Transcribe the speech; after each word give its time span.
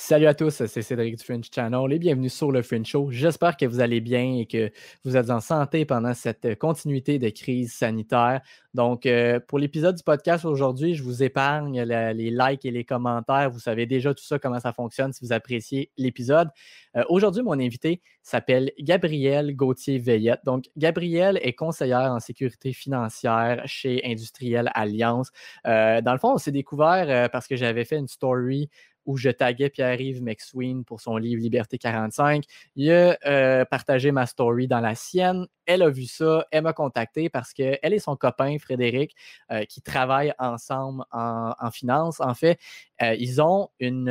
Salut 0.00 0.26
à 0.26 0.34
tous, 0.34 0.64
c'est 0.64 0.80
Cédric 0.80 1.16
du 1.16 1.24
French 1.24 1.50
Channel 1.52 1.92
et 1.92 1.98
bienvenue 1.98 2.28
sur 2.28 2.52
le 2.52 2.62
French 2.62 2.86
Show. 2.86 3.10
J'espère 3.10 3.56
que 3.56 3.66
vous 3.66 3.80
allez 3.80 4.00
bien 4.00 4.36
et 4.38 4.46
que 4.46 4.70
vous 5.04 5.16
êtes 5.16 5.28
en 5.28 5.40
santé 5.40 5.84
pendant 5.84 6.14
cette 6.14 6.56
continuité 6.56 7.18
de 7.18 7.28
crise 7.30 7.74
sanitaire. 7.74 8.40
Donc, 8.74 9.06
euh, 9.06 9.40
pour 9.40 9.58
l'épisode 9.58 9.96
du 9.96 10.04
podcast 10.04 10.44
aujourd'hui, 10.44 10.94
je 10.94 11.02
vous 11.02 11.24
épargne 11.24 11.82
les 11.82 12.30
likes 12.30 12.64
et 12.64 12.70
les 12.70 12.84
commentaires. 12.84 13.50
Vous 13.50 13.58
savez 13.58 13.86
déjà 13.86 14.14
tout 14.14 14.22
ça, 14.22 14.38
comment 14.38 14.60
ça 14.60 14.72
fonctionne 14.72 15.12
si 15.12 15.24
vous 15.24 15.32
appréciez 15.32 15.90
l'épisode. 15.98 16.48
Euh, 16.96 17.02
aujourd'hui, 17.08 17.42
mon 17.42 17.58
invité 17.58 18.00
s'appelle 18.22 18.70
Gabrielle 18.78 19.56
Gauthier-Veillette. 19.56 20.44
Donc, 20.44 20.66
Gabrielle 20.76 21.40
est 21.42 21.54
conseillère 21.54 22.12
en 22.12 22.20
sécurité 22.20 22.72
financière 22.72 23.62
chez 23.66 24.00
Industriel 24.04 24.70
Alliance. 24.74 25.32
Euh, 25.66 26.00
dans 26.02 26.12
le 26.12 26.18
fond, 26.18 26.34
on 26.34 26.38
s'est 26.38 26.52
découvert 26.52 27.30
parce 27.30 27.48
que 27.48 27.56
j'avais 27.56 27.84
fait 27.84 27.96
une 27.96 28.08
story 28.08 28.70
où 29.08 29.16
je 29.16 29.30
taguais 29.30 29.70
Pierre-Yves 29.70 30.22
McSween 30.22 30.84
pour 30.84 31.00
son 31.00 31.16
livre 31.16 31.40
Liberté 31.40 31.78
45. 31.78 32.44
Il 32.76 32.92
a 32.92 33.16
euh, 33.24 33.64
partagé 33.64 34.12
ma 34.12 34.26
story 34.26 34.68
dans 34.68 34.80
la 34.80 34.94
sienne. 34.94 35.46
Elle 35.64 35.82
a 35.82 35.88
vu 35.88 36.04
ça, 36.04 36.46
elle 36.50 36.64
m'a 36.64 36.74
contacté 36.74 37.30
parce 37.30 37.54
qu'elle 37.54 37.78
et 37.82 37.98
son 37.98 38.16
copain 38.16 38.58
Frédéric, 38.58 39.16
euh, 39.50 39.64
qui 39.64 39.80
travaillent 39.80 40.34
ensemble 40.38 41.04
en, 41.10 41.70
finance, 41.72 42.20
en 42.20 42.34
fait, 42.34 42.60
euh, 43.02 43.14
ils 43.18 43.40
ont 43.40 43.68
une, 43.80 44.08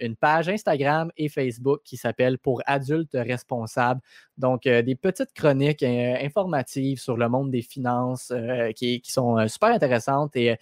une, 0.00 0.16
page 0.16 0.48
Instagram 0.48 1.10
et 1.16 1.28
Facebook 1.28 1.80
qui 1.84 1.96
s'appelle 1.96 2.38
Pour 2.38 2.62
adultes 2.66 3.14
responsables. 3.14 4.00
Donc, 4.36 4.62
des 4.62 4.94
petites 4.94 5.32
chroniques 5.34 5.82
informatives 5.82 7.00
sur 7.00 7.16
le 7.16 7.28
monde 7.28 7.50
des 7.50 7.62
finances 7.62 8.32
qui, 8.76 9.00
qui, 9.00 9.10
sont 9.10 9.48
super 9.48 9.70
intéressantes. 9.70 10.36
Et 10.36 10.56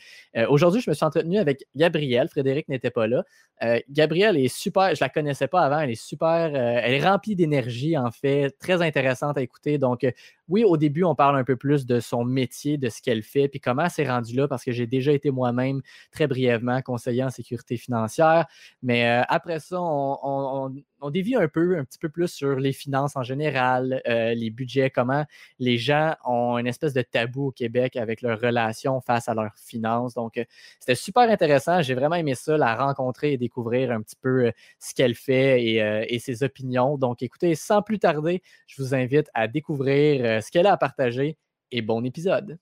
aujourd'hui, 0.49 0.81
je 0.81 0.89
me 0.89 0.95
suis 0.95 1.05
entretenu 1.05 1.37
avec 1.37 1.67
Gabriel. 1.75 2.29
Frédéric 2.29 2.69
n'était 2.71 2.91
pas 2.91 3.07
là. 3.07 3.25
Euh, 3.63 3.81
Gabrielle 3.89 4.37
est 4.37 4.49
super, 4.49 4.95
je 4.95 5.03
la 5.03 5.09
connaissais 5.09 5.49
pas 5.49 5.63
avant, 5.63 5.81
elle 5.81 5.91
est 5.91 5.95
super, 5.95 6.51
euh, 6.55 6.81
elle 6.83 6.93
est 6.93 7.03
remplie 7.03 7.35
d'énergie 7.35 7.97
en 7.97 8.11
fait, 8.11 8.51
très 8.59 8.83
intéressante 8.83 9.39
à 9.39 9.43
écouter. 9.43 9.79
Donc, 9.79 10.05
euh, 10.05 10.11
oui, 10.49 10.65
au 10.65 10.77
début, 10.77 11.05
on 11.05 11.15
parle 11.15 11.37
un 11.37 11.45
peu 11.45 11.57
plus 11.57 11.87
de 11.87 12.01
son 12.01 12.25
métier, 12.25 12.79
de 12.79 12.89
ce 12.89 13.03
qu'elle 13.03 13.23
fait, 13.23 13.49
puis 13.49 13.61
comment 13.61 13.83
elle 13.85 13.91
s'est 13.91 14.09
rendue 14.09 14.37
là, 14.37 14.49
parce 14.49 14.65
que 14.65 14.73
j'ai 14.73 14.87
déjà 14.87 15.13
été 15.13 15.31
moi-même 15.31 15.83
très 16.13 16.27
brièvement 16.27 16.81
conseiller 16.83 17.25
en 17.25 17.31
sécurité 17.31 17.77
financière. 17.77 18.47
Mais 18.83 19.07
euh, 19.07 19.23
après 19.29 19.59
ça, 19.61 19.81
on, 19.81 20.75
dévie 21.11 21.37
un 21.37 21.49
peu, 21.49 21.79
un 21.79 21.85
petit 21.85 21.99
peu 21.99 22.09
plus 22.09 22.29
sur 22.29 22.57
les 22.57 22.73
finances 22.73 23.17
en 23.17 23.23
général, 23.23 24.03
euh, 24.09 24.35
les 24.35 24.51
budgets, 24.51 24.91
comment 24.91 25.25
les 25.59 25.79
gens 25.79 26.15
ont 26.25 26.59
une 26.59 26.67
espèce 26.67 26.93
de 26.93 27.03
tabou 27.03 27.49
au 27.49 27.51
Québec 27.53 27.97
avec 27.97 28.23
leurs 28.23 28.41
relations 28.41 29.01
face 29.01 29.29
à 29.29 29.35
leurs 29.35 29.57
finances. 29.57 30.15
Donc, 30.15 30.37
euh, 30.37 30.45
c'était 30.81 30.95
super 30.95 31.31
intéressant. 31.31 31.83
J'ai 31.83 31.95
vraiment 31.95 32.17
aimé 32.17 32.35
ça, 32.35 32.57
la 32.57 32.75
rencontrer 32.75 33.33
et 33.33 33.39
découvrir 33.39 33.91
un 33.93 34.03
petit 34.03 34.17
peu 34.17 34.53
ce 34.79 34.95
qu'elle 34.95 35.15
fait 35.15 35.63
et 36.09 36.19
ses 36.19 36.43
opinions. 36.43 36.99
Donc, 36.99 37.23
écoutez, 37.23 37.55
sans 37.55 37.83
plus 37.83 37.99
tarder, 37.99 38.43
je 38.67 38.83
vous 38.83 38.95
invite 38.95 39.29
à 39.35 39.49
découvrir 39.49 40.43
ce 40.43 40.51
qu'elle 40.51 40.67
a 40.67 40.73
à 40.73 40.77
partager 40.77 41.39
et 41.71 41.83
bon 41.83 42.05
épisode. 42.05 42.59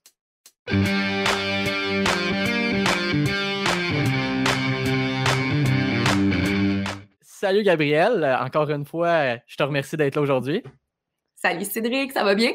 Salut 7.37 7.63
Gabriel, 7.63 8.23
encore 8.39 8.69
une 8.69 8.85
fois, 8.85 9.35
je 9.45 9.57
te 9.57 9.63
remercie 9.63 9.97
d'être 9.97 10.15
là 10.15 10.21
aujourd'hui. 10.21 10.63
Salut 11.35 11.65
Cédric, 11.65 12.13
ça 12.13 12.23
va 12.23 12.33
bien? 12.33 12.53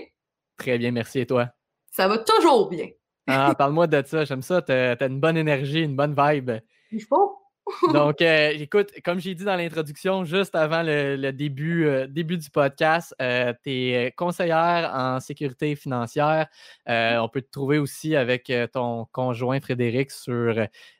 Très 0.56 0.78
bien, 0.78 0.90
merci 0.90 1.18
et 1.18 1.26
toi? 1.26 1.50
Ça 1.90 2.08
va 2.08 2.16
toujours 2.16 2.70
bien. 2.70 2.88
ah, 3.26 3.54
parle-moi 3.58 3.86
de 3.88 4.02
ça, 4.06 4.24
j'aime 4.24 4.40
ça, 4.40 4.62
tu 4.62 4.72
as, 4.72 4.96
une 5.06 5.20
bonne 5.20 5.36
énergie, 5.36 5.82
une 5.82 5.96
bonne 5.96 6.16
vibe. 6.16 6.52
Il 6.92 7.02
faut. 7.02 7.36
Donc, 7.92 8.22
euh, 8.22 8.52
écoute, 8.54 8.90
comme 9.04 9.20
j'ai 9.20 9.34
dit 9.34 9.44
dans 9.44 9.56
l'introduction, 9.56 10.24
juste 10.24 10.54
avant 10.54 10.82
le, 10.82 11.30
début, 11.30 11.84
euh, 11.84 12.06
début 12.06 12.38
du 12.38 12.48
podcast, 12.48 13.14
euh, 13.20 13.52
tu 13.62 13.70
es 13.70 14.14
conseillère 14.16 14.92
en 14.94 15.20
sécurité 15.20 15.76
financière. 15.76 16.48
on 16.86 17.28
peut 17.30 17.42
te 17.42 17.50
trouver 17.50 17.76
aussi 17.76 18.16
avec 18.16 18.50
ton 18.72 19.06
conjoint 19.12 19.60
Frédéric 19.60 20.10
sur 20.10 20.54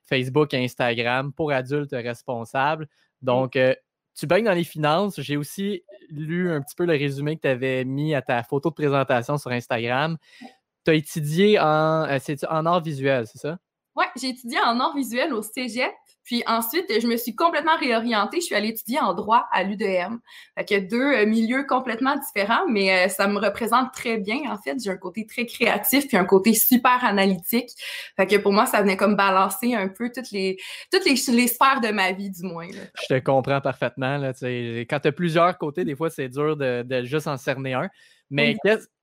Facebook 0.04 0.52
et 0.52 0.62
Instagram 0.62 1.32
pour 1.32 1.50
adultes 1.50 1.92
responsables. 1.92 2.86
Donc, 3.22 3.58
tu 4.14 4.26
baignes 4.26 4.44
dans 4.44 4.52
les 4.52 4.64
finances. 4.64 5.20
J'ai 5.20 5.36
aussi 5.36 5.82
lu 6.10 6.50
un 6.50 6.60
petit 6.60 6.74
peu 6.74 6.84
le 6.84 6.92
résumé 6.92 7.36
que 7.36 7.42
tu 7.42 7.48
avais 7.48 7.84
mis 7.84 8.14
à 8.14 8.22
ta 8.22 8.42
photo 8.42 8.70
de 8.70 8.74
présentation 8.74 9.38
sur 9.38 9.50
Instagram. 9.50 10.16
Tu 10.84 10.90
as 10.90 10.94
étudié 10.94 11.58
en, 11.58 12.06
en 12.06 12.66
art 12.66 12.82
visuel, 12.82 13.26
c'est 13.26 13.38
ça? 13.38 13.58
Oui, 13.96 14.04
j'ai 14.16 14.30
étudié 14.30 14.58
en 14.60 14.78
art 14.80 14.94
visuel 14.94 15.32
au 15.32 15.42
Cégep. 15.42 15.92
Puis 16.24 16.42
ensuite, 16.46 16.86
je 16.88 17.06
me 17.06 17.16
suis 17.16 17.34
complètement 17.34 17.76
réorientée. 17.76 18.40
Je 18.40 18.46
suis 18.46 18.54
allée 18.54 18.68
étudier 18.68 19.00
en 19.00 19.14
droit 19.14 19.48
à 19.52 19.62
l'UDM. 19.62 20.18
Fait 20.56 20.64
que 20.64 20.78
deux 20.78 20.96
euh, 21.00 21.26
milieux 21.26 21.64
complètement 21.66 22.16
différents, 22.16 22.66
mais 22.68 23.06
euh, 23.06 23.08
ça 23.08 23.26
me 23.26 23.38
représente 23.38 23.92
très 23.92 24.18
bien. 24.18 24.38
En 24.50 24.58
fait, 24.58 24.76
j'ai 24.82 24.90
un 24.90 24.96
côté 24.96 25.26
très 25.26 25.46
créatif 25.46 26.06
puis 26.08 26.16
un 26.16 26.24
côté 26.24 26.54
super 26.54 27.04
analytique. 27.04 27.70
Fait 28.16 28.26
que 28.26 28.36
pour 28.36 28.52
moi, 28.52 28.66
ça 28.66 28.82
venait 28.82 28.96
comme 28.96 29.16
balancer 29.16 29.74
un 29.74 29.88
peu 29.88 30.10
toutes 30.14 30.30
les 30.30 30.58
toutes 30.92 31.04
les, 31.04 31.16
sphères 31.46 31.80
de 31.80 31.88
ma 31.88 32.12
vie, 32.12 32.30
du 32.30 32.42
moins. 32.42 32.68
Je 33.02 33.14
te 33.14 33.18
comprends 33.20 33.60
parfaitement. 33.60 34.20
Quand 34.22 35.00
tu 35.00 35.08
as 35.08 35.12
plusieurs 35.12 35.56
côtés, 35.58 35.84
des 35.84 35.96
fois, 35.96 36.10
c'est 36.10 36.28
dur 36.28 36.56
de, 36.56 36.82
de 36.82 37.02
juste 37.04 37.26
en 37.26 37.36
cerner 37.36 37.74
un. 37.74 37.88
Mais 38.30 38.56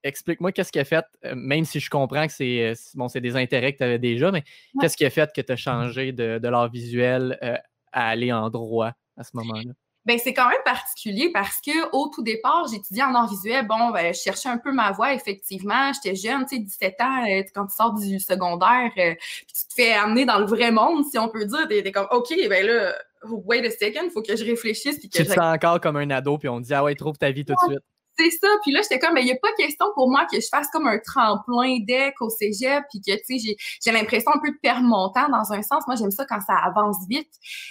explique-moi 0.03 0.51
qu'est-ce 0.51 0.71
qui 0.71 0.79
a 0.79 0.85
fait, 0.85 1.05
euh, 1.25 1.33
même 1.35 1.65
si 1.65 1.79
je 1.79 1.89
comprends 1.89 2.25
que 2.25 2.33
c'est 2.33 2.61
euh, 2.61 2.73
bon, 2.95 3.09
c'est 3.09 3.21
des 3.21 3.35
intérêts 3.35 3.73
que 3.73 3.79
tu 3.79 3.83
avais 3.83 3.99
déjà, 3.99 4.31
mais 4.31 4.43
qu'est-ce 4.79 4.97
qui 4.97 5.05
a 5.05 5.09
fait 5.09 5.29
que 5.33 5.41
tu 5.41 5.51
as 5.51 5.55
changé 5.55 6.11
de, 6.11 6.47
l'art 6.47 6.69
visuel 6.69 7.37
euh, 7.43 7.57
à 7.91 8.09
aller 8.09 8.31
en 8.31 8.49
droit 8.49 8.93
à 9.17 9.23
ce 9.23 9.31
moment-là? 9.33 9.71
Ben, 10.05 10.17
c'est 10.17 10.33
quand 10.33 10.47
même 10.47 10.61
particulier 10.63 11.31
parce 11.33 11.59
que 11.59 11.93
au 11.93 12.07
tout 12.07 12.23
départ, 12.23 12.65
j'étudiais 12.71 13.03
en 13.03 13.13
art 13.13 13.29
visuel. 13.29 13.67
Bon, 13.67 13.89
ben, 13.89 14.13
je 14.13 14.19
cherchais 14.19 14.47
un 14.47 14.57
peu 14.57 14.71
ma 14.71 14.93
voie, 14.93 15.13
effectivement. 15.13 15.91
J'étais 15.91 16.15
jeune, 16.15 16.45
tu 16.45 16.55
sais, 16.55 16.61
17 16.61 17.01
ans, 17.01 17.25
quand 17.53 17.67
tu 17.67 17.75
sors 17.75 17.93
du 17.93 18.17
secondaire, 18.17 18.89
puis 18.95 19.17
tu 19.47 19.67
te 19.67 19.73
fais 19.75 19.91
amener 19.91 20.23
dans 20.23 20.39
le 20.39 20.45
vrai 20.45 20.71
monde, 20.71 21.03
si 21.11 21.19
on 21.19 21.27
peut 21.27 21.43
dire. 21.43 21.67
T'es, 21.67 21.91
comme, 21.91 22.07
OK, 22.11 22.33
ben 22.47 22.65
là, 22.65 22.93
wait 23.23 23.67
a 23.67 23.69
second, 23.69 24.09
faut 24.09 24.21
que 24.21 24.37
je 24.37 24.45
réfléchisse. 24.45 24.97
Puis 24.97 25.09
que 25.09 25.17
tu 25.17 25.25
te 25.25 25.33
sens 25.33 25.53
encore 25.53 25.81
comme 25.81 25.97
un 25.97 26.09
ado, 26.09 26.37
puis 26.37 26.47
on 26.47 26.61
te 26.61 26.67
dit, 26.67 26.73
ah 26.73 26.85
ouais, 26.85 26.95
trouve 26.95 27.17
ta 27.17 27.31
vie 27.31 27.43
tout 27.43 27.53
de 27.53 27.73
suite. 27.73 27.83
C'est 28.19 28.31
ça. 28.31 28.47
Puis 28.63 28.71
là, 28.71 28.81
j'étais 28.81 28.99
comme, 28.99 29.13
mais 29.13 29.21
il 29.21 29.25
n'y 29.25 29.31
a 29.31 29.37
pas 29.37 29.51
question 29.57 29.85
pour 29.93 30.09
moi 30.09 30.25
que 30.31 30.39
je 30.39 30.47
fasse 30.49 30.67
comme 30.71 30.87
un 30.87 30.97
tremplin 30.97 31.79
deck 31.87 32.15
au 32.21 32.29
cégep, 32.29 32.83
puis 32.89 32.99
que, 33.01 33.15
tu 33.25 33.39
sais, 33.39 33.55
j'ai 33.83 33.91
l'impression 33.91 34.31
un 34.33 34.39
peu 34.39 34.51
de 34.51 34.57
perdre 34.61 34.83
mon 34.83 35.09
temps 35.09 35.29
dans 35.29 35.53
un 35.53 35.61
sens. 35.61 35.83
Moi, 35.87 35.95
j'aime 35.95 36.11
ça 36.11 36.25
quand 36.25 36.39
ça 36.41 36.55
avance 36.65 36.97
vite. 37.09 37.29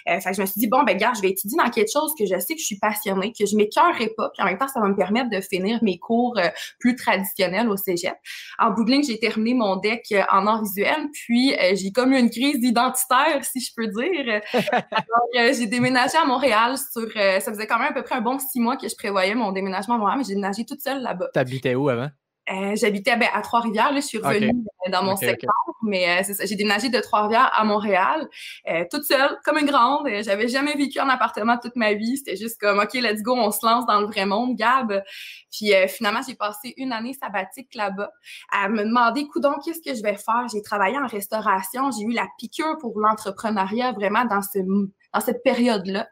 Euh, 0.08 0.20
fait 0.20 0.30
que 0.30 0.36
je 0.36 0.40
me 0.42 0.46
suis 0.46 0.60
dit, 0.60 0.68
bon, 0.68 0.84
ben, 0.84 0.96
gars, 0.96 1.12
je 1.16 1.22
vais 1.22 1.30
étudier 1.30 1.56
dans 1.58 1.70
quelque 1.70 1.90
chose 1.90 2.14
que 2.18 2.26
je 2.26 2.38
sais 2.38 2.54
que 2.54 2.60
je 2.60 2.66
suis 2.66 2.78
passionnée, 2.78 3.32
que 3.32 3.44
je 3.44 3.56
m'écœurerai 3.56 4.08
pas, 4.16 4.30
puis 4.30 4.42
en 4.42 4.46
même 4.46 4.58
temps, 4.58 4.68
ça 4.68 4.80
va 4.80 4.88
me 4.88 4.96
permettre 4.96 5.30
de 5.30 5.40
finir 5.40 5.78
mes 5.82 5.98
cours 5.98 6.38
euh, 6.38 6.48
plus 6.78 6.94
traditionnels 6.94 7.68
au 7.68 7.76
cégep. 7.76 8.14
En 8.58 8.70
bout 8.70 8.84
de 8.84 8.90
ligne, 8.90 9.02
j'ai 9.02 9.18
terminé 9.18 9.54
mon 9.54 9.76
deck 9.76 10.06
euh, 10.12 10.22
en 10.30 10.46
art 10.46 10.62
visuel, 10.62 11.08
puis 11.12 11.54
euh, 11.54 11.74
j'ai 11.74 11.90
comme 11.90 12.12
eu 12.12 12.18
une 12.18 12.30
crise 12.30 12.62
identitaire, 12.62 13.44
si 13.44 13.60
je 13.60 13.72
peux 13.74 13.88
dire. 13.88 14.40
Alors, 14.72 15.54
j'ai 15.54 15.66
déménagé 15.66 16.16
à 16.16 16.24
Montréal 16.24 16.76
sur, 16.78 17.10
ça 17.12 17.52
faisait 17.52 17.66
quand 17.66 17.78
même 17.78 17.88
à 17.90 17.92
peu 17.92 18.02
près 18.02 18.14
un 18.14 18.20
bon 18.20 18.38
six 18.38 18.60
mois 18.60 18.76
que 18.76 18.88
je 18.88 18.94
prévoyais 18.94 19.34
mon 19.34 19.52
déménagement 19.52 19.96
à 19.96 19.98
Montréal, 19.98 20.18
mais 20.18 20.35
déménagé 20.36 20.64
toute 20.64 20.80
seule 20.80 21.02
là-bas. 21.02 21.28
T'habitais 21.32 21.74
où 21.74 21.88
avant? 21.88 22.10
Euh, 22.48 22.76
j'habitais 22.76 23.16
ben, 23.16 23.28
à 23.32 23.42
Trois-Rivières. 23.42 23.92
Là, 23.92 24.00
je 24.00 24.06
suis 24.06 24.18
revenue 24.18 24.64
euh, 24.86 24.90
dans 24.90 25.02
mon 25.02 25.16
secteur, 25.16 25.52
mais 25.82 26.08
euh, 26.08 26.22
c'est 26.24 26.34
ça. 26.34 26.46
J'ai 26.46 26.54
déménagé 26.54 26.88
de 26.88 27.00
Trois-Rivières 27.00 27.50
à 27.52 27.64
Montréal, 27.64 28.28
toute 28.90 29.02
seule, 29.02 29.36
comme 29.44 29.58
une 29.58 29.66
grande. 29.66 30.06
J'avais 30.22 30.46
jamais 30.46 30.74
vécu 30.76 31.00
en 31.00 31.08
appartement 31.08 31.58
toute 31.58 31.74
ma 31.74 31.94
vie. 31.94 32.18
C'était 32.18 32.36
juste 32.36 32.60
comme, 32.60 32.78
OK, 32.78 32.94
let's 32.94 33.22
go, 33.22 33.34
on 33.36 33.50
se 33.50 33.66
lance 33.66 33.84
dans 33.86 34.00
le 34.00 34.06
vrai 34.06 34.26
monde, 34.26 34.56
Gab. 34.56 35.02
Puis 35.50 35.72
finalement, 35.88 36.20
j'ai 36.26 36.36
passé 36.36 36.72
une 36.76 36.92
année 36.92 37.14
sabbatique 37.14 37.74
là-bas 37.74 38.12
à 38.52 38.68
me 38.68 38.84
demander, 38.84 39.26
coudon, 39.26 39.54
qu'est-ce 39.64 39.80
que 39.80 39.96
je 39.96 40.02
vais 40.02 40.16
faire? 40.16 40.46
J'ai 40.52 40.62
travaillé 40.62 40.96
en 40.98 41.06
restauration. 41.06 41.90
J'ai 41.90 42.04
eu 42.04 42.12
la 42.12 42.28
piqûre 42.38 42.76
pour 42.80 43.00
l'entrepreneuriat 43.00 43.92
vraiment 43.92 44.24
dans 44.24 44.42
ce 44.42 44.58
dans 45.16 45.24
cette 45.24 45.42
période-là. 45.42 46.08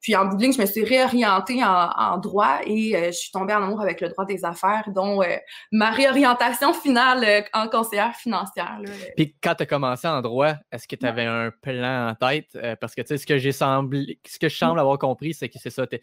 Puis 0.00 0.14
en 0.14 0.26
bout 0.26 0.40
je 0.40 0.60
me 0.60 0.66
suis 0.66 0.84
réorientée 0.84 1.62
en, 1.64 2.18
droit 2.18 2.60
et 2.64 2.96
euh, 2.96 3.06
je 3.06 3.12
suis 3.12 3.30
tombée 3.32 3.52
en 3.52 3.62
amour 3.62 3.80
avec 3.80 4.00
le 4.00 4.08
droit 4.08 4.24
des 4.24 4.44
affaires, 4.44 4.84
dont 4.94 5.22
euh, 5.22 5.36
ma 5.72 5.90
réorientation 5.90 6.72
finale 6.72 7.24
euh, 7.24 7.42
en 7.52 7.68
conseillère 7.68 8.14
financière. 8.14 8.78
Puis 9.16 9.34
quand 9.42 9.54
tu 9.56 9.64
as 9.64 9.66
commencé 9.66 10.06
en 10.06 10.22
droit, 10.22 10.54
est-ce 10.70 10.86
que 10.86 10.96
tu 10.96 11.06
avais 11.06 11.24
un 11.24 11.50
plan 11.50 12.10
en 12.10 12.14
tête? 12.14 12.56
parce 12.80 12.94
que 12.94 13.02
tu 13.02 13.08
sais, 13.08 13.18
ce 13.18 13.26
que 13.26 13.38
j'ai 13.38 13.52
semblé, 13.52 14.18
ce 14.26 14.38
que 14.38 14.48
je 14.48 14.56
semble 14.56 14.80
avoir 14.80 14.98
compris, 14.98 15.34
c'est 15.34 15.48
que 15.48 15.58
c'est 15.58 15.70
ça, 15.70 15.86
tu 15.86 16.00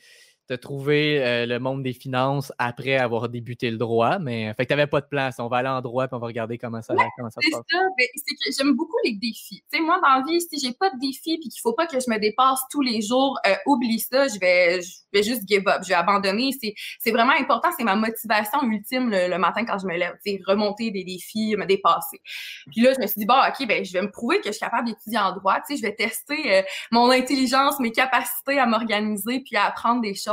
as 0.51 0.57
trouvé 0.57 1.23
euh, 1.23 1.45
le 1.45 1.59
monde 1.59 1.83
des 1.83 1.93
finances 1.93 2.51
après 2.57 2.97
avoir 2.97 3.29
débuté 3.29 3.71
le 3.71 3.77
droit, 3.77 4.19
mais 4.19 4.53
fait 4.55 4.65
que 4.65 4.73
tu 4.73 4.75
n'avais 4.75 4.87
pas 4.87 5.01
de 5.01 5.05
place. 5.05 5.39
On 5.39 5.47
va 5.47 5.57
aller 5.57 5.69
en 5.69 5.81
droit 5.81 6.05
et 6.05 6.09
on 6.11 6.19
va 6.19 6.27
regarder 6.27 6.57
comment 6.57 6.81
ça, 6.81 6.93
comment 7.17 7.29
ça 7.29 7.41
se 7.41 7.49
passe. 7.49 7.61
C'est 7.69 7.77
ça, 7.77 7.83
ben, 7.97 8.07
c'est 8.15 8.35
que 8.35 8.55
j'aime 8.57 8.75
beaucoup 8.75 8.97
les 9.03 9.13
défis. 9.13 9.63
Tu 9.71 9.77
sais, 9.77 9.83
moi, 9.83 9.99
dans 10.01 10.19
la 10.19 10.23
vie, 10.27 10.41
si 10.41 10.59
j'ai 10.59 10.73
pas 10.73 10.89
de 10.89 10.99
défis 10.99 11.33
et 11.33 11.39
qu'il 11.39 11.61
faut 11.61 11.73
pas 11.73 11.87
que 11.87 11.99
je 11.99 12.09
me 12.09 12.19
dépasse 12.19 12.61
tous 12.69 12.81
les 12.81 13.01
jours, 13.01 13.39
euh, 13.47 13.55
oublie 13.65 13.99
ça, 13.99 14.27
je 14.27 14.39
vais, 14.39 14.81
je 14.81 14.89
vais 15.13 15.23
juste 15.23 15.43
give 15.47 15.67
up, 15.67 15.81
je 15.83 15.89
vais 15.89 15.93
abandonner. 15.95 16.51
C'est 16.99 17.11
vraiment 17.11 17.33
important, 17.39 17.69
c'est 17.77 17.83
ma 17.83 17.95
motivation 17.95 18.61
ultime 18.63 19.09
le, 19.09 19.37
matin 19.37 19.65
quand 19.65 19.77
je 19.79 19.87
me 19.87 19.97
lève, 19.97 20.15
remonter 20.47 20.91
des 20.91 21.03
défis, 21.03 21.55
me 21.57 21.65
dépasser. 21.65 22.21
Puis 22.71 22.81
là, 22.81 22.93
je 22.93 23.01
me 23.01 23.07
suis 23.07 23.19
dit, 23.19 23.25
bon, 23.25 23.35
OK, 23.35 23.67
ben, 23.67 23.83
je 23.83 23.93
vais 23.93 24.01
me 24.01 24.11
prouver 24.11 24.39
que 24.39 24.47
je 24.47 24.51
suis 24.51 24.59
capable 24.59 24.87
d'étudier 24.87 25.19
en 25.19 25.33
droit, 25.33 25.55
tu 25.67 25.75
sais, 25.75 25.77
je 25.77 25.81
vais 25.81 25.95
tester 25.95 26.57
euh, 26.57 26.61
mon 26.91 27.09
intelligence, 27.09 27.79
mes 27.79 27.91
capacités 27.91 28.59
à 28.59 28.65
m'organiser 28.65 29.41
puis 29.41 29.55
à 29.55 29.65
apprendre 29.65 30.01
des 30.01 30.15
choses. 30.15 30.32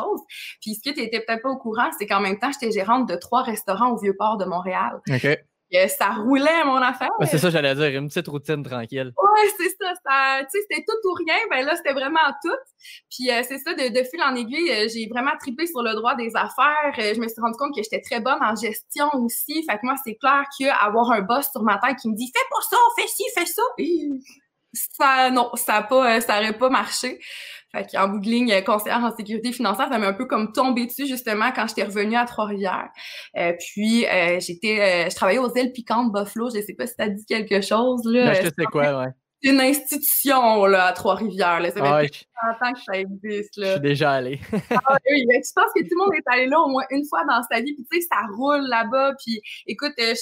Puis 0.61 0.75
ce 0.75 0.89
que 0.89 0.95
tu 0.95 1.03
n'étais 1.03 1.21
peut-être 1.21 1.43
pas 1.43 1.51
au 1.51 1.59
courant, 1.59 1.91
c'est 1.99 2.07
qu'en 2.07 2.21
même 2.21 2.39
temps, 2.39 2.51
j'étais 2.53 2.73
gérante 2.73 3.09
de 3.09 3.17
trois 3.17 3.43
restaurants 3.43 3.93
au 3.93 3.99
Vieux-Port 3.99 4.37
de 4.37 4.45
Montréal. 4.45 5.01
OK. 5.09 5.89
ça 5.89 6.11
roulait 6.11 6.65
mon 6.65 6.77
affaire. 6.77 7.11
c'est 7.23 7.39
ça, 7.39 7.51
j'allais 7.51 7.75
dire, 7.75 7.99
une 8.01 8.09
petite 8.09 8.29
routine 8.29 8.63
tranquille. 8.63 9.13
Ouais, 9.17 9.49
c'est 9.59 9.71
ça. 9.81 9.93
ça 10.05 10.41
tu 10.41 10.47
sais, 10.51 10.67
c'était 10.69 10.85
tout 10.85 11.09
ou 11.09 11.15
rien. 11.15 11.37
Ben 11.51 11.65
là, 11.65 11.77
c'était 11.77 11.93
vraiment 11.93 12.19
tout. 12.43 12.57
Puis 13.11 13.31
euh, 13.31 13.43
c'est 13.47 13.59
ça, 13.59 13.75
de, 13.75 13.89
de, 13.89 14.05
fil 14.05 14.23
en 14.23 14.35
aiguille, 14.35 14.71
euh, 14.71 14.89
j'ai 14.93 15.07
vraiment 15.09 15.33
trippé 15.39 15.67
sur 15.67 15.83
le 15.83 15.95
droit 15.95 16.15
des 16.15 16.31
affaires. 16.35 16.95
Euh, 16.99 17.15
je 17.15 17.21
me 17.21 17.29
suis 17.29 17.41
rendu 17.41 17.57
compte 17.59 17.75
que 17.75 17.83
j'étais 17.83 18.01
très 18.01 18.21
bonne 18.21 18.43
en 18.43 18.55
gestion 18.57 19.09
aussi. 19.15 19.65
Fait 19.69 19.77
que 19.77 19.85
moi, 19.85 19.95
c'est 20.05 20.17
clair 20.17 20.45
qu'avoir 20.59 21.11
un 21.13 21.23
boss 21.23 21.51
sur 21.51 21.63
ma 21.63 21.79
tête 21.79 21.97
qui 22.01 22.09
me 22.09 22.17
dit 22.17 22.31
fais 22.35 22.47
pas 22.51 22.63
ça, 22.69 22.77
fais 22.97 23.09
ci, 23.09 23.25
fais 23.35 23.47
ça. 23.47 23.63
ça, 24.73 25.31
non, 25.31 25.51
ça 25.55 25.77
a 25.77 25.83
pas, 25.83 26.21
ça 26.21 26.39
aurait 26.39 26.57
pas 26.59 26.71
marché. 26.71 27.21
Fait 27.73 27.87
qu'en 27.91 28.09
bout 28.09 28.19
de 28.19 28.27
ligne, 28.27 28.63
conseillère 28.65 29.05
en 29.05 29.15
sécurité 29.15 29.53
financière, 29.53 29.89
ça 29.91 29.99
m'a 29.99 30.09
un 30.09 30.13
peu 30.13 30.27
comme 30.27 30.53
tombé 30.53 30.87
dessus 30.87 31.07
justement 31.07 31.53
quand 31.55 31.67
j'étais 31.69 31.85
revenue 31.85 32.17
à 32.17 32.25
Trois-Rivières. 32.25 32.89
Euh, 33.37 33.53
puis 33.59 34.07
euh, 34.07 34.41
j'étais, 34.41 34.81
euh, 34.81 35.11
je 35.11 35.15
travaillais 35.15 35.39
aux 35.39 35.55
ailes 35.55 35.73
piquantes 35.73 36.13
Buffalo. 36.13 36.51
Je 36.55 36.61
sais 36.61 36.75
pas 36.75 36.87
si 36.87 36.95
ça 36.99 37.09
dit 37.09 37.25
quelque 37.27 37.61
chose 37.61 38.03
là. 38.05 38.33
Ben, 38.33 38.35
je 38.43 38.49
sais 38.49 38.65
quoi, 38.71 39.01
ouais 39.01 39.13
une 39.43 39.61
institution 39.61 40.67
là, 40.67 40.87
à 40.87 40.93
Trois-Rivières. 40.93 41.61
Ça 41.65 41.73
fait 41.73 41.81
ah, 41.83 42.03
longtemps 42.03 42.73
que 42.73 42.81
ça 42.81 42.99
existe. 42.99 43.57
Là. 43.57 43.67
Je 43.67 43.73
suis 43.73 43.81
déjà 43.81 44.13
allée. 44.13 44.41
ah, 44.53 44.97
oui, 45.11 45.27
je 45.31 45.53
pense 45.55 45.73
que 45.75 45.83
tout 45.83 45.89
le 45.91 46.05
monde 46.05 46.15
est 46.15 46.33
allé 46.33 46.47
là 46.47 46.61
au 46.61 46.69
moins 46.69 46.85
une 46.91 47.05
fois 47.07 47.25
dans 47.25 47.43
sa 47.51 47.61
vie. 47.61 47.75
Puis 47.75 47.87
tu 47.91 48.01
sais, 48.01 48.07
ça 48.11 48.21
roule 48.37 48.67
là-bas. 48.69 49.15
Puis 49.25 49.41
écoute, 49.67 49.93
euh, 49.99 50.15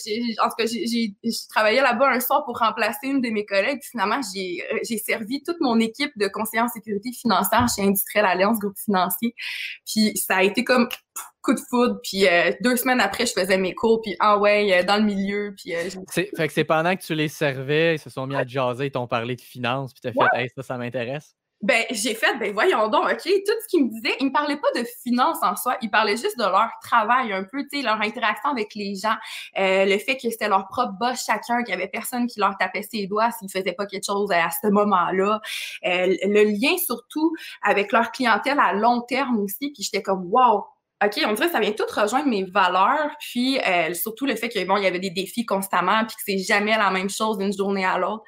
en 0.42 0.48
tout 0.48 0.54
cas, 0.58 0.66
j'ai 0.66 1.14
travaillé 1.48 1.80
là-bas 1.80 2.10
un 2.10 2.20
soir 2.20 2.44
pour 2.44 2.58
remplacer 2.58 3.08
une 3.08 3.20
de 3.20 3.30
mes 3.30 3.44
collègues. 3.44 3.80
Puis 3.80 3.90
finalement, 3.90 4.20
j'ai 4.34 4.98
servi 4.98 5.42
toute 5.42 5.60
mon 5.60 5.80
équipe 5.80 6.12
de 6.16 6.28
conseillers 6.28 6.62
en 6.62 6.68
sécurité 6.68 7.10
financière 7.12 7.66
chez 7.74 7.82
Industriel 7.82 8.24
Alliance 8.24 8.58
Groupe 8.58 8.78
Financier. 8.78 9.34
Puis 9.84 10.16
ça 10.16 10.36
a 10.36 10.42
été 10.42 10.64
comme 10.64 10.88
coup 11.42 11.54
de 11.54 11.60
foudre. 11.68 11.98
Puis 12.02 12.26
euh, 12.26 12.52
deux 12.60 12.76
semaines 12.76 13.00
après, 13.00 13.26
je 13.26 13.32
faisais 13.32 13.58
mes 13.58 13.74
cours, 13.74 14.00
puis 14.02 14.16
ah 14.20 14.38
ouais, 14.38 14.72
euh, 14.72 14.82
dans 14.84 14.96
le 14.96 15.04
milieu. 15.04 15.54
Puis, 15.56 15.74
euh, 15.74 15.88
fait 16.08 16.30
que 16.30 16.52
c'est 16.52 16.64
pendant 16.64 16.94
que 16.96 17.02
tu 17.02 17.14
les 17.14 17.28
servais, 17.28 17.96
ils 17.96 17.98
se 17.98 18.10
sont 18.10 18.26
mis 18.26 18.36
à 18.36 18.46
jaser, 18.46 18.86
ils 18.86 18.90
t'ont 18.90 19.06
parlé 19.06 19.36
de 19.36 19.40
finances, 19.40 19.92
puis 19.92 20.00
t'as 20.02 20.12
fait, 20.12 20.38
hey, 20.38 20.48
ça, 20.54 20.62
ça 20.62 20.76
m'intéresse. 20.76 21.34
Ben, 21.60 21.82
j'ai 21.90 22.14
fait, 22.14 22.38
ben 22.38 22.52
voyons 22.52 22.86
donc, 22.86 23.02
OK, 23.10 23.20
tout 23.20 23.52
ce 23.62 23.68
qu'ils 23.68 23.84
me 23.84 23.90
disaient, 23.90 24.14
ils 24.20 24.26
me 24.26 24.32
parlaient 24.32 24.60
pas 24.60 24.80
de 24.80 24.86
finances 25.02 25.38
en 25.42 25.56
soi, 25.56 25.76
ils 25.82 25.90
parlaient 25.90 26.16
juste 26.16 26.38
de 26.38 26.44
leur 26.44 26.70
travail 26.80 27.32
un 27.32 27.42
peu, 27.42 27.64
tu 27.64 27.78
sais, 27.78 27.82
leur 27.82 28.00
interaction 28.00 28.50
avec 28.50 28.76
les 28.76 28.94
gens, 28.94 29.16
le 29.56 29.98
fait 29.98 30.16
que 30.16 30.30
c'était 30.30 30.48
leur 30.48 30.68
propre 30.68 30.92
boss 31.00 31.24
chacun, 31.26 31.64
qu'il 31.64 31.74
y 31.74 31.76
avait 31.76 31.88
personne 31.88 32.28
qui 32.28 32.38
leur 32.38 32.56
tapait 32.58 32.86
ses 32.88 33.08
doigts 33.08 33.32
s'ils 33.32 33.50
faisaient 33.50 33.72
pas 33.72 33.86
quelque 33.86 34.06
chose 34.06 34.30
à, 34.30 34.50
ce 34.50 34.68
moment-là. 34.68 35.40
le 35.82 36.44
lien 36.44 36.78
surtout 36.78 37.34
avec 37.62 37.90
leur 37.90 38.12
clientèle 38.12 38.60
à 38.60 38.72
long 38.72 39.00
terme 39.00 39.40
aussi, 39.40 39.72
puis 39.72 39.82
j'étais 39.82 40.00
comme, 40.02 40.26
wow, 40.30 40.64
OK, 41.04 41.20
on 41.24 41.32
dirait 41.32 41.46
que 41.46 41.52
ça 41.52 41.60
vient 41.60 41.72
tout 41.72 41.84
rejoindre 41.94 42.26
mes 42.26 42.42
valeurs, 42.44 43.10
puis 43.20 43.58
euh, 43.60 43.94
surtout 43.94 44.26
le 44.26 44.34
fait 44.34 44.48
que 44.48 44.64
bon, 44.64 44.76
il 44.78 44.82
y 44.82 44.86
avait 44.86 44.98
des 44.98 45.10
défis 45.10 45.46
constamment, 45.46 46.04
puis 46.04 46.16
que 46.16 46.22
c'est 46.26 46.38
jamais 46.38 46.76
la 46.76 46.90
même 46.90 47.08
chose 47.08 47.38
d'une 47.38 47.52
journée 47.52 47.84
à 47.84 47.98
l'autre. 47.98 48.24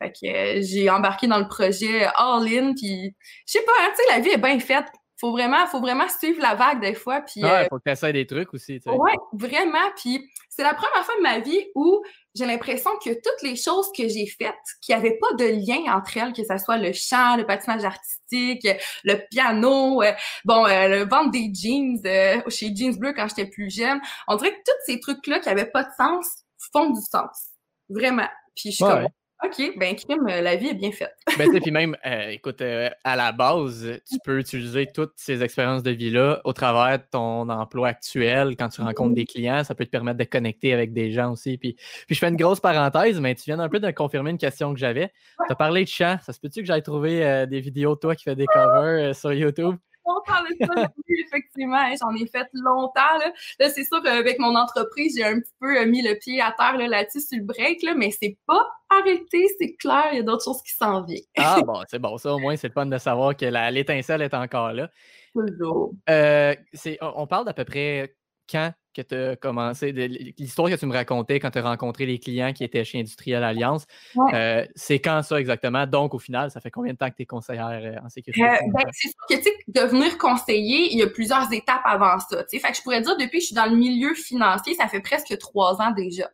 Fait 0.00 0.12
que 0.12 0.26
euh, 0.26 0.62
j'ai 0.62 0.88
embarqué 0.88 1.26
dans 1.26 1.38
le 1.38 1.48
projet 1.48 2.04
all 2.16 2.46
in, 2.46 2.74
puis 2.74 3.14
je 3.46 3.52
sais 3.52 3.62
pas, 3.64 3.72
hein, 3.80 3.90
tu 3.90 4.04
sais, 4.04 4.16
la 4.16 4.20
vie 4.20 4.30
est 4.30 4.38
bien 4.38 4.60
faite. 4.60 4.86
Faut 5.22 5.30
vraiment, 5.30 5.64
faut 5.68 5.80
vraiment 5.80 6.08
suivre 6.08 6.42
la 6.42 6.56
vague 6.56 6.80
des 6.80 6.94
fois. 6.94 7.20
Puis, 7.20 7.44
ouais, 7.44 7.50
euh, 7.50 7.66
faut 7.70 7.78
que 7.78 7.84
tu 7.86 7.92
essaies 7.92 8.12
des 8.12 8.26
trucs 8.26 8.52
aussi. 8.52 8.80
Tu 8.80 8.90
sais. 8.90 8.96
Ouais, 8.96 9.14
vraiment. 9.32 9.78
Puis 9.96 10.28
c'est 10.48 10.64
la 10.64 10.74
première 10.74 11.04
fois 11.04 11.14
de 11.16 11.22
ma 11.22 11.38
vie 11.38 11.64
où 11.74 12.02
j'ai 12.34 12.44
l'impression 12.44 12.90
que 13.04 13.10
toutes 13.10 13.42
les 13.42 13.56
choses 13.56 13.90
que 13.96 14.08
j'ai 14.08 14.26
faites, 14.26 14.54
qui 14.80 14.92
n'avaient 14.92 15.18
pas 15.18 15.32
de 15.38 15.44
lien 15.44 15.94
entre 15.94 16.16
elles, 16.16 16.32
que 16.32 16.42
ce 16.42 16.58
soit 16.58 16.78
le 16.78 16.92
chant, 16.92 17.36
le 17.36 17.46
patinage 17.46 17.84
artistique, 17.84 18.66
le 19.04 19.28
piano, 19.30 20.02
euh, 20.02 20.12
bon, 20.44 20.66
euh, 20.66 20.88
le 20.88 21.04
vendre 21.04 21.30
des 21.30 21.50
jeans 21.54 22.00
euh, 22.04 22.40
chez 22.48 22.74
Jeans 22.74 22.96
Bleu 22.98 23.12
quand 23.14 23.28
j'étais 23.28 23.46
plus 23.46 23.70
jeune, 23.70 24.00
on 24.28 24.36
dirait 24.36 24.52
que 24.52 24.62
tous 24.64 24.72
ces 24.86 25.00
trucs-là 25.00 25.40
qui 25.40 25.48
n'avaient 25.48 25.70
pas 25.70 25.84
de 25.84 25.92
sens 25.96 26.44
font 26.72 26.90
du 26.90 27.00
sens. 27.00 27.50
Vraiment. 27.88 28.28
Puis 28.56 28.70
je 28.70 28.76
suis 28.76 28.84
comme, 28.84 29.08
OK, 29.44 29.76
ben 29.76 29.96
crime, 29.96 30.28
euh, 30.28 30.40
la 30.40 30.54
vie 30.54 30.68
est 30.68 30.74
bien 30.74 30.92
faite. 30.92 31.16
ben, 31.36 31.50
puis 31.60 31.72
même, 31.72 31.96
euh, 32.06 32.28
écoute, 32.28 32.62
euh, 32.62 32.88
à 33.02 33.16
la 33.16 33.32
base, 33.32 34.00
tu 34.08 34.18
peux 34.24 34.38
utiliser 34.38 34.86
toutes 34.86 35.14
ces 35.16 35.42
expériences 35.42 35.82
de 35.82 35.90
vie-là 35.90 36.40
au 36.44 36.52
travers 36.52 36.98
de 36.98 37.04
ton 37.10 37.48
emploi 37.48 37.88
actuel 37.88 38.54
quand 38.56 38.68
tu 38.68 38.82
rencontres 38.82 39.14
des 39.14 39.24
clients. 39.24 39.64
Ça 39.64 39.74
peut 39.74 39.84
te 39.84 39.90
permettre 39.90 40.18
de 40.18 40.24
connecter 40.24 40.72
avec 40.72 40.92
des 40.92 41.10
gens 41.10 41.32
aussi. 41.32 41.58
Puis, 41.58 41.74
puis 42.06 42.14
je 42.14 42.18
fais 42.20 42.28
une 42.28 42.36
grosse 42.36 42.60
parenthèse, 42.60 43.18
mais 43.18 43.34
tu 43.34 43.44
viens 43.46 43.58
un 43.58 43.68
peu 43.68 43.80
de 43.80 43.90
confirmer 43.90 44.30
une 44.30 44.38
question 44.38 44.72
que 44.72 44.78
j'avais. 44.78 45.12
Tu 45.46 45.52
as 45.52 45.56
parlé 45.56 45.82
de 45.82 45.88
chant. 45.88 46.18
Ça 46.22 46.32
se 46.32 46.38
peut-tu 46.38 46.60
que 46.60 46.66
j'aille 46.66 46.82
trouver 46.82 47.46
des 47.48 47.60
vidéos 47.60 47.94
de 47.96 48.00
toi 48.00 48.14
qui 48.14 48.22
fais 48.22 48.36
des 48.36 48.46
covers 48.46 49.14
sur 49.14 49.32
YouTube? 49.32 49.76
Longtemps 50.06 50.42
de 50.48 50.66
ça, 50.66 50.90
effectivement. 51.08 51.94
J'en 52.00 52.14
ai 52.14 52.26
fait 52.26 52.48
longtemps. 52.52 53.18
Là, 53.18 53.32
là 53.58 53.70
c'est 53.70 53.84
sûr 53.84 54.02
qu'avec 54.02 54.38
mon 54.38 54.54
entreprise, 54.54 55.16
j'ai 55.16 55.24
un 55.24 55.40
petit 55.40 55.52
peu 55.60 55.78
euh, 55.78 55.86
mis 55.86 56.02
le 56.02 56.18
pied 56.18 56.40
à 56.40 56.52
terre 56.52 56.76
là-dessus 56.76 57.20
sur 57.20 57.38
le 57.38 57.44
break, 57.44 57.82
là, 57.82 57.94
mais 57.94 58.10
c'est 58.10 58.36
pas 58.46 58.66
arrêté, 58.90 59.46
c'est 59.58 59.74
clair, 59.76 60.08
il 60.12 60.16
y 60.16 60.20
a 60.20 60.22
d'autres 60.22 60.44
choses 60.44 60.62
qui 60.62 60.72
s'en 60.72 61.02
viennent. 61.02 61.22
ah 61.38 61.60
bon, 61.64 61.82
c'est 61.88 61.98
bon, 61.98 62.18
ça 62.18 62.34
au 62.34 62.38
moins, 62.38 62.56
c'est 62.56 62.68
le 62.68 62.72
fun 62.72 62.86
de 62.86 62.98
savoir 62.98 63.36
que 63.36 63.46
l'étincelle 63.70 64.22
est 64.22 64.34
encore 64.34 64.72
là. 64.72 64.90
Toujours. 65.34 65.94
Euh, 66.10 66.54
on 67.00 67.26
parle 67.26 67.46
d'à 67.46 67.54
peu 67.54 67.64
près 67.64 68.14
quand 68.50 68.72
que 68.92 69.02
tu 69.02 69.14
as 69.14 69.36
commencé, 69.36 69.92
l'histoire 69.92 70.68
que 70.68 70.74
tu 70.74 70.86
me 70.86 70.92
racontais 70.92 71.40
quand 71.40 71.50
tu 71.50 71.58
as 71.58 71.62
rencontré 71.62 72.06
les 72.06 72.18
clients 72.18 72.52
qui 72.52 72.64
étaient 72.64 72.84
chez 72.84 73.00
Industriel 73.00 73.42
Alliance, 73.42 73.86
euh, 74.34 74.66
c'est 74.74 75.00
quand 75.00 75.22
ça 75.22 75.40
exactement? 75.40 75.86
Donc, 75.86 76.14
au 76.14 76.18
final, 76.18 76.50
ça 76.50 76.60
fait 76.60 76.70
combien 76.70 76.92
de 76.92 76.98
temps 76.98 77.08
que 77.10 77.16
tu 77.16 77.22
es 77.22 77.26
conseillère 77.26 77.80
euh, 77.82 78.04
en 78.04 78.08
sécurité? 78.08 78.44
Euh, 78.44 78.56
ben, 78.72 78.82
c'est 78.92 79.08
sûr 79.08 79.26
que, 79.28 79.34
tu 79.34 79.42
sais, 79.42 79.50
devenir 79.68 80.18
conseiller, 80.18 80.92
il 80.92 80.98
y 80.98 81.02
a 81.02 81.06
plusieurs 81.06 81.52
étapes 81.52 81.82
avant 81.84 82.18
ça, 82.18 82.44
tu 82.44 82.50
sais. 82.50 82.58
Fait 82.58 82.72
que 82.72 82.76
je 82.76 82.82
pourrais 82.82 83.00
dire, 83.00 83.16
depuis 83.16 83.38
que 83.38 83.40
je 83.40 83.46
suis 83.46 83.56
dans 83.56 83.66
le 83.66 83.76
milieu 83.76 84.14
financier, 84.14 84.74
ça 84.74 84.88
fait 84.88 85.00
presque 85.00 85.36
trois 85.38 85.80
ans 85.80 85.92
déjà. 85.92 86.30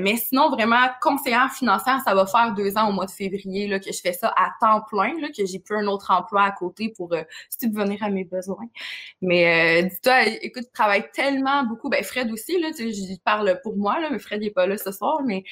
mais 0.00 0.16
sinon, 0.16 0.50
vraiment, 0.50 0.88
conseillère 1.00 1.52
financière, 1.52 2.00
ça 2.04 2.14
va 2.14 2.26
faire 2.26 2.54
deux 2.54 2.76
ans 2.76 2.88
au 2.88 2.92
mois 2.92 3.06
de 3.06 3.10
février, 3.10 3.66
là, 3.68 3.78
que 3.78 3.92
je 3.92 4.00
fais 4.00 4.12
ça 4.12 4.32
à 4.36 4.50
temps 4.60 4.82
plein, 4.88 5.12
là, 5.20 5.28
que 5.36 5.44
j'ai 5.44 5.58
plus 5.58 5.76
un 5.76 5.86
autre 5.86 6.10
emploi 6.10 6.42
à 6.42 6.50
côté 6.50 6.92
pour 6.96 7.14
subvenir 7.50 8.02
à 8.02 8.08
mes 8.08 8.24
besoins. 8.24 8.66
Mais 9.20 9.84
dis-toi, 9.84 10.26
écoute, 10.42 10.64
je 10.68 10.72
travaille 10.72 11.04
tellement 11.12 11.64
beaucoup 11.64 11.81
ben 11.88 12.02
Fred 12.02 12.30
aussi, 12.30 12.60
là, 12.60 12.68
tu 12.76 12.92
sais, 12.92 13.18
parle 13.24 13.60
pour 13.62 13.76
moi, 13.76 14.00
là, 14.00 14.08
mais 14.10 14.18
Fred 14.18 14.40
n'est 14.40 14.50
pas 14.50 14.66
là 14.66 14.76
ce 14.76 14.92
soir, 14.92 15.20
mais 15.24 15.44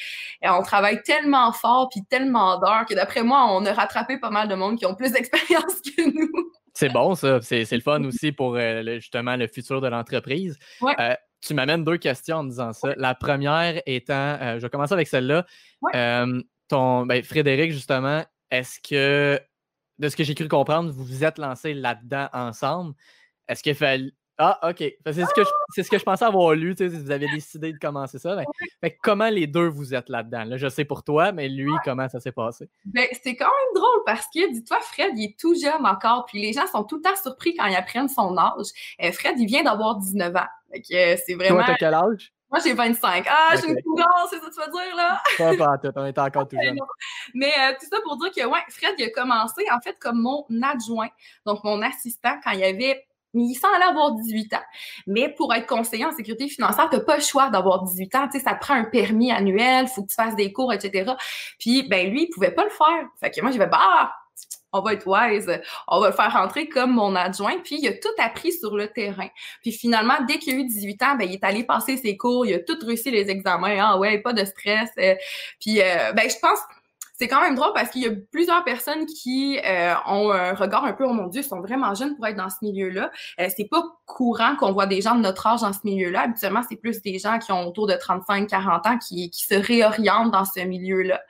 euh, 0.44 0.50
on 0.50 0.62
travaille 0.62 1.02
tellement 1.02 1.52
fort 1.52 1.88
puis 1.90 2.02
tellement 2.08 2.58
d'heures 2.58 2.86
que 2.88 2.94
d'après 2.94 3.22
moi, 3.22 3.46
on 3.50 3.64
a 3.66 3.72
rattrapé 3.72 4.18
pas 4.18 4.30
mal 4.30 4.48
de 4.48 4.54
monde 4.54 4.78
qui 4.78 4.86
ont 4.86 4.94
plus 4.94 5.12
d'expérience 5.12 5.80
que 5.80 6.02
nous. 6.02 6.52
C'est 6.74 6.88
bon, 6.88 7.14
ça. 7.14 7.40
C'est 7.42 7.70
le 7.70 7.80
fun 7.80 8.02
aussi 8.04 8.32
pour 8.32 8.56
euh, 8.56 8.82
justement 8.96 9.36
le 9.36 9.46
futur 9.46 9.80
de 9.80 9.88
l'entreprise. 9.88 10.56
Euh, 10.82 11.14
tu 11.40 11.54
m'amènes 11.54 11.84
deux 11.84 11.98
questions 11.98 12.38
en 12.38 12.44
disant 12.44 12.72
ça. 12.72 12.94
La 12.96 13.14
première 13.14 13.82
étant, 13.86 14.38
je 14.56 14.62
vais 14.62 14.70
commencer 14.70 14.94
avec 14.94 15.08
celle-là. 15.08 15.46
ton 16.68 17.06
ben, 17.06 17.22
Frédéric, 17.22 17.72
justement, 17.72 18.24
est-ce 18.50 18.78
que, 18.80 19.40
de 19.98 20.08
ce 20.08 20.16
que 20.16 20.24
j'ai 20.24 20.34
cru 20.34 20.48
comprendre, 20.48 20.90
vous 20.90 21.04
vous 21.04 21.24
êtes 21.24 21.38
lancé 21.38 21.74
là-dedans 21.74 22.28
ensemble? 22.32 22.94
Est-ce 23.48 23.62
qu'il 23.62 23.74
fallait 23.74 24.12
ah, 24.42 24.70
OK. 24.70 24.78
C'est 24.78 25.12
ce, 25.12 25.34
que 25.34 25.42
je, 25.44 25.82
ce 25.82 25.90
que 25.90 25.98
je 25.98 26.02
pensais 26.02 26.24
avoir 26.24 26.54
lu, 26.54 26.74
si 26.74 26.88
vous 26.88 27.10
avez 27.10 27.28
décidé 27.28 27.74
de 27.74 27.78
commencer 27.78 28.18
ça. 28.18 28.34
Mais, 28.82 28.96
comment 29.02 29.28
les 29.28 29.46
deux 29.46 29.68
vous 29.68 29.94
êtes 29.94 30.08
là-dedans? 30.08 30.44
Là, 30.44 30.56
je 30.56 30.66
sais 30.68 30.86
pour 30.86 31.02
toi, 31.02 31.30
mais 31.30 31.48
lui, 31.48 31.70
comment 31.84 32.08
ça 32.08 32.20
s'est 32.20 32.32
passé? 32.32 32.70
Ben, 32.86 33.06
c'est 33.22 33.36
quand 33.36 33.44
même 33.44 33.74
drôle 33.74 34.02
parce 34.06 34.26
que, 34.34 34.50
dis-toi, 34.50 34.78
Fred, 34.80 35.12
il 35.16 35.24
est 35.24 35.38
tout 35.38 35.54
jeune 35.54 35.84
encore, 35.84 36.24
puis 36.24 36.40
les 36.40 36.54
gens 36.54 36.66
sont 36.66 36.84
tout 36.84 36.96
le 36.96 37.02
temps 37.02 37.16
surpris 37.22 37.54
quand 37.54 37.66
ils 37.66 37.76
apprennent 37.76 38.08
son 38.08 38.36
âge. 38.38 38.68
Euh, 39.02 39.12
Fred, 39.12 39.38
il 39.38 39.46
vient 39.46 39.62
d'avoir 39.62 39.96
19 39.96 40.34
ans. 40.34 40.40
Euh, 40.74 41.16
c'est 41.26 41.34
vraiment... 41.34 41.56
Toi, 41.56 41.66
t'as 41.66 41.76
quel 41.76 41.94
âge? 41.94 42.32
Moi, 42.50 42.60
j'ai 42.64 42.72
25. 42.72 43.26
Ah, 43.28 43.54
j'ai 43.60 43.68
une 43.68 43.82
couleur, 43.82 44.08
c'est 44.28 44.40
ça 44.40 44.46
que 44.46 44.54
tu 44.54 44.60
veux 44.60 44.72
dire, 44.72 44.96
là? 44.96 45.20
Pas 45.38 45.56
pas 45.56 45.78
tout, 45.78 45.92
on 45.94 46.04
est 46.06 46.18
encore 46.18 46.48
tout 46.48 46.56
jeune. 46.60 46.78
Mais 47.34 47.52
euh, 47.60 47.74
tout 47.78 47.86
ça 47.88 47.98
pour 48.02 48.16
dire 48.16 48.32
que, 48.32 48.44
ouais, 48.44 48.60
Fred, 48.70 48.94
il 48.98 49.04
a 49.04 49.10
commencé, 49.10 49.64
en 49.70 49.80
fait, 49.80 49.96
comme 50.00 50.20
mon 50.20 50.46
adjoint, 50.62 51.10
donc 51.46 51.62
mon 51.62 51.80
assistant, 51.82 52.40
quand 52.42 52.50
il 52.52 52.60
y 52.60 52.64
avait 52.64 53.06
il 53.34 53.54
semble 53.54 53.82
avoir 53.82 54.12
18 54.12 54.54
ans. 54.54 54.62
Mais 55.06 55.28
pour 55.28 55.54
être 55.54 55.66
conseiller 55.66 56.04
en 56.04 56.12
sécurité 56.12 56.48
financière, 56.48 56.88
tu 56.90 56.96
n'as 56.96 57.02
pas 57.02 57.16
le 57.16 57.22
choix 57.22 57.50
d'avoir 57.50 57.82
18 57.84 58.14
ans. 58.14 58.28
Tu 58.30 58.38
sais, 58.38 58.44
ça 58.44 58.54
prend 58.54 58.74
un 58.74 58.84
permis 58.84 59.30
annuel, 59.30 59.86
il 59.86 59.88
faut 59.88 60.02
que 60.02 60.08
tu 60.08 60.14
fasses 60.14 60.36
des 60.36 60.52
cours, 60.52 60.72
etc. 60.72 61.12
Puis, 61.58 61.84
ben 61.88 62.10
lui, 62.10 62.24
il 62.24 62.30
pouvait 62.30 62.50
pas 62.50 62.64
le 62.64 62.70
faire. 62.70 63.08
Fait 63.20 63.30
que 63.30 63.40
moi, 63.40 63.50
j'ai 63.50 63.58
fait, 63.58 63.66
bah, 63.66 64.12
on 64.72 64.80
va 64.80 64.92
être 64.92 65.06
wise, 65.06 65.50
on 65.88 66.00
va 66.00 66.10
le 66.10 66.14
faire 66.14 66.32
rentrer 66.32 66.68
comme 66.68 66.92
mon 66.92 67.16
adjoint. 67.16 67.58
Puis 67.64 67.78
il 67.80 67.88
a 67.88 67.92
tout 67.92 68.08
appris 68.18 68.52
sur 68.52 68.76
le 68.76 68.88
terrain. 68.88 69.28
Puis 69.62 69.72
finalement, 69.72 70.14
dès 70.28 70.38
qu'il 70.38 70.54
a 70.54 70.58
eu 70.58 70.64
18 70.64 71.02
ans, 71.02 71.14
ben, 71.16 71.28
il 71.28 71.34
est 71.34 71.44
allé 71.44 71.64
passer 71.64 71.96
ses 71.96 72.16
cours, 72.16 72.46
il 72.46 72.54
a 72.54 72.60
tout 72.60 72.78
réussi 72.84 73.10
les 73.10 73.30
examens. 73.30 73.76
Ah 73.80 73.98
ouais, 73.98 74.18
pas 74.18 74.32
de 74.32 74.44
stress. 74.44 74.90
Euh. 74.98 75.14
puis 75.60 75.80
euh, 75.80 76.12
ben, 76.12 76.28
je 76.28 76.36
pense 76.40 76.60
c'est 77.20 77.28
quand 77.28 77.42
même 77.42 77.54
drôle 77.54 77.72
parce 77.74 77.90
qu'il 77.90 78.02
y 78.02 78.06
a 78.06 78.12
plusieurs 78.32 78.64
personnes 78.64 79.04
qui 79.04 79.58
euh, 79.62 79.92
ont 80.06 80.32
un 80.32 80.54
regard 80.54 80.86
un 80.86 80.94
peu, 80.94 81.04
oh 81.04 81.12
mon 81.12 81.26
Dieu, 81.26 81.42
sont 81.42 81.60
vraiment 81.60 81.94
jeunes 81.94 82.16
pour 82.16 82.26
être 82.26 82.36
dans 82.36 82.48
ce 82.48 82.56
milieu-là. 82.62 83.10
Euh, 83.38 83.48
c'est 83.54 83.68
pas 83.68 83.82
courant 84.06 84.56
qu'on 84.56 84.72
voit 84.72 84.86
des 84.86 85.02
gens 85.02 85.14
de 85.14 85.20
notre 85.20 85.46
âge 85.46 85.60
dans 85.60 85.74
ce 85.74 85.80
milieu-là. 85.84 86.22
Habituellement, 86.22 86.62
c'est 86.66 86.76
plus 86.76 87.02
des 87.02 87.18
gens 87.18 87.38
qui 87.38 87.52
ont 87.52 87.68
autour 87.68 87.86
de 87.86 87.92
35-40 87.92 88.88
ans 88.88 88.98
qui, 88.98 89.30
se 89.34 89.54
réorientent 89.54 90.30
dans 90.30 90.46
ce 90.46 90.60
milieu-là. 90.60 91.20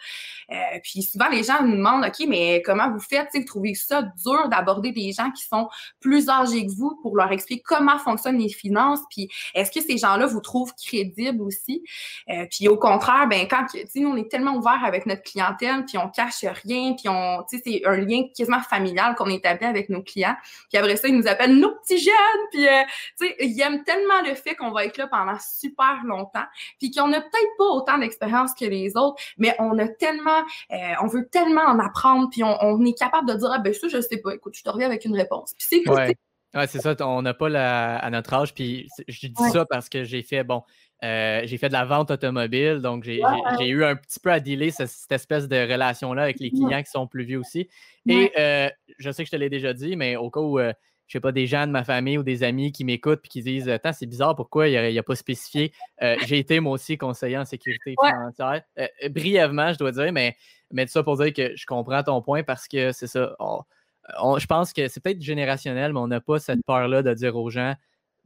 Euh, 0.50 0.78
puis 0.82 1.02
souvent, 1.02 1.28
les 1.28 1.44
gens 1.44 1.62
nous 1.62 1.76
demandent, 1.76 2.04
OK, 2.04 2.26
mais 2.26 2.62
comment 2.64 2.90
vous 2.90 3.00
faites? 3.00 3.28
Vous 3.34 3.44
trouvez 3.44 3.74
ça 3.74 4.02
dur 4.02 4.48
d'aborder 4.48 4.92
des 4.92 5.12
gens 5.12 5.30
qui 5.30 5.44
sont 5.44 5.68
plus 6.00 6.28
âgés 6.28 6.66
que 6.66 6.72
vous 6.72 6.98
pour 7.02 7.16
leur 7.16 7.30
expliquer 7.30 7.62
comment 7.64 7.98
fonctionnent 7.98 8.38
les 8.38 8.48
finances? 8.48 9.00
Puis 9.10 9.28
est-ce 9.54 9.70
que 9.70 9.80
ces 9.80 9.98
gens-là 9.98 10.26
vous 10.26 10.40
trouvent 10.40 10.74
crédibles 10.74 11.42
aussi? 11.42 11.84
Euh, 12.30 12.46
puis 12.50 12.68
au 12.68 12.76
contraire, 12.76 13.28
ben 13.28 13.46
quand 13.48 13.66
nous, 13.94 14.08
on 14.08 14.16
est 14.16 14.30
tellement 14.30 14.56
ouvert 14.56 14.80
avec 14.84 15.06
notre 15.06 15.22
clientèle, 15.22 15.79
puis 15.86 15.98
on 15.98 16.08
cache 16.08 16.44
rien, 16.64 16.94
puis 16.94 17.08
on, 17.08 17.44
tu 17.48 17.58
sais, 17.58 17.62
c'est 17.64 17.86
un 17.86 17.96
lien 17.96 18.24
quasiment 18.36 18.60
familial 18.60 19.14
qu'on 19.14 19.28
établit 19.28 19.66
avec 19.66 19.88
nos 19.88 20.02
clients. 20.02 20.36
Puis 20.68 20.78
après 20.78 20.96
ça, 20.96 21.08
ils 21.08 21.16
nous 21.16 21.26
appellent 21.26 21.56
nos 21.56 21.74
petits 21.76 21.98
jeunes, 21.98 22.14
puis 22.50 22.66
euh, 22.66 22.82
tu 23.18 23.26
sais, 23.26 23.36
ils 23.40 23.60
aiment 23.60 23.84
tellement 23.84 24.22
le 24.26 24.34
fait 24.34 24.54
qu'on 24.54 24.70
va 24.70 24.84
être 24.84 24.96
là 24.96 25.06
pendant 25.06 25.38
super 25.38 26.00
longtemps, 26.04 26.46
puis 26.78 26.90
qu'on 26.90 27.08
n'a 27.08 27.20
peut-être 27.20 27.56
pas 27.58 27.64
autant 27.64 27.98
d'expérience 27.98 28.54
que 28.54 28.64
les 28.64 28.96
autres, 28.96 29.22
mais 29.38 29.54
on 29.58 29.78
a 29.78 29.88
tellement 29.88 30.40
euh, 30.72 30.94
on 31.02 31.06
veut 31.06 31.28
tellement 31.28 31.62
en 31.62 31.78
apprendre, 31.78 32.28
puis 32.30 32.42
on, 32.44 32.84
est 32.84 32.98
capable 32.98 33.28
de 33.28 33.34
dire, 33.34 33.50
ah 33.52 33.58
ben 33.58 33.72
ça, 33.72 33.88
je 33.88 34.00
sais 34.00 34.18
pas, 34.18 34.34
écoute, 34.34 34.54
je 34.56 34.62
te 34.62 34.70
reviens 34.70 34.86
avec 34.86 35.04
une 35.04 35.14
réponse. 35.14 35.54
Puis 35.54 35.66
c'est 35.84 35.90
ouais. 35.90 36.14
C'est 36.66 36.80
ça, 36.80 36.94
on 37.00 37.22
n'a 37.22 37.34
pas 37.34 37.48
la, 37.48 37.96
à 37.96 38.10
notre 38.10 38.34
âge, 38.34 38.54
puis 38.54 38.88
je 39.08 39.26
dis 39.26 39.50
ça 39.52 39.64
parce 39.68 39.88
que 39.88 40.04
j'ai 40.04 40.22
fait, 40.22 40.44
bon, 40.44 40.62
euh, 41.02 41.42
j'ai 41.44 41.58
fait 41.58 41.68
de 41.68 41.72
la 41.72 41.84
vente 41.84 42.10
automobile, 42.10 42.80
donc 42.82 43.04
j'ai 43.04 43.20
eu 43.68 43.84
un 43.84 43.96
petit 43.96 44.20
peu 44.20 44.32
à 44.32 44.40
dealer 44.40 44.70
cette, 44.70 44.90
espèce 45.10 45.48
de 45.48 45.56
relation-là 45.56 46.22
avec 46.22 46.40
les 46.40 46.50
clients 46.50 46.82
qui 46.82 46.90
sont 46.90 47.06
plus 47.06 47.24
vieux 47.24 47.38
aussi. 47.38 47.68
Et 48.06 48.32
euh, 48.38 48.68
je 48.98 49.10
sais 49.10 49.22
que 49.22 49.26
je 49.28 49.32
te 49.32 49.36
l'ai 49.36 49.50
déjà 49.50 49.72
dit, 49.72 49.96
mais 49.96 50.16
au 50.16 50.30
cas 50.30 50.40
où 50.40 50.58
je 51.10 51.16
sais 51.16 51.20
pas, 51.20 51.32
des 51.32 51.48
gens 51.48 51.66
de 51.66 51.72
ma 51.72 51.82
famille 51.82 52.18
ou 52.18 52.22
des 52.22 52.44
amis 52.44 52.70
qui 52.70 52.84
m'écoutent 52.84 53.22
et 53.24 53.28
qui 53.28 53.42
disent 53.42 53.68
Attends, 53.68 53.92
c'est 53.92 54.06
bizarre, 54.06 54.36
pourquoi 54.36 54.68
il 54.68 54.96
a 54.96 55.02
pas 55.02 55.16
spécifié 55.16 55.72
euh, 56.02 56.14
J'ai 56.24 56.38
été 56.38 56.60
moi 56.60 56.74
aussi 56.74 56.96
conseiller 56.96 57.36
en 57.36 57.44
sécurité 57.44 57.96
financière. 58.00 58.62
Euh, 58.78 58.86
euh, 59.02 59.08
brièvement, 59.08 59.72
je 59.72 59.78
dois 59.78 59.90
dire, 59.90 60.12
mais, 60.12 60.36
mais 60.70 60.86
ça 60.86 61.02
pour 61.02 61.16
dire 61.16 61.32
que 61.32 61.56
je 61.56 61.66
comprends 61.66 62.04
ton 62.04 62.22
point 62.22 62.44
parce 62.44 62.68
que 62.68 62.92
c'est 62.92 63.08
ça. 63.08 63.34
Je 64.38 64.46
pense 64.46 64.72
que 64.72 64.88
c'est 64.88 65.00
peut-être 65.00 65.22
générationnel, 65.22 65.92
mais 65.92 66.00
on 66.00 66.08
n'a 66.08 66.20
pas 66.20 66.38
cette 66.38 66.64
peur-là 66.66 67.02
de 67.02 67.14
dire 67.14 67.36
aux 67.36 67.50
gens 67.50 67.74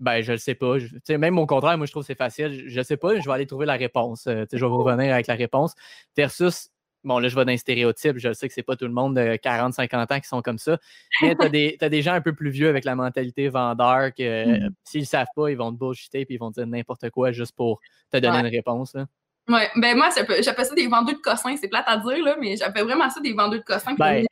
ben, 0.01 0.23
je 0.23 0.33
le 0.33 0.39
sais 0.39 0.57
pas. 0.57 0.77
même 1.09 1.39
au 1.39 1.47
contraire, 1.47 1.79
moi, 1.79 1.87
je 1.87 1.93
trouve 1.93 2.03
que 2.03 2.09
c'est 2.09 2.19
facile. 2.19 2.65
Je 2.67 2.79
ne 2.79 2.83
sais 2.83 2.97
pas, 2.97 3.19
je 3.19 3.25
vais 3.25 3.33
aller 3.33 3.47
trouver 3.47 3.65
la 3.65 3.75
réponse. 3.75 4.25
je 4.27 4.59
vais 4.59 4.67
vous 4.67 4.83
revenir 4.83 5.13
avec 5.15 5.29
la 5.29 5.35
réponse. 5.35 5.75
Versus 6.17 6.71
bon, 7.05 7.19
là, 7.19 7.29
je 7.29 7.37
vais 7.37 7.45
dans 7.45 7.53
les 7.53 7.59
stéréotypes, 7.59 8.19
je 8.19 8.33
sais 8.33 8.49
que 8.49 8.55
c'est 8.55 8.63
pas 8.63 8.77
tout 8.77 8.87
le 8.87 8.93
monde 8.93 9.17
de 9.17 9.37
40, 9.37 9.75
50 9.75 10.11
ans 10.11 10.21
qui 10.21 10.29
sont 10.29 10.43
comme 10.43 10.59
ça, 10.59 10.79
mais 11.23 11.37
tu 11.37 11.77
as, 11.81 11.89
des 11.89 12.03
gens 12.03 12.15
un 12.15 12.21
peu 12.21 12.35
plus 12.35 12.51
vieux 12.51 12.69
avec 12.69 12.85
la 12.85 12.95
mentalité 12.95 13.49
vendeur 13.49 14.13
que 14.15 14.45
s'ils 14.45 14.65
mm. 14.65 14.75
s'ils 14.85 15.07
savent 15.07 15.27
pas, 15.37 15.51
ils 15.51 15.57
vont 15.57 15.71
te 15.71 15.79
bullshiter 15.79 16.25
puis 16.25 16.37
ils 16.37 16.39
vont 16.39 16.51
te 16.51 16.61
dire 16.61 16.67
n'importe 16.67 17.11
quoi 17.11 17.31
juste 17.31 17.55
pour 17.55 17.81
te 18.11 18.17
donner 18.17 18.39
une 18.39 18.55
réponse. 18.55 18.95
Là. 18.95 19.07
Ouais, 19.49 19.69
ben 19.77 19.95
moi, 19.95 20.09
j'appelle 20.41 20.65
ça 20.65 20.75
des 20.75 20.87
vendeurs 20.87 21.17
de 21.17 21.21
cossins, 21.21 21.55
c'est 21.57 21.69
plate 21.69 21.85
à 21.87 21.99
dire, 21.99 22.25
là, 22.25 22.37
mais 22.41 22.57
j'appelle 22.57 22.85
vraiment 22.85 23.11
ça 23.11 23.21
des 23.21 23.35
vendeurs 23.35 23.61
de 23.61 23.65
cossins, 23.65 23.95
ben, 23.95 24.25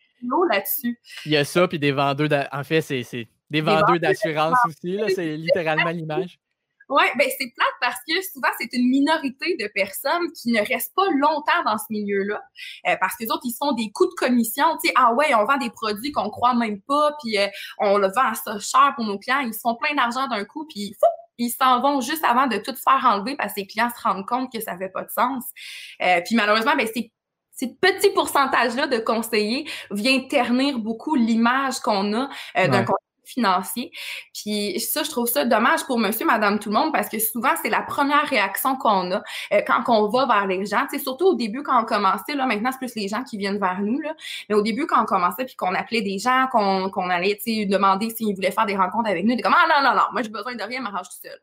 là-dessus. 0.49 0.99
Il 1.27 1.33
y 1.33 1.37
a 1.37 1.45
ça, 1.45 1.69
puis 1.69 1.79
des 1.79 1.93
vendeurs, 1.93 2.49
en 2.53 2.65
fait, 2.65 2.81
c'est 2.81 3.29
des 3.51 3.61
vendeurs 3.61 4.01
d'assurance 4.01 4.59
aussi, 4.67 4.99
c'est 5.15 5.37
littéralement 5.37 5.91
l'image. 5.91 6.39
Oui, 6.89 7.05
ben 7.17 7.27
c'est 7.39 7.51
plate 7.55 7.75
parce 7.81 8.01
que 8.07 8.21
souvent, 8.33 8.49
c'est 8.61 8.71
une 8.75 8.89
minorité 8.89 9.57
de 9.57 9.67
personnes 9.75 10.31
qui 10.33 10.53
ne 10.53 10.59
restent 10.59 10.95
pas 10.95 11.09
longtemps 11.11 11.63
dans 11.65 11.79
ce 11.79 11.85
milieu-là. 11.89 12.43
Euh, 12.89 12.97
parce 13.01 13.17
que 13.17 13.25
les 13.25 13.31
autres, 13.31 13.45
ils 13.45 13.57
font 13.59 13.73
des 13.73 13.91
coûts 13.93 14.07
de 14.07 14.15
commission. 14.15 14.65
Tu 14.83 14.89
sais, 14.89 14.95
ah 14.97 15.15
ouais, 15.15 15.35
on 15.35 15.47
vend 15.47 15.57
des 15.57 15.71
produits 15.71 16.13
qu'on 16.13 16.29
croit 16.29 16.55
même 16.55 16.83
pas, 16.83 17.17
puis 17.23 17.39
euh, 17.39 17.47
on 17.79 17.97
le 17.97 18.09
vend 18.09 18.33
à 18.33 18.35
ça 18.35 18.59
cher 18.59 18.93
pour 18.95 19.07
nos 19.07 19.19
clients. 19.19 19.41
Ils 19.41 19.55
se 19.55 19.61
font 19.61 19.75
plein 19.77 19.95
d'argent 19.95 20.29
d'un 20.29 20.45
coup, 20.45 20.67
puis 20.69 20.95
fou, 21.01 21.07
ils 21.39 21.51
s'en 21.51 21.81
vont 21.81 22.01
juste 22.01 22.25
avant 22.25 22.47
de 22.47 22.59
tout 22.59 22.75
faire 22.77 23.03
enlever 23.05 23.37
parce 23.37 23.55
que 23.55 23.61
les 23.61 23.67
clients 23.67 23.91
se 23.97 24.03
rendent 24.03 24.27
compte 24.27 24.53
que 24.53 24.61
ça 24.61 24.77
fait 24.77 24.91
pas 24.91 25.05
de 25.05 25.11
sens. 25.11 25.45
Euh, 26.03 26.21
puis 26.27 26.37
malheureusement, 26.37 26.77
ben 26.77 26.87
c'est 26.93 27.11
ce 27.55 27.67
petit 27.67 28.11
pourcentage-là 28.11 28.87
de 28.87 28.99
conseillers 28.99 29.69
vient 29.91 30.21
ternir 30.21 30.79
beaucoup 30.79 31.15
l'image 31.15 31.81
qu'on 31.81 32.13
a 32.15 32.29
d'un 32.55 32.85
financier. 33.33 33.91
Puis 34.35 34.79
ça, 34.81 35.03
je 35.03 35.11
trouve 35.11 35.27
ça 35.27 35.45
dommage 35.45 35.85
pour 35.87 35.99
monsieur, 35.99 36.27
madame, 36.27 36.59
tout 36.59 36.71
le 36.71 36.75
monde 36.75 36.93
parce 36.93 37.09
que 37.09 37.19
souvent, 37.19 37.53
c'est 37.63 37.71
la 37.71 37.83
première 37.83 38.27
réaction 38.27 38.77
qu'on 38.77 39.11
a 39.13 39.23
euh, 39.53 39.63
quand 39.67 39.83
on 39.89 40.09
va 40.09 40.27
vers 40.27 40.47
les 40.47 40.67
gens. 40.67 40.87
C'est 40.91 40.99
surtout 40.99 41.27
au 41.27 41.35
début 41.35 41.63
quand 41.63 41.81
on 41.81 41.85
commençait, 41.85 42.35
là, 42.35 42.47
maintenant, 42.47 42.71
c'est 42.73 42.79
plus 42.79 42.95
les 42.95 43.09
gens 43.09 43.23
qui 43.23 43.37
viennent 43.37 43.59
vers 43.59 43.81
nous, 43.81 44.01
là. 44.01 44.15
Mais 44.49 44.55
au 44.55 44.63
début, 44.63 44.87
quand 44.87 45.03
on 45.03 45.07
commençait 45.07 45.45
puis 45.45 45.57
qu'on 45.57 45.75
appelait 45.75 46.03
des 46.03 46.19
gens, 46.19 46.47
qu'on 46.51 46.91
qu'on 46.91 47.09
allait, 47.11 47.39
demander 47.67 48.11
s'ils 48.11 48.35
voulaient 48.35 48.51
faire 48.51 48.67
des 48.67 48.77
rencontres 48.77 49.09
avec 49.09 49.25
nous, 49.25 49.35
des 49.35 49.43
comme, 49.43 49.55
ah 49.57 49.67
non, 49.69 49.89
non, 49.89 49.97
non, 49.97 50.07
moi, 50.13 50.23
j'ai 50.23 50.29
besoin 50.29 50.55
de 50.55 50.63
rien, 50.63 50.81
m'arrange 50.81 51.09
tout 51.09 51.29
seul. 51.29 51.39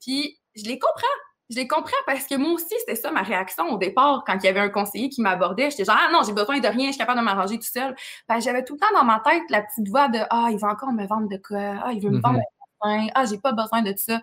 Puis, 0.00 0.38
je 0.54 0.64
les 0.64 0.78
comprends 0.78 1.06
je 1.50 1.56
les 1.56 1.68
comprends 1.68 1.92
parce 2.06 2.26
que 2.26 2.34
moi 2.34 2.52
aussi, 2.52 2.74
c'était 2.80 2.96
ça 2.96 3.10
ma 3.10 3.22
réaction 3.22 3.68
au 3.70 3.78
départ 3.78 4.24
quand 4.26 4.34
il 4.34 4.44
y 4.44 4.48
avait 4.48 4.60
un 4.60 4.68
conseiller 4.68 5.08
qui 5.08 5.20
m'abordait. 5.20 5.70
J'étais 5.70 5.84
genre, 5.84 5.98
ah 5.98 6.10
non, 6.12 6.20
j'ai 6.26 6.32
besoin 6.32 6.58
de 6.58 6.66
rien, 6.66 6.86
je 6.86 6.92
suis 6.92 6.98
capable 6.98 7.20
de 7.20 7.24
m'arranger 7.24 7.58
tout 7.58 7.68
seul. 7.70 7.94
Ben, 8.28 8.40
j'avais 8.40 8.64
tout 8.64 8.74
le 8.74 8.80
temps 8.80 8.92
dans 8.94 9.04
ma 9.04 9.20
tête 9.20 9.44
la 9.50 9.62
petite 9.62 9.88
voix 9.88 10.08
de, 10.08 10.18
ah, 10.30 10.48
il 10.50 10.58
va 10.58 10.68
encore 10.68 10.92
me 10.92 11.06
vendre 11.06 11.28
de 11.28 11.36
quoi? 11.36 11.82
Ah, 11.84 11.92
il 11.92 12.00
veut 12.00 12.10
me 12.10 12.20
vendre 12.20 12.40
mm 12.84 13.08
Ah, 13.14 13.24
j'ai 13.26 13.38
pas 13.38 13.52
besoin 13.52 13.82
de 13.82 13.94
ça. 13.96 14.20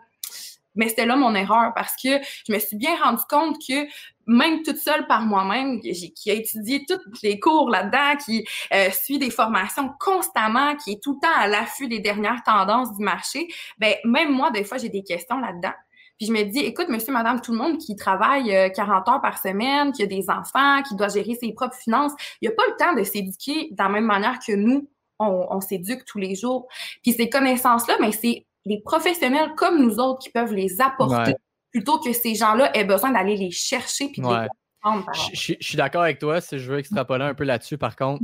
Mais 0.76 0.90
c'était 0.90 1.06
là 1.06 1.16
mon 1.16 1.36
erreur 1.36 1.72
parce 1.76 1.96
que 1.96 2.10
je 2.48 2.52
me 2.52 2.58
suis 2.60 2.76
bien 2.76 2.96
rendu 3.02 3.22
compte 3.30 3.58
que 3.66 3.86
même 4.26 4.64
toute 4.64 4.78
seule 4.78 5.06
par 5.06 5.22
moi-même, 5.22 5.80
qui 5.80 6.32
a 6.32 6.34
étudié 6.34 6.84
tous 6.88 7.00
les 7.22 7.40
cours 7.40 7.70
là-dedans, 7.70 8.18
qui 8.26 8.46
euh, 8.74 8.90
suit 8.90 9.20
des 9.20 9.30
formations 9.30 9.92
constamment, 10.00 10.76
qui 10.76 10.94
est 10.94 11.04
tout 11.04 11.14
le 11.14 11.20
temps 11.20 11.36
à 11.36 11.48
l'affût 11.48 11.88
des 11.88 12.00
dernières 12.00 12.42
tendances 12.44 12.96
du 12.98 13.04
marché, 13.04 13.48
ben 13.78 13.96
même 14.04 14.32
moi, 14.32 14.50
des 14.50 14.64
fois, 14.64 14.78
j'ai 14.78 14.90
des 14.90 15.04
questions 15.04 15.38
là-dedans. 15.38 15.74
Puis 16.24 16.28
je 16.28 16.32
me 16.32 16.50
dis, 16.50 16.60
écoute, 16.60 16.88
monsieur, 16.88 17.12
madame, 17.12 17.42
tout 17.42 17.52
le 17.52 17.58
monde 17.58 17.78
qui 17.80 17.98
travaille 17.98 18.46
40 18.74 19.08
euh, 19.08 19.12
heures 19.12 19.22
par 19.22 19.38
semaine, 19.38 19.92
qui 19.92 20.04
a 20.04 20.06
des 20.06 20.30
enfants, 20.30 20.82
qui 20.88 20.96
doit 20.96 21.10
gérer 21.10 21.36
ses 21.36 21.52
propres 21.52 21.76
finances, 21.76 22.14
il 22.42 22.48
n'y 22.48 22.54
a 22.54 22.56
pas 22.56 22.64
le 22.66 22.76
temps 22.78 22.94
de 22.96 23.04
s'éduquer 23.04 23.70
de 23.72 23.76
la 23.78 23.90
même 23.90 24.06
manière 24.06 24.40
que 24.40 24.54
nous, 24.54 24.90
on, 25.20 25.60
s'éduque 25.60 26.06
tous 26.06 26.20
les 26.20 26.36
jours. 26.36 26.68
Puis 27.02 27.12
ces 27.12 27.30
connaissances-là, 27.30 27.98
mais 28.00 28.14
c'est 28.14 28.46
les 28.64 28.80
professionnels 28.80 29.52
comme 29.58 29.82
nous 29.82 30.00
autres 30.00 30.20
qui 30.20 30.30
peuvent 30.30 30.54
les 30.54 30.80
apporter 30.80 31.36
plutôt 31.72 32.00
que 32.00 32.14
ces 32.14 32.36
gens-là 32.36 32.72
aient 32.78 32.86
besoin 32.86 33.12
d'aller 33.12 33.36
les 33.36 33.52
chercher 33.52 34.08
puis 34.08 34.22
de 34.22 34.28
les 34.28 34.48
comprendre. 34.82 35.06
Je, 35.34 35.56
je 35.60 35.68
suis 35.68 35.78
d'accord 35.78 36.04
avec 36.04 36.20
toi. 36.20 36.40
Si 36.40 36.58
je 36.58 36.72
veux 36.72 36.80
extrapoler 36.80 37.26
un 37.26 37.34
peu 37.34 37.44
là-dessus, 37.44 37.78
par 37.78 37.98
contre, 37.98 38.24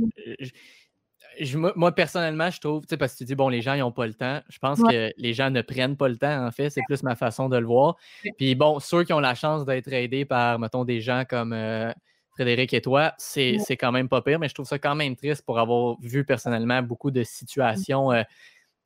moi, 1.54 1.92
personnellement, 1.92 2.50
je 2.50 2.60
trouve, 2.60 2.84
parce 2.98 3.12
que 3.12 3.18
tu 3.18 3.24
dis, 3.24 3.34
bon, 3.34 3.48
les 3.48 3.62
gens, 3.62 3.74
ils 3.74 3.80
n'ont 3.80 3.92
pas 3.92 4.06
le 4.06 4.14
temps. 4.14 4.40
Je 4.48 4.58
pense 4.58 4.80
que 4.80 5.10
les 5.16 5.34
gens 5.34 5.50
ne 5.50 5.62
prennent 5.62 5.96
pas 5.96 6.08
le 6.08 6.16
temps, 6.16 6.46
en 6.46 6.50
fait. 6.50 6.70
C'est 6.70 6.82
plus 6.86 7.02
ma 7.02 7.16
façon 7.16 7.48
de 7.48 7.56
le 7.56 7.66
voir. 7.66 7.96
Puis 8.38 8.54
bon, 8.54 8.78
ceux 8.80 9.04
qui 9.04 9.12
ont 9.12 9.20
la 9.20 9.34
chance 9.34 9.64
d'être 9.64 9.92
aidés 9.92 10.24
par, 10.24 10.58
mettons, 10.58 10.84
des 10.84 11.00
gens 11.00 11.24
comme 11.28 11.52
euh, 11.52 11.92
Frédéric 12.32 12.74
et 12.74 12.80
toi, 12.80 13.14
c'est 13.18 13.58
quand 13.78 13.92
même 13.92 14.08
pas 14.08 14.22
pire, 14.22 14.38
mais 14.38 14.48
je 14.48 14.54
trouve 14.54 14.66
ça 14.66 14.78
quand 14.78 14.94
même 14.94 15.16
triste 15.16 15.44
pour 15.44 15.58
avoir 15.58 15.96
vu 16.00 16.24
personnellement 16.24 16.82
beaucoup 16.82 17.10
de 17.10 17.22
situations 17.22 18.12
euh, 18.12 18.22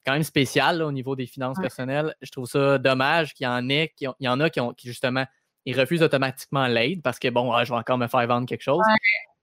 quand 0.04 0.12
même 0.12 0.22
spéciales 0.22 0.82
au 0.82 0.92
niveau 0.92 1.16
des 1.16 1.26
finances 1.26 1.58
personnelles. 1.60 2.14
Je 2.20 2.30
trouve 2.30 2.46
ça 2.46 2.78
dommage 2.78 3.34
qu'il 3.34 3.44
y 3.44 3.48
en 3.48 3.68
ait, 3.68 3.92
qu'il 3.96 4.10
y 4.20 4.28
en 4.28 4.40
a 4.40 4.50
qui, 4.50 4.60
ont, 4.60 4.72
qui 4.74 4.88
justement, 4.88 5.24
ils 5.64 5.78
refusent 5.78 6.02
automatiquement 6.02 6.66
l'aide 6.66 7.02
parce 7.02 7.18
que, 7.18 7.28
bon, 7.28 7.52
ah, 7.52 7.64
je 7.64 7.72
vais 7.72 7.78
encore 7.78 7.98
me 7.98 8.06
faire 8.06 8.26
vendre 8.26 8.46
quelque 8.46 8.62
chose. 8.62 8.82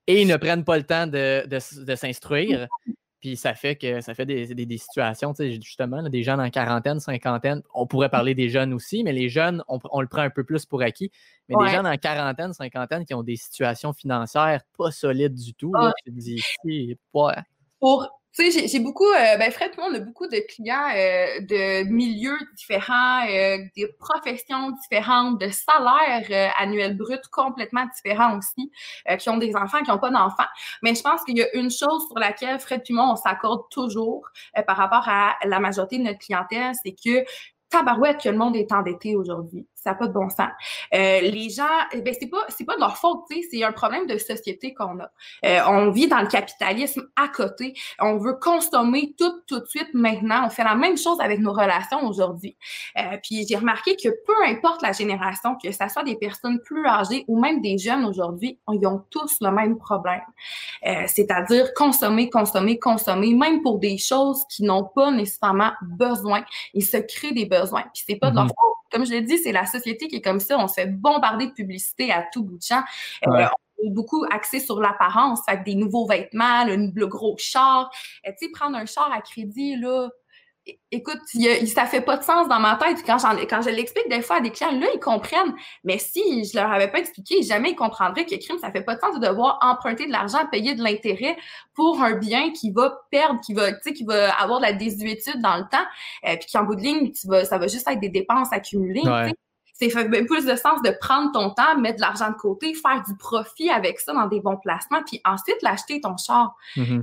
Et 0.06 0.22
ils 0.22 0.28
ne 0.28 0.36
prennent 0.36 0.64
pas 0.64 0.76
le 0.76 0.84
temps 0.84 1.06
de, 1.06 1.46
de 1.46 1.94
s'instruire. 1.94 2.68
Puis 3.22 3.36
ça 3.36 3.54
fait 3.54 3.76
que 3.76 4.00
ça 4.00 4.14
fait 4.14 4.26
des, 4.26 4.52
des, 4.52 4.66
des 4.66 4.78
situations, 4.78 5.32
justement, 5.38 6.02
des 6.02 6.24
jeunes 6.24 6.40
en 6.40 6.50
quarantaine, 6.50 6.98
cinquantaine. 6.98 7.62
On 7.72 7.86
pourrait 7.86 8.08
parler 8.08 8.34
des 8.34 8.48
jeunes 8.48 8.74
aussi, 8.74 9.04
mais 9.04 9.12
les 9.12 9.28
jeunes, 9.28 9.62
on, 9.68 10.00
le 10.00 10.08
prend 10.08 10.22
un 10.22 10.30
peu 10.30 10.42
plus 10.42 10.66
pour 10.66 10.82
acquis. 10.82 11.12
Mais 11.48 11.54
des 11.56 11.70
jeunes 11.70 11.86
en 11.86 11.96
quarantaine, 11.96 12.52
cinquantaine 12.52 13.04
qui 13.04 13.14
ont 13.14 13.22
des 13.22 13.36
situations 13.36 13.92
financières 13.92 14.62
pas 14.76 14.90
solides 14.90 15.34
du 15.34 15.54
tout, 15.54 15.72
là, 15.72 15.92
tu 16.04 16.10
te 16.12 16.18
dis, 16.18 16.42
ouais. 17.14 17.34
Pour 17.78 18.08
tu 18.34 18.50
sais, 18.50 18.66
j'ai 18.66 18.78
beaucoup, 18.78 19.08
euh, 19.08 19.36
ben 19.36 19.50
Fred, 19.50 19.72
on 19.76 19.94
a 19.94 19.98
beaucoup 19.98 20.26
de 20.26 20.38
clients 20.48 20.88
euh, 20.96 21.40
de 21.40 21.84
milieux 21.90 22.38
différents, 22.56 23.26
euh, 23.28 23.58
des 23.76 23.88
professions 23.98 24.70
différentes, 24.70 25.38
de 25.38 25.48
salaires 25.50 26.52
annuels 26.58 26.96
bruts 26.96 27.16
complètement 27.30 27.84
différents 27.94 28.38
aussi, 28.38 28.70
qui 29.18 29.28
ont 29.28 29.36
des 29.36 29.54
enfants, 29.54 29.82
qui 29.82 29.90
n'ont 29.90 29.98
pas 29.98 30.10
d'enfants. 30.10 30.48
Mais 30.82 30.94
je 30.94 31.02
pense 31.02 31.22
qu'il 31.24 31.36
y 31.36 31.42
a 31.42 31.54
une 31.54 31.70
chose 31.70 32.06
sur 32.08 32.18
laquelle 32.18 32.58
Fred 32.58 32.82
et 32.88 32.94
on 32.94 33.16
s'accorde 33.16 33.68
toujours 33.70 34.28
par 34.66 34.76
rapport 34.76 35.08
à 35.08 35.36
la 35.44 35.60
majorité 35.60 35.98
de 35.98 36.04
notre 36.04 36.18
clientèle, 36.18 36.72
c'est 36.82 36.92
que 36.92 37.24
tabarouette 37.70 38.22
que 38.22 38.28
le 38.28 38.36
monde 38.36 38.56
est 38.56 38.72
endetté 38.72 39.16
aujourd'hui. 39.16 39.66
Ça 39.82 39.90
n'a 39.90 39.96
pas 39.96 40.06
de 40.06 40.12
bon 40.12 40.30
sens. 40.30 40.50
Euh, 40.94 41.20
les 41.22 41.50
gens, 41.50 41.66
eh 41.92 42.02
ben 42.02 42.14
c'est 42.18 42.28
pas 42.28 42.44
c'est 42.48 42.64
pas 42.64 42.76
de 42.76 42.80
leur 42.80 42.96
faute, 42.96 43.24
c'est 43.50 43.64
un 43.64 43.72
problème 43.72 44.06
de 44.06 44.16
société 44.16 44.74
qu'on 44.74 45.00
a. 45.00 45.10
Euh, 45.44 45.60
on 45.66 45.90
vit 45.90 46.06
dans 46.06 46.20
le 46.20 46.28
capitalisme 46.28 47.08
à 47.16 47.26
côté. 47.26 47.74
On 47.98 48.16
veut 48.16 48.34
consommer 48.34 49.12
tout 49.18 49.40
tout 49.48 49.58
de 49.58 49.66
suite 49.66 49.88
maintenant. 49.92 50.46
On 50.46 50.50
fait 50.50 50.62
la 50.62 50.76
même 50.76 50.96
chose 50.96 51.20
avec 51.20 51.40
nos 51.40 51.52
relations 51.52 52.06
aujourd'hui. 52.06 52.56
Euh, 52.96 53.16
puis 53.24 53.44
j'ai 53.48 53.56
remarqué 53.56 53.96
que 53.96 54.08
peu 54.24 54.34
importe 54.46 54.82
la 54.82 54.92
génération, 54.92 55.56
que 55.60 55.72
ce 55.72 55.88
soit 55.88 56.04
des 56.04 56.16
personnes 56.16 56.60
plus 56.60 56.86
âgées 56.86 57.24
ou 57.26 57.40
même 57.40 57.60
des 57.60 57.76
jeunes 57.76 58.04
aujourd'hui, 58.04 58.60
ils 58.72 58.86
ont 58.86 59.04
tous 59.10 59.38
le 59.40 59.50
même 59.50 59.78
problème. 59.78 60.20
C'est-à-dire 61.06 61.74
consommer, 61.74 62.30
consommer, 62.30 62.78
consommer, 62.78 63.34
même 63.34 63.62
pour 63.62 63.80
des 63.80 63.98
choses 63.98 64.44
qui 64.48 64.62
n'ont 64.62 64.84
pas 64.84 65.10
nécessairement 65.10 65.72
besoin. 65.82 66.44
Ils 66.72 66.84
se 66.84 66.98
créent 66.98 67.32
des 67.32 67.46
besoins. 67.46 67.82
Puis 67.92 68.04
c'est 68.06 68.16
pas 68.16 68.30
de 68.30 68.36
leur 68.36 68.46
mm-hmm. 68.46 68.48
faute. 68.48 68.81
Comme 68.92 69.06
je 69.06 69.10
l'ai 69.10 69.22
dit, 69.22 69.38
c'est 69.38 69.52
la 69.52 69.66
société 69.66 70.08
qui 70.08 70.16
est 70.16 70.22
comme 70.22 70.40
ça. 70.40 70.58
On 70.58 70.68
se 70.68 70.74
fait 70.74 70.86
bombarder 70.86 71.46
de 71.46 71.52
publicité 71.52 72.12
à 72.12 72.24
tout 72.32 72.44
bout 72.44 72.58
de 72.58 72.62
champ. 72.62 72.82
Euh, 73.26 73.30
on 73.30 73.88
est 73.88 73.90
beaucoup 73.90 74.24
axé 74.30 74.60
sur 74.60 74.80
l'apparence, 74.80 75.40
fait 75.48 75.62
des 75.64 75.74
nouveaux 75.74 76.06
vêtements, 76.06 76.64
le, 76.64 77.06
gros 77.06 77.36
char. 77.38 77.90
Euh, 78.26 78.30
tu 78.38 78.46
sais, 78.46 78.52
prendre 78.52 78.76
un 78.76 78.86
char 78.86 79.10
à 79.12 79.20
crédit, 79.20 79.76
là, 79.76 80.08
écoute, 80.90 81.20
il, 81.34 81.68
ça 81.68 81.86
fait 81.86 82.00
pas 82.00 82.16
de 82.16 82.22
sens 82.22 82.48
dans 82.48 82.60
ma 82.60 82.76
tête. 82.76 82.98
Quand, 83.04 83.16
quand 83.48 83.62
je 83.62 83.70
l'explique 83.70 84.08
des 84.08 84.22
fois 84.22 84.36
à 84.36 84.40
des 84.40 84.50
clients, 84.50 84.78
là, 84.78 84.86
ils 84.94 85.00
comprennent. 85.00 85.54
Mais 85.84 85.98
si 85.98 86.44
je 86.44 86.56
leur 86.56 86.70
avais 86.70 86.90
pas 86.90 86.98
expliqué, 86.98 87.42
jamais 87.42 87.70
ils 87.70 87.76
comprendraient 87.76 88.26
que 88.26 88.36
crime, 88.36 88.58
ça 88.58 88.70
fait 88.70 88.82
pas 88.82 88.94
de 88.94 89.00
sens 89.00 89.18
de 89.18 89.26
devoir 89.26 89.58
emprunter 89.62 90.06
de 90.06 90.12
l'argent, 90.12 90.46
payer 90.50 90.74
de 90.74 90.82
l'intérêt 90.82 91.36
pour 91.74 92.02
un 92.02 92.16
bien 92.16 92.52
qui 92.52 92.70
va 92.70 93.00
perdre, 93.10 93.40
qui 93.40 93.54
va, 93.54 93.72
qui 93.72 94.04
va 94.04 94.32
avoir 94.34 94.60
de 94.60 94.66
la 94.66 94.72
désuétude 94.72 95.40
dans 95.40 95.56
le 95.56 95.64
temps, 95.64 95.84
euh, 96.28 96.36
puis 96.36 96.48
qu'en 96.52 96.64
bout 96.64 96.76
de 96.76 96.82
ligne, 96.82 97.10
tu 97.10 97.26
vas, 97.26 97.44
ça 97.44 97.58
va 97.58 97.66
juste 97.66 97.88
être 97.88 98.00
des 98.00 98.10
dépenses 98.10 98.52
accumulées. 98.52 99.02
C'est 99.74 99.90
fait 99.90 100.08
plus 100.26 100.44
de 100.44 100.54
sens 100.54 100.80
de 100.82 100.96
prendre 101.00 101.32
ton 101.32 101.50
temps, 101.50 101.76
mettre 101.78 101.96
de 101.96 102.02
l'argent 102.02 102.30
de 102.30 102.36
côté, 102.36 102.72
faire 102.74 103.02
du 103.02 103.16
profit 103.16 103.68
avec 103.70 103.98
ça 103.98 104.12
dans 104.12 104.26
des 104.26 104.40
bons 104.40 104.58
placements, 104.58 105.02
puis 105.04 105.20
ensuite 105.24 105.60
l'acheter 105.62 106.00
ton 106.00 106.16
char. 106.16 106.54
Mm-hmm 106.76 107.02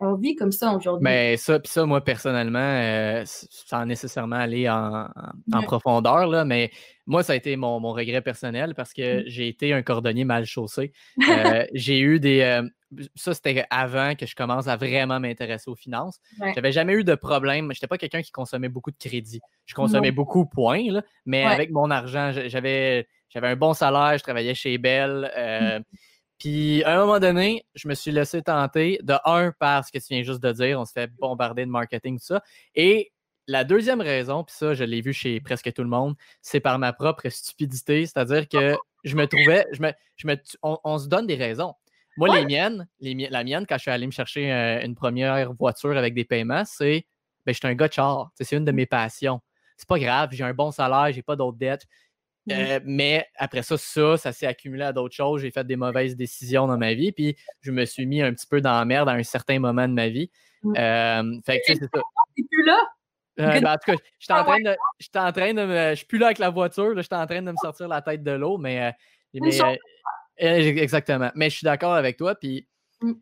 on 0.00 0.14
vit 0.14 0.36
comme 0.36 0.52
ça 0.52 0.72
aujourd'hui. 0.72 1.02
Mais 1.02 1.36
ça, 1.36 1.58
puis 1.58 1.70
ça, 1.70 1.84
moi, 1.84 2.02
personnellement, 2.02 2.58
euh, 2.58 3.22
sans 3.26 3.84
nécessairement 3.84 4.36
aller 4.36 4.68
en, 4.68 5.08
profondeur, 5.62 6.26
là, 6.28 6.44
mais 6.44 6.70
moi, 7.06 7.22
ça 7.22 7.32
a 7.32 7.36
été 7.36 7.56
mon, 7.56 7.80
regret 7.92 8.20
personnel 8.20 8.74
parce 8.74 8.92
que 8.92 9.20
mmh. 9.20 9.24
j'ai 9.26 9.48
été 9.48 9.72
un 9.72 9.82
cordonnier 9.82 10.24
mal 10.24 10.44
chaussé. 10.44 10.92
Euh, 11.28 11.66
j'ai 11.74 12.00
eu 12.00 12.20
des. 12.20 12.40
Euh, 12.40 12.62
ça, 13.14 13.34
c'était 13.34 13.66
avant 13.70 14.14
que 14.14 14.24
je 14.24 14.34
commence 14.34 14.66
à 14.66 14.76
vraiment 14.76 15.20
m'intéresser 15.20 15.70
aux 15.70 15.76
finances. 15.76 16.20
J'avais 16.54 16.72
jamais 16.72 16.94
eu 16.94 17.04
de 17.04 17.14
problème. 17.14 17.64
Je 17.66 17.76
n'étais 17.76 17.86
pas 17.86 17.98
quelqu'un 17.98 18.22
qui 18.22 18.32
consommait 18.32 18.70
beaucoup 18.70 18.90
de 18.90 18.96
crédit. 18.96 19.40
Je 19.66 19.74
consommais 19.74 20.10
beaucoup, 20.10 20.46
point, 20.46 20.90
là, 20.90 21.02
mais 21.26 21.44
avec 21.44 21.70
mon 21.70 21.90
argent, 21.90 22.32
j'avais 22.32 23.06
un 23.34 23.56
bon 23.56 23.74
salaire, 23.74 24.16
je 24.16 24.22
travaillais 24.22 24.54
chez 24.54 24.78
Bell. 24.78 25.30
Mmh. 25.36 25.96
Puis 26.38 26.84
à 26.84 26.94
un 26.94 26.98
moment 27.00 27.18
donné, 27.18 27.64
je 27.74 27.88
me 27.88 27.94
suis 27.94 28.12
laissé 28.12 28.42
tenter 28.42 28.98
de 29.02 29.14
un 29.24 29.52
par 29.52 29.84
ce 29.84 29.92
que 29.92 29.98
tu 29.98 30.06
viens 30.10 30.22
juste 30.22 30.42
de 30.42 30.52
dire, 30.52 30.78
on 30.78 30.84
se 30.84 30.92
fait 30.92 31.10
bombarder 31.18 31.64
de 31.64 31.70
marketing, 31.70 32.18
tout 32.18 32.24
ça. 32.24 32.42
Et 32.74 33.12
la 33.48 33.64
deuxième 33.64 34.00
raison, 34.00 34.44
puis 34.44 34.54
ça, 34.56 34.74
je 34.74 34.84
l'ai 34.84 35.00
vu 35.00 35.12
chez 35.12 35.40
presque 35.40 35.72
tout 35.72 35.82
le 35.82 35.88
monde, 35.88 36.14
c'est 36.42 36.60
par 36.60 36.78
ma 36.78 36.92
propre 36.92 37.28
stupidité. 37.28 38.06
C'est-à-dire 38.06 38.46
que 38.46 38.76
je 39.04 39.16
me 39.16 39.26
trouvais, 39.26 39.66
je 39.72 39.82
me, 39.82 39.92
je 40.16 40.26
me, 40.28 40.36
on, 40.62 40.98
se 40.98 41.08
donne 41.08 41.26
des 41.26 41.34
raisons. 41.34 41.74
Moi, 42.16 42.36
les 42.36 42.44
miennes, 42.44 42.86
la 43.00 43.44
mienne, 43.44 43.64
quand 43.66 43.76
je 43.76 43.82
suis 43.82 43.90
allé 43.90 44.06
me 44.06 44.12
chercher 44.12 44.52
euh, 44.52 44.84
une 44.84 44.94
première 44.94 45.52
voiture 45.54 45.96
avec 45.96 46.14
des 46.14 46.24
paiements, 46.24 46.64
c'est 46.64 47.06
ben, 47.46 47.52
je 47.52 47.58
suis 47.58 47.66
un 47.66 47.74
gars 47.74 47.88
de 47.88 47.92
char. 47.92 48.30
C'est 48.34 48.56
une 48.56 48.64
de 48.64 48.72
mes 48.72 48.86
passions. 48.86 49.40
C'est 49.76 49.88
pas 49.88 49.98
grave, 49.98 50.30
j'ai 50.32 50.44
un 50.44 50.52
bon 50.52 50.70
salaire, 50.72 51.12
j'ai 51.12 51.22
pas 51.22 51.36
d'autres 51.36 51.56
dettes. 51.56 51.86
Euh, 52.50 52.80
mais 52.84 53.26
après 53.36 53.62
ça, 53.62 53.76
ça, 53.76 54.16
ça 54.16 54.32
s'est 54.32 54.46
accumulé 54.46 54.84
à 54.84 54.92
d'autres 54.92 55.14
choses. 55.14 55.42
J'ai 55.42 55.50
fait 55.50 55.66
des 55.66 55.76
mauvaises 55.76 56.16
décisions 56.16 56.66
dans 56.66 56.78
ma 56.78 56.94
vie, 56.94 57.12
puis 57.12 57.36
je 57.60 57.70
me 57.70 57.84
suis 57.84 58.06
mis 58.06 58.22
un 58.22 58.32
petit 58.32 58.46
peu 58.46 58.60
dans 58.60 58.78
la 58.78 58.84
merde 58.84 59.08
à 59.08 59.12
un 59.12 59.22
certain 59.22 59.58
moment 59.58 59.86
de 59.88 59.94
ma 59.94 60.08
vie. 60.08 60.30
Euh, 60.64 61.22
fait 61.46 61.58
que 61.58 61.62
c'est 61.66 61.76
ça. 61.76 61.88
plus 62.34 62.64
là? 62.64 62.78
Euh, 63.40 63.60
ben, 63.60 63.66
en 63.66 63.74
tout 63.74 63.92
cas, 63.92 63.96
je 64.18 64.24
suis 64.24 64.32
en, 64.32 64.42
train 64.42 64.60
de, 64.60 64.76
en 65.16 65.32
train 65.32 65.54
de 65.54 65.64
me. 65.64 65.90
Je 65.90 65.94
suis 65.94 66.06
plus 66.06 66.18
là 66.18 66.26
avec 66.26 66.38
la 66.38 66.50
voiture, 66.50 66.94
je 66.96 67.02
suis 67.02 67.14
en 67.14 67.26
train 67.26 67.42
de 67.42 67.50
me 67.50 67.56
sortir 67.62 67.86
la 67.86 68.02
tête 68.02 68.22
de 68.22 68.32
l'eau, 68.32 68.58
mais. 68.58 68.92
exactement. 70.36 71.30
Mais 71.34 71.50
je 71.50 71.56
suis 71.56 71.64
d'accord 71.64 71.94
avec 71.94 72.16
toi. 72.16 72.34
Puis, 72.34 72.66
mmh. 73.00 73.12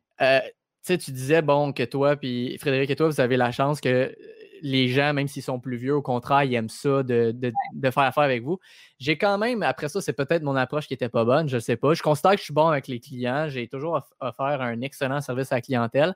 tu 0.87 1.11
disais, 1.11 1.43
bon, 1.43 1.73
que 1.73 1.83
toi, 1.83 2.17
puis 2.17 2.57
Frédéric 2.59 2.91
et 2.91 2.97
toi, 2.97 3.09
vous 3.09 3.21
avez 3.21 3.37
la 3.37 3.53
chance 3.53 3.81
que 3.81 4.15
les 4.63 4.89
gens, 4.89 5.13
même 5.13 5.29
s'ils 5.29 5.43
sont 5.43 5.61
plus 5.61 5.77
vieux, 5.77 5.95
au 5.95 6.03
contraire, 6.03 6.45
ils 6.45 6.55
aiment 6.55 6.69
ça 6.69 7.03
de, 7.03 7.35
faire 7.83 8.03
affaire 8.03 8.25
avec 8.25 8.43
vous. 8.43 8.59
J'ai 8.99 9.19
quand 9.19 9.39
même, 9.39 9.63
après 9.63 9.89
ça, 9.89 10.01
c'est 10.01 10.13
peut-être 10.13 10.43
mon 10.43 10.57
approche 10.57 10.87
qui 10.87 10.95
n'était 10.95 11.09
pas 11.09 11.25
bonne, 11.25 11.49
je 11.49 11.57
ne 11.57 11.61
sais 11.61 11.77
pas. 11.77 11.95
Je 11.95 12.03
constate 12.03 12.35
que 12.35 12.39
je 12.39 12.45
suis 12.45 12.55
bon 12.55 12.69
avec 12.69 12.89
les 12.89 13.01
clients. 13.01 13.49
J'ai 13.49 13.69
toujours 13.69 14.01
offert 14.21 14.61
un 14.63 14.81
excellent 14.81 15.21
service 15.21 15.53
à 15.53 15.57
la 15.57 15.61
clientèle. 15.61 16.15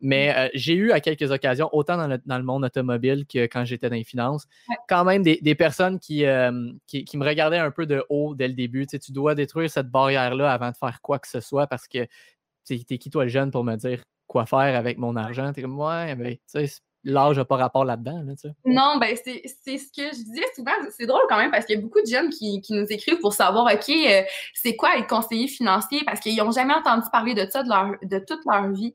Mais 0.00 0.28
mm-hmm. 0.28 0.46
euh, 0.46 0.48
j'ai 0.54 0.74
eu 0.74 0.92
à 0.92 1.00
quelques 1.00 1.30
occasions, 1.30 1.68
autant 1.72 1.96
dans 1.96 2.08
le, 2.08 2.42
monde 2.42 2.64
automobile 2.64 3.26
que 3.26 3.44
quand 3.46 3.64
j'étais 3.64 3.88
dans 3.88 3.96
les 3.96 4.04
finances, 4.04 4.46
quand 4.88 5.04
même 5.04 5.22
des, 5.22 5.54
personnes 5.54 5.98
euh, 6.10 6.72
qui, 6.86 7.04
qui, 7.04 7.16
me 7.16 7.24
regardaient 7.24 7.58
un 7.58 7.70
peu 7.70 7.86
de 7.86 8.04
haut 8.08 8.34
dès 8.34 8.48
le 8.48 8.54
début. 8.54 8.86
Tu, 8.86 8.92
sais, 8.92 8.98
tu 8.98 9.12
dois 9.12 9.34
détruire 9.34 9.70
cette 9.70 9.90
barrière-là 9.90 10.52
avant 10.52 10.70
de 10.70 10.76
faire 10.76 11.00
quoi 11.00 11.18
que 11.18 11.28
ce 11.28 11.40
soit 11.40 11.66
parce 11.66 11.88
que 11.88 12.06
tu 12.66 12.74
es 12.74 12.98
qui 12.98 13.10
toi 13.10 13.24
le 13.24 13.30
jeune 13.30 13.50
pour 13.50 13.64
me 13.64 13.76
dire 13.76 14.02
quoi 14.26 14.46
faire 14.46 14.76
avec 14.76 14.98
mon 14.98 15.16
argent? 15.16 15.52
Tu 15.52 15.60
es 15.60 15.62
comme, 15.62 15.78
ouais, 15.78 16.14
mais 16.14 16.36
tu 16.36 16.66
sais, 16.66 16.80
l'âge 17.04 17.36
n'a 17.36 17.44
pas 17.44 17.56
rapport 17.56 17.84
là-dedans. 17.84 18.22
Là, 18.24 18.50
non, 18.64 18.96
ben 18.98 19.16
c'est 19.16 19.42
ce 19.46 19.86
que 19.92 20.08
je 20.14 20.24
disais 20.24 20.44
souvent. 20.54 20.72
C'est 20.96 21.06
drôle 21.06 21.22
quand 21.28 21.36
même 21.36 21.50
parce 21.50 21.64
qu'il 21.64 21.76
y 21.76 21.78
a 21.78 21.82
beaucoup 21.82 22.00
de 22.00 22.06
jeunes 22.06 22.30
qui, 22.30 22.60
qui 22.60 22.72
nous 22.72 22.86
écrivent 22.88 23.20
pour 23.20 23.32
savoir, 23.32 23.66
OK, 23.72 23.88
euh, 23.88 24.22
c'est 24.54 24.76
quoi 24.76 24.96
être 24.96 25.06
conseiller 25.06 25.48
financier? 25.48 26.02
Parce 26.04 26.20
qu'ils 26.20 26.36
n'ont 26.36 26.50
jamais 26.50 26.74
entendu 26.74 27.04
parler 27.12 27.34
de 27.34 27.48
ça 27.48 27.62
de, 27.62 27.68
leur, 27.68 27.92
de 28.02 28.18
toute 28.18 28.44
leur 28.44 28.68
vie. 28.70 28.92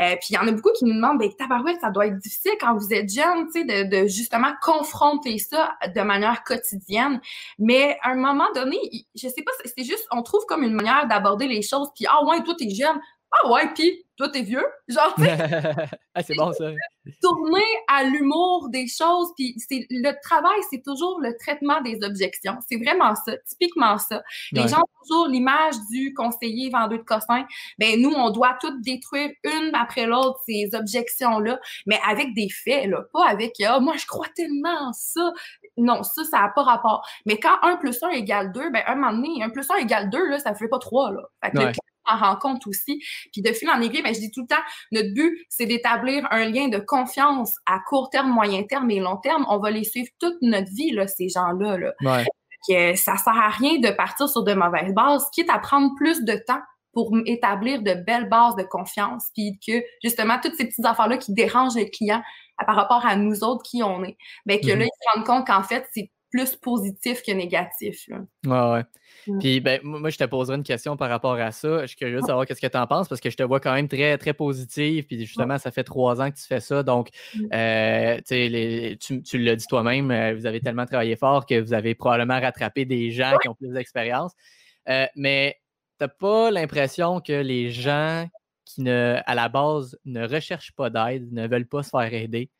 Euh, 0.00 0.16
puis 0.20 0.28
il 0.30 0.34
y 0.34 0.38
en 0.38 0.46
a 0.46 0.52
beaucoup 0.52 0.72
qui 0.72 0.84
nous 0.84 0.94
demandent, 0.94 1.18
ben 1.18 1.32
tabarouette, 1.32 1.80
ça 1.80 1.90
doit 1.90 2.06
être 2.06 2.18
difficile 2.18 2.52
quand 2.60 2.76
vous 2.76 2.92
êtes 2.92 3.12
jeune, 3.12 3.46
tu 3.46 3.60
sais, 3.60 3.64
de, 3.64 4.02
de, 4.02 4.06
justement 4.06 4.52
confronter 4.62 5.38
ça 5.38 5.74
de 5.94 6.00
manière 6.02 6.44
quotidienne. 6.44 7.20
Mais 7.58 7.98
à 8.02 8.10
un 8.10 8.16
moment 8.16 8.48
donné, 8.54 8.78
je 9.14 9.28
sais 9.28 9.42
pas, 9.42 9.52
c'est 9.64 9.84
juste, 9.84 10.06
on 10.10 10.22
trouve 10.22 10.44
comme 10.46 10.62
une 10.62 10.74
manière 10.74 11.06
d'aborder 11.08 11.48
les 11.48 11.62
choses. 11.62 11.88
Puis, 11.94 12.06
ah 12.08 12.24
ouais, 12.24 12.42
toi, 12.42 12.54
t'es 12.56 12.70
jeune. 12.70 13.00
Ah 13.32 13.50
ouais, 13.50 13.68
puis 13.74 14.06
toi, 14.16 14.28
t'es 14.28 14.42
vieux. 14.42 14.64
Genre, 14.88 15.14
ah, 16.14 16.22
c'est 16.22 16.34
bon, 16.36 16.52
ça. 16.52 16.70
Tourner 17.20 17.64
à 17.88 18.04
l'humour 18.04 18.68
des 18.70 18.86
choses. 18.86 19.28
Puis 19.36 19.54
c'est, 19.58 19.86
le 19.90 20.12
travail, 20.22 20.58
c'est 20.70 20.82
toujours 20.82 21.20
le 21.20 21.36
traitement 21.36 21.80
des 21.82 21.98
objections. 22.02 22.56
C'est 22.68 22.76
vraiment 22.82 23.14
ça, 23.14 23.36
typiquement 23.48 23.98
ça. 23.98 24.22
Les 24.52 24.68
gens 24.68 24.78
ont 24.78 25.02
toujours 25.02 25.28
l'image 25.28 25.74
du 25.90 26.14
conseiller 26.14 26.70
vendeur 26.70 26.98
de 26.98 27.04
cossins. 27.04 27.44
Ben, 27.78 28.00
nous, 28.00 28.12
on 28.12 28.30
doit 28.30 28.56
tout 28.60 28.80
détruire 28.80 29.30
une 29.44 29.74
après 29.74 30.06
l'autre, 30.06 30.40
ces 30.46 30.70
objections-là, 30.72 31.60
mais 31.86 31.98
avec 32.08 32.34
des 32.34 32.48
faits, 32.48 32.88
là. 32.88 33.02
Pas 33.12 33.26
avec, 33.26 33.60
ah, 33.60 33.80
moi, 33.80 33.96
je 33.96 34.06
crois 34.06 34.28
tellement 34.34 34.92
ça. 34.92 35.32
Non, 35.76 36.02
ça, 36.02 36.24
ça 36.24 36.38
n'a 36.38 36.48
pas 36.54 36.62
rapport. 36.62 37.06
Mais 37.26 37.38
quand 37.38 37.58
1 37.62 37.76
plus 37.76 38.02
1 38.02 38.10
égale 38.10 38.52
2, 38.52 38.70
ben, 38.70 38.82
un 38.86 38.94
moment 38.94 39.12
donné, 39.12 39.42
1 39.42 39.50
plus 39.50 39.70
1 39.70 39.76
égale 39.76 40.10
2, 40.10 40.30
là, 40.30 40.38
ça 40.38 40.54
fait 40.54 40.68
pas 40.68 40.78
3, 40.78 41.12
là. 41.12 41.22
Fait 41.44 41.50
que 41.50 41.78
en 42.06 42.16
rencontre 42.16 42.68
aussi. 42.68 43.02
Puis 43.32 43.42
de 43.42 43.52
fil 43.52 43.68
en 43.70 43.80
aiguille, 43.80 44.02
mais 44.02 44.14
je 44.14 44.20
dis 44.20 44.30
tout 44.30 44.42
le 44.42 44.46
temps, 44.46 44.62
notre 44.92 45.12
but, 45.14 45.46
c'est 45.48 45.66
d'établir 45.66 46.26
un 46.30 46.46
lien 46.46 46.68
de 46.68 46.78
confiance 46.78 47.54
à 47.66 47.78
court 47.88 48.10
terme, 48.10 48.30
moyen 48.30 48.62
terme 48.64 48.90
et 48.90 49.00
long 49.00 49.16
terme. 49.16 49.44
On 49.48 49.58
va 49.58 49.70
les 49.70 49.84
suivre 49.84 50.08
toute 50.18 50.36
notre 50.42 50.70
vie, 50.72 50.92
là, 50.92 51.06
ces 51.06 51.28
gens-là. 51.28 51.78
Là. 51.78 51.92
Ouais. 52.02 52.96
ça 52.96 53.16
sert 53.16 53.36
à 53.36 53.48
rien 53.48 53.78
de 53.78 53.90
partir 53.90 54.28
sur 54.28 54.44
de 54.44 54.54
mauvaises 54.54 54.94
bases, 54.94 55.28
quitte 55.32 55.50
à 55.50 55.58
prendre 55.58 55.94
plus 55.96 56.24
de 56.24 56.34
temps 56.46 56.60
pour 56.92 57.12
établir 57.26 57.82
de 57.82 57.92
belles 57.92 58.28
bases 58.30 58.56
de 58.56 58.62
confiance, 58.62 59.26
puis 59.34 59.60
que 59.64 59.84
justement 60.02 60.38
toutes 60.42 60.54
ces 60.54 60.64
petites 60.64 60.86
affaires-là 60.86 61.18
qui 61.18 61.34
dérangent 61.34 61.76
le 61.76 61.84
client 61.84 62.22
par 62.64 62.74
rapport 62.74 63.04
à 63.04 63.16
nous 63.16 63.44
autres 63.44 63.62
qui 63.64 63.82
on 63.82 64.02
est, 64.02 64.16
ben 64.46 64.58
que 64.58 64.68
là 64.68 64.76
mm-hmm. 64.76 64.86
ils 64.86 64.86
se 64.86 65.14
rendent 65.14 65.26
compte 65.26 65.46
qu'en 65.46 65.62
fait 65.62 65.86
c'est 65.92 66.10
plus 66.36 66.56
positif 66.56 67.22
que 67.22 67.32
négatif. 67.32 68.06
Là. 68.08 68.18
Ouais, 68.44 68.74
ouais. 68.74 68.84
Mm. 69.26 69.38
Puis, 69.38 69.60
ben, 69.60 69.80
moi, 69.82 70.10
je 70.10 70.18
te 70.18 70.24
poserai 70.24 70.56
une 70.56 70.62
question 70.62 70.96
par 70.96 71.08
rapport 71.08 71.34
à 71.34 71.50
ça. 71.50 71.82
Je 71.82 71.86
suis 71.86 71.96
curieux 71.96 72.20
de 72.20 72.26
savoir 72.26 72.46
qu'est-ce 72.46 72.60
que 72.60 72.66
tu 72.66 72.76
en 72.76 72.86
penses 72.86 73.08
parce 73.08 73.20
que 73.20 73.30
je 73.30 73.36
te 73.36 73.42
vois 73.42 73.58
quand 73.60 73.72
même 73.72 73.88
très, 73.88 74.18
très 74.18 74.34
positive. 74.34 75.06
Puis, 75.06 75.24
justement, 75.24 75.58
ça 75.58 75.70
fait 75.70 75.84
trois 75.84 76.20
ans 76.20 76.30
que 76.30 76.36
tu 76.36 76.44
fais 76.44 76.60
ça. 76.60 76.82
Donc, 76.82 77.08
mm. 77.34 77.46
euh, 77.54 78.20
les, 78.30 78.98
tu, 79.00 79.22
tu 79.22 79.38
l'as 79.38 79.56
dit 79.56 79.66
toi-même, 79.66 80.10
euh, 80.10 80.34
vous 80.34 80.46
avez 80.46 80.60
tellement 80.60 80.86
travaillé 80.86 81.16
fort 81.16 81.46
que 81.46 81.58
vous 81.58 81.72
avez 81.72 81.94
probablement 81.94 82.40
rattrapé 82.40 82.84
des 82.84 83.10
gens 83.10 83.36
qui 83.40 83.48
ont 83.48 83.54
plus 83.54 83.72
d'expérience. 83.72 84.32
Euh, 84.88 85.06
mais 85.16 85.56
tu 85.98 86.04
n'as 86.04 86.08
pas 86.08 86.50
l'impression 86.50 87.20
que 87.20 87.32
les 87.32 87.70
gens 87.70 88.28
qui, 88.66 88.82
ne, 88.82 89.18
à 89.24 89.34
la 89.34 89.48
base, 89.48 89.98
ne 90.04 90.26
recherchent 90.26 90.72
pas 90.72 90.90
d'aide, 90.90 91.32
ne 91.32 91.48
veulent 91.48 91.68
pas 91.68 91.82
se 91.82 91.90
faire 91.90 92.12
aider, 92.12 92.50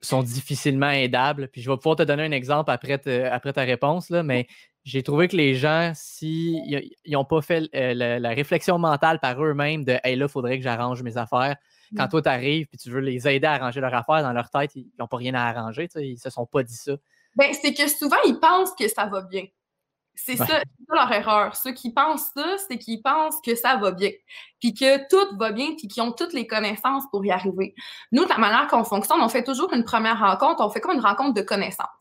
sont 0.00 0.22
difficilement 0.22 0.90
aidables. 0.90 1.48
Puis 1.48 1.62
je 1.62 1.70
vais 1.70 1.76
pouvoir 1.76 1.96
te 1.96 2.02
donner 2.02 2.24
un 2.24 2.32
exemple 2.32 2.70
après, 2.70 3.00
après 3.26 3.52
ta 3.52 3.62
réponse, 3.62 4.10
là, 4.10 4.22
mais 4.22 4.46
j'ai 4.84 5.02
trouvé 5.02 5.28
que 5.28 5.36
les 5.36 5.54
gens, 5.54 5.92
s'ils 5.94 6.90
n'ont 7.06 7.24
pas 7.24 7.42
fait 7.42 7.68
euh, 7.74 7.94
la, 7.94 8.30
réflexion 8.30 8.78
mentale 8.78 9.20
par 9.20 9.42
eux-mêmes 9.42 9.84
de 9.84 9.98
Hey 10.02 10.16
là, 10.16 10.26
il 10.26 10.28
faudrait 10.30 10.56
que 10.58 10.64
j'arrange 10.64 11.02
mes 11.02 11.16
affaires. 11.16 11.56
Quand 11.96 12.06
mmh. 12.06 12.08
toi, 12.08 12.22
tu 12.22 12.28
arrives 12.28 12.66
et 12.72 12.76
tu 12.76 12.90
veux 12.90 13.00
les 13.00 13.28
aider 13.28 13.46
à 13.46 13.52
arranger 13.54 13.80
leurs 13.80 13.94
affaires, 13.94 14.22
dans 14.22 14.32
leur 14.32 14.48
tête, 14.48 14.74
ils 14.74 14.90
n'ont 14.98 15.08
pas 15.08 15.16
rien 15.16 15.34
à 15.34 15.42
arranger. 15.42 15.88
Ils 15.96 16.12
ne 16.12 16.18
se 16.18 16.30
sont 16.30 16.46
pas 16.46 16.62
dit 16.62 16.76
ça. 16.76 16.92
Ben, 17.36 17.52
c'est 17.52 17.74
que 17.74 17.88
souvent, 17.88 18.16
ils 18.26 18.38
pensent 18.38 18.74
que 18.78 18.88
ça 18.88 19.06
va 19.06 19.22
bien. 19.22 19.44
C'est 20.14 20.36
ça, 20.36 20.60
leur 20.88 21.12
erreur. 21.12 21.56
Ceux 21.56 21.72
qui 21.72 21.92
pensent 21.92 22.30
ça, 22.34 22.56
c'est 22.68 22.78
qu'ils 22.78 23.02
pensent 23.02 23.40
que 23.40 23.54
ça 23.54 23.76
va 23.76 23.90
bien, 23.90 24.10
puis 24.60 24.74
que 24.74 25.08
tout 25.08 25.36
va 25.36 25.52
bien, 25.52 25.74
puis 25.76 25.88
qu'ils 25.88 26.02
ont 26.02 26.12
toutes 26.12 26.32
les 26.32 26.46
connaissances 26.46 27.04
pour 27.10 27.24
y 27.24 27.30
arriver. 27.30 27.74
Nous, 28.12 28.24
de 28.24 28.28
la 28.28 28.38
manière 28.38 28.68
qu'on 28.68 28.84
fonctionne, 28.84 29.20
on 29.20 29.28
fait 29.28 29.44
toujours 29.44 29.72
une 29.72 29.84
première 29.84 30.18
rencontre, 30.18 30.64
on 30.64 30.70
fait 30.70 30.80
comme 30.80 30.94
une 30.94 31.00
rencontre 31.00 31.34
de 31.34 31.42
connaissances. 31.42 31.99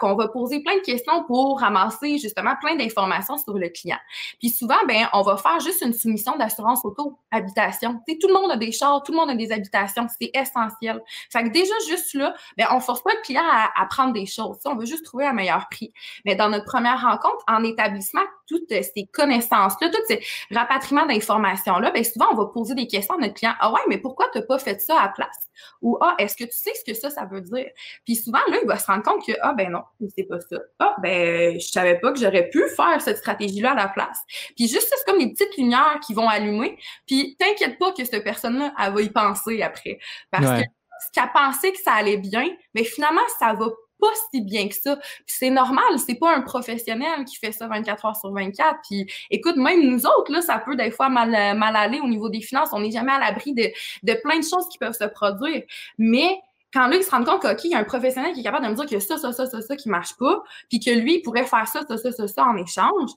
Qu'on 0.00 0.14
va 0.14 0.28
poser 0.28 0.60
plein 0.60 0.76
de 0.76 0.82
questions 0.82 1.24
pour 1.24 1.60
ramasser 1.60 2.18
justement 2.18 2.54
plein 2.60 2.76
d'informations 2.76 3.36
sur 3.38 3.58
le 3.58 3.68
client. 3.68 3.98
Puis 4.38 4.50
souvent, 4.50 4.76
ben, 4.86 5.06
on 5.12 5.22
va 5.22 5.36
faire 5.36 5.60
juste 5.60 5.82
une 5.82 5.92
soumission 5.92 6.36
d'assurance 6.36 6.84
auto, 6.84 7.18
habitation. 7.30 8.00
tout 8.20 8.28
le 8.28 8.34
monde 8.34 8.50
a 8.50 8.56
des 8.56 8.72
chars, 8.72 9.02
tout 9.02 9.12
le 9.12 9.18
monde 9.18 9.30
a 9.30 9.34
des 9.34 9.52
habitations, 9.52 10.06
c'est 10.08 10.30
essentiel. 10.34 11.00
Fait 11.30 11.44
que 11.44 11.48
déjà, 11.50 11.74
juste 11.88 12.14
là, 12.14 12.34
ben, 12.56 12.66
on 12.72 12.80
force 12.80 13.02
pas 13.02 13.12
le 13.14 13.22
client 13.22 13.44
à, 13.44 13.86
prendre 13.86 14.12
des 14.12 14.26
choses. 14.26 14.58
on 14.64 14.76
veut 14.76 14.86
juste 14.86 15.04
trouver 15.04 15.26
un 15.26 15.32
meilleur 15.32 15.68
prix. 15.70 15.92
Mais 16.24 16.34
dans 16.34 16.48
notre 16.48 16.64
première 16.64 17.00
rencontre, 17.00 17.44
en 17.46 17.62
établissement, 17.64 18.22
toutes 18.52 18.68
ces 18.68 19.06
connaissances-là, 19.12 19.90
tous 19.90 20.06
ces 20.06 20.20
rapatriements 20.50 21.06
d'informations-là, 21.06 21.90
ben, 21.90 22.04
souvent, 22.04 22.26
on 22.32 22.36
va 22.36 22.46
poser 22.46 22.74
des 22.74 22.86
questions 22.86 23.14
à 23.14 23.18
notre 23.18 23.34
client. 23.34 23.54
Ah 23.60 23.72
ouais, 23.72 23.80
mais 23.88 23.98
pourquoi 23.98 24.28
tu 24.32 24.38
n'as 24.38 24.44
pas 24.44 24.58
fait 24.58 24.80
ça 24.80 25.00
à 25.00 25.08
place? 25.08 25.48
Ou 25.80 25.98
Ah, 26.00 26.14
est-ce 26.18 26.36
que 26.36 26.44
tu 26.44 26.56
sais 26.56 26.72
ce 26.74 26.84
que 26.84 26.94
ça, 26.96 27.10
ça 27.10 27.24
veut 27.24 27.40
dire? 27.40 27.68
Puis 28.04 28.16
souvent, 28.16 28.40
là, 28.48 28.58
il 28.62 28.66
va 28.66 28.78
se 28.78 28.86
rendre 28.86 29.02
compte 29.02 29.24
que 29.26 29.32
Ah, 29.40 29.54
ben 29.54 29.70
non, 29.70 29.82
c'est 30.14 30.24
pas 30.24 30.40
ça. 30.40 30.56
Ah, 30.78 30.96
ben, 31.02 31.58
je 31.58 31.66
savais 31.66 31.98
pas 31.98 32.12
que 32.12 32.18
j'aurais 32.18 32.48
pu 32.48 32.62
faire 32.76 33.00
cette 33.00 33.18
stratégie-là 33.18 33.72
à 33.72 33.74
la 33.74 33.88
place. 33.88 34.22
Puis 34.56 34.68
juste, 34.68 34.92
c'est 34.94 35.04
comme 35.10 35.18
des 35.18 35.30
petites 35.30 35.56
lumières 35.56 35.98
qui 36.04 36.14
vont 36.14 36.28
allumer. 36.28 36.78
Puis 37.06 37.36
t'inquiète 37.38 37.78
pas 37.78 37.92
que 37.92 38.04
cette 38.04 38.24
personne-là, 38.24 38.74
elle 38.78 38.92
va 38.92 39.02
y 39.02 39.10
penser 39.10 39.62
après. 39.62 39.98
Parce 40.30 40.46
que 40.46 40.66
ce 41.02 41.10
qu'elle 41.12 41.32
pensait 41.32 41.72
que 41.72 41.80
ça 41.80 41.92
allait 41.92 42.16
bien, 42.16 42.48
mais 42.74 42.84
finalement, 42.84 43.22
ça 43.38 43.52
va 43.54 43.66
pas 44.02 44.08
si 44.30 44.40
bien 44.42 44.68
que 44.68 44.74
ça. 44.74 44.98
c'est 45.26 45.50
normal, 45.50 45.98
c'est 46.04 46.16
pas 46.16 46.34
un 46.34 46.40
professionnel 46.42 47.24
qui 47.24 47.36
fait 47.36 47.52
ça 47.52 47.68
24 47.68 48.04
heures 48.04 48.16
sur 48.16 48.32
24. 48.32 48.80
Puis 48.88 49.06
écoute, 49.30 49.56
même 49.56 49.88
nous 49.88 50.04
autres, 50.04 50.32
là, 50.32 50.42
ça 50.42 50.58
peut 50.58 50.74
des 50.74 50.90
fois 50.90 51.08
mal, 51.08 51.30
mal 51.56 51.76
aller 51.76 52.00
au 52.00 52.08
niveau 52.08 52.28
des 52.28 52.40
finances. 52.40 52.70
On 52.72 52.80
n'est 52.80 52.90
jamais 52.90 53.12
à 53.12 53.20
l'abri 53.20 53.54
de, 53.54 53.70
de 54.02 54.20
plein 54.22 54.38
de 54.38 54.44
choses 54.44 54.68
qui 54.68 54.78
peuvent 54.78 54.92
se 54.92 55.04
produire. 55.04 55.62
Mais 55.98 56.36
quand 56.72 56.88
là, 56.88 56.96
il 56.96 57.02
se 57.02 57.10
rend 57.10 57.22
compte 57.22 57.56
qu'il 57.56 57.70
y 57.70 57.74
a 57.74 57.78
un 57.78 57.84
professionnel 57.84 58.32
qui 58.32 58.40
est 58.40 58.42
capable 58.42 58.64
de 58.64 58.70
me 58.70 58.76
dire 58.76 58.86
que 58.86 58.98
ça, 58.98 59.18
ça, 59.18 59.32
ça, 59.32 59.46
ça, 59.46 59.60
ça 59.60 59.76
qui 59.76 59.88
marche 59.88 60.16
pas, 60.16 60.42
puis 60.68 60.80
que 60.80 60.90
lui, 60.90 61.16
il 61.16 61.22
pourrait 61.22 61.44
faire 61.44 61.68
ça, 61.68 61.82
ça, 61.86 61.96
ça, 61.96 62.10
ça, 62.10 62.26
ça 62.26 62.44
en 62.44 62.56
échange, 62.56 63.10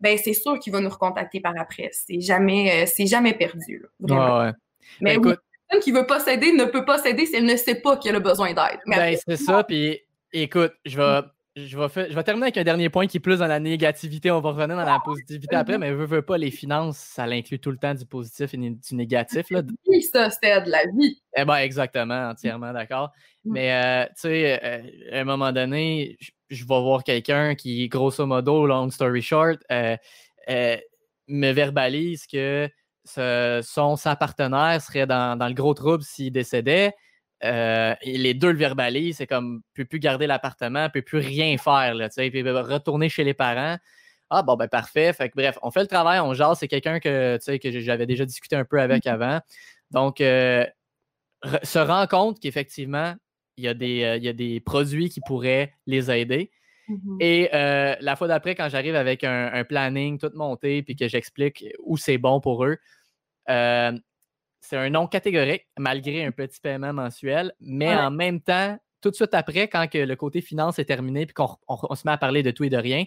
ben 0.00 0.18
c'est 0.18 0.32
sûr 0.32 0.58
qu'il 0.58 0.72
va 0.72 0.80
nous 0.80 0.88
recontacter 0.88 1.40
par 1.40 1.54
après. 1.58 1.90
C'est 1.92 2.20
jamais, 2.20 2.82
euh, 2.82 2.86
c'est 2.92 3.06
jamais 3.06 3.34
perdu. 3.34 3.84
Là, 4.00 4.46
ouais, 4.46 4.52
Mais 5.00 5.14
écoute, 5.14 5.38
une 5.38 5.68
personne 5.68 5.84
qui 5.84 5.92
veut 5.92 6.06
pas 6.06 6.20
s'aider 6.20 6.52
ne 6.52 6.64
peut 6.64 6.84
pas 6.84 6.98
s'aider 6.98 7.26
si 7.26 7.36
elle 7.36 7.44
ne 7.44 7.56
sait 7.56 7.76
pas 7.76 7.96
qu'elle 7.96 8.16
a 8.16 8.20
besoin 8.20 8.52
d'aide. 8.52 8.80
Ben, 8.86 9.16
c'est 9.26 9.36
ça, 9.36 9.62
puis 9.62 10.00
écoute, 10.32 10.72
je 10.84 10.96
vais, 10.96 11.22
je 11.54 11.78
vais, 11.78 12.10
je 12.10 12.14
vais 12.14 12.24
terminer 12.24 12.46
avec 12.46 12.56
un 12.56 12.64
dernier 12.64 12.88
point 12.88 13.06
qui 13.06 13.18
est 13.18 13.20
plus 13.20 13.40
dans 13.40 13.46
la 13.46 13.60
négativité. 13.60 14.30
On 14.30 14.40
va 14.40 14.50
revenir 14.50 14.76
dans 14.76 14.84
la 14.84 15.00
positivité 15.04 15.54
après, 15.54 15.76
mais 15.76 15.92
veux, 15.92 16.06
veux 16.06 16.22
pas, 16.22 16.38
les 16.38 16.50
finances, 16.50 16.96
ça 16.96 17.26
l'inclue 17.26 17.58
tout 17.58 17.70
le 17.70 17.76
temps 17.76 17.94
du 17.94 18.06
positif 18.06 18.54
et 18.54 18.56
du 18.56 18.94
négatif. 18.94 19.50
Là. 19.50 19.62
Oui, 19.86 20.02
ça, 20.02 20.30
c'était 20.30 20.62
de 20.62 20.70
la 20.70 20.84
vie. 20.86 21.20
Eh 21.36 21.44
ben, 21.44 21.56
exactement, 21.56 22.30
entièrement 22.30 22.72
d'accord. 22.72 23.10
Mm. 23.44 23.52
Mais, 23.52 23.72
euh, 23.72 24.06
tu 24.06 24.22
sais, 24.22 24.60
euh, 24.64 24.82
à 25.12 25.20
un 25.20 25.24
moment 25.24 25.52
donné, 25.52 26.16
je, 26.48 26.64
vais 26.64 26.80
voir 26.80 27.04
quelqu'un 27.04 27.54
qui, 27.54 27.86
grosso 27.88 28.24
modo, 28.24 28.66
long 28.66 28.88
story 28.90 29.20
short, 29.20 29.60
euh, 29.70 29.96
me 31.28 31.52
verbalise 31.52 32.26
que 32.26 32.68
son, 33.04 33.96
sa 33.96 34.16
partenaire 34.16 34.80
serait 34.80 35.06
dans, 35.06 35.36
dans 35.36 35.48
le 35.48 35.54
gros 35.54 35.74
trouble 35.74 36.02
s'il 36.02 36.32
décédait. 36.32 36.94
Euh, 37.44 37.94
les 38.04 38.34
deux 38.34 38.52
le 38.52 38.58
verbalisent, 38.58 39.16
c'est 39.16 39.26
comme, 39.26 39.62
peut 39.74 39.84
plus 39.84 39.98
garder 39.98 40.26
l'appartement, 40.26 40.88
peut 40.90 41.02
plus 41.02 41.18
rien 41.18 41.56
faire, 41.58 41.94
là, 41.94 42.08
puis 42.08 42.42
retourner 42.42 43.08
chez 43.08 43.24
les 43.24 43.34
parents. 43.34 43.78
Ah, 44.30 44.42
bon, 44.42 44.56
ben 44.56 44.68
parfait. 44.68 45.12
Fait 45.12 45.28
que, 45.28 45.34
bref, 45.36 45.58
on 45.62 45.70
fait 45.70 45.82
le 45.82 45.88
travail, 45.88 46.20
on 46.20 46.32
jase. 46.32 46.58
C'est 46.58 46.68
quelqu'un 46.68 47.00
que, 47.00 47.38
que 47.58 47.80
j'avais 47.80 48.06
déjà 48.06 48.24
discuté 48.24 48.56
un 48.56 48.64
peu 48.64 48.80
avec 48.80 49.04
mmh 49.04 49.08
avant. 49.10 49.40
Donc, 49.90 50.20
euh, 50.22 50.64
se 51.62 51.78
rend 51.78 52.06
compte 52.06 52.40
qu'effectivement, 52.40 53.14
il 53.58 53.64
y, 53.64 53.68
a 53.68 53.74
des, 53.74 54.04
euh, 54.04 54.16
il 54.16 54.22
y 54.22 54.28
a 54.28 54.32
des 54.32 54.60
produits 54.60 55.10
qui 55.10 55.20
pourraient 55.20 55.74
les 55.86 56.10
aider. 56.10 56.50
Mmh 56.88 57.16
Et 57.20 57.48
la 57.52 58.16
fois 58.16 58.28
d'après, 58.28 58.54
quand 58.54 58.68
j'arrive 58.70 58.96
avec 58.96 59.22
un, 59.24 59.64
planning 59.64 60.18
tout 60.18 60.30
monté, 60.34 60.82
puis 60.82 60.96
que 60.96 61.08
j'explique 61.08 61.66
où 61.80 61.96
c'est 61.96 62.18
bon 62.18 62.40
pour 62.40 62.64
eux, 62.64 62.78
c'est 64.62 64.76
un 64.76 64.90
non 64.90 65.08
catégorique, 65.08 65.66
malgré 65.76 66.24
un 66.24 66.30
petit 66.30 66.60
paiement 66.60 66.92
mensuel, 66.92 67.52
mais 67.60 67.94
en 67.94 68.12
même 68.12 68.40
temps, 68.40 68.78
tout 69.00 69.10
de 69.10 69.16
suite 69.16 69.34
après, 69.34 69.66
quand 69.66 69.88
que 69.88 69.98
le 69.98 70.14
côté 70.14 70.40
finance 70.40 70.78
est 70.78 70.84
terminé 70.84 71.26
puis 71.26 71.34
qu'on 71.34 71.94
se 71.94 72.06
met 72.06 72.12
à 72.12 72.16
parler 72.16 72.44
de 72.44 72.52
tout 72.52 72.62
et 72.62 72.70
de 72.70 72.76
rien, 72.76 73.04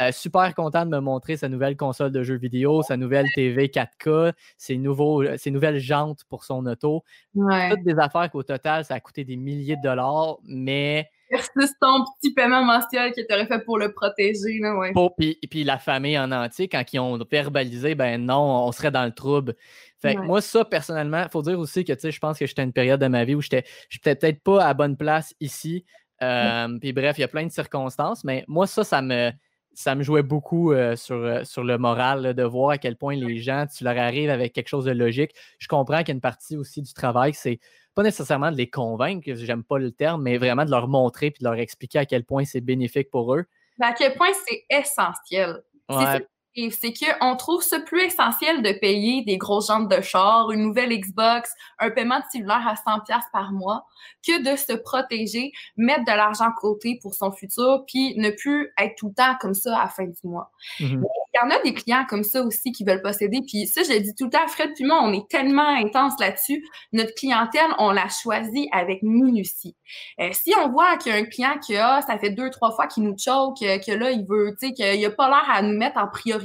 euh, 0.00 0.12
super 0.12 0.54
content 0.54 0.86
de 0.86 0.90
me 0.90 1.00
montrer 1.00 1.36
sa 1.36 1.48
nouvelle 1.48 1.76
console 1.76 2.12
de 2.12 2.22
jeux 2.22 2.36
vidéo, 2.36 2.82
sa 2.82 2.96
nouvelle 2.96 3.26
TV 3.34 3.66
4K, 3.66 4.32
ses, 4.56 4.78
nouveaux, 4.78 5.22
euh, 5.22 5.36
ses 5.36 5.50
nouvelles 5.50 5.80
jantes 5.80 6.22
pour 6.28 6.44
son 6.44 6.64
auto. 6.66 7.02
Toutes 7.34 7.82
des 7.84 7.98
affaires 7.98 8.30
qu'au 8.30 8.44
total, 8.44 8.84
ça 8.84 8.94
a 8.94 9.00
coûté 9.00 9.24
des 9.24 9.36
milliers 9.36 9.76
de 9.76 9.82
dollars, 9.82 10.38
mais 10.44 11.10
versus 11.32 11.72
ton 11.80 12.04
petit 12.04 12.32
paiement 12.32 12.62
mensuel 12.62 13.12
que 13.12 13.20
tu 13.20 13.34
aurais 13.34 13.46
fait 13.46 13.64
pour 13.64 13.78
le 13.78 13.92
protéger. 13.92 14.58
Là, 14.60 14.76
ouais. 14.76 14.92
puis, 15.16 15.38
puis 15.50 15.64
la 15.64 15.78
famille 15.78 16.18
en 16.18 16.30
entier, 16.30 16.68
quand 16.68 16.84
ils 16.92 17.00
ont 17.00 17.18
verbalisé, 17.30 17.94
ben 17.94 18.24
non, 18.24 18.66
on 18.66 18.72
serait 18.72 18.90
dans 18.90 19.04
le 19.04 19.12
trouble. 19.12 19.54
Fait 20.00 20.16
moi, 20.16 20.40
ça, 20.40 20.64
personnellement, 20.64 21.22
il 21.22 21.30
faut 21.30 21.42
dire 21.42 21.58
aussi 21.58 21.84
que, 21.84 21.94
je 21.94 22.18
pense 22.18 22.38
que 22.38 22.46
j'étais 22.46 22.60
à 22.60 22.64
une 22.64 22.72
période 22.72 23.00
de 23.00 23.06
ma 23.06 23.24
vie 23.24 23.34
où 23.34 23.40
j'étais 23.40 23.64
peut-être 24.02 24.42
pas 24.42 24.64
à 24.64 24.74
bonne 24.74 24.96
place 24.96 25.34
ici. 25.40 25.84
Euh, 26.22 26.78
puis 26.80 26.92
bref, 26.92 27.18
il 27.18 27.22
y 27.22 27.24
a 27.24 27.28
plein 27.28 27.46
de 27.46 27.52
circonstances, 27.52 28.24
mais 28.24 28.44
moi, 28.46 28.66
ça, 28.66 28.84
ça 28.84 29.00
me, 29.02 29.30
ça 29.74 29.94
me 29.94 30.02
jouait 30.02 30.22
beaucoup 30.22 30.72
euh, 30.72 30.96
sur, 30.96 31.16
euh, 31.16 31.44
sur 31.44 31.64
le 31.64 31.78
moral 31.78 32.34
de 32.34 32.42
voir 32.42 32.70
à 32.70 32.78
quel 32.78 32.96
point 32.96 33.16
les 33.16 33.38
gens, 33.38 33.66
tu 33.66 33.84
leur 33.84 33.96
arrives 33.96 34.30
avec 34.30 34.52
quelque 34.52 34.68
chose 34.68 34.84
de 34.84 34.92
logique. 34.92 35.32
Je 35.58 35.68
comprends 35.68 35.98
qu'il 35.98 36.08
y 36.08 36.10
a 36.12 36.14
une 36.14 36.20
partie 36.20 36.56
aussi 36.56 36.82
du 36.82 36.92
travail, 36.92 37.32
c'est 37.34 37.58
pas 37.94 38.02
nécessairement 38.02 38.50
de 38.50 38.56
les 38.56 38.70
convaincre, 38.70 39.34
j'aime 39.34 39.64
pas 39.64 39.78
le 39.78 39.90
terme, 39.90 40.22
mais 40.22 40.38
vraiment 40.38 40.64
de 40.64 40.70
leur 40.70 40.88
montrer 40.88 41.30
puis 41.30 41.42
de 41.42 41.48
leur 41.48 41.58
expliquer 41.58 41.98
à 41.98 42.06
quel 42.06 42.24
point 42.24 42.44
c'est 42.44 42.60
bénéfique 42.60 43.10
pour 43.10 43.34
eux. 43.34 43.44
À 43.80 43.92
quel 43.92 44.14
point 44.14 44.30
c'est 44.46 44.64
essentiel. 44.70 45.62
C'est 45.90 46.28
c'est 46.70 46.92
qu'on 46.92 47.36
trouve 47.36 47.62
ça 47.62 47.80
plus 47.80 48.02
essentiel 48.02 48.62
de 48.62 48.72
payer 48.72 49.24
des 49.24 49.38
grosses 49.38 49.68
jantes 49.68 49.88
de 49.88 50.00
char, 50.00 50.50
une 50.50 50.62
nouvelle 50.62 50.90
Xbox, 50.90 51.52
un 51.78 51.90
paiement 51.90 52.18
de 52.18 52.24
cellulaire 52.30 52.66
à 52.66 52.74
100$ 52.74 53.20
par 53.32 53.52
mois, 53.52 53.86
que 54.26 54.42
de 54.42 54.56
se 54.56 54.72
protéger, 54.72 55.52
mettre 55.76 56.04
de 56.04 56.12
l'argent 56.12 56.50
côté 56.60 56.98
pour 57.00 57.14
son 57.14 57.32
futur, 57.32 57.84
puis 57.86 58.14
ne 58.18 58.30
plus 58.30 58.72
être 58.78 58.94
tout 58.96 59.08
le 59.08 59.14
temps 59.14 59.36
comme 59.40 59.54
ça 59.54 59.76
à 59.78 59.84
la 59.84 59.88
fin 59.88 60.04
du 60.04 60.20
mois. 60.24 60.50
Mm-hmm. 60.80 61.02
Il 61.34 61.38
y 61.40 61.46
en 61.46 61.50
a 61.50 61.62
des 61.62 61.72
clients 61.72 62.04
comme 62.06 62.24
ça 62.24 62.42
aussi 62.42 62.72
qui 62.72 62.84
veulent 62.84 63.00
posséder, 63.00 63.40
puis 63.46 63.66
ça, 63.66 63.82
je 63.82 63.92
le 63.92 64.00
dis 64.00 64.14
tout 64.14 64.24
le 64.24 64.30
temps, 64.30 64.46
Fred 64.48 64.72
puis 64.74 64.84
moi, 64.84 65.00
on 65.02 65.12
est 65.14 65.26
tellement 65.30 65.68
intense 65.68 66.12
là-dessus. 66.20 66.62
Notre 66.92 67.14
clientèle, 67.14 67.70
on 67.78 67.90
l'a 67.90 68.08
choisie 68.08 68.68
avec 68.70 69.02
minutie. 69.02 69.74
Euh, 70.20 70.28
si 70.32 70.52
on 70.62 70.70
voit 70.70 70.96
qu'il 70.98 71.12
y 71.12 71.14
a 71.14 71.18
un 71.18 71.24
client 71.24 71.58
qui 71.58 71.76
a, 71.76 72.02
ça 72.02 72.18
fait 72.18 72.30
deux, 72.30 72.50
trois 72.50 72.72
fois 72.72 72.86
qu'il 72.86 73.04
nous 73.04 73.16
choke, 73.16 73.58
que, 73.60 73.92
là, 73.92 74.10
il 74.10 74.26
veut, 74.28 74.54
tu 74.60 74.68
sais, 74.68 74.72
qu'il 74.74 75.04
a 75.04 75.10
pas 75.10 75.28
l'air 75.28 75.50
à 75.50 75.62
nous 75.62 75.76
mettre 75.76 75.98
en 75.98 76.06
priorité, 76.06 76.41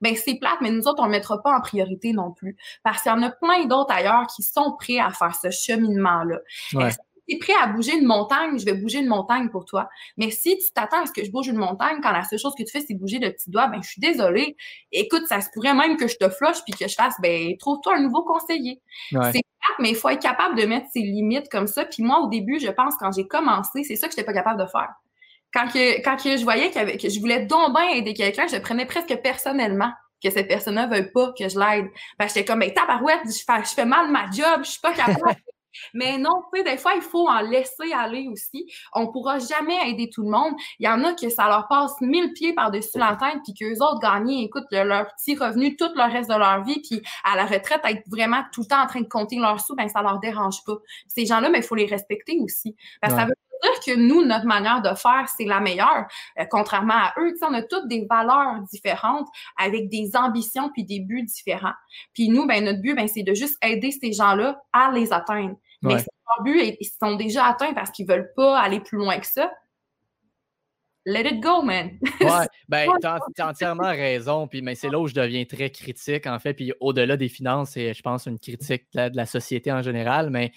ben 0.00 0.16
c'est 0.16 0.38
plate, 0.38 0.58
mais 0.60 0.70
nous 0.70 0.86
autres, 0.86 1.02
on 1.02 1.06
le 1.06 1.10
mettra 1.10 1.40
pas 1.42 1.56
en 1.56 1.60
priorité 1.60 2.12
non 2.12 2.32
plus. 2.32 2.56
Parce 2.82 3.02
qu'il 3.02 3.12
y 3.12 3.14
en 3.14 3.22
a 3.22 3.30
plein 3.30 3.66
d'autres 3.66 3.92
ailleurs 3.92 4.26
qui 4.34 4.42
sont 4.42 4.76
prêts 4.78 4.98
à 4.98 5.10
faire 5.10 5.34
ce 5.34 5.50
cheminement-là 5.50 6.38
tu 7.28 7.34
es 7.34 7.38
prêt 7.38 7.54
à 7.60 7.66
bouger 7.66 7.94
une 7.96 8.06
montagne, 8.06 8.58
je 8.58 8.64
vais 8.64 8.74
bouger 8.74 8.98
une 9.00 9.08
montagne 9.08 9.48
pour 9.50 9.64
toi. 9.64 9.88
Mais 10.16 10.30
si 10.30 10.56
tu 10.58 10.72
t'attends 10.72 11.02
à 11.02 11.06
ce 11.06 11.12
que 11.12 11.24
je 11.24 11.30
bouge 11.30 11.48
une 11.48 11.58
montagne 11.58 11.98
quand 12.02 12.10
la 12.10 12.24
seule 12.24 12.38
chose 12.38 12.54
que 12.56 12.62
tu 12.62 12.70
fais, 12.70 12.80
c'est 12.80 12.94
bouger 12.94 13.18
le 13.18 13.30
petit 13.30 13.50
doigt, 13.50 13.68
ben, 13.68 13.82
je 13.82 13.88
suis 13.88 14.00
désolée. 14.00 14.56
Écoute, 14.92 15.26
ça 15.26 15.40
se 15.40 15.48
pourrait 15.52 15.74
même 15.74 15.96
que 15.96 16.08
je 16.08 16.16
te 16.16 16.28
flush 16.28 16.62
puis 16.64 16.72
que 16.72 16.88
je 16.88 16.94
fasse, 16.94 17.14
ben, 17.20 17.56
trouve-toi 17.58 17.96
un 17.96 18.00
nouveau 18.00 18.22
conseiller. 18.22 18.80
C'est 19.10 19.42
mais 19.80 19.90
il 19.90 19.96
faut 19.96 20.08
être 20.08 20.22
capable 20.22 20.56
de 20.58 20.64
mettre 20.64 20.86
ses 20.92 21.00
limites 21.00 21.48
comme 21.50 21.66
ça. 21.66 21.84
Puis 21.84 22.02
moi, 22.02 22.20
au 22.20 22.28
début, 22.28 22.58
je 22.58 22.68
pense, 22.68 22.94
quand 22.98 23.12
j'ai 23.12 23.28
commencé, 23.28 23.84
c'est 23.84 23.96
ça 23.96 24.08
que 24.08 24.14
je 24.14 24.18
n'étais 24.18 24.26
pas 24.26 24.32
capable 24.32 24.60
de 24.60 24.66
faire. 24.66 24.94
Quand, 25.52 25.68
que, 25.68 26.02
quand 26.02 26.16
que 26.16 26.36
je 26.36 26.42
voyais 26.42 26.70
que 26.70 27.08
je 27.08 27.20
voulais 27.20 27.46
donc 27.46 27.74
bien 27.74 27.88
aider 27.90 28.14
quelqu'un, 28.14 28.46
je 28.46 28.56
prenais 28.58 28.86
presque 28.86 29.16
personnellement 29.22 29.92
que 30.22 30.30
cette 30.30 30.48
personne-là 30.48 30.86
ne 30.86 30.90
veuille 30.90 31.12
pas 31.12 31.32
que 31.38 31.48
je 31.48 31.58
l'aide. 31.58 31.86
Ben, 32.18 32.26
j'étais 32.26 32.44
comme, 32.44 32.60
ben, 32.60 32.72
tabarouette, 32.72 33.20
je 33.24 33.44
fais, 33.44 33.64
je 33.64 33.74
fais 33.74 33.86
mal 33.86 34.10
ma 34.10 34.30
job, 34.30 34.60
je 34.64 34.70
suis 34.70 34.80
pas 34.80 34.92
capable. 34.92 35.36
Mais 35.94 36.18
non, 36.18 36.42
tu 36.52 36.58
sais, 36.58 36.64
des 36.64 36.76
fois, 36.76 36.92
il 36.96 37.02
faut 37.02 37.28
en 37.28 37.40
laisser 37.40 37.92
aller 37.94 38.26
aussi. 38.28 38.66
On 38.94 39.02
ne 39.02 39.06
pourra 39.06 39.38
jamais 39.38 39.90
aider 39.90 40.10
tout 40.12 40.22
le 40.22 40.30
monde. 40.30 40.54
Il 40.78 40.86
y 40.86 40.88
en 40.88 41.04
a 41.04 41.12
que 41.14 41.28
ça 41.28 41.46
leur 41.46 41.68
passe 41.68 41.92
mille 42.00 42.32
pieds 42.32 42.52
par-dessus 42.52 42.98
la 42.98 43.16
tête, 43.16 43.38
puis 43.44 43.54
qu'eux 43.54 43.80
autres 43.80 44.00
gagnent, 44.00 44.30
écoute, 44.30 44.64
leur 44.70 45.06
petit 45.14 45.36
revenu 45.36 45.76
tout 45.76 45.90
le 45.94 46.12
reste 46.12 46.30
de 46.30 46.36
leur 46.36 46.64
vie, 46.64 46.80
puis 46.80 47.02
à 47.22 47.36
la 47.36 47.46
retraite, 47.46 47.80
être 47.84 48.02
vraiment 48.08 48.42
tout 48.52 48.62
le 48.62 48.66
temps 48.66 48.82
en 48.82 48.86
train 48.86 49.00
de 49.00 49.08
compter 49.08 49.36
leurs 49.36 49.60
sous, 49.60 49.76
ben 49.76 49.88
ça 49.88 50.02
leur 50.02 50.18
dérange 50.18 50.64
pas. 50.64 50.76
Ces 51.06 51.26
gens-là, 51.26 51.48
mais 51.48 51.58
il 51.58 51.64
faut 51.64 51.74
les 51.74 51.86
respecter 51.86 52.38
aussi. 52.40 52.74
Parce 53.00 53.14
ça 53.14 53.24
veut 53.24 53.34
dire 53.62 53.80
que 53.86 53.98
nous, 53.98 54.24
notre 54.24 54.46
manière 54.46 54.82
de 54.82 54.94
faire, 54.94 55.28
c'est 55.36 55.44
la 55.44 55.60
meilleure. 55.60 56.06
Euh, 56.38 56.44
contrairement 56.50 56.94
à 56.94 57.14
eux, 57.18 57.34
on 57.42 57.54
a 57.54 57.62
toutes 57.62 57.88
des 57.88 58.06
valeurs 58.08 58.60
différentes 58.72 59.28
avec 59.56 59.88
des 59.88 60.10
ambitions 60.14 60.70
puis 60.72 60.84
des 60.84 61.00
buts 61.00 61.24
différents. 61.24 61.74
Puis 62.14 62.28
nous, 62.28 62.46
ben, 62.46 62.64
notre 62.64 62.80
but, 62.80 62.94
ben, 62.94 63.08
c'est 63.08 63.22
de 63.22 63.34
juste 63.34 63.56
aider 63.62 63.90
ces 63.90 64.12
gens-là 64.12 64.60
à 64.72 64.90
les 64.92 65.12
atteindre. 65.12 65.56
Mais 65.82 65.98
si 65.98 66.06
leur 66.26 66.44
but, 66.44 66.76
ils 66.80 66.90
sont 67.00 67.14
déjà 67.14 67.46
atteints 67.46 67.72
parce 67.72 67.90
qu'ils 67.90 68.06
veulent 68.06 68.32
pas 68.34 68.58
aller 68.58 68.80
plus 68.80 68.98
loin 68.98 69.18
que 69.18 69.26
ça, 69.26 69.50
let 71.08 71.26
it 71.26 71.40
go, 71.40 71.62
man. 71.62 71.98
ouais, 72.20 72.46
ben, 72.68 72.88
t'as 73.00 73.18
as 73.38 73.48
entièrement 73.48 73.88
raison. 73.88 74.46
Puis, 74.46 74.62
mais 74.62 74.74
c'est 74.74 74.90
là 74.90 74.98
où 74.98 75.08
je 75.08 75.14
deviens 75.14 75.44
très 75.44 75.70
critique, 75.70 76.26
en 76.26 76.38
fait. 76.38 76.54
Puis, 76.54 76.72
au-delà 76.80 77.16
des 77.16 77.28
finances, 77.28 77.70
c'est, 77.70 77.94
je 77.94 78.02
pense, 78.02 78.26
une 78.26 78.38
critique 78.38 78.84
de 78.94 79.16
la, 79.16 79.26
société 79.26 79.72
en 79.72 79.82
général. 79.82 80.30
Mais, 80.30 80.52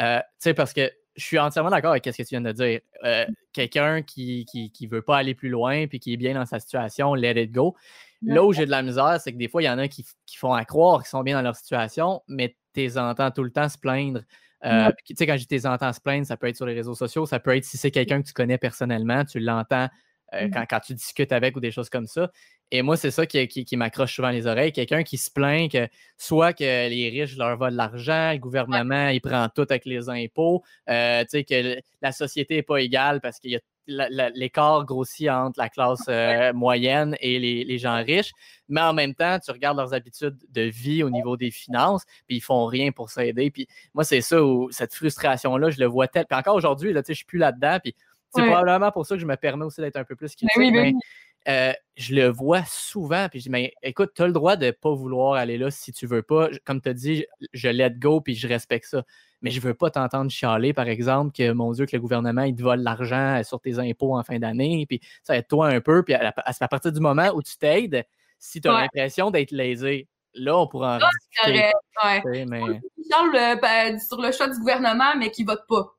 euh, 0.00 0.18
tu 0.18 0.24
sais, 0.38 0.54
parce 0.54 0.72
que 0.72 0.90
je 1.16 1.24
suis 1.24 1.38
entièrement 1.38 1.70
d'accord 1.70 1.90
avec 1.90 2.04
ce 2.04 2.10
que 2.10 2.22
tu 2.22 2.28
viens 2.30 2.40
de 2.40 2.52
dire. 2.52 2.80
Euh, 3.04 3.26
quelqu'un 3.52 4.02
qui 4.02 4.46
ne 4.54 4.68
qui, 4.68 4.86
veut 4.86 5.02
pas 5.02 5.18
aller 5.18 5.34
plus 5.34 5.48
loin 5.48 5.86
puis 5.86 6.00
qui 6.00 6.14
est 6.14 6.16
bien 6.16 6.34
dans 6.34 6.46
sa 6.46 6.60
situation, 6.60 7.14
let 7.14 7.42
it 7.42 7.52
go. 7.52 7.76
Là 8.22 8.44
où 8.44 8.52
j'ai 8.52 8.66
de 8.66 8.70
la 8.70 8.82
misère, 8.82 9.20
c'est 9.20 9.32
que 9.32 9.38
des 9.38 9.48
fois, 9.48 9.62
il 9.62 9.66
y 9.66 9.70
en 9.70 9.78
a 9.78 9.88
qui, 9.88 10.06
qui 10.26 10.36
font 10.36 10.52
à 10.52 10.64
croire 10.64 11.00
qu'ils 11.00 11.08
sont 11.08 11.22
bien 11.22 11.36
dans 11.36 11.42
leur 11.42 11.56
situation, 11.56 12.22
mais 12.28 12.56
tu 12.72 12.80
les 12.80 12.96
entends 12.96 13.30
tout 13.30 13.42
le 13.42 13.50
temps 13.50 13.68
se 13.68 13.76
plaindre 13.76 14.22
euh, 14.64 14.90
tu 15.04 15.14
sais, 15.16 15.26
quand 15.26 15.36
je 15.36 15.46
tes 15.46 15.66
entends 15.66 15.92
se 15.92 16.00
plaindre, 16.00 16.26
ça 16.26 16.36
peut 16.36 16.46
être 16.46 16.56
sur 16.56 16.66
les 16.66 16.74
réseaux 16.74 16.94
sociaux, 16.94 17.26
ça 17.26 17.40
peut 17.40 17.56
être 17.56 17.64
si 17.64 17.76
c'est 17.76 17.90
quelqu'un 17.90 18.22
que 18.22 18.28
tu 18.28 18.32
connais 18.32 18.58
personnellement, 18.58 19.24
tu 19.24 19.40
l'entends 19.40 19.88
euh, 20.34 20.48
mmh. 20.48 20.66
quand, 20.68 20.80
tu 20.80 20.94
discutes 20.94 21.32
avec 21.32 21.56
ou 21.56 21.60
des 21.60 21.70
choses 21.70 21.88
comme 21.88 22.06
ça. 22.06 22.30
Et 22.70 22.80
moi, 22.80 22.96
c'est 22.96 23.10
ça 23.10 23.26
qui, 23.26 23.46
qui, 23.48 23.76
m'accroche 23.76 24.14
souvent 24.14 24.30
les 24.30 24.46
oreilles. 24.46 24.72
Quelqu'un 24.72 25.02
qui 25.02 25.18
se 25.18 25.30
plaint 25.30 25.70
que 25.70 25.88
soit 26.16 26.54
que 26.54 26.88
les 26.88 27.10
riches 27.10 27.36
leur 27.36 27.58
volent 27.58 27.72
de 27.72 27.76
l'argent, 27.76 28.32
le 28.32 28.38
gouvernement, 28.38 29.08
il 29.08 29.20
prend 29.20 29.46
tout 29.54 29.66
avec 29.68 29.84
les 29.84 30.08
impôts, 30.08 30.62
euh, 30.88 31.22
tu 31.24 31.28
sais, 31.28 31.44
que 31.44 31.82
la 32.00 32.12
société 32.12 32.56
n'est 32.56 32.62
pas 32.62 32.78
égale 32.78 33.20
parce 33.20 33.38
qu'il 33.38 33.50
y 33.50 33.56
a 33.56 33.60
l'écart 33.86 34.84
grossit 34.84 35.28
entre 35.28 35.58
la 35.58 35.68
classe 35.68 36.04
euh, 36.08 36.52
moyenne 36.52 37.16
et 37.20 37.38
les, 37.38 37.78
gens 37.78 38.02
riches, 38.02 38.32
mais 38.68 38.80
en 38.80 38.92
même 38.92 39.14
temps, 39.14 39.38
tu 39.38 39.50
regardes 39.50 39.76
leurs 39.76 39.92
habitudes 39.92 40.38
de 40.50 40.62
vie 40.62 41.02
au 41.02 41.10
niveau 41.10 41.36
des 41.36 41.50
finances, 41.50 42.04
puis 42.26 42.36
ils 42.36 42.40
font 42.40 42.64
rien 42.66 42.92
pour 42.92 43.10
s'aider. 43.10 43.50
Puis 43.50 43.66
moi, 43.92 44.04
c'est 44.04 44.20
ça 44.20 44.42
où 44.42 44.70
cette 44.70 44.94
frustration-là, 44.94 45.70
je 45.70 45.80
le 45.80 45.86
vois 45.86 46.06
tel. 46.08 46.26
Puis 46.26 46.38
encore 46.38 46.54
aujourd'hui, 46.54 46.92
là, 46.92 47.02
je 47.06 47.12
suis 47.12 47.24
plus 47.24 47.38
là-dedans, 47.38 47.78
puis 47.82 47.94
c'est 48.34 48.42
probablement 48.42 48.90
pour 48.90 49.06
ça 49.06 49.14
que 49.14 49.20
je 49.20 49.26
me 49.26 49.36
permets 49.36 49.64
aussi 49.64 49.80
d'être 49.80 49.96
un 49.96 50.04
peu 50.04 50.16
plus 50.16 50.34
ben 50.40 50.48
critique. 50.48 50.74
Ben 50.74 50.94
euh, 51.48 51.72
je 51.96 52.14
le 52.14 52.28
vois 52.28 52.62
souvent, 52.64 53.28
puis 53.28 53.40
je 53.40 53.44
dis, 53.44 53.50
mais 53.50 53.72
écoute, 53.82 54.12
tu 54.14 54.22
as 54.22 54.26
le 54.26 54.32
droit 54.32 54.56
de 54.56 54.66
ne 54.66 54.70
pas 54.70 54.94
vouloir 54.94 55.34
aller 55.34 55.58
là 55.58 55.70
si 55.70 55.92
tu 55.92 56.06
veux 56.06 56.22
pas. 56.22 56.48
Comme 56.64 56.80
tu 56.80 56.88
as 56.88 56.94
dit, 56.94 57.26
je 57.52 57.68
let 57.68 57.90
go, 57.98 58.20
puis 58.20 58.34
je 58.34 58.46
respecte 58.46 58.86
ça 58.86 59.04
mais 59.42 59.50
je 59.50 59.58
ne 59.58 59.62
veux 59.62 59.74
pas 59.74 59.90
t'entendre 59.90 60.30
chialer, 60.30 60.72
par 60.72 60.88
exemple, 60.88 61.32
que 61.36 61.52
mon 61.52 61.72
Dieu, 61.72 61.84
que 61.84 61.96
le 61.96 62.00
gouvernement, 62.00 62.42
il 62.42 62.54
te 62.54 62.62
vole 62.62 62.80
l'argent 62.80 63.42
sur 63.42 63.60
tes 63.60 63.78
impôts 63.78 64.16
en 64.16 64.22
fin 64.22 64.38
d'année, 64.38 64.86
puis 64.88 65.00
ça 65.24 65.36
être 65.36 65.48
toi 65.48 65.66
un 65.68 65.80
peu, 65.80 66.04
puis 66.04 66.14
à, 66.14 66.32
partir 66.68 66.92
du 66.92 67.00
moment 67.00 67.28
où 67.34 67.42
tu 67.42 67.58
t'aides, 67.58 68.06
si 68.38 68.60
tu 68.60 68.68
as 68.68 68.72
l'impression 68.72 69.30
d'être 69.30 69.50
lésé, 69.50 70.08
là, 70.34 70.56
on 70.56 70.68
pourra 70.68 70.96
en 70.96 70.98
discuter. 70.98 71.70
Ouais. 72.04 72.46
Mais... 72.46 72.62
Euh, 72.62 73.56
ben, 73.56 74.00
sur 74.00 74.22
le 74.22 74.32
choix 74.32 74.48
du 74.48 74.58
gouvernement, 74.58 75.14
mais 75.18 75.30
qui 75.30 75.44
vote 75.44 75.64
pas. 75.68 75.92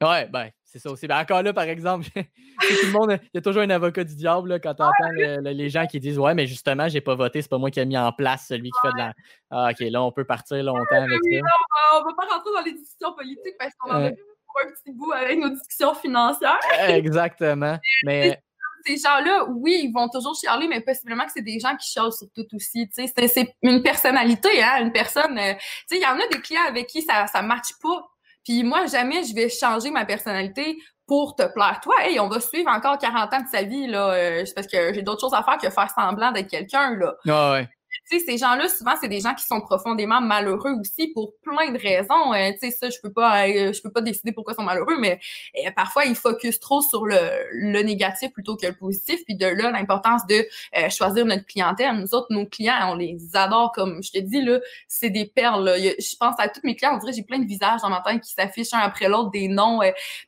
Ouais, 0.00 0.26
ben, 0.28 0.50
c'est 0.72 0.78
ça 0.78 0.90
aussi. 0.90 1.06
Ben, 1.06 1.18
encore 1.18 1.42
là, 1.42 1.52
par 1.52 1.64
exemple, 1.64 2.06
tout 2.14 2.86
le 2.86 2.92
monde, 2.92 3.18
il 3.22 3.30
y 3.34 3.38
a 3.38 3.42
toujours 3.42 3.60
un 3.60 3.68
avocat 3.68 4.04
du 4.04 4.16
diable 4.16 4.58
quand 4.62 4.74
tu 4.74 4.82
entends 4.82 5.42
les 5.42 5.68
gens 5.68 5.86
qui 5.86 6.00
disent 6.00 6.18
Ouais, 6.18 6.34
mais 6.34 6.46
justement, 6.46 6.88
j'ai 6.88 7.02
pas 7.02 7.14
voté, 7.14 7.42
c'est 7.42 7.50
pas 7.50 7.58
moi 7.58 7.70
qui 7.70 7.80
ai 7.80 7.84
mis 7.84 7.98
en 7.98 8.10
place 8.12 8.46
celui 8.48 8.70
qui 8.70 8.78
fait 8.80 8.92
de 8.92 8.98
la. 8.98 9.12
Ah, 9.50 9.68
ok, 9.70 9.80
là, 9.80 10.02
on 10.02 10.12
peut 10.12 10.24
partir 10.24 10.62
longtemps 10.64 10.84
avec 10.90 11.10
ça. 11.22 11.40
Non, 11.40 12.00
on 12.00 12.04
va 12.04 12.14
pas 12.16 12.34
rentrer 12.34 12.50
dans 12.54 12.64
les 12.64 12.72
discussions 12.72 13.12
politiques 13.12 13.56
parce 13.58 13.74
qu'on 13.78 13.90
en 13.90 13.96
a 13.96 14.08
vu 14.08 14.16
pour 14.16 14.60
un 14.62 14.70
petit 14.70 14.96
bout 14.96 15.12
avec 15.12 15.38
nos 15.38 15.50
discussions 15.50 15.94
financières. 15.94 16.58
Exactement. 16.88 17.78
mais 18.04 18.40
ces 18.84 18.96
gens-là, 18.96 19.46
oui, 19.50 19.82
ils 19.84 19.92
vont 19.92 20.08
toujours 20.08 20.34
chialer, 20.34 20.66
mais 20.68 20.80
possiblement 20.80 21.24
que 21.24 21.32
c'est 21.32 21.42
des 21.42 21.60
gens 21.60 21.76
qui 21.76 21.88
chialent 21.88 22.12
sur 22.12 22.26
tout 22.34 22.46
aussi. 22.54 22.88
C'est 22.92 23.54
une 23.62 23.82
personnalité, 23.82 24.62
hein, 24.62 24.80
une 24.80 24.92
personne. 24.92 25.38
Euh, 25.38 25.54
il 25.90 25.98
y 26.00 26.06
en 26.06 26.18
a 26.18 26.26
des 26.28 26.40
clients 26.40 26.64
avec 26.66 26.86
qui 26.86 27.02
ça 27.02 27.26
ne 27.42 27.46
matche 27.46 27.74
pas. 27.80 28.08
Puis 28.44 28.62
moi, 28.62 28.86
jamais 28.86 29.24
je 29.24 29.34
vais 29.34 29.48
changer 29.48 29.90
ma 29.90 30.04
personnalité 30.04 30.78
pour 31.06 31.34
te 31.36 31.42
plaire. 31.52 31.80
Toi, 31.82 31.94
hey, 32.00 32.18
on 32.20 32.28
va 32.28 32.40
suivre 32.40 32.70
encore 32.70 32.98
40 32.98 33.34
ans 33.34 33.40
de 33.40 33.48
sa 33.48 33.62
vie, 33.62 33.86
là. 33.86 34.12
Euh, 34.12 34.44
parce 34.54 34.66
que 34.66 34.92
j'ai 34.94 35.02
d'autres 35.02 35.20
choses 35.20 35.34
à 35.34 35.42
faire 35.42 35.58
que 35.58 35.70
faire 35.70 35.90
semblant 35.90 36.32
d'être 36.32 36.48
quelqu'un, 36.48 36.96
là. 36.96 37.14
Ouais 37.26 37.68
tu 38.10 38.18
sais, 38.18 38.24
ces 38.24 38.38
gens-là, 38.38 38.68
souvent, 38.68 38.94
c'est 39.00 39.08
des 39.08 39.20
gens 39.20 39.34
qui 39.34 39.44
sont 39.44 39.60
profondément 39.60 40.20
malheureux 40.20 40.72
aussi 40.80 41.08
pour 41.08 41.34
plein 41.42 41.70
de 41.70 41.78
raisons. 41.78 42.34
Euh, 42.34 42.50
tu 42.52 42.58
sais, 42.58 42.70
ça, 42.70 42.90
je 42.90 42.96
peux 43.02 43.12
pas, 43.12 43.46
euh, 43.46 43.72
je 43.72 43.80
peux 43.80 43.92
pas 43.92 44.00
décider 44.00 44.32
pourquoi 44.32 44.54
ils 44.54 44.56
sont 44.56 44.64
malheureux, 44.64 44.98
mais 44.98 45.20
euh, 45.58 45.70
parfois, 45.74 46.04
ils 46.04 46.16
focusent 46.16 46.58
trop 46.58 46.80
sur 46.80 47.06
le, 47.06 47.18
le, 47.52 47.82
négatif 47.82 48.32
plutôt 48.32 48.56
que 48.56 48.66
le 48.66 48.74
positif. 48.74 49.20
Puis 49.24 49.36
de 49.36 49.46
là, 49.46 49.70
l'importance 49.70 50.26
de 50.26 50.44
choisir 50.90 51.24
notre 51.24 51.46
clientèle. 51.46 51.94
Nous 51.96 52.14
autres, 52.14 52.26
nos 52.30 52.46
clients, 52.46 52.90
on 52.90 52.94
les 52.94 53.18
adore 53.34 53.72
comme, 53.72 54.02
je 54.02 54.10
te 54.10 54.18
dis, 54.18 54.42
là, 54.42 54.58
c'est 54.88 55.10
des 55.10 55.26
perles. 55.26 55.64
Là. 55.64 55.78
Je 55.78 56.16
pense 56.18 56.34
à 56.38 56.48
tous 56.48 56.60
mes 56.64 56.76
clients, 56.76 56.94
on 56.94 56.98
dirait 56.98 57.12
j'ai 57.12 57.22
plein 57.22 57.38
de 57.38 57.46
visages 57.46 57.82
dans 57.82 57.90
ma 57.90 58.00
tête 58.00 58.20
qui 58.20 58.32
s'affichent 58.32 58.74
un 58.74 58.78
après 58.78 59.08
l'autre, 59.08 59.30
des 59.30 59.48
noms. 59.48 59.80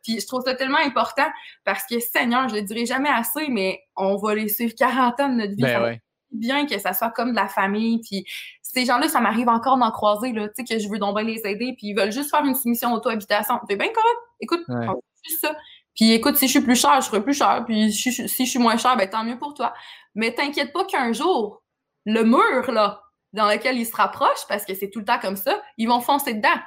puis 0.03 0.21
je 0.21 0.27
trouve 0.27 0.43
ça 0.45 0.55
tellement 0.55 0.79
important 0.79 1.27
parce 1.65 1.85
que, 1.87 1.99
Seigneur, 2.01 2.49
je 2.49 2.57
le 2.57 2.63
dirai 2.63 2.87
jamais 2.87 3.11
assez, 3.11 3.49
mais 3.49 3.81
on 3.97 4.17
va 4.17 4.35
les 4.35 4.49
suivre 4.49 4.75
40 4.77 5.21
ans 5.21 5.29
de 5.29 5.35
notre 5.35 5.55
vie. 5.55 5.63
Ben 5.63 6.01
bien 6.35 6.67
que 6.67 6.79
ça 6.79 6.93
soit 6.93 7.11
comme 7.11 7.31
de 7.31 7.37
la 7.37 7.49
famille. 7.49 8.01
Puis 8.01 8.25
ces 8.63 8.85
gens-là, 8.85 9.09
ça 9.09 9.21
m'arrive 9.21 9.49
encore 9.49 9.79
d'en 9.79 9.91
croiser, 9.91 10.33
là, 10.33 10.49
tu 10.49 10.55
sais, 10.57 10.75
que 10.75 10.83
je 10.83 10.89
veux 10.89 10.99
donc 10.99 11.21
les 11.21 11.41
aider, 11.47 11.75
puis 11.77 11.89
ils 11.89 11.95
veulent 11.95 12.13
juste 12.13 12.31
faire 12.31 12.45
une 12.45 12.55
soumission 12.55 12.93
auto-habitation. 12.93 13.61
C'est 13.69 13.77
bien 13.77 13.89
correct. 13.89 14.19
Écoute, 14.41 14.65
ouais. 14.69 14.87
juste 15.25 15.41
ça. 15.41 15.55
Puis 15.95 16.13
écoute, 16.13 16.37
si 16.37 16.47
je 16.47 16.53
suis 16.53 16.61
plus 16.61 16.81
cher, 16.81 17.01
je 17.01 17.07
serai 17.07 17.23
plus 17.23 17.35
cher. 17.35 17.65
Puis 17.67 17.93
si 17.93 18.11
je, 18.11 18.27
suis 18.27 18.59
moins 18.59 18.77
cher, 18.77 18.97
ben 18.97 19.09
tant 19.09 19.25
mieux 19.25 19.39
pour 19.39 19.55
toi. 19.55 19.73
Mais 20.15 20.35
t'inquiète 20.35 20.73
pas 20.73 20.85
qu'un 20.85 21.13
jour, 21.13 21.63
le 22.05 22.25
mur, 22.25 22.71
là, 22.73 23.03
dans 23.33 23.49
lequel 23.49 23.79
ils 23.79 23.87
se 23.87 23.95
rapprochent, 23.95 24.47
parce 24.49 24.65
que 24.65 24.75
c'est 24.75 24.91
tout 24.91 24.99
le 24.99 25.05
temps 25.05 25.19
comme 25.19 25.37
ça, 25.37 25.63
ils 25.79 25.89
vont 25.89 26.01
foncer 26.01 26.35
dedans. 26.35 26.61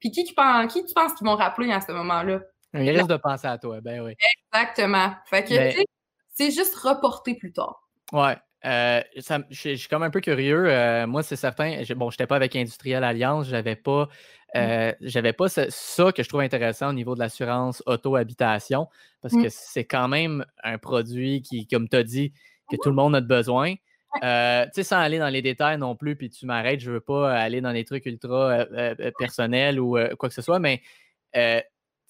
Puis 0.00 0.10
qui, 0.10 0.24
qui, 0.24 0.34
qui 0.34 0.84
tu 0.84 0.94
penses 0.94 1.14
qu'ils 1.14 1.26
vont 1.26 1.36
rappeler 1.36 1.72
à 1.72 1.80
ce 1.80 1.92
moment-là? 1.92 2.40
Il 2.74 2.90
reste 2.90 3.08
de 3.08 3.16
penser 3.16 3.46
à 3.46 3.56
toi, 3.56 3.80
ben 3.80 4.00
oui. 4.00 4.14
Exactement. 4.52 5.12
Fait 5.26 5.44
que, 5.44 5.82
c'est 6.34 6.50
juste 6.50 6.74
reporter 6.74 7.34
plus 7.34 7.52
tard. 7.52 7.88
Ouais. 8.12 8.36
Euh, 8.64 9.02
je, 9.50 9.74
suis 9.76 9.88
comme 9.88 10.02
un 10.02 10.10
peu 10.10 10.20
curieux. 10.20 10.66
Euh, 10.68 11.06
moi, 11.06 11.22
c'est 11.22 11.36
certain. 11.36 11.82
bon, 11.96 12.10
je 12.10 12.14
n'étais 12.14 12.26
pas 12.26 12.36
avec 12.36 12.56
Industriel 12.56 13.04
Alliance. 13.04 13.46
Je 13.46 13.52
n'avais 13.52 13.76
pas, 13.76 14.04
mmh. 14.04 14.58
euh, 14.58 14.92
j'avais 15.02 15.32
pas 15.32 15.48
ça, 15.48 16.12
que 16.12 16.22
je 16.22 16.28
trouve 16.28 16.40
intéressant 16.40 16.88
au 16.88 16.92
niveau 16.92 17.14
de 17.14 17.20
l'assurance 17.20 17.82
auto-habitation 17.86 18.88
parce 19.20 19.34
mmh. 19.34 19.42
que 19.42 19.48
c'est 19.50 19.84
quand 19.84 20.08
même 20.08 20.44
un 20.62 20.78
produit 20.78 21.42
qui, 21.42 21.66
comme 21.66 21.88
tu 21.88 21.96
as 21.96 22.02
dit, 22.04 22.32
que 22.70 22.76
tout 22.82 22.88
le 22.88 22.94
monde 22.94 23.14
a 23.14 23.20
besoin. 23.20 23.74
tu 23.74 24.20
sais, 24.20 24.82
sans 24.82 24.98
aller 24.98 25.18
dans 25.18 25.28
les 25.28 25.42
détails 25.42 25.76
non 25.76 25.94
plus, 25.94 26.16
puis 26.16 26.30
tu 26.30 26.46
m'arrêtes, 26.46 26.80
je 26.80 26.90
ne 26.90 26.94
veux 26.94 27.00
pas 27.00 27.32
aller 27.34 27.60
dans 27.60 27.72
des 27.72 27.84
trucs 27.84 28.06
ultra 28.06 28.66
personnels 29.18 29.78
ou 29.78 29.98
quoi 30.18 30.28
que 30.28 30.34
ce 30.34 30.42
soit, 30.42 30.58
mais 30.58 30.80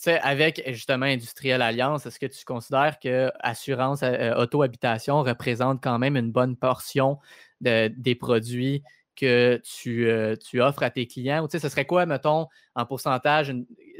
avec 0.07 0.63
justement 0.73 1.07
Industriel 1.07 1.63
Alliance, 1.63 2.07
est-ce 2.07 2.19
que 2.19 2.27
tu 2.27 2.45
considères 2.45 2.99
que 2.99 3.31
assurance 3.41 4.03
euh, 4.03 4.13
euh, 4.13 4.43
auto-habitation 4.43 5.23
représente 5.23 5.83
quand 5.83 5.99
même 5.99 6.17
une 6.17 6.33
bonne 6.33 6.57
portion 6.57 7.19
des 7.61 8.15
produits 8.15 8.83
que 9.17 9.61
tu, 9.65 10.09
euh, 10.09 10.37
tu, 10.37 10.61
offres 10.61 10.83
à 10.83 10.91
tes 10.91 11.07
clients? 11.07 11.45
Ou 11.45 11.49
ce 11.51 11.59
serait 11.69 11.87
quoi, 11.87 12.05
mettons, 12.07 12.49
en 12.75 12.87
pourcentage, 12.87 13.55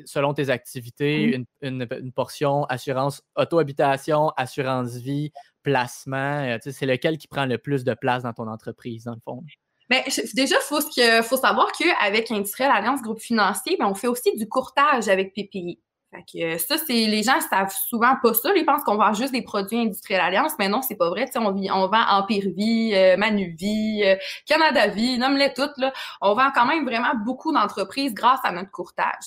selon 0.05 0.35
tes 0.35 0.51
activités, 0.51 1.41
une, 1.63 1.87
portion 2.15 2.65
assurance 2.65 3.23
auto-habitation, 3.37 4.31
assurance 4.37 4.97
vie, 4.97 5.33
placement? 5.63 6.59
c'est 6.61 6.87
lequel 6.87 7.19
qui 7.19 7.29
prend 7.29 7.47
le 7.47 7.59
plus 7.59 7.85
de 7.85 7.95
place 7.95 8.25
dans 8.25 8.33
ton 8.33 8.49
entreprise, 8.49 9.05
dans 9.05 9.15
le 9.15 9.21
fond? 9.25 9.43
Bien, 9.91 10.03
déjà, 10.35 10.57
il 10.57 10.63
faut, 10.63 10.81
faut, 11.23 11.37
savoir 11.37 11.71
qu'avec 11.73 12.31
Industriel 12.31 12.71
Alliance 12.71 13.03
Groupe 13.03 13.21
Financier, 13.21 13.77
ben, 13.79 13.87
on 13.87 13.95
fait 13.95 14.07
aussi 14.07 14.35
du 14.37 14.49
courtage 14.49 15.09
avec 15.09 15.35
PPI. 15.35 15.79
Fait 16.15 16.59
ça, 16.59 16.77
c'est 16.79 16.93
les 16.93 17.23
gens 17.23 17.41
savent 17.41 17.75
souvent 17.89 18.15
pas 18.23 18.35
ça. 18.35 18.51
Ils 18.55 18.65
pensent 18.65 18.85
qu'on 18.85 18.97
vend 18.97 19.13
juste 19.15 19.33
des 19.33 19.43
produits 19.43 19.79
industriels 19.79 20.21
Alliance, 20.21 20.53
mais 20.59 20.69
non, 20.69 20.83
c'est 20.83 20.97
pas 20.97 21.09
vrai. 21.09 21.27
on, 21.37 21.47
on 21.47 21.89
vend 21.89 22.05
Empire 22.09 22.45
Vie, 22.57 22.93
euh, 22.95 23.17
Manuvie, 23.17 24.03
euh, 24.05 24.17
Canada 24.47 24.87
Vie, 24.89 25.19
nomme-les 25.19 25.53
toutes. 25.55 25.77
Là. 25.79 25.93
On 26.21 26.35
vend 26.35 26.51
quand 26.55 26.67
même 26.67 26.85
vraiment 26.85 27.15
beaucoup 27.25 27.53
d'entreprises 27.53 28.15
grâce 28.15 28.41
à 28.45 28.53
notre 28.53 28.71
courtage. 28.71 29.25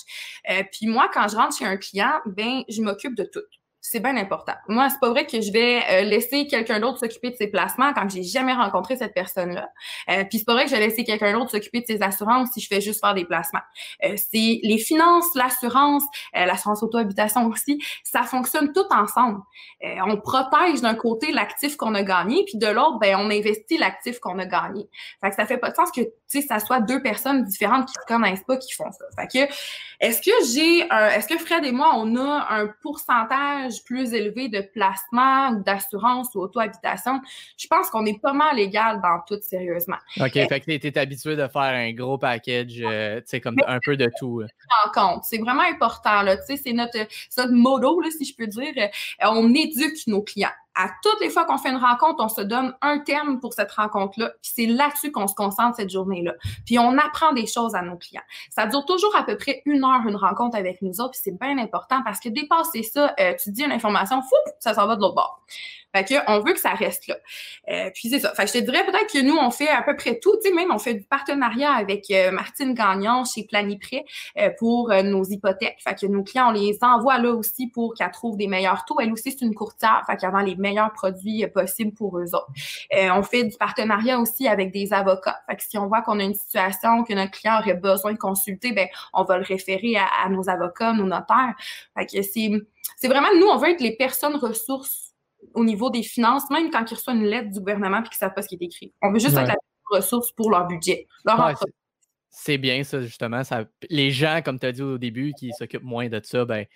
Euh, 0.50 0.62
puis 0.72 0.86
moi, 0.86 1.10
quand 1.12 1.28
je 1.28 1.36
rentre 1.36 1.56
chez 1.56 1.66
un 1.66 1.76
client, 1.76 2.12
ben 2.26 2.62
je 2.68 2.80
m'occupe 2.82 3.14
de 3.14 3.24
tout 3.24 3.40
c'est 3.90 4.00
bien 4.00 4.16
important. 4.16 4.52
Moi, 4.68 4.88
c'est 4.90 5.00
pas 5.00 5.08
vrai 5.08 5.26
que 5.26 5.40
je 5.40 5.50
vais 5.50 5.80
euh, 5.90 6.02
laisser 6.02 6.46
quelqu'un 6.46 6.78
d'autre 6.78 6.98
s'occuper 6.98 7.30
de 7.30 7.36
ses 7.36 7.46
placements 7.46 7.94
quand 7.94 8.08
j'ai 8.10 8.22
jamais 8.22 8.52
rencontré 8.52 8.96
cette 8.96 9.14
personne-là. 9.14 9.70
Euh, 10.10 10.24
puis 10.24 10.38
c'est 10.38 10.44
pas 10.44 10.52
vrai 10.52 10.64
que 10.64 10.70
je 10.70 10.76
vais 10.76 10.86
laisser 10.86 11.04
quelqu'un 11.04 11.32
d'autre 11.32 11.50
s'occuper 11.50 11.80
de 11.80 11.86
ses 11.86 12.02
assurances 12.02 12.50
si 12.52 12.60
je 12.60 12.68
fais 12.68 12.82
juste 12.82 13.00
faire 13.00 13.14
des 13.14 13.24
placements. 13.24 13.62
Euh, 14.04 14.14
c'est 14.16 14.60
les 14.62 14.78
finances, 14.78 15.34
l'assurance, 15.34 16.04
l'assurance 16.34 16.82
auto-habitation 16.82 17.46
aussi, 17.46 17.82
ça 18.04 18.22
fonctionne 18.22 18.72
tout 18.72 18.84
ensemble. 18.90 19.40
on 19.82 20.16
protège 20.18 20.80
d'un 20.82 20.94
côté 20.94 21.32
l'actif 21.32 21.76
qu'on 21.76 21.94
a 21.94 22.02
gagné, 22.02 22.44
puis 22.44 22.58
de 22.58 22.66
l'autre, 22.66 22.98
ben 22.98 23.16
on 23.18 23.30
investit 23.30 23.78
l'actif 23.78 24.18
qu'on 24.20 24.38
a 24.38 24.46
gagné. 24.46 24.88
Fait 25.20 25.30
que 25.30 25.36
ça 25.36 25.46
fait 25.46 25.58
pas 25.58 25.70
de 25.70 25.76
sens 25.76 25.90
que 25.90 26.02
tu 26.30 26.42
ça 26.42 26.58
soit 26.58 26.80
deux 26.80 27.00
personnes 27.00 27.44
différentes 27.44 27.86
qui 27.86 27.94
se 27.94 28.06
connaissent 28.06 28.44
pas 28.44 28.56
qui 28.58 28.72
font 28.74 28.90
ça. 28.92 29.04
Fait 29.18 29.26
que 29.26 29.52
est-ce 30.00 30.20
que 30.20 30.30
j'ai 30.52 30.80
est-ce 31.16 31.26
que 31.26 31.38
Fred 31.38 31.64
et 31.64 31.72
moi 31.72 31.92
on 31.96 32.16
a 32.16 32.46
un 32.50 32.68
pourcentage 32.82 33.77
plus 33.78 34.12
élevé 34.12 34.48
de 34.48 34.60
placement 34.60 35.50
ou 35.50 35.62
d'assurance 35.62 36.34
ou 36.34 36.40
auto-habitation, 36.40 37.20
je 37.56 37.66
pense 37.66 37.90
qu'on 37.90 38.06
est 38.06 38.20
pas 38.20 38.32
mal 38.32 38.58
égal 38.58 39.00
dans 39.02 39.20
tout, 39.26 39.40
sérieusement. 39.42 39.96
OK, 40.20 40.36
euh, 40.36 40.46
fait 40.46 40.60
que 40.60 40.76
tu 40.76 40.86
es 40.86 40.98
habitué 40.98 41.36
de 41.36 41.46
faire 41.48 41.62
un 41.62 41.92
gros 41.92 42.18
package, 42.18 42.80
euh, 42.80 43.20
tu 43.20 43.26
sais, 43.26 43.40
comme 43.40 43.56
un 43.66 43.78
peu 43.84 43.96
de 43.96 44.10
tout. 44.18 44.42
En 44.84 44.90
compte, 44.90 45.24
c'est 45.24 45.38
vraiment 45.38 45.62
important, 45.62 46.22
là, 46.22 46.36
tu 46.36 46.44
sais, 46.46 46.56
c'est 46.56 46.72
notre, 46.72 46.98
notre 47.36 47.52
modo, 47.52 48.00
là, 48.00 48.08
si 48.10 48.24
je 48.24 48.34
peux 48.34 48.46
dire. 48.46 48.72
Euh, 48.76 48.88
on 49.22 49.52
éduque 49.54 50.06
nos 50.06 50.22
clients 50.22 50.48
À 50.80 50.90
toutes 51.02 51.20
les 51.20 51.28
fois 51.28 51.44
qu'on 51.44 51.58
fait 51.58 51.70
une 51.70 51.76
rencontre, 51.76 52.22
on 52.22 52.28
se 52.28 52.40
donne 52.40 52.72
un 52.82 53.00
thème 53.00 53.40
pour 53.40 53.52
cette 53.52 53.72
rencontre-là, 53.72 54.30
puis 54.40 54.52
c'est 54.54 54.66
là-dessus 54.66 55.10
qu'on 55.10 55.26
se 55.26 55.34
concentre 55.34 55.74
cette 55.74 55.90
journée-là. 55.90 56.34
Puis 56.64 56.78
on 56.78 56.96
apprend 56.96 57.32
des 57.32 57.48
choses 57.48 57.74
à 57.74 57.82
nos 57.82 57.96
clients. 57.96 58.22
Ça 58.48 58.66
dure 58.66 58.84
toujours 58.84 59.14
à 59.16 59.24
peu 59.24 59.36
près 59.36 59.60
une 59.66 59.84
heure, 59.84 60.06
une 60.06 60.14
rencontre 60.14 60.56
avec 60.56 60.80
nous 60.80 61.00
autres, 61.00 61.10
puis 61.10 61.20
c'est 61.24 61.36
bien 61.36 61.58
important 61.58 62.02
parce 62.04 62.20
que 62.20 62.28
dépasser 62.28 62.84
ça, 62.84 63.12
euh, 63.18 63.34
tu 63.42 63.50
dis 63.50 63.64
une 63.64 63.72
information, 63.72 64.22
fou, 64.22 64.36
ça 64.60 64.72
s'en 64.72 64.86
va 64.86 64.94
de 64.94 65.00
l'autre 65.00 65.16
bord. 65.16 65.42
Fait 65.94 66.04
que 66.04 66.14
on 66.26 66.40
veut 66.40 66.52
que 66.52 66.60
ça 66.60 66.74
reste 66.74 67.06
là. 67.06 67.16
Euh, 67.70 67.90
puis 67.94 68.10
c'est 68.10 68.20
ça. 68.20 68.34
Fait 68.34 68.44
que 68.44 68.48
je 68.48 68.58
te 68.58 68.64
dirais 68.64 68.84
peut-être 68.84 69.10
que 69.12 69.22
nous, 69.22 69.36
on 69.36 69.50
fait 69.50 69.68
à 69.68 69.82
peu 69.82 69.96
près 69.96 70.18
tout. 70.18 70.36
Tu 70.42 70.48
sais, 70.48 70.54
même 70.54 70.70
on 70.70 70.78
fait 70.78 70.94
du 70.94 71.04
partenariat 71.04 71.72
avec 71.72 72.10
euh, 72.10 72.30
Martine 72.30 72.74
Gagnon 72.74 73.24
chez 73.24 73.44
Planiprêt 73.44 74.04
euh, 74.38 74.50
pour 74.58 74.92
nos 75.02 75.24
hypothèques. 75.24 75.78
Fait 75.82 75.94
que 75.94 76.06
nos 76.06 76.22
clients, 76.22 76.48
on 76.48 76.52
les 76.52 76.78
envoie 76.82 77.18
là 77.18 77.30
aussi 77.30 77.68
pour 77.68 77.94
qu'elles 77.94 78.10
trouvent 78.10 78.36
des 78.36 78.48
meilleurs 78.48 78.84
taux. 78.84 79.00
Elle 79.00 79.12
aussi, 79.12 79.32
c'est 79.32 79.44
une 79.44 79.54
courtière. 79.54 80.02
Fait 80.06 80.16
qu'elle 80.16 80.30
vend 80.30 80.40
les 80.40 80.56
meilleurs 80.56 80.92
produits 80.92 81.46
possibles 81.48 81.92
pour 81.92 82.18
eux 82.18 82.34
autres. 82.34 82.52
on 82.92 83.22
fait 83.22 83.44
du 83.44 83.56
partenariat 83.56 84.18
aussi 84.18 84.46
avec 84.46 84.72
des 84.72 84.92
avocats. 84.92 85.40
Fait 85.48 85.56
que 85.56 85.62
si 85.62 85.78
on 85.78 85.86
voit 85.86 86.02
qu'on 86.02 86.20
a 86.20 86.24
une 86.24 86.34
situation 86.34 87.02
que 87.04 87.14
notre 87.14 87.32
client 87.32 87.58
aurait 87.60 87.74
besoin 87.74 88.12
de 88.12 88.18
consulter, 88.18 88.72
ben 88.72 88.88
on 89.12 89.24
va 89.24 89.38
le 89.38 89.44
référer 89.44 89.96
à, 89.96 90.28
nos 90.28 90.48
avocats, 90.48 90.92
nos 90.92 91.06
notaires. 91.06 91.54
Fait 91.96 92.06
que 92.06 92.22
c'est, 92.22 92.50
c'est 92.96 93.08
vraiment, 93.08 93.28
nous, 93.38 93.46
on 93.46 93.56
veut 93.56 93.70
être 93.70 93.80
les 93.80 93.96
personnes 93.96 94.36
ressources 94.36 95.07
au 95.54 95.64
niveau 95.64 95.90
des 95.90 96.02
finances, 96.02 96.48
même 96.50 96.70
quand 96.70 96.90
ils 96.90 96.94
reçoivent 96.94 97.16
une 97.16 97.24
lettre 97.24 97.50
du 97.50 97.58
gouvernement 97.58 97.98
et 97.98 98.02
qu'ils 98.02 98.10
ne 98.12 98.16
savent 98.16 98.34
pas 98.34 98.42
ce 98.42 98.48
qui 98.48 98.56
est 98.56 98.64
écrit. 98.64 98.92
On 99.02 99.12
veut 99.12 99.18
juste 99.18 99.36
être 99.36 99.48
la 99.48 99.56
ressource 99.90 100.32
pour 100.32 100.50
leur 100.50 100.66
budget, 100.66 101.06
c'est 102.40 102.58
bien 102.58 102.84
ça, 102.84 103.00
justement. 103.00 103.42
Ça, 103.42 103.64
les 103.90 104.12
gens, 104.12 104.42
comme 104.44 104.60
tu 104.60 104.66
as 104.66 104.72
dit 104.72 104.82
au 104.82 104.96
début, 104.96 105.32
qui 105.32 105.50
s'occupent 105.58 105.82
moins 105.82 106.08
de 106.08 106.20
ça, 106.22 106.44
ben, 106.44 106.66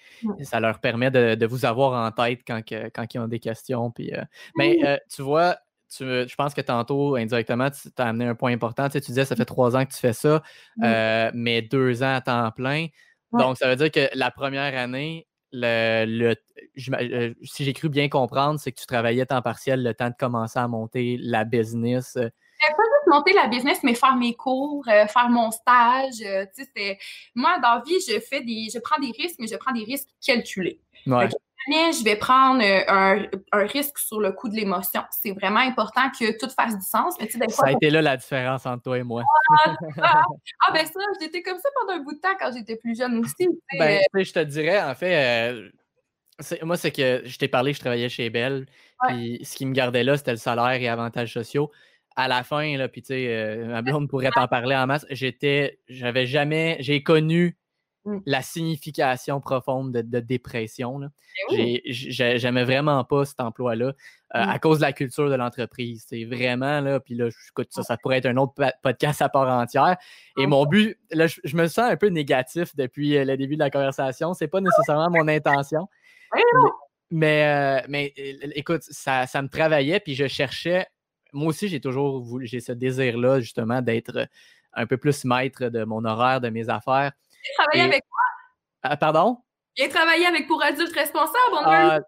ça 0.42 0.58
leur 0.58 0.80
permet 0.80 1.10
de, 1.10 1.46
vous 1.46 1.64
avoir 1.64 2.04
en 2.04 2.10
tête 2.10 2.40
quand, 2.46 2.62
quand 2.68 3.14
ils 3.14 3.18
ont 3.18 3.28
des 3.28 3.38
questions. 3.38 3.90
Puis, 3.92 4.12
euh, 4.12 4.24
mais 4.56 4.78
euh, 4.84 4.96
tu 5.14 5.22
vois, 5.22 5.56
je 6.00 6.34
pense 6.34 6.54
que 6.54 6.62
tantôt, 6.62 7.14
indirectement, 7.16 7.70
tu 7.70 7.90
as 7.96 8.08
amené 8.08 8.26
un 8.26 8.34
point 8.34 8.52
important. 8.52 8.88
Tu, 8.88 8.94
sais, 8.94 9.00
tu 9.02 9.12
disais, 9.12 9.24
ça 9.24 9.36
fait 9.36 9.44
trois 9.44 9.76
ans 9.76 9.84
que 9.84 9.92
tu 9.92 10.00
fais 10.00 10.12
ça, 10.12 10.42
euh, 10.82 11.30
mais 11.34 11.62
deux 11.62 12.02
ans 12.02 12.14
à 12.14 12.20
temps 12.20 12.50
plein. 12.50 12.86
Donc, 13.32 13.56
ça 13.56 13.68
veut 13.68 13.76
dire 13.76 13.90
que 13.90 14.10
la 14.14 14.30
première 14.30 14.76
année, 14.76 15.26
le, 15.52 16.34
euh, 16.34 17.34
si 17.42 17.64
j'ai 17.64 17.72
cru 17.72 17.88
bien 17.88 18.08
comprendre, 18.08 18.58
c'est 18.58 18.72
que 18.72 18.80
tu 18.80 18.86
travaillais 18.86 19.26
temps 19.26 19.42
partiel 19.42 19.82
le 19.82 19.94
temps 19.94 20.08
de 20.08 20.14
commencer 20.18 20.58
à 20.58 20.68
monter 20.68 21.18
la 21.20 21.44
business. 21.44 22.16
Euh. 22.16 22.28
Pas 22.60 22.68
juste 22.68 23.06
monter 23.06 23.32
la 23.32 23.48
business, 23.48 23.80
mais 23.82 23.94
faire 23.94 24.16
mes 24.16 24.34
cours, 24.34 24.84
euh, 24.88 25.06
faire 25.06 25.28
mon 25.28 25.50
stage. 25.50 26.22
moi, 27.34 27.58
dans 27.58 27.74
la 27.74 27.82
vie, 27.84 27.98
je 28.08 28.20
fais 28.20 28.40
des, 28.42 28.68
je 28.72 28.78
prends 28.78 29.00
des 29.00 29.12
risques, 29.12 29.36
mais 29.38 29.46
je 29.46 29.56
prends 29.56 29.72
des 29.72 29.84
risques 29.84 30.08
calculés 30.24 30.80
je 31.68 32.04
vais 32.04 32.16
prendre 32.16 32.62
euh, 32.62 33.26
un, 33.52 33.66
risque 33.66 33.98
sur 33.98 34.20
le 34.20 34.32
coup 34.32 34.48
de 34.48 34.54
l'émotion. 34.54 35.02
C'est 35.10 35.32
vraiment 35.32 35.60
important 35.60 36.10
que 36.10 36.38
tout 36.38 36.50
fasse 36.50 36.76
du 36.76 36.84
sens. 36.84 37.16
ça 37.48 37.66
a 37.66 37.72
été 37.72 37.90
là 37.90 38.02
la 38.02 38.16
différence 38.16 38.66
entre 38.66 38.82
toi 38.82 38.98
et 38.98 39.02
moi. 39.02 39.22
ah, 39.66 39.74
ah 40.02 40.72
ben 40.72 40.86
ça, 40.86 41.00
j'étais 41.20 41.42
comme 41.42 41.58
ça 41.58 41.68
pendant 41.80 41.98
un 41.98 42.02
bout 42.02 42.14
de 42.14 42.20
temps 42.20 42.34
quand 42.38 42.52
j'étais 42.52 42.76
plus 42.76 42.96
jeune 42.96 43.18
aussi. 43.18 43.48
Ben, 43.78 44.00
je 44.14 44.32
te 44.32 44.40
dirais, 44.40 44.82
en 44.82 44.94
fait, 44.94 45.50
euh, 45.52 45.68
moi, 46.62 46.76
c'est 46.76 46.92
que 46.92 47.22
je 47.24 47.38
t'ai 47.38 47.48
parlé, 47.48 47.72
je 47.72 47.80
travaillais 47.80 48.08
chez 48.08 48.30
Bell. 48.30 48.66
Puis 49.08 49.40
ce 49.44 49.56
qui 49.56 49.66
me 49.66 49.72
gardait 49.72 50.04
là, 50.04 50.16
c'était 50.16 50.32
le 50.32 50.36
salaire 50.36 50.80
et 50.80 50.88
avantages 50.88 51.32
sociaux. 51.32 51.70
À 52.14 52.28
la 52.28 52.42
fin, 52.42 52.76
là, 52.76 52.88
puis 52.88 53.00
tu 53.00 53.08
sais, 53.08 53.26
euh, 53.28 53.66
ma 53.66 53.80
blonde 53.80 54.08
pourrait 54.08 54.30
t'en 54.34 54.46
parler 54.46 54.76
en 54.76 54.86
masse. 54.86 55.06
J'étais, 55.10 55.78
j'avais 55.88 56.26
jamais, 56.26 56.76
j'ai 56.80 57.02
connu 57.02 57.56
Mmh. 58.04 58.18
la 58.26 58.42
signification 58.42 59.40
profonde 59.40 59.92
de, 59.92 60.18
dépression. 60.18 60.98
Ben 61.50 61.78
j'aimais 61.86 62.64
vraiment 62.64 63.04
pas 63.04 63.24
cet 63.24 63.40
emploi-là 63.40 63.92
euh, 64.34 64.44
mmh. 64.44 64.48
à 64.48 64.58
cause 64.58 64.78
de 64.78 64.82
la 64.82 64.92
culture 64.92 65.30
de 65.30 65.36
l'entreprise. 65.36 66.04
C'est 66.08 66.24
vraiment 66.24 66.80
là, 66.80 66.98
puis 66.98 67.14
là, 67.14 67.28
écoute, 67.28 67.68
ça, 67.70 67.84
ça 67.84 67.96
pourrait 67.96 68.18
être 68.18 68.26
un 68.26 68.38
autre 68.38 68.54
podcast 68.82 69.22
à 69.22 69.28
part 69.28 69.48
entière. 69.48 69.96
Et 70.36 70.48
mon 70.48 70.66
but, 70.66 70.98
là, 71.12 71.28
je, 71.28 71.56
me 71.56 71.68
sens 71.68 71.92
un 71.92 71.96
peu 71.96 72.08
négatif 72.08 72.74
depuis 72.74 73.16
euh, 73.16 73.24
le 73.24 73.36
début 73.36 73.54
de 73.54 73.60
la 73.60 73.70
conversation. 73.70 74.34
C'est 74.34 74.48
pas 74.48 74.60
nécessairement 74.60 75.08
mon 75.10 75.28
intention. 75.28 75.88
Mais, 77.12 77.84
mais, 77.88 78.12
euh, 78.18 78.48
écoute, 78.56 78.82
ça, 78.82 79.28
ça 79.28 79.42
me 79.42 79.48
travaillait, 79.48 80.00
puis 80.00 80.16
je 80.16 80.26
cherchais. 80.26 80.86
Moi 81.32 81.50
aussi, 81.50 81.68
j'ai 81.68 81.80
toujours 81.80 82.20
voulu, 82.20 82.48
j'ai 82.48 82.58
ce 82.58 82.72
désir-là, 82.72 83.38
justement, 83.38 83.80
d'être 83.80 84.26
un 84.72 84.86
peu 84.86 84.96
plus 84.96 85.24
maître 85.24 85.68
de 85.68 85.84
mon 85.84 86.04
horaire, 86.04 86.40
de 86.40 86.48
mes 86.48 86.68
affaires 86.68 87.12
travaillé 87.56 87.82
avec 87.82 88.02
moi. 88.10 88.20
Ah, 88.82 88.96
pardon? 88.96 89.38
J'ai 89.76 89.88
travaillé 89.88 90.26
avec 90.26 90.46
pour 90.46 90.62
adultes 90.62 90.94
responsables. 90.94 91.36
Ah, 91.64 92.00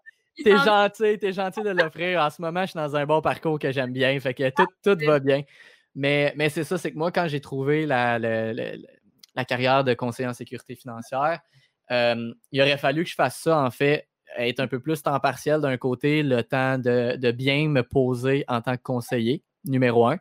t'es 0.43 0.57
gentil, 0.57 1.17
t'es 1.17 1.33
gentil 1.33 1.61
de 1.61 1.69
l'offrir. 1.69 2.21
En 2.21 2.29
ce 2.29 2.41
moment, 2.41 2.61
je 2.61 2.71
suis 2.71 2.77
dans 2.77 2.95
un 2.95 3.05
bon 3.05 3.21
parcours 3.21 3.57
que 3.59 3.71
j'aime 3.71 3.91
bien. 3.91 4.19
Fait 4.19 4.33
que 4.33 4.49
tout, 4.49 4.67
tout 4.83 4.97
va 5.05 5.19
bien. 5.19 5.43
Mais, 5.95 6.33
mais 6.35 6.49
c'est 6.49 6.63
ça, 6.63 6.77
c'est 6.77 6.91
que 6.91 6.97
moi, 6.97 7.11
quand 7.11 7.27
j'ai 7.27 7.39
trouvé 7.39 7.85
la, 7.85 8.19
la, 8.19 9.45
carrière 9.45 9.83
de 9.83 9.93
conseiller 9.93 10.27
en 10.27 10.33
sécurité 10.33 10.75
financière, 10.75 11.39
euh, 11.91 12.33
il 12.51 12.61
aurait 12.61 12.77
fallu 12.77 13.03
que 13.03 13.09
je 13.09 13.15
fasse 13.15 13.39
ça, 13.39 13.59
en 13.59 13.71
fait, 13.71 14.09
être 14.37 14.59
un 14.59 14.67
peu 14.67 14.79
plus 14.79 15.01
temps 15.01 15.19
partiel 15.19 15.61
d'un 15.61 15.77
côté, 15.77 16.21
le 16.21 16.43
temps 16.43 16.77
de, 16.77 17.15
de, 17.15 17.31
bien 17.31 17.69
me 17.69 17.81
poser 17.81 18.43
en 18.47 18.61
tant 18.61 18.75
que 18.75 18.81
conseiller, 18.81 19.43
numéro 19.63 20.07
un. 20.07 20.17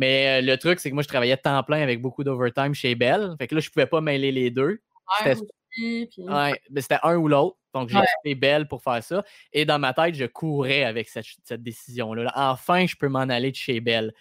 Mais 0.00 0.40
euh, 0.40 0.46
le 0.46 0.56
truc, 0.56 0.80
c'est 0.80 0.88
que 0.88 0.94
moi, 0.94 1.02
je 1.02 1.08
travaillais 1.08 1.36
temps 1.36 1.62
plein 1.62 1.82
avec 1.82 2.00
beaucoup 2.00 2.24
d'overtime 2.24 2.72
chez 2.72 2.94
Bell. 2.94 3.36
Fait 3.38 3.46
que 3.46 3.54
là, 3.54 3.60
je 3.60 3.68
ne 3.68 3.72
pouvais 3.72 3.86
pas 3.86 4.00
mêler 4.00 4.32
les 4.32 4.50
deux. 4.50 4.80
C'était 5.22 6.98
un 7.02 7.16
ou 7.16 7.28
l'autre. 7.28 7.58
Donc, 7.74 7.90
j'ai 7.90 7.98
fait 8.24 8.34
Bell 8.34 8.66
pour 8.66 8.82
faire 8.82 9.02
ça. 9.04 9.22
Et 9.52 9.66
dans 9.66 9.78
ma 9.78 9.92
tête, 9.92 10.14
je 10.14 10.24
courais 10.24 10.84
avec 10.84 11.10
cette, 11.10 11.62
décision-là. 11.62 12.32
Enfin, 12.34 12.86
je 12.86 12.96
peux 12.96 13.08
m'en 13.08 13.20
aller 13.20 13.50
de 13.50 13.56
chez 13.56 13.80
Bell. 13.80 14.14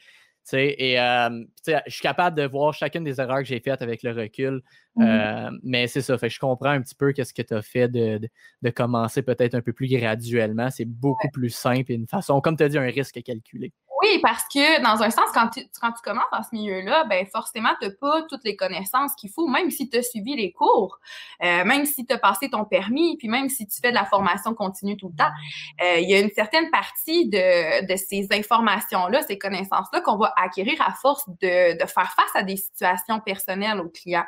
et 0.51 0.99
euh, 0.99 1.45
je 1.65 1.79
suis 1.87 2.01
capable 2.01 2.35
de 2.35 2.45
voir 2.45 2.73
chacune 2.73 3.05
des 3.05 3.21
erreurs 3.21 3.39
que 3.39 3.45
j'ai 3.45 3.61
faites 3.61 3.81
avec 3.81 4.03
le 4.03 4.11
recul. 4.11 4.61
Mmh 4.97 5.05
euh, 5.05 5.51
mais 5.63 5.87
c'est 5.87 6.01
ça. 6.01 6.17
Fait 6.17 6.29
je 6.29 6.41
comprends 6.41 6.71
un 6.71 6.81
petit 6.81 6.95
peu 6.95 7.13
qu'est-ce 7.13 7.33
que 7.33 7.41
tu 7.41 7.53
as 7.53 7.61
fait 7.61 7.87
de, 7.87 8.19
commencer 8.75 9.21
peut-être 9.21 9.55
un 9.55 9.61
peu 9.61 9.71
plus 9.71 9.87
graduellement. 9.87 10.69
C'est 10.71 10.83
beaucoup 10.83 11.29
plus 11.31 11.51
simple 11.51 11.93
et 11.93 11.95
une 11.95 12.07
façon, 12.07 12.41
comme 12.41 12.57
tu 12.57 12.63
as 12.63 12.69
dit, 12.69 12.77
un 12.77 12.81
risque 12.81 13.23
calculé. 13.23 13.71
Oui, 14.01 14.19
parce 14.21 14.43
que 14.43 14.81
dans 14.81 15.03
un 15.03 15.09
sens, 15.09 15.25
quand 15.33 15.49
tu, 15.49 15.62
quand 15.81 15.91
tu 15.91 16.01
commences 16.01 16.29
dans 16.31 16.41
ce 16.41 16.49
milieu-là, 16.53 17.03
ben 17.09 17.25
forcément, 17.25 17.71
tu 17.81 17.88
n'as 17.88 17.93
pas 17.93 18.21
toutes 18.29 18.45
les 18.45 18.55
connaissances 18.55 19.13
qu'il 19.15 19.29
faut, 19.29 19.47
même 19.47 19.71
si 19.71 19.89
tu 19.89 19.97
as 19.97 20.03
suivi 20.03 20.38
les 20.38 20.53
cours, 20.53 20.99
euh, 21.43 21.65
même 21.65 21.85
si 21.85 22.05
tu 22.05 22.13
as 22.13 22.17
passé 22.17 22.49
ton 22.49 22.63
permis, 22.63 23.17
puis 23.17 23.27
même 23.27 23.49
si 23.49 23.67
tu 23.67 23.77
fais 23.81 23.89
de 23.89 23.95
la 23.95 24.05
formation 24.05 24.53
continue 24.53 24.95
tout 24.95 25.09
le 25.09 25.15
temps. 25.15 25.31
Euh, 25.83 25.99
il 25.99 26.09
y 26.09 26.13
a 26.13 26.19
une 26.19 26.29
certaine 26.29 26.69
partie 26.69 27.27
de, 27.27 27.85
de 27.85 27.97
ces 27.97 28.27
informations-là, 28.31 29.21
ces 29.23 29.38
connaissances-là 29.38 29.99
qu'on 29.99 30.17
va 30.17 30.33
acquérir 30.38 30.81
à 30.81 30.93
force 30.93 31.27
de, 31.27 31.77
de, 31.77 31.85
faire 31.85 32.13
face 32.15 32.35
à 32.35 32.43
des 32.43 32.55
situations 32.55 33.19
personnelles 33.19 33.81
aux 33.81 33.89
clients. 33.89 34.25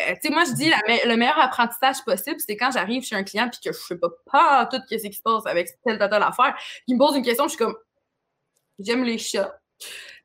Euh, 0.00 0.14
tu 0.14 0.28
sais, 0.28 0.34
moi, 0.34 0.42
je 0.44 0.52
dis 0.52 0.70
le 1.04 1.14
meilleur 1.14 1.38
apprentissage 1.38 2.04
possible, 2.04 2.40
c'est 2.40 2.56
quand 2.56 2.72
j'arrive 2.72 3.04
chez 3.04 3.14
un 3.14 3.22
client 3.22 3.48
puis 3.48 3.60
que 3.64 3.72
je 3.72 3.78
ne 3.78 3.98
sais 3.98 3.98
pas, 3.98 4.66
tout 4.66 4.78
ce 4.90 4.96
qui 4.96 5.12
se 5.12 5.22
passe 5.22 5.46
avec 5.46 5.68
telle, 5.84 5.98
telle, 5.98 6.10
telle 6.10 6.22
affaire, 6.22 6.56
qui 6.86 6.94
me 6.94 6.98
pose 6.98 7.14
une 7.14 7.22
question, 7.22 7.44
je 7.44 7.50
suis 7.50 7.58
comme 7.58 7.76
j'aime 8.78 9.04
les 9.04 9.18
chats. 9.18 9.58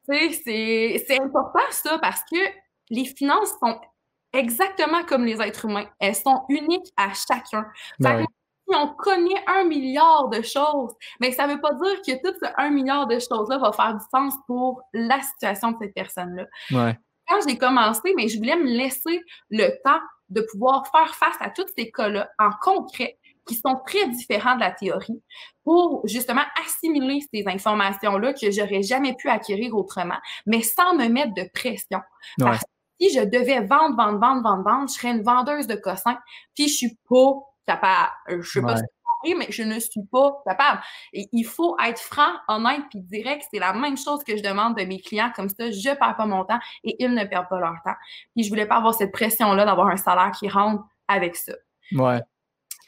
Tu 0.10 0.34
sais, 0.34 1.04
c'est 1.08 1.22
important 1.22 1.60
ça 1.70 2.00
parce 2.00 2.22
que 2.30 2.38
les 2.90 3.06
finances 3.06 3.54
sont 3.60 3.80
exactement 4.34 5.04
comme 5.06 5.26
les 5.26 5.42
êtres 5.42 5.66
humains. 5.66 5.88
Elles 6.00 6.16
sont 6.16 6.44
uniques 6.50 6.92
à 6.98 7.12
chacun. 7.14 7.66
si 8.68 8.76
on 8.76 8.88
connaît 8.96 9.44
un 9.48 9.66
milliard 9.66 10.30
de 10.30 10.42
choses, 10.42 10.94
mais 11.20 11.32
ça 11.32 11.46
ne 11.46 11.54
veut 11.54 11.62
pas 11.62 11.74
dire 11.74 12.02
que 12.06 12.22
tout 12.24 12.38
ce 12.42 12.48
un 12.58 12.70
milliard 12.70 13.08
de 13.08 13.20
choses-là 13.20 13.58
va 13.58 13.72
faire 13.74 13.96
du 13.96 14.06
sens 14.14 14.34
pour 14.48 14.82
la 14.94 15.22
situation 15.22 15.72
de 15.72 15.78
cette 15.82 15.94
personne-là. 15.94 16.46
Quand 17.28 17.40
j'ai 17.48 17.58
commencé, 17.58 18.14
mais 18.16 18.28
je 18.28 18.38
voulais 18.38 18.56
me 18.56 18.66
laisser 18.66 19.22
le 19.50 19.70
temps 19.84 20.00
de 20.30 20.42
pouvoir 20.52 20.88
faire 20.88 21.14
face 21.16 21.36
à 21.40 21.50
tous 21.50 21.66
ces 21.78 21.92
cas-là 21.92 22.30
en 22.40 22.50
concret 22.62 23.18
qui 23.48 23.56
sont 23.56 23.80
très 23.86 24.08
différents 24.10 24.56
de 24.56 24.62
la 24.62 24.72
théorie 24.72 25.22
pour 25.64 26.02
justement 26.08 26.44
assimiler 26.66 27.22
ces 27.34 27.44
informations-là 27.48 28.34
que 28.34 28.52
j'aurais 28.52 28.84
jamais 28.84 29.16
pu 29.16 29.30
acquérir 29.30 29.76
autrement, 29.76 30.18
mais 30.46 30.62
sans 30.62 30.96
me 30.96 31.08
mettre 31.08 31.34
de 31.34 31.50
pression. 31.54 32.00
Parce 32.40 32.60
que 32.60 32.66
si 33.00 33.14
je 33.14 33.24
devais 33.24 33.62
vendre, 33.62 33.96
vendre, 33.96 34.20
vendre, 34.20 34.44
vendre, 34.44 34.64
vendre, 34.64 34.90
je 34.90 34.94
serais 34.94 35.12
une 35.12 35.24
vendeuse 35.24 35.68
de 35.68 35.76
cossins, 35.76 36.18
puis 36.56 36.68
je 36.68 36.74
suis 36.76 36.98
pas 37.10 37.34
capable. 37.66 38.12
Euh, 38.30 38.42
je 38.42 38.52
sais 38.52 38.62
pas 38.62 38.78
si 38.78 38.84
mais 39.38 39.48
je 39.50 39.64
ne 39.64 39.80
suis 39.80 40.04
pas 40.12 40.42
capable. 40.46 40.82
Et 41.14 41.28
il 41.32 41.44
faut 41.44 41.78
être 41.80 42.00
franc, 42.00 42.32
honnête, 42.48 42.82
puis 42.90 43.00
direct. 43.02 43.46
C'est 43.54 43.60
la 43.60 43.74
même 43.74 43.98
chose 43.98 44.24
que 44.24 44.36
je 44.36 44.44
demande 44.44 44.78
de 44.78 44.84
mes 44.84 45.00
clients. 45.00 45.32
Comme 45.36 45.50
ça, 45.50 45.70
je 45.70 45.96
perds 45.96 46.16
pas 46.18 46.26
mon 46.26 46.44
temps 46.44 46.60
et 46.84 46.96
ils 47.00 47.14
ne 47.14 47.24
perdent 47.26 47.50
pas 47.50 47.60
leur 47.60 47.76
temps. 47.86 47.96
Puis 48.36 48.44
je 48.44 48.50
voulais 48.50 48.66
pas 48.66 48.78
avoir 48.78 48.94
cette 48.94 49.12
pression-là 49.12 49.66
d'avoir 49.66 49.88
un 49.88 49.98
salaire 49.98 50.32
qui 50.32 50.50
rentre 50.50 50.84
avec 51.08 51.36
ça. 51.36 51.54
Ouais. 51.94 52.22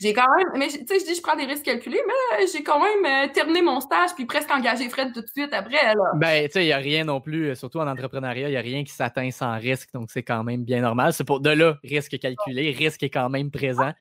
J'ai 0.04 0.12
quand 0.12 0.28
même, 0.38 0.48
mais 0.60 0.68
tu 0.68 0.86
sais, 0.86 1.00
je 1.00 1.06
dis 1.06 1.16
je 1.16 1.22
prends 1.22 1.38
des 1.38 1.46
risques 1.46 1.64
calculés, 1.64 2.02
mais 2.06 2.46
j'ai 2.52 2.62
quand 2.62 2.78
même 2.78 3.06
euh, 3.06 3.32
terminé 3.32 3.62
mon 3.62 3.80
stage 3.80 4.10
puis 4.14 4.26
presque 4.26 4.52
engagé 4.52 4.90
Fred 4.90 5.14
tout 5.14 5.22
de 5.22 5.28
suite 5.28 5.54
après. 5.54 5.78
Ben, 6.16 6.46
tu 6.48 6.52
sais, 6.52 6.64
il 6.64 6.68
n'y 6.68 6.74
a 6.74 6.78
rien 6.78 7.06
non 7.06 7.22
plus, 7.22 7.52
euh, 7.52 7.56
surtout 7.56 7.80
en 7.80 7.88
entrepreneuriat, 7.88 8.50
il 8.50 8.52
n'y 8.52 8.58
a 8.58 8.62
rien 8.62 8.84
qui 8.84 8.92
s'atteint 8.92 9.32
sans 9.32 9.58
risque, 9.58 9.94
donc 9.94 10.12
c'est 10.12 10.24
quand 10.24 10.44
même 10.44 10.66
bien 10.66 10.82
normal. 10.82 11.14
C'est 11.14 11.24
pour 11.24 11.40
de 11.40 11.52
là, 11.52 11.78
risque 11.86 12.20
calculé, 12.20 12.72
risque 12.72 13.02
est 13.04 13.10
quand 13.10 13.30
même 13.30 13.50
présent. 13.50 13.94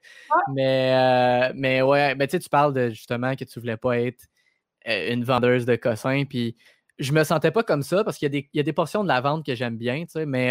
Mais, 0.53 0.93
euh, 0.93 1.53
mais 1.55 1.83
ouais, 1.83 2.17
ben, 2.17 2.27
tu 2.27 2.33
sais, 2.33 2.41
tu 2.41 2.49
parles 2.49 2.75
de 2.75 2.89
justement 2.89 3.37
que 3.37 3.45
tu 3.45 3.57
ne 3.57 3.61
voulais 3.61 3.77
pas 3.77 4.01
être 4.01 4.25
une 4.85 5.23
vendeuse 5.23 5.67
de 5.67 5.77
cossins. 5.77 6.25
Puis 6.29 6.57
je 6.99 7.13
me 7.13 7.23
sentais 7.23 7.53
pas 7.53 7.63
comme 7.63 7.85
ça 7.85 8.03
parce 8.03 8.19
qu'il 8.19 8.45
y, 8.53 8.61
a 8.61 8.63
des 8.65 8.73
portions 8.73 9.05
de 9.05 9.09
la 9.09 9.21
vente 9.21 9.47
que 9.47 9.55
j'aime 9.55 9.77
bien, 9.77 10.03
mais 10.27 10.51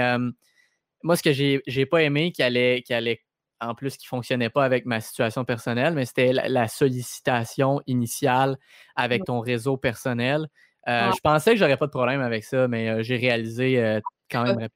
moi, 1.03 1.17
ce 1.17 1.23
que 1.23 1.33
j'ai 1.33 1.85
pas 1.85 2.03
aimé 2.03 2.31
qui 2.31 2.41
allait, 2.41 2.83
qui 2.83 2.93
allait, 2.93 3.21
en 3.61 3.75
plus, 3.75 3.95
qui 3.97 4.07
fonctionnait 4.07 4.49
pas 4.49 4.65
avec 4.65 4.85
ma 4.85 4.99
situation 4.99 5.45
personnelle, 5.45 5.93
mais 5.93 6.05
c'était 6.05 6.33
la, 6.33 6.67
sollicitation 6.67 7.81
initiale 7.87 8.57
avec 8.95 9.23
ton 9.23 9.39
réseau 9.39 9.77
personnel. 9.77 10.47
Je 10.87 11.19
pensais 11.21 11.51
que 11.51 11.57
j'aurais 11.57 11.77
pas 11.77 11.85
de 11.85 11.91
problème 11.91 12.21
avec 12.21 12.43
ça, 12.43 12.67
mais 12.67 13.03
j'ai 13.03 13.17
réalisé 13.17 13.99
quand 14.29 14.43
même. 14.43 14.67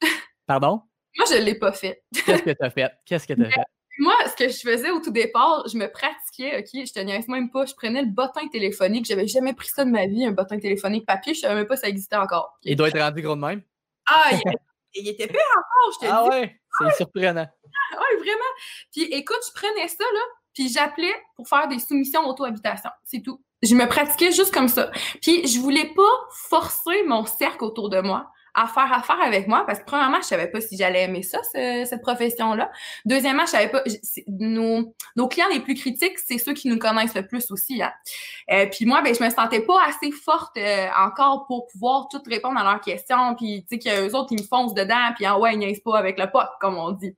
Pardon? 0.46 0.82
Moi, 1.16 1.26
je 1.30 1.42
l'ai 1.42 1.54
pas 1.54 1.72
fait. 1.72 2.02
Qu'est-ce 2.26 2.42
que 2.42 2.50
tu 2.50 2.64
as 2.64 2.70
fait? 2.70 2.92
Qu'est-ce 3.06 3.26
que 3.26 3.34
tu 3.34 3.44
as 3.44 3.50
fait? 3.50 3.64
Moi, 3.98 4.14
ce 4.26 4.34
que 4.34 4.48
je 4.48 4.58
faisais 4.58 4.90
au 4.90 5.00
tout 5.00 5.12
départ, 5.12 5.64
je 5.68 5.78
me 5.78 5.86
pratiquais, 5.86 6.58
OK, 6.58 6.84
je 6.84 6.92
tenais 6.92 7.20
même 7.28 7.50
pas, 7.50 7.64
je 7.64 7.74
prenais 7.74 8.02
le 8.02 8.08
bottin 8.08 8.48
téléphonique, 8.48 9.06
j'avais 9.06 9.28
jamais 9.28 9.54
pris 9.54 9.68
ça 9.68 9.84
de 9.84 9.90
ma 9.90 10.06
vie, 10.06 10.26
un 10.26 10.32
bottin 10.32 10.58
téléphonique 10.58 11.06
papier, 11.06 11.32
je 11.32 11.40
savais 11.40 11.54
même 11.54 11.66
pas 11.66 11.76
si 11.76 11.82
ça 11.82 11.88
existait 11.88 12.16
encore. 12.16 12.58
Il 12.64 12.74
doit 12.74 12.88
être 12.88 12.98
rendu 12.98 13.22
gros 13.22 13.36
de 13.36 13.40
même? 13.40 13.62
Ah, 14.06 14.30
il, 14.94 15.08
était 15.08 15.28
pire 15.28 15.38
encore, 15.52 15.92
je 15.94 16.06
te 16.06 16.12
ah 16.12 16.22
dis. 16.24 16.28
Ah 16.32 16.40
ouais, 16.40 16.60
c'est 16.78 16.96
surprenant. 16.96 17.46
Ah 17.92 17.96
ouais, 17.96 18.18
vraiment. 18.18 18.52
Puis 18.92 19.02
écoute, 19.04 19.40
je 19.48 19.52
prenais 19.52 19.88
ça, 19.88 20.04
là, 20.04 20.20
puis 20.54 20.68
j'appelais 20.68 21.14
pour 21.36 21.48
faire 21.48 21.68
des 21.68 21.78
soumissions 21.78 22.22
d'auto-habitation, 22.24 22.90
c'est 23.04 23.20
tout. 23.20 23.40
Je 23.62 23.74
me 23.74 23.86
pratiquais 23.86 24.32
juste 24.32 24.52
comme 24.52 24.68
ça. 24.68 24.90
Puis 25.22 25.46
je 25.46 25.58
voulais 25.58 25.92
pas 25.94 26.28
forcer 26.48 27.02
mon 27.06 27.24
cercle 27.24 27.64
autour 27.64 27.88
de 27.88 28.00
moi 28.00 28.30
à 28.54 28.66
faire 28.66 28.92
affaire 28.92 29.20
avec 29.20 29.48
moi 29.48 29.64
parce 29.66 29.80
que 29.80 29.84
premièrement, 29.84 30.18
je 30.20 30.26
savais 30.26 30.48
pas 30.48 30.60
si 30.60 30.76
j'allais 30.76 31.04
aimer 31.04 31.22
ça, 31.22 31.38
cette 31.52 32.02
profession-là. 32.02 32.70
Deuxièmement, 33.04 33.46
je 33.46 33.50
savais 33.50 33.68
pas. 33.68 33.82
Nos, 34.28 34.94
nos 35.16 35.28
clients 35.28 35.48
les 35.52 35.60
plus 35.60 35.74
critiques, 35.74 36.18
c'est 36.18 36.38
ceux 36.38 36.54
qui 36.54 36.68
nous 36.68 36.78
connaissent 36.78 37.14
le 37.14 37.26
plus 37.26 37.50
aussi. 37.50 37.82
Hein. 37.82 37.92
Euh, 38.50 38.66
puis 38.66 38.86
moi, 38.86 39.02
ben, 39.02 39.14
je 39.14 39.22
me 39.22 39.30
sentais 39.30 39.60
pas 39.60 39.78
assez 39.86 40.10
forte 40.12 40.56
euh, 40.56 40.86
encore 40.98 41.46
pour 41.46 41.66
pouvoir 41.66 42.08
tout 42.08 42.20
répondre 42.26 42.58
à 42.58 42.64
leurs 42.64 42.80
questions. 42.80 43.34
Puis 43.36 43.64
tu 43.68 43.76
sais 43.76 43.78
qu'eux 43.78 44.14
autres, 44.14 44.32
ils 44.32 44.40
me 44.40 44.46
foncent 44.46 44.74
dedans, 44.74 45.12
puis 45.16 45.26
en 45.26 45.40
ouais, 45.40 45.54
ils 45.54 45.58
niaisent 45.58 45.80
pas 45.80 45.98
avec 45.98 46.18
le 46.18 46.30
pot, 46.30 46.46
comme 46.60 46.76
on 46.76 46.92
dit. 46.92 47.14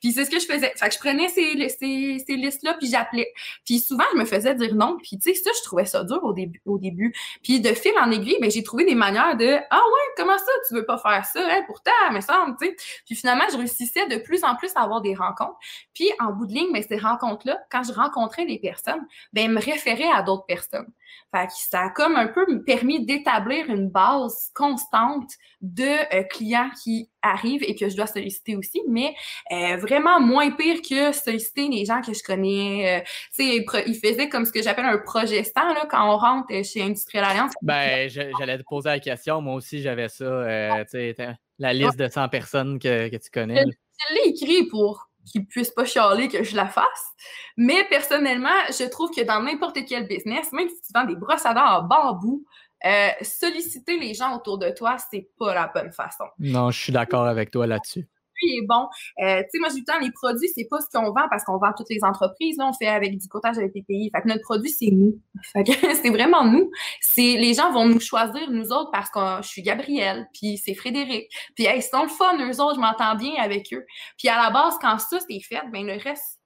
Puis 0.00 0.12
c'est 0.12 0.24
ce 0.24 0.30
que 0.30 0.40
je 0.40 0.46
faisais. 0.46 0.72
Fait 0.76 0.88
que 0.88 0.94
je 0.94 0.98
prenais 0.98 1.28
ces, 1.28 1.68
ces, 1.68 2.24
ces 2.26 2.36
listes-là, 2.36 2.74
puis 2.74 2.88
j'appelais. 2.88 3.32
Puis 3.64 3.78
souvent, 3.78 4.04
je 4.14 4.18
me 4.18 4.24
faisais 4.24 4.54
dire 4.54 4.74
non. 4.74 4.96
Puis 5.02 5.18
tu 5.18 5.34
sais, 5.34 5.40
ça, 5.40 5.50
je 5.56 5.62
trouvais 5.64 5.84
ça 5.84 6.04
dur 6.04 6.20
au 6.22 6.32
début. 6.32 6.60
Au 6.64 6.78
début. 6.78 7.14
Puis 7.42 7.60
de 7.60 7.72
fil 7.74 7.92
en 8.00 8.10
aiguille, 8.10 8.38
ben, 8.40 8.50
j'ai 8.50 8.62
trouvé 8.62 8.84
des 8.84 8.94
manières 8.94 9.36
de 9.36 9.58
ah 9.70 9.76
ouais, 9.76 10.14
comment 10.16 10.38
ça, 10.38 10.52
tu 10.68 10.74
veux 10.74 10.79
pas 10.84 10.98
faire 10.98 11.24
ça, 11.24 11.40
hein, 11.40 11.62
pourtant, 11.66 11.90
me 12.12 12.20
semble, 12.20 12.56
tu 12.60 12.66
sais. 12.66 12.76
Puis 13.06 13.14
finalement, 13.14 13.44
je 13.50 13.56
réussissais 13.56 14.06
de 14.06 14.16
plus 14.16 14.44
en 14.44 14.56
plus 14.56 14.70
à 14.76 14.82
avoir 14.82 15.00
des 15.00 15.14
rencontres. 15.14 15.58
Puis 15.94 16.10
en 16.20 16.32
bout 16.32 16.46
de 16.46 16.52
ligne, 16.52 16.68
mais 16.72 16.80
ben, 16.80 16.86
ces 16.88 16.98
rencontres-là, 16.98 17.58
quand 17.70 17.82
je 17.82 17.92
rencontrais 17.92 18.44
les 18.44 18.58
personnes, 18.58 19.06
ben, 19.32 19.50
me 19.50 19.60
référaient 19.60 20.10
à 20.12 20.22
d'autres 20.22 20.46
personnes. 20.46 20.90
Fait 21.34 21.48
ça 21.50 21.82
a 21.82 21.90
comme 21.90 22.16
un 22.16 22.28
peu 22.28 22.44
permis 22.64 23.04
d'établir 23.04 23.68
une 23.68 23.88
base 23.88 24.50
constante 24.54 25.30
de 25.60 26.14
euh, 26.14 26.22
clients 26.24 26.70
qui 26.82 27.09
arrivent 27.22 27.62
et 27.62 27.74
que 27.74 27.88
je 27.88 27.96
dois 27.96 28.06
solliciter 28.06 28.56
aussi, 28.56 28.82
mais 28.88 29.14
euh, 29.52 29.76
vraiment 29.76 30.20
moins 30.20 30.50
pire 30.50 30.80
que 30.82 31.12
solliciter 31.12 31.68
les 31.68 31.84
gens 31.84 32.00
que 32.00 32.12
je 32.12 32.22
connais. 32.22 32.98
Euh, 32.98 33.04
tu 33.34 33.44
sais, 33.44 33.66
ils 33.86 33.94
faisaient 33.94 34.28
comme 34.28 34.44
ce 34.44 34.52
que 34.52 34.62
j'appelle 34.62 34.86
un 34.86 34.98
progestant 34.98 35.72
là, 35.74 35.86
quand 35.90 36.12
on 36.12 36.16
rentre 36.16 36.48
chez 36.64 36.82
Industriel 36.82 37.24
Alliance. 37.24 37.52
Ben, 37.62 38.08
j'allais 38.08 38.58
te 38.58 38.64
poser 38.68 38.90
la 38.90 39.00
question. 39.00 39.40
Moi 39.40 39.54
aussi, 39.54 39.82
j'avais 39.82 40.08
ça. 40.08 40.84
tu 40.84 40.90
sais, 40.90 41.16
la 41.58 41.72
liste 41.72 41.98
de 41.98 42.08
100 42.08 42.28
personnes 42.28 42.78
que, 42.78 43.08
que 43.08 43.16
tu 43.16 43.30
connais. 43.30 43.64
Je 43.64 44.14
l'ai 44.14 44.30
écrit 44.30 44.66
pour 44.66 45.10
qu'ils 45.30 45.46
puissent 45.46 45.70
pas 45.70 45.84
chialer 45.84 46.28
que 46.28 46.42
je 46.42 46.56
la 46.56 46.66
fasse. 46.66 47.14
Mais 47.56 47.84
personnellement, 47.88 48.48
je 48.68 48.88
trouve 48.88 49.10
que 49.10 49.22
dans 49.22 49.42
n'importe 49.42 49.78
quel 49.86 50.06
business, 50.06 50.52
même 50.52 50.68
si 50.68 50.80
tu 50.80 50.92
vends 50.94 51.04
des 51.04 51.16
brosses 51.16 51.46
à 51.46 51.54
dents 51.54 51.78
en 51.78 51.82
bambou, 51.82 52.44
euh, 52.84 53.08
solliciter 53.22 53.98
les 53.98 54.14
gens 54.14 54.36
autour 54.36 54.58
de 54.58 54.70
toi, 54.70 54.96
c'est 55.10 55.28
pas 55.38 55.54
la 55.54 55.70
bonne 55.74 55.92
façon. 55.92 56.24
Non, 56.38 56.70
je 56.70 56.80
suis 56.80 56.92
d'accord 56.92 57.26
avec 57.26 57.50
toi 57.50 57.66
là-dessus 57.66 58.08
est 58.42 58.66
bon. 58.66 58.88
Euh, 59.22 59.42
tu 59.42 59.50
sais, 59.50 59.58
moi, 59.58 59.68
j'ai 59.68 59.76
du 59.76 59.84
temps, 59.84 59.98
les 60.00 60.10
produits, 60.10 60.48
c'est 60.54 60.66
pas 60.68 60.80
ce 60.80 60.86
qu'on 60.92 61.12
vend 61.12 61.28
parce 61.28 61.44
qu'on 61.44 61.58
vend 61.58 61.72
toutes 61.76 61.90
les 61.90 62.02
entreprises. 62.02 62.56
Là, 62.58 62.68
on 62.68 62.72
fait 62.72 62.86
avec 62.86 63.16
du 63.18 63.28
courtage 63.28 63.58
avec 63.58 63.72
les 63.74 63.82
pays. 63.82 64.10
Fait 64.14 64.22
que 64.22 64.28
notre 64.28 64.42
produit, 64.42 64.70
c'est 64.70 64.90
nous. 64.90 65.20
Fait 65.52 65.64
que 65.64 65.72
c'est 65.94 66.10
vraiment 66.10 66.44
nous. 66.44 66.70
C'est 67.00 67.36
les 67.36 67.54
gens 67.54 67.72
vont 67.72 67.86
nous 67.86 68.00
choisir, 68.00 68.50
nous 68.50 68.72
autres, 68.72 68.90
parce 68.90 69.10
que 69.10 69.42
je 69.42 69.48
suis 69.48 69.62
Gabrielle, 69.62 70.26
puis 70.32 70.58
c'est 70.58 70.74
Frédéric. 70.74 71.30
Puis 71.54 71.66
ils 71.66 71.82
sont 71.82 72.02
le 72.02 72.08
fun, 72.08 72.36
eux 72.38 72.60
autres, 72.60 72.76
je 72.76 72.80
m'entends 72.80 73.14
bien 73.16 73.34
avec 73.42 73.72
eux. 73.72 73.84
Puis 74.18 74.28
à 74.28 74.42
la 74.42 74.50
base, 74.50 74.74
quand 74.80 74.98
ça, 74.98 75.18
c'est 75.20 75.40
fait, 75.40 75.62
ben 75.72 75.86
le 75.86 75.94
reste, 76.02 76.40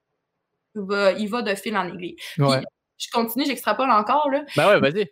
va, 0.74 1.12
il 1.12 1.28
va 1.28 1.42
de 1.42 1.54
fil 1.54 1.76
en 1.76 1.86
aiguille. 1.86 2.16
je 2.36 3.10
continue, 3.12 3.44
j'extrapole 3.44 3.90
encore, 3.90 4.28
là. 4.30 4.42
Ben 4.56 4.68
ouais, 4.68 4.80
vas-y 4.80 5.08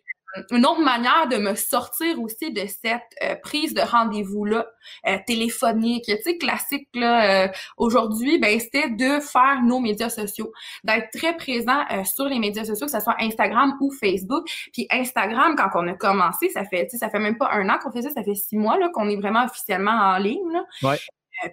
une 0.50 0.64
autre 0.64 0.80
manière 0.80 1.28
de 1.28 1.36
me 1.36 1.54
sortir 1.54 2.20
aussi 2.20 2.52
de 2.52 2.66
cette 2.66 3.02
euh, 3.22 3.34
prise 3.36 3.74
de 3.74 3.80
rendez-vous-là, 3.80 4.66
euh, 5.06 5.18
téléphonique, 5.26 6.04
tu 6.06 6.22
sais, 6.22 6.38
classique, 6.38 6.88
là, 6.94 7.44
euh, 7.44 7.48
aujourd'hui, 7.76 8.38
ben, 8.38 8.58
c'était 8.58 8.90
de 8.90 9.20
faire 9.20 9.60
nos 9.62 9.80
médias 9.80 10.08
sociaux, 10.08 10.52
d'être 10.84 11.08
très 11.16 11.36
présent 11.36 11.84
sur 12.04 12.26
les 12.26 12.38
médias 12.38 12.64
sociaux, 12.64 12.86
que 12.86 12.92
ce 12.92 13.00
soit 13.00 13.16
Instagram 13.20 13.76
ou 13.80 13.92
Facebook. 13.92 14.44
Puis 14.72 14.86
Instagram, 14.90 15.54
quand 15.56 15.68
on 15.74 15.88
a 15.88 15.94
commencé, 15.94 16.48
ça 16.48 16.64
fait, 16.64 16.86
tu 16.86 16.92
sais, 16.92 16.98
ça 16.98 17.10
fait 17.10 17.18
même 17.18 17.36
pas 17.36 17.50
un 17.52 17.68
an 17.68 17.78
qu'on 17.82 17.90
fait 17.90 18.02
ça, 18.02 18.10
ça 18.10 18.22
fait 18.22 18.34
six 18.34 18.56
mois, 18.56 18.78
là, 18.78 18.88
qu'on 18.92 19.08
est 19.08 19.16
vraiment 19.16 19.44
officiellement 19.44 19.92
en 19.92 20.18
ligne, 20.18 20.50
là. 20.52 20.64
Ouais. 20.82 20.98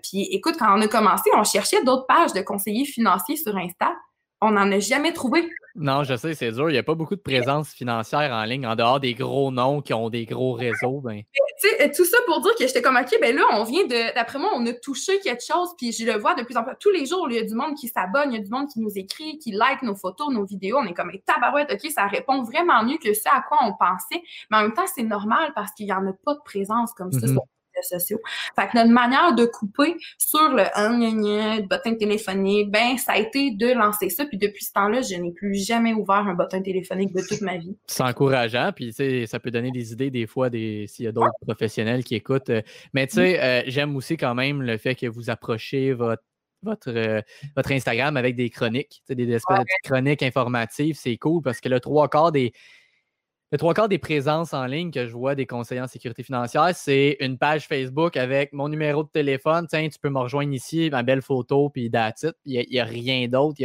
puis 0.04 0.24
écoute, 0.32 0.56
quand 0.58 0.78
on 0.78 0.82
a 0.82 0.88
commencé, 0.88 1.30
on 1.36 1.44
cherchait 1.44 1.84
d'autres 1.84 2.06
pages 2.08 2.34
de 2.34 2.42
conseillers 2.42 2.86
financiers 2.86 3.38
sur 3.38 3.56
Insta 3.58 3.94
on 4.42 4.52
n'en 4.52 4.72
a 4.72 4.80
jamais 4.80 5.14
trouvé. 5.14 5.50
Non, 5.76 6.04
je 6.04 6.16
sais, 6.16 6.34
c'est 6.34 6.52
dur. 6.52 6.70
Il 6.70 6.74
n'y 6.74 6.80
a 6.80 6.84
pas 6.84 6.96
beaucoup 6.96 7.16
de 7.16 7.22
présence 7.22 7.70
financière 7.74 8.32
en 8.32 8.44
ligne, 8.44 8.66
en 8.66 8.76
dehors 8.76 9.00
des 9.00 9.14
gros 9.14 9.52
noms 9.52 9.82
qui 9.82 9.94
ont 9.94 10.10
des 10.10 10.26
gros 10.26 10.54
réseaux. 10.54 11.02
Ben. 11.02 11.22
Tout 11.96 12.06
ça 12.06 12.18
pour 12.26 12.42
dire 12.42 12.52
que 12.58 12.66
j'étais 12.66 12.82
comme, 12.82 12.98
OK, 12.98 13.18
ben 13.22 13.36
là, 13.36 13.44
on 13.52 13.64
vient 13.64 13.86
de. 13.86 14.14
D'après 14.16 14.40
moi, 14.40 14.50
on 14.56 14.66
a 14.66 14.74
touché 14.74 15.20
quelque 15.20 15.44
chose, 15.44 15.70
puis 15.78 15.92
je 15.92 16.06
le 16.06 16.18
vois 16.18 16.36
de 16.36 16.44
plus 16.44 16.58
en 16.58 16.64
plus. 16.64 16.74
Tous 16.80 16.92
les 16.92 17.06
jours, 17.06 17.28
il 17.30 17.36
y 17.36 17.40
a 17.40 17.44
du 17.44 17.56
monde 17.56 17.76
qui 17.76 17.88
s'abonne, 17.88 18.32
il 18.32 18.38
y 18.38 18.40
a 18.40 18.44
du 18.44 18.50
monde 18.50 18.68
qui 18.68 18.80
nous 18.80 18.98
écrit, 18.98 19.38
qui 19.40 19.52
like 19.52 19.82
nos 19.84 19.96
photos, 19.96 20.34
nos 20.34 20.46
vidéos. 20.46 20.78
On 20.78 20.86
est 20.86 20.94
comme, 20.94 21.12
tabarouette, 21.26 21.72
OK, 21.72 21.92
ça 21.92 22.08
répond 22.08 22.44
vraiment 22.44 22.84
mieux 22.84 22.98
que 22.98 23.14
ça 23.14 23.32
à 23.36 23.42
quoi 23.42 23.60
on 23.62 23.74
pensait. 23.74 24.22
Mais 24.50 24.58
en 24.58 24.62
même 24.64 24.74
temps, 24.74 24.88
c'est 24.94 25.04
normal 25.04 25.52
parce 25.56 25.72
qu'il 25.72 25.86
n'y 25.86 25.94
en 25.94 26.06
a 26.08 26.14
pas 26.14 26.34
de 26.34 26.42
présence 26.44 26.94
comme 26.94 27.12
ça 27.12 27.28
sociaux. 27.84 28.20
Fait 28.56 28.68
que 28.68 28.78
notre 28.78 28.92
manière 28.92 29.34
de 29.36 29.46
couper 29.46 29.96
sur 30.18 30.54
le 30.54 30.64
un 30.76 31.60
bottin 31.62 31.96
téléphonique, 31.96 32.72
ben 32.72 32.98
ça 32.98 33.14
a 33.14 33.18
été 33.18 33.52
de 33.52 33.72
lancer 33.74 34.10
ça. 34.10 34.26
Puis 34.26 34.38
depuis 34.38 34.64
ce 34.64 34.72
temps-là, 34.74 35.02
je 35.02 35.16
n'ai 35.16 35.32
plus 35.32 35.56
jamais 35.56 35.94
ouvert 35.94 36.28
un 36.28 36.34
bottin 36.34 36.62
téléphonique 36.62 37.14
de 37.14 37.22
toute 37.22 37.42
ma 37.42 37.58
vie. 37.58 37.76
C'est 37.88 38.04
encourageant, 38.04 38.72
puis 38.76 38.88
tu 38.88 38.94
sais, 38.94 39.26
ça 39.26 39.40
peut 39.40 39.52
donner 39.52 39.72
des 39.72 39.92
idées 39.92 40.12
des 40.12 40.28
fois 40.28 40.50
des, 40.50 40.86
s'il 40.88 41.06
y 41.06 41.08
a 41.08 41.12
d'autres 41.12 41.30
professionnels 41.42 42.04
qui 42.04 42.16
écoutent. 42.16 42.50
Euh, 42.50 42.62
mais 42.94 43.08
tu 43.08 43.16
sais, 43.16 43.42
euh, 43.42 43.64
j'aime 43.68 43.96
aussi 43.96 44.18
quand 44.18 44.36
même 44.36 44.62
le 44.62 44.78
fait 44.78 44.96
que 44.96 45.08
vous 45.08 45.30
approchez 45.30 45.94
votre 45.94 46.24
votre, 46.62 46.90
euh, 46.90 47.22
votre 47.56 47.72
Instagram 47.72 48.18
avec 48.18 48.36
des 48.36 48.50
chroniques, 48.50 49.02
des 49.08 49.32
espèces 49.32 49.60
de 49.60 49.90
chroniques 49.90 50.24
informatives, 50.24 50.98
c'est 51.00 51.16
cool 51.16 51.42
parce 51.42 51.62
que 51.62 51.70
le 51.70 51.80
trois 51.80 52.10
quarts 52.10 52.34
des, 52.34 52.52
le 53.52 53.58
trois 53.58 53.74
quarts 53.74 53.90
des 53.90 53.98
présences 53.98 54.54
en 54.54 54.66
ligne 54.66 54.92
que 54.92 55.08
je 55.08 55.14
vois 55.14 55.34
des 55.34 55.48
conseillers 55.48 55.82
en 55.82 55.88
sécurité 55.88 56.22
financière, 56.22 56.70
c'est 56.76 57.18
une 57.20 57.38
page 57.38 57.68
Facebook 57.68 58.16
avec 58.16 58.54
mon 58.54 58.70
numéro 58.70 59.04
de 59.04 59.10
téléphone. 59.10 59.66
Tiens, 59.68 59.90
tu 59.90 59.98
peux 60.00 60.10
me 60.10 60.20
rejoindre 60.20 60.54
ici, 60.54 60.90
ma 60.92 61.02
belle 61.02 61.24
photo, 61.24 61.70
puis 61.70 61.90
that's 61.90 62.26
Il 62.46 62.64
n'y 62.70 62.80
a, 62.80 62.84
rien 62.84 63.28
d'autre. 63.28 63.60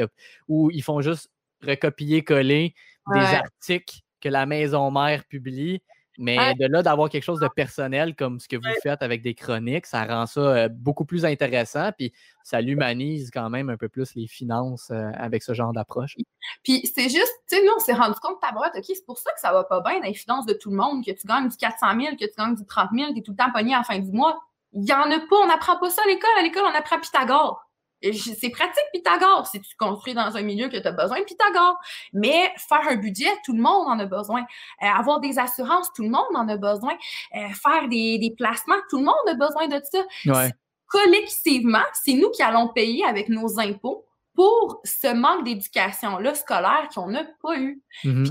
Ou 0.49 0.70
ils 0.70 0.82
font 0.82 1.03
juste 1.03 1.30
recopier-coller 1.62 2.74
des 3.12 3.20
articles 3.20 4.01
que 4.20 4.30
la 4.30 4.47
maison 4.47 4.91
mère 4.91 5.24
publie 5.26 5.82
mais 6.19 6.55
de 6.55 6.67
là, 6.67 6.83
d'avoir 6.83 7.09
quelque 7.09 7.23
chose 7.23 7.41
de 7.41 7.49
personnel 7.49 8.15
comme 8.15 8.39
ce 8.39 8.49
que 8.49 8.57
vous 8.57 8.62
faites 8.83 9.03
avec 9.03 9.23
des 9.23 9.35
chroniques, 9.35 9.87
ça 9.87 10.05
rend 10.05 10.27
ça 10.27 10.41
euh, 10.41 10.69
beaucoup 10.69 11.05
plus 11.05 11.25
intéressant, 11.25 11.91
puis 11.97 12.12
ça 12.43 12.61
l'humanise 12.61 13.31
quand 13.33 13.51
même 13.51 13.71
un 13.71 13.77
peu 13.77 13.89
plus 13.89 14.15
les 14.15 14.27
finances 14.27 14.91
euh, 14.91 15.11
avec 15.15 15.43
ce 15.43 15.55
genre 15.55 15.73
d'approche. 15.73 16.17
Puis 16.62 16.91
c'est 16.95 17.09
juste, 17.09 17.33
tu 17.49 17.57
sais, 17.57 17.65
nous, 17.65 17.73
on 17.77 17.81
s'est 17.81 17.95
rendu 17.95 18.19
compte, 18.21 18.41
ta 18.41 18.53
boîte, 18.53 18.73
OK, 18.77 18.85
c'est 18.87 19.07
pour 19.07 19.19
ça 19.19 19.33
que 19.33 19.41
ça 19.41 19.53
va 19.53 19.65
pas 19.65 19.81
bien 19.81 20.01
dans 20.01 20.07
les 20.07 20.15
finances 20.15 20.47
de 20.47 20.55
tout 20.55 20.71
le 20.71 20.77
monde, 20.77 21.05
que 21.05 21.11
tu 21.11 21.27
gagnes 21.27 21.49
du 21.49 21.57
400 21.57 21.87
000, 22.01 22.17
que 22.17 22.25
tu 22.25 22.35
gagnes 22.37 22.55
du 22.55 22.65
30 22.65 22.91
000, 22.95 23.12
tu 23.12 23.19
es 23.19 23.23
tout 23.23 23.33
le 23.33 23.37
temps 23.37 23.53
pogné 23.53 23.75
à 23.75 23.79
la 23.79 23.85
fin 23.85 23.99
du 23.99 24.11
mois. 24.12 24.39
Il 24.73 24.83
n'y 24.83 24.93
en 24.93 25.11
a 25.11 25.21
pas, 25.21 25.37
on 25.43 25.47
n'apprend 25.47 25.79
pas 25.79 25.91
ça 25.91 26.03
à 26.05 26.09
l'école. 26.09 26.31
À 26.39 26.43
l'école, 26.43 26.65
on 26.65 26.77
apprend 26.77 26.99
Pythagore. 26.99 27.64
C'est 28.12 28.50
pratique 28.50 28.84
Pythagore 28.92 29.46
si 29.46 29.61
tu 29.61 29.74
construis 29.76 30.14
dans 30.14 30.36
un 30.36 30.42
milieu 30.42 30.68
que 30.68 30.76
tu 30.76 30.86
as 30.86 30.92
besoin 30.92 31.20
de 31.20 31.24
Pythagore. 31.24 31.78
Mais 32.12 32.52
faire 32.57 32.86
un 32.88 32.96
budget, 32.96 33.30
tout 33.44 33.55
le 33.55 33.62
monde 33.62 33.86
en 33.86 33.98
a 33.98 34.07
besoin. 34.07 34.42
Euh, 34.82 34.86
avoir 34.86 35.20
des 35.20 35.38
assurances, 35.38 35.92
tout 35.94 36.02
le 36.02 36.11
monde 36.11 36.34
en 36.34 36.48
a 36.48 36.57
besoin. 36.57 36.94
Euh, 37.34 37.48
faire 37.50 37.88
des, 37.88 38.18
des, 38.18 38.34
placements, 38.36 38.74
tout 38.90 38.98
le 38.98 39.05
monde 39.05 39.14
a 39.28 39.34
besoin 39.34 39.68
de 39.68 39.80
ça. 39.90 40.48
Collectivement, 40.86 41.84
c'est 41.92 42.12
nous 42.12 42.30
qui 42.30 42.42
allons 42.42 42.68
payer 42.68 43.05
avec 43.05 43.28
nos 43.28 43.59
impôts 43.59 44.05
pour 44.34 44.80
ce 44.84 45.12
manque 45.12 45.44
d'éducation-là 45.44 46.34
scolaire 46.34 46.88
qu'on 46.94 47.09
n'a 47.09 47.24
pas 47.42 47.57
eu. 47.57 47.80
Mm-hmm. 48.05 48.28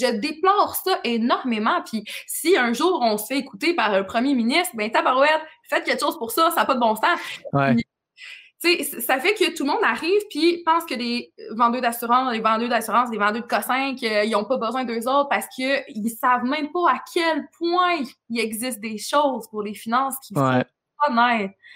je 0.00 0.18
déplore 0.18 0.74
ça 0.74 0.98
énormément. 1.04 1.82
Puis 1.84 2.04
si 2.26 2.56
un 2.56 2.72
jour 2.72 3.00
on 3.02 3.18
se 3.18 3.26
fait 3.26 3.38
écouter 3.38 3.74
par 3.74 3.92
un 3.92 4.02
premier 4.02 4.34
ministre, 4.34 4.74
ben 4.74 4.90
tabarouette, 4.90 5.42
faites 5.68 5.84
quelque 5.84 6.00
chose 6.00 6.18
pour 6.18 6.32
ça, 6.32 6.50
ça 6.50 6.56
n'a 6.56 6.64
pas 6.64 6.74
de 6.74 6.80
bon 6.80 6.96
sens 6.96 7.20
ça 8.62 9.18
fait 9.18 9.34
que 9.34 9.56
tout 9.56 9.64
le 9.64 9.70
monde 9.70 9.82
arrive 9.82 10.20
puis 10.30 10.62
pense 10.64 10.84
que 10.84 10.94
les 10.94 11.32
vendeurs 11.50 11.82
d'assurance, 11.82 12.32
les 12.32 12.40
vendeurs 12.40 12.68
d'assurance, 12.68 13.10
les 13.10 13.18
vendeurs 13.18 13.42
de 13.42 13.48
cossin, 13.48 13.94
qu'ils 13.96 14.30
n'ont 14.30 14.44
pas 14.44 14.56
besoin 14.56 14.84
d'eux 14.84 15.08
autres 15.08 15.28
parce 15.28 15.48
qu'ils 15.48 15.82
ne 15.96 16.08
savent 16.08 16.44
même 16.44 16.70
pas 16.70 16.92
à 16.92 17.02
quel 17.12 17.48
point 17.58 18.04
il 18.28 18.40
existe 18.40 18.80
des 18.80 18.98
choses 18.98 19.48
pour 19.48 19.62
les 19.62 19.74
finances 19.74 20.16
qui 20.20 20.34
sont 20.34 20.62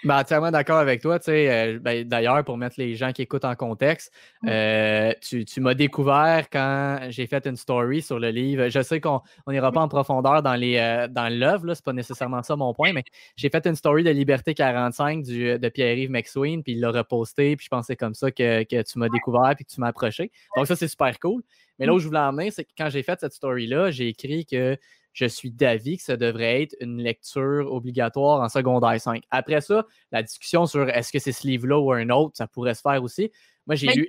ben, 0.03 0.19
entièrement 0.19 0.51
d'accord 0.51 0.77
avec 0.77 1.01
toi. 1.01 1.17
Euh, 1.27 1.79
ben, 1.79 2.07
D'ailleurs, 2.07 2.43
pour 2.43 2.57
mettre 2.57 2.75
les 2.77 2.95
gens 2.95 3.11
qui 3.11 3.23
écoutent 3.23 3.45
en 3.45 3.55
contexte, 3.55 4.13
euh, 4.45 5.11
tu, 5.21 5.59
m'as 5.59 5.73
découvert 5.73 6.49
quand 6.51 7.07
j'ai 7.09 7.25
fait 7.25 7.45
une 7.47 7.55
story 7.55 8.01
sur 8.01 8.19
le 8.19 8.29
livre. 8.29 8.69
Je 8.69 8.81
sais 8.81 9.01
qu'on 9.01 9.21
n'ira 9.47 9.71
pas 9.71 9.81
en 9.81 9.87
profondeur 9.87 10.43
dans 10.43 10.55
les 10.55 10.77
euh, 10.77 11.07
dans 11.07 11.33
l'œuvre, 11.33 11.73
c'est 11.73 11.83
pas 11.83 11.93
nécessairement 11.93 12.43
ça 12.43 12.55
mon 12.55 12.73
point, 12.73 12.93
mais 12.93 13.03
j'ai 13.35 13.49
fait 13.49 13.65
une 13.65 13.75
story 13.75 14.03
de 14.03 14.11
Liberté 14.11 14.53
45 14.53 15.23
du, 15.23 15.57
de 15.57 15.69
Pierre-Yves 15.69 16.11
McSween, 16.11 16.63
puis 16.63 16.73
il 16.73 16.79
l'a 16.79 16.91
reposté, 16.91 17.55
puis 17.55 17.65
je 17.65 17.69
pensais 17.69 17.95
comme 17.95 18.13
ça 18.13 18.31
que, 18.31 18.63
que 18.63 18.81
tu 18.83 18.99
m'as 18.99 19.09
découvert, 19.09 19.53
puis 19.55 19.65
que 19.65 19.71
tu 19.71 19.81
m'as 19.81 19.87
approché. 19.87 20.31
Donc 20.55 20.67
ça, 20.67 20.75
c'est 20.75 20.87
super 20.87 21.17
cool. 21.19 21.41
Mais 21.79 21.85
là 21.85 21.93
où 21.93 21.99
je 21.99 22.07
voulais 22.07 22.19
emmener, 22.19 22.51
c'est 22.51 22.63
que 22.63 22.71
quand 22.77 22.89
j'ai 22.89 23.03
fait 23.03 23.19
cette 23.19 23.33
story-là, 23.33 23.91
j'ai 23.91 24.07
écrit 24.07 24.45
que 24.45 24.77
je 25.17 25.25
suis 25.25 25.49
d'avis 25.49 25.97
que 25.97 26.03
ça 26.03 26.15
devrait 26.15 26.61
être 26.61 26.75
une 26.79 27.01
lecture 27.01 27.73
obligatoire 27.73 28.39
en 28.39 28.49
secondaire 28.49 29.01
5. 29.01 29.23
Après 29.31 29.61
ça, 29.61 29.83
la 30.11 30.21
discussion 30.21 30.67
sur 30.67 30.87
est-ce 30.89 31.11
que 31.11 31.17
c'est 31.17 31.31
ce 31.31 31.47
livre-là 31.47 31.79
ou 31.79 31.91
un 31.91 32.07
autre, 32.11 32.37
ça 32.37 32.45
pourrait 32.45 32.75
se 32.75 32.81
faire 32.81 33.01
aussi. 33.01 33.31
Moi, 33.65 33.75
j'ai 33.75 33.87
lu. 33.87 34.07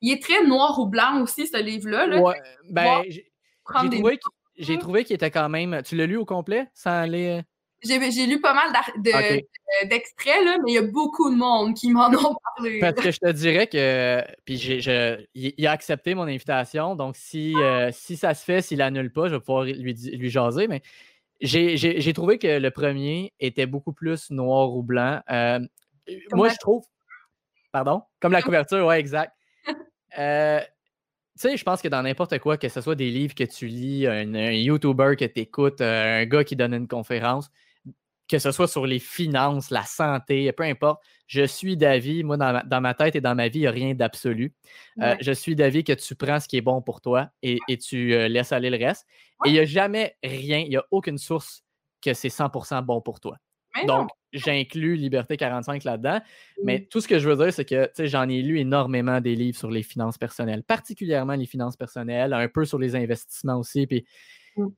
Il 0.00 0.12
est 0.12 0.22
très 0.22 0.42
noir 0.46 0.78
ou 0.78 0.86
blanc 0.86 1.20
aussi, 1.20 1.46
ce 1.46 1.62
livre-là. 1.62 2.18
Ouais, 2.22 2.40
ben, 2.70 3.02
j'ai 4.56 4.78
trouvé 4.78 5.04
qu'il 5.04 5.14
était 5.14 5.30
quand 5.30 5.50
même. 5.50 5.82
Tu 5.84 5.94
l'as 5.94 6.06
lu 6.06 6.16
au 6.16 6.24
complet 6.24 6.68
sans 6.72 7.02
aller. 7.02 7.42
J'ai 7.82 8.26
lu 8.26 8.40
pas 8.40 8.52
mal 8.52 8.72
d'extraits, 9.84 10.44
là, 10.44 10.58
mais 10.64 10.72
il 10.72 10.74
y 10.74 10.78
a 10.78 10.82
beaucoup 10.82 11.30
de 11.30 11.36
monde 11.36 11.74
qui 11.74 11.90
m'en 11.90 12.08
ont 12.08 12.36
parlé. 12.56 12.78
Parce 12.80 12.94
que 12.94 13.10
je 13.10 13.18
te 13.18 13.32
dirais 13.32 13.66
que. 13.66 14.22
Puis 14.44 14.56
il 15.34 15.66
a 15.66 15.70
accepté 15.70 16.14
mon 16.14 16.24
invitation. 16.24 16.94
Donc, 16.94 17.16
si, 17.16 17.54
euh, 17.56 17.90
si 17.92 18.16
ça 18.16 18.34
se 18.34 18.44
fait, 18.44 18.60
s'il 18.60 18.78
n'annule 18.78 19.12
pas, 19.12 19.28
je 19.28 19.34
vais 19.34 19.40
pouvoir 19.40 19.64
lui, 19.64 19.94
lui 19.94 20.30
jaser. 20.30 20.68
Mais 20.68 20.82
j'ai 21.40 22.12
trouvé 22.12 22.38
que 22.38 22.58
le 22.58 22.70
premier 22.70 23.32
était 23.40 23.66
beaucoup 23.66 23.92
plus 23.92 24.30
noir 24.30 24.74
ou 24.74 24.82
blanc. 24.82 25.20
Euh, 25.30 25.60
moi, 26.32 26.48
je 26.48 26.56
trouve. 26.56 26.84
Pardon? 27.72 28.02
Comme 28.20 28.32
la 28.32 28.42
couverture, 28.42 28.84
ouais, 28.86 29.00
exact. 29.00 29.32
Euh, 30.18 30.58
tu 31.40 31.48
sais, 31.48 31.56
je 31.56 31.62
pense 31.62 31.80
que 31.80 31.86
dans 31.86 32.02
n'importe 32.02 32.40
quoi, 32.40 32.56
que 32.56 32.68
ce 32.68 32.80
soit 32.80 32.96
des 32.96 33.10
livres 33.10 33.36
que 33.36 33.44
tu 33.44 33.68
lis, 33.68 34.08
un, 34.08 34.34
un 34.34 34.50
YouTuber 34.50 35.14
que 35.16 35.24
tu 35.24 35.42
écoutes, 35.42 35.80
un 35.80 36.26
gars 36.26 36.42
qui 36.42 36.56
donne 36.56 36.74
une 36.74 36.88
conférence, 36.88 37.48
que 38.30 38.38
ce 38.38 38.52
soit 38.52 38.68
sur 38.68 38.86
les 38.86 39.00
finances, 39.00 39.70
la 39.70 39.82
santé, 39.82 40.52
peu 40.52 40.62
importe. 40.62 41.02
Je 41.26 41.44
suis 41.44 41.76
d'avis, 41.76 42.22
moi, 42.22 42.36
dans 42.36 42.80
ma, 42.80 42.94
tête 42.94 43.16
et 43.16 43.20
dans 43.20 43.34
ma 43.34 43.48
vie, 43.48 43.58
il 43.58 43.62
n'y 43.62 43.66
a 43.66 43.72
rien 43.72 43.94
d'absolu. 43.94 44.54
Euh, 45.00 45.16
je 45.20 45.32
suis 45.32 45.56
d'avis 45.56 45.82
que 45.82 45.92
tu 45.92 46.14
prends 46.14 46.38
ce 46.38 46.46
qui 46.46 46.56
est 46.56 46.62
bon 46.62 46.80
pour 46.80 47.00
toi 47.00 47.28
et, 47.42 47.58
tu 47.78 48.14
euh, 48.14 48.28
laisses 48.28 48.52
aller 48.52 48.70
le 48.70 48.76
reste. 48.76 49.06
Et 49.44 49.48
il 49.48 49.52
n'y 49.52 49.58
a 49.58 49.64
jamais 49.64 50.16
rien, 50.22 50.58
il 50.58 50.68
n'y 50.68 50.76
a 50.76 50.84
aucune 50.92 51.18
source 51.18 51.64
que 52.00 52.14
c'est 52.14 52.28
100% 52.28 52.84
bon 52.84 53.00
pour 53.00 53.18
toi. 53.18 53.36
Donc, 53.86 54.08
j'inclus 54.32 54.96
Liberté 54.96 55.36
45 55.36 55.82
là-dedans. 55.84 56.20
Mais 56.62 56.86
tout 56.86 57.00
ce 57.00 57.08
que 57.08 57.18
je 57.18 57.28
veux 57.28 57.36
dire, 57.36 57.52
c'est 57.52 57.64
que 57.64 57.90
j'en 57.98 58.28
ai 58.28 58.42
lu 58.42 58.60
énormément 58.60 59.20
des 59.20 59.34
livres 59.34 59.58
sur 59.58 59.70
les 59.70 59.82
finances 59.82 60.18
personnelles, 60.18 60.62
particulièrement 60.62 61.34
les 61.34 61.46
finances 61.46 61.76
personnelles, 61.76 62.32
un 62.32 62.48
peu 62.48 62.64
sur 62.64 62.78
les 62.78 62.94
investissements 62.94 63.56
aussi. 63.56 63.88
Puis. 63.88 64.04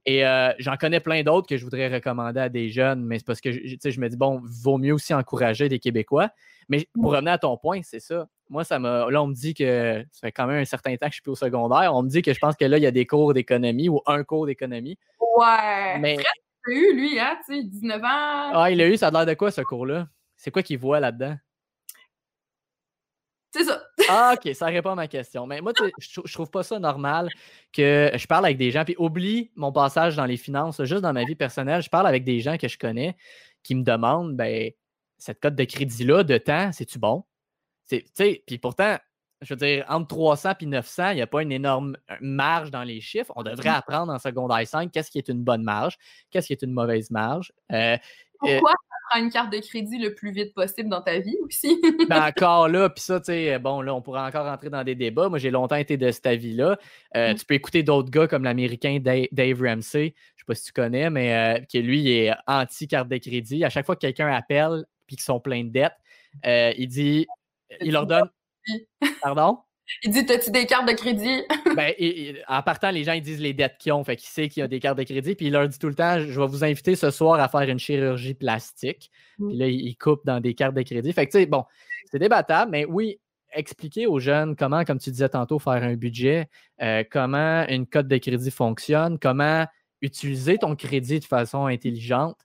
Et 0.07 0.27
euh, 0.27 0.53
j'en 0.59 0.77
connais 0.77 1.01
plein 1.01 1.23
d'autres 1.23 1.49
que 1.49 1.57
je 1.57 1.65
voudrais 1.65 1.89
recommander 1.89 2.41
à 2.41 2.49
des 2.49 2.71
jeunes, 2.71 3.05
mais 3.05 3.19
c'est 3.19 3.27
parce 3.27 3.41
que 3.41 3.51
je 3.53 4.01
me 4.01 4.09
dis, 4.09 4.17
bon, 4.17 4.41
vaut 4.45 4.79
mieux 4.79 4.95
aussi 4.95 5.15
encourager 5.15 5.69
des 5.69 5.79
Québécois. 5.79 6.31
Mais 6.69 6.89
pour 6.95 7.11
mmh. 7.11 7.15
revenir 7.15 7.33
à 7.33 7.39
ton 7.39 7.57
point, 7.57 7.81
c'est 7.83 8.01
ça. 8.01 8.27
Moi, 8.49 8.65
ça 8.65 8.79
m'a. 8.79 9.11
Là, 9.11 9.23
on 9.23 9.27
me 9.27 9.35
dit 9.35 9.55
que 9.55 10.05
ça 10.13 10.21
fait 10.29 10.33
quand 10.33 10.47
même 10.47 10.61
un 10.61 10.65
certain 10.65 10.97
temps 10.97 11.07
que 11.07 11.13
je 11.13 11.17
suis 11.17 11.23
plus 11.23 11.33
au 11.33 11.37
secondaire. 11.37 11.95
On 11.95 12.03
me 12.03 12.09
dit 12.09 12.23
que 12.23 12.33
je 12.33 12.39
pense 12.39 12.57
que 12.57 12.65
là, 12.65 12.79
il 12.79 12.83
y 12.83 12.87
a 12.87 12.91
des 12.91 13.07
cours 13.07 13.35
d'économie 13.35 13.89
ou 13.89 14.01
un 14.07 14.25
cours 14.25 14.47
d'économie. 14.47 14.99
Ouais. 15.21 15.99
Mais. 15.99 16.17
Il 16.69 16.75
a 16.75 16.79
eu, 16.79 16.95
lui, 16.95 17.19
hein, 17.19 17.37
tu 17.47 17.57
sais, 17.57 17.65
19 17.65 18.03
ans. 18.03 18.05
Ah, 18.55 18.69
il 18.71 18.81
a 18.81 18.89
eu, 18.89 18.97
ça 18.97 19.09
a 19.09 19.11
l'air 19.11 19.27
de 19.27 19.35
quoi, 19.35 19.51
ce 19.51 19.63
cours-là? 19.63 20.07
C'est 20.37 20.53
quoi 20.53 20.63
qu'il 20.63 20.79
voit 20.79 21.01
là-dedans? 21.01 21.37
C'est 23.53 23.65
ça. 23.65 23.83
Ah, 24.09 24.35
OK, 24.37 24.55
ça 24.55 24.67
répond 24.67 24.91
à 24.91 24.95
ma 24.95 25.09
question. 25.09 25.47
Mais 25.47 25.61
moi, 25.61 25.73
je, 25.99 26.21
je 26.25 26.33
trouve 26.33 26.51
pas 26.51 26.63
ça 26.63 26.79
normal 26.79 27.29
que 27.73 28.11
je 28.15 28.27
parle 28.27 28.45
avec 28.47 28.59
des 28.59 28.71
gens, 28.71 28.85
puis 28.85 28.97
oublie 28.99 29.51
mon 29.57 29.73
passage 29.73 30.17
dans 30.17 30.27
les 30.27 30.37
finances, 30.37 30.83
juste 30.85 31.03
dans 31.03 31.13
ma 31.13 31.25
vie 31.25 31.35
personnelle, 31.35 31.83
je 31.83 31.91
parle 31.91 32.07
avec 32.07 32.25
des 32.25 32.41
gens 32.41 32.57
que 32.57 32.69
je 32.69 32.79
connais 32.79 33.17
qui 33.63 33.75
me 33.75 33.83
demandent, 33.83 34.37
ben, 34.37 34.71
cette 35.19 35.41
cote 35.41 35.55
de 35.55 35.65
crédit-là, 35.65 36.25
de 36.25 36.37
temps, 36.39 36.71
c'est-tu 36.73 36.99
bon? 36.99 37.25
Puis 37.89 38.59
pourtant, 38.59 38.97
je 39.41 39.55
veux 39.55 39.59
dire, 39.59 39.85
entre 39.89 40.09
300 40.09 40.53
et 40.61 40.67
900, 40.67 41.11
il 41.11 41.15
n'y 41.17 41.23
a 41.23 41.27
pas 41.27 41.43
une 41.43 41.53
énorme 41.53 41.97
marge 42.21 42.71
dans 42.71 42.85
les 42.85 43.01
chiffres. 43.01 43.33
On 43.37 43.43
devrait 43.43 43.71
mmh. 43.71 43.75
apprendre 43.75 44.13
en 44.13 44.19
secondaire 44.19 44.67
5 44.67 44.91
qu'est-ce 44.91 45.11
qui 45.11 45.19
est 45.19 45.29
une 45.29 45.43
bonne 45.43 45.63
marge, 45.63 45.99
qu'est-ce 46.31 46.47
qui 46.47 46.53
est 46.53 46.63
une 46.63 46.73
mauvaise 46.73 47.11
marge. 47.11 47.53
Euh, 47.73 47.97
Pourquoi? 48.39 48.75
Une 49.19 49.31
carte 49.31 49.53
de 49.53 49.59
crédit 49.59 49.99
le 49.99 50.15
plus 50.15 50.33
vite 50.33 50.55
possible 50.55 50.89
dans 50.89 51.01
ta 51.01 51.19
vie 51.19 51.37
aussi. 51.43 51.81
ben 52.09 52.23
encore 52.29 52.69
là, 52.69 52.89
puis 52.89 53.03
ça, 53.03 53.21
tu 53.21 53.27
sais, 53.27 53.59
bon, 53.59 53.81
là, 53.81 53.95
on 53.95 54.03
pourrait 54.03 54.23
encore 54.23 54.47
rentrer 54.47 54.71
dans 54.71 54.85
des 54.85 54.95
débats. 54.95 55.29
Moi, 55.29 55.39
j'ai 55.39 55.51
longtemps 55.51 55.77
été 55.77 55.97
de 55.97 56.11
cet 56.11 56.27
avis-là. 56.27 56.79
Euh, 57.17 57.33
mm. 57.33 57.37
Tu 57.37 57.45
peux 57.45 57.55
écouter 57.55 57.83
d'autres 57.83 58.11
gars 58.11 58.27
comme 58.27 58.45
l'Américain 58.45 58.99
Dave, 59.01 59.63
Ramsey, 59.63 60.15
je 60.37 60.43
sais 60.43 60.47
pas 60.47 60.55
si 60.55 60.65
tu 60.65 60.73
connais, 60.73 61.11
mais 61.11 61.35
euh, 61.35 61.65
qui 61.65 61.81
lui 61.83 62.11
est 62.11 62.33
anti-carte 62.47 63.09
de 63.09 63.19
crédit. 63.19 63.65
À 63.65 63.71
chaque 63.71 63.87
fois 63.87 63.97
que 63.97 64.01
quelqu'un 64.01 64.29
appelle 64.29 64.85
puis 65.07 65.17
qu'ils 65.17 65.25
sont 65.25 65.41
pleins 65.41 65.65
de 65.65 65.71
dettes, 65.71 65.93
euh, 66.47 66.73
il 66.77 66.89
dit, 66.89 67.27
il 67.81 67.93
leur 67.93 68.07
donne. 68.07 68.29
Pardon? 69.23 69.59
Il 70.03 70.11
dit 70.11 70.25
T'as-tu 70.25 70.51
des 70.51 70.67
cartes 70.67 70.89
de 70.89 70.95
crédit? 70.95 71.43
Ben, 71.77 71.93
En 72.49 72.63
partant, 72.63 72.91
les 72.91 73.05
gens 73.05 73.13
ils 73.13 73.23
disent 73.23 73.41
les 73.41 73.53
dettes 73.53 73.77
qu'ils 73.79 73.93
ont. 73.93 74.05
Fait 74.05 74.17
qu'il 74.17 74.29
sait 74.29 74.49
qu'il 74.49 74.61
y 74.61 74.65
a 74.65 74.69
des 74.69 74.81
cartes 74.81 74.99
de 74.99 75.05
crédit. 75.05 75.35
Puis 75.35 75.47
il 75.47 75.53
leur 75.53 75.69
dit 75.69 75.79
tout 75.79 75.89
le 75.89 75.95
temps 75.95 76.19
Je 76.19 76.41
vais 76.41 76.47
vous 76.47 76.65
inviter 76.65 76.97
ce 76.97 77.11
soir 77.11 77.41
à 77.41 77.49
faire 77.49 77.63
une 77.63 77.79
chirurgie 77.79 78.35
plastique. 78.35 79.11
Mmh. 79.39 79.49
Puis 79.49 79.57
là, 79.57 79.67
il 79.69 79.97
coupe 79.97 80.25
dans 80.25 80.41
des 80.41 80.55
cartes 80.55 80.75
de 80.75 80.83
crédit. 80.83 81.13
Fait 81.13 81.27
que, 81.27 81.33
tu 81.33 81.39
sais, 81.39 81.47
bon, 81.47 81.65
c'est 82.11 82.19
débattable, 82.19 82.71
mais 82.71 82.85
oui, 82.85 83.19
expliquer 83.53 84.07
aux 84.07 84.19
jeunes 84.19 84.57
comment, 84.57 84.85
comme 84.85 84.99
tu 84.99 85.11
disais 85.11 85.29
tantôt, 85.29 85.59
faire 85.59 85.83
un 85.83 85.95
budget, 85.95 86.49
euh, 86.83 87.05
comment 87.11 87.67
une 87.69 87.87
cote 87.87 88.09
de 88.09 88.17
crédit 88.19 88.51
fonctionne, 88.51 89.19
comment 89.19 89.67
utiliser 90.01 90.59
ton 90.59 90.75
crédit 90.75 91.21
de 91.21 91.25
façon 91.25 91.67
intelligente. 91.67 92.37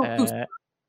Euh, 0.00 0.18
tu 0.18 0.26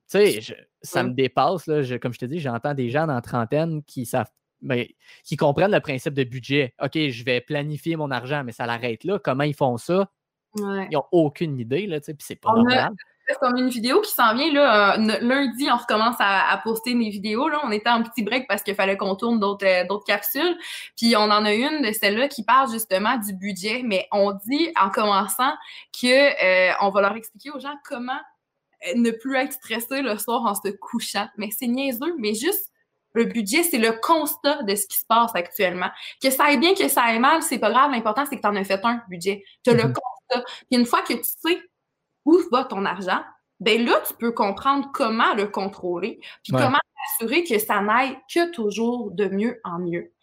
sais, 0.08 0.40
ça 0.82 1.04
me 1.04 1.12
dépasse. 1.12 1.68
Là, 1.68 1.98
comme 2.00 2.14
je 2.14 2.20
te 2.20 2.26
dis, 2.26 2.40
j'entends 2.40 2.74
des 2.74 2.90
gens 2.90 3.08
dans 3.08 3.22
trentaine 3.22 3.84
qui 3.84 4.06
savent 4.06 4.30
ben, 4.62 4.86
qui 5.24 5.36
comprennent 5.36 5.72
le 5.72 5.80
principe 5.80 6.14
de 6.14 6.24
budget. 6.24 6.74
OK, 6.82 6.94
je 6.94 7.24
vais 7.24 7.42
planifier 7.42 7.96
mon 7.96 8.12
argent, 8.12 8.44
mais 8.44 8.52
ça 8.52 8.66
l'arrête 8.66 9.04
là. 9.04 9.20
Comment 9.20 9.44
ils 9.44 9.56
font 9.56 9.78
ça? 9.78 10.10
Ils 10.56 10.90
n'ont 10.92 11.06
aucune 11.12 11.60
idée, 11.60 11.86
là, 11.86 12.00
puis 12.00 12.16
c'est 12.20 12.36
pas 12.36 12.52
normal. 12.54 12.94
C'est 13.28 13.38
comme 13.40 13.58
une 13.58 13.68
vidéo 13.68 14.00
qui 14.02 14.12
s'en 14.12 14.34
vient. 14.34 14.52
Là, 14.54 14.94
euh, 14.98 15.20
lundi, 15.20 15.68
on 15.70 15.76
recommence 15.76 16.16
à, 16.20 16.60
poster 16.64 16.96
mes 16.96 17.10
vidéos. 17.10 17.50
Là. 17.50 17.60
On 17.64 17.72
était 17.72 17.90
en 17.90 18.02
petit 18.02 18.24
break 18.24 18.48
parce 18.48 18.64
qu'il 18.64 18.74
fallait 18.74 18.96
qu'on 18.96 19.16
tourne 19.16 19.38
d'autres 19.38 19.66
euh, 19.66 20.00
capsules. 20.08 20.58
Puis 20.96 21.16
on 21.18 21.24
en 21.24 21.44
a 21.44 21.54
une 21.54 21.82
de 21.82 21.92
celle-là 21.92 22.30
qui 22.30 22.44
parle 22.44 22.72
justement 22.72 23.18
du 23.18 23.34
budget. 23.34 23.82
Mais 23.84 24.08
on 24.14 24.32
dit 24.32 24.72
en 24.82 24.90
commençant 24.90 25.54
que 26.02 26.08
euh, 26.08 26.74
on 26.80 26.90
va 26.90 27.02
leur 27.02 27.16
expliquer 27.18 27.52
aux 27.52 27.60
gens 27.60 27.76
comment 27.84 28.20
ne 28.96 29.12
plus 29.12 29.36
être 29.36 29.52
stressé 29.52 30.02
le 30.02 30.18
soir 30.18 30.46
en 30.46 30.56
se 30.56 30.70
couchant. 30.70 31.28
Mais 31.36 31.50
c'est 31.52 31.68
niaiseux, 31.68 32.16
mais 32.18 32.34
juste 32.34 32.72
le 33.18 33.26
budget, 33.26 33.64
c'est 33.64 33.78
le 33.78 33.94
constat 34.02 34.64
de 34.64 34.76
ce 34.76 34.88
qui 34.88 34.98
se 34.98 35.06
passe 35.08 35.32
actuellement. 35.36 35.90
Que 36.22 36.30
ça 36.30 36.46
aille 36.46 36.60
bien, 36.60 36.74
que 36.74 36.88
ça 36.88 37.04
aille 37.04 37.20
mal, 37.20 37.42
c'est 37.42 37.60
pas 37.60 37.72
grave. 37.72 37.92
L'important, 37.92 38.26
c'est 38.26 38.38
que 38.38 38.42
tu 38.42 38.48
en 38.48 38.56
as 38.56 38.64
fait 38.64 38.80
un 38.84 39.02
budget. 39.10 39.44
Tu 39.64 39.72
as 39.72 39.74
le 39.74 39.84
mhm. 39.84 39.94
constat. 39.94 40.46
Puis 40.70 40.80
une 40.80 40.86
fois 40.86 41.02
que 41.02 41.14
tu 41.14 41.24
sais 41.24 41.62
où 42.26 42.40
va 42.52 42.64
ton 42.64 42.86
argent, 42.86 43.22
ben 43.60 43.84
là, 43.84 44.02
tu 44.08 44.14
peux 44.14 44.32
comprendre 44.32 44.90
comment 44.94 45.34
le 45.34 45.48
contrôler, 45.48 46.20
puis 46.44 46.54
comment 46.54 46.78
assurer 47.16 47.44
que 47.44 47.58
ça 47.58 47.82
n'aille 47.82 48.18
que 48.34 48.52
toujours 48.52 49.12
de 49.12 49.28
mieux 49.28 49.60
en 49.64 49.80
mieux. 49.80 50.14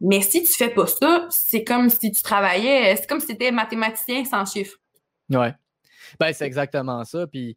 Mais 0.00 0.20
si 0.20 0.42
tu 0.42 0.52
fais 0.52 0.68
pas 0.68 0.86
ça, 0.86 1.26
c'est 1.30 1.64
comme 1.64 1.88
si 1.88 2.12
tu 2.12 2.22
travaillais, 2.22 2.94
c'est 2.96 3.08
comme 3.08 3.20
si 3.20 3.26
tu 3.28 3.32
étais 3.32 3.50
mathématicien 3.50 4.24
sans 4.24 4.44
chiffres. 4.44 4.76
Ouais. 5.30 5.54
Ben, 6.20 6.32
c'est 6.32 6.46
exactement 6.46 7.04
ça. 7.04 7.26
Puis 7.26 7.56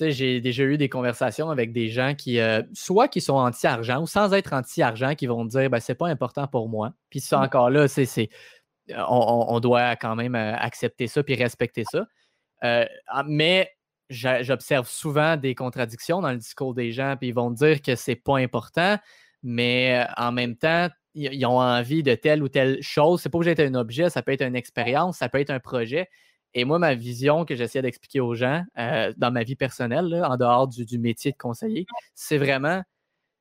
j'ai 0.00 0.40
déjà 0.40 0.64
eu 0.64 0.76
des 0.76 0.88
conversations 0.88 1.50
avec 1.50 1.72
des 1.72 1.88
gens 1.88 2.14
qui, 2.14 2.40
euh, 2.40 2.62
soit 2.72 3.08
qui 3.08 3.20
sont 3.20 3.34
anti-argent 3.34 4.02
ou 4.02 4.06
sans 4.06 4.32
être 4.32 4.52
anti-argent, 4.52 5.14
qui 5.14 5.26
vont 5.26 5.44
dire 5.44 5.70
ben, 5.70 5.80
c'est 5.80 5.94
pas 5.94 6.08
important 6.08 6.46
pour 6.46 6.68
moi. 6.68 6.92
Puis 7.10 7.20
ça, 7.20 7.38
mmh. 7.38 7.42
encore 7.42 7.70
là, 7.70 7.88
c'est, 7.88 8.28
euh, 8.90 9.02
on, 9.08 9.60
doit 9.60 9.96
quand 9.96 10.16
même 10.16 10.34
euh, 10.34 10.54
accepter 10.56 11.06
ça 11.06 11.22
puis 11.22 11.34
respecter 11.34 11.84
ça. 11.90 12.06
Ah, 12.62 13.24
mais 13.26 13.70
j'observe 14.08 14.88
souvent 14.88 15.36
des 15.36 15.54
contradictions 15.54 16.22
dans 16.22 16.30
le 16.30 16.38
discours 16.38 16.72
des 16.72 16.92
gens, 16.92 17.16
puis 17.18 17.28
ils 17.28 17.34
vont 17.34 17.50
dire 17.50 17.82
que 17.82 17.94
c'est 17.94 18.16
pas 18.16 18.38
important, 18.38 18.96
mais 19.42 20.06
en 20.16 20.32
même 20.32 20.56
temps, 20.56 20.88
ils 21.14 21.44
ont 21.44 21.60
envie 21.60 22.02
de 22.02 22.14
telle 22.14 22.42
ou 22.42 22.48
telle 22.48 22.80
chose. 22.80 23.20
C'est 23.20 23.28
pas 23.28 23.36
obligé 23.36 23.54
d'être 23.54 23.70
un 23.70 23.74
objet, 23.74 24.08
ça 24.08 24.22
peut 24.22 24.32
être 24.32 24.42
une 24.42 24.56
expérience, 24.56 25.18
ça 25.18 25.28
peut 25.28 25.40
être 25.40 25.50
un 25.50 25.60
projet. 25.60 26.08
Et 26.54 26.64
moi, 26.64 26.78
ma 26.78 26.94
vision 26.94 27.44
que 27.44 27.56
j'essaie 27.56 27.82
d'expliquer 27.82 28.20
aux 28.20 28.34
gens 28.34 28.64
euh, 28.78 29.12
dans 29.16 29.32
ma 29.32 29.42
vie 29.42 29.56
personnelle, 29.56 30.22
en 30.24 30.36
dehors 30.36 30.68
du, 30.68 30.98
métier 30.98 31.32
de 31.32 31.36
conseiller, 31.36 31.86
c'est 32.14 32.38
vraiment 32.38 32.82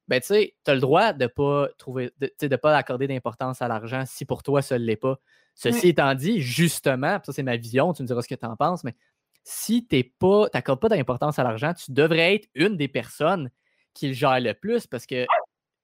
ben 0.10 0.20
tu 0.20 0.28
sais, 0.28 0.56
tu 0.66 0.72
as 0.72 0.74
le 0.76 0.82
droit 0.82 1.14
de 1.14 1.28
pas 1.28 1.70
trouver, 1.78 2.12
de, 2.20 2.56
pas 2.58 2.76
accorder 2.76 3.08
d'importance 3.08 3.62
à 3.62 3.70
l'argent 3.70 4.04
si 4.06 4.26
pour 4.26 4.44
toi 4.44 4.62
ça 4.62 4.78
ne 4.78 4.84
l'est 4.84 4.98
pas. 4.98 5.18
Ceci 5.56 5.90
étant 5.90 6.14
dit, 6.14 6.42
justement, 6.42 7.20
ça 7.24 7.32
c'est 7.32 7.44
ma 7.44 7.56
vision, 7.56 7.94
tu 7.94 8.02
me 8.02 8.08
diras 8.08 8.22
ce 8.22 8.28
que 8.28 8.36
tu 8.36 8.46
en 8.46 8.56
penses, 8.58 8.84
mais 8.84 8.96
si 9.44 9.88
tu 9.88 10.12
n'accordes 10.54 10.80
pas 10.80 10.90
d'importance 10.90 11.40
à 11.40 11.44
l'argent, 11.44 11.74
tu 11.74 11.92
devrais 11.92 12.36
être 12.36 12.50
une 12.56 12.76
des 12.76 12.88
personnes 12.88 13.50
qui 13.94 14.08
le 14.08 14.14
gère 14.14 14.40
le 14.40 14.54
plus 14.54 14.88
parce 14.88 15.06
que 15.06 15.26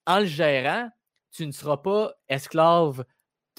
en 0.06 0.20
le 0.20 0.26
gérant, 0.26 0.90
tu 1.32 1.46
ne 1.46 1.52
seras 1.52 1.78
pas 1.78 2.14
esclave 2.28 3.06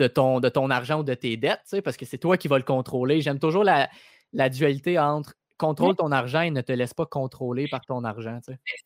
de 0.00 0.08
ton, 0.08 0.40
de 0.40 0.48
ton 0.48 0.70
argent 0.70 1.00
ou 1.00 1.02
de 1.04 1.14
tes 1.14 1.36
dettes, 1.36 1.80
parce 1.84 1.96
que 1.96 2.06
c'est 2.06 2.18
toi 2.18 2.36
qui 2.36 2.48
vas 2.48 2.58
le 2.58 2.64
contrôler. 2.64 3.20
J'aime 3.20 3.38
toujours 3.38 3.64
la, 3.64 3.88
la 4.32 4.48
dualité 4.48 4.98
entre 4.98 5.34
contrôle 5.58 5.94
ton 5.94 6.10
argent 6.10 6.40
et 6.40 6.50
ne 6.50 6.62
te 6.62 6.72
laisse 6.72 6.94
pas 6.94 7.04
contrôler 7.04 7.68
par 7.68 7.82
ton 7.82 8.02
argent. 8.02 8.40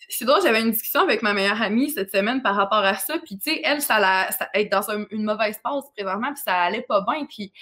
C'est 0.08 0.24
drôle, 0.24 0.42
j'avais 0.42 0.60
une 0.60 0.72
discussion 0.72 1.00
avec 1.02 1.22
ma 1.22 1.32
meilleure 1.32 1.62
amie 1.62 1.90
cette 1.90 2.10
semaine 2.10 2.42
par 2.42 2.56
rapport 2.56 2.84
à 2.84 2.96
ça. 2.96 3.16
Puis, 3.24 3.38
tu 3.38 3.52
sais, 3.52 3.60
elle, 3.62 3.80
ça, 3.80 4.00
la, 4.00 4.28
est 4.54 4.66
dans 4.66 4.82
une 4.90 5.22
mauvaise 5.22 5.56
passe 5.62 5.84
présentement, 5.96 6.32
puis 6.34 6.42
ça 6.44 6.54
allait 6.54 6.82
pas 6.82 7.04
bien. 7.08 7.26
Puis, 7.26 7.52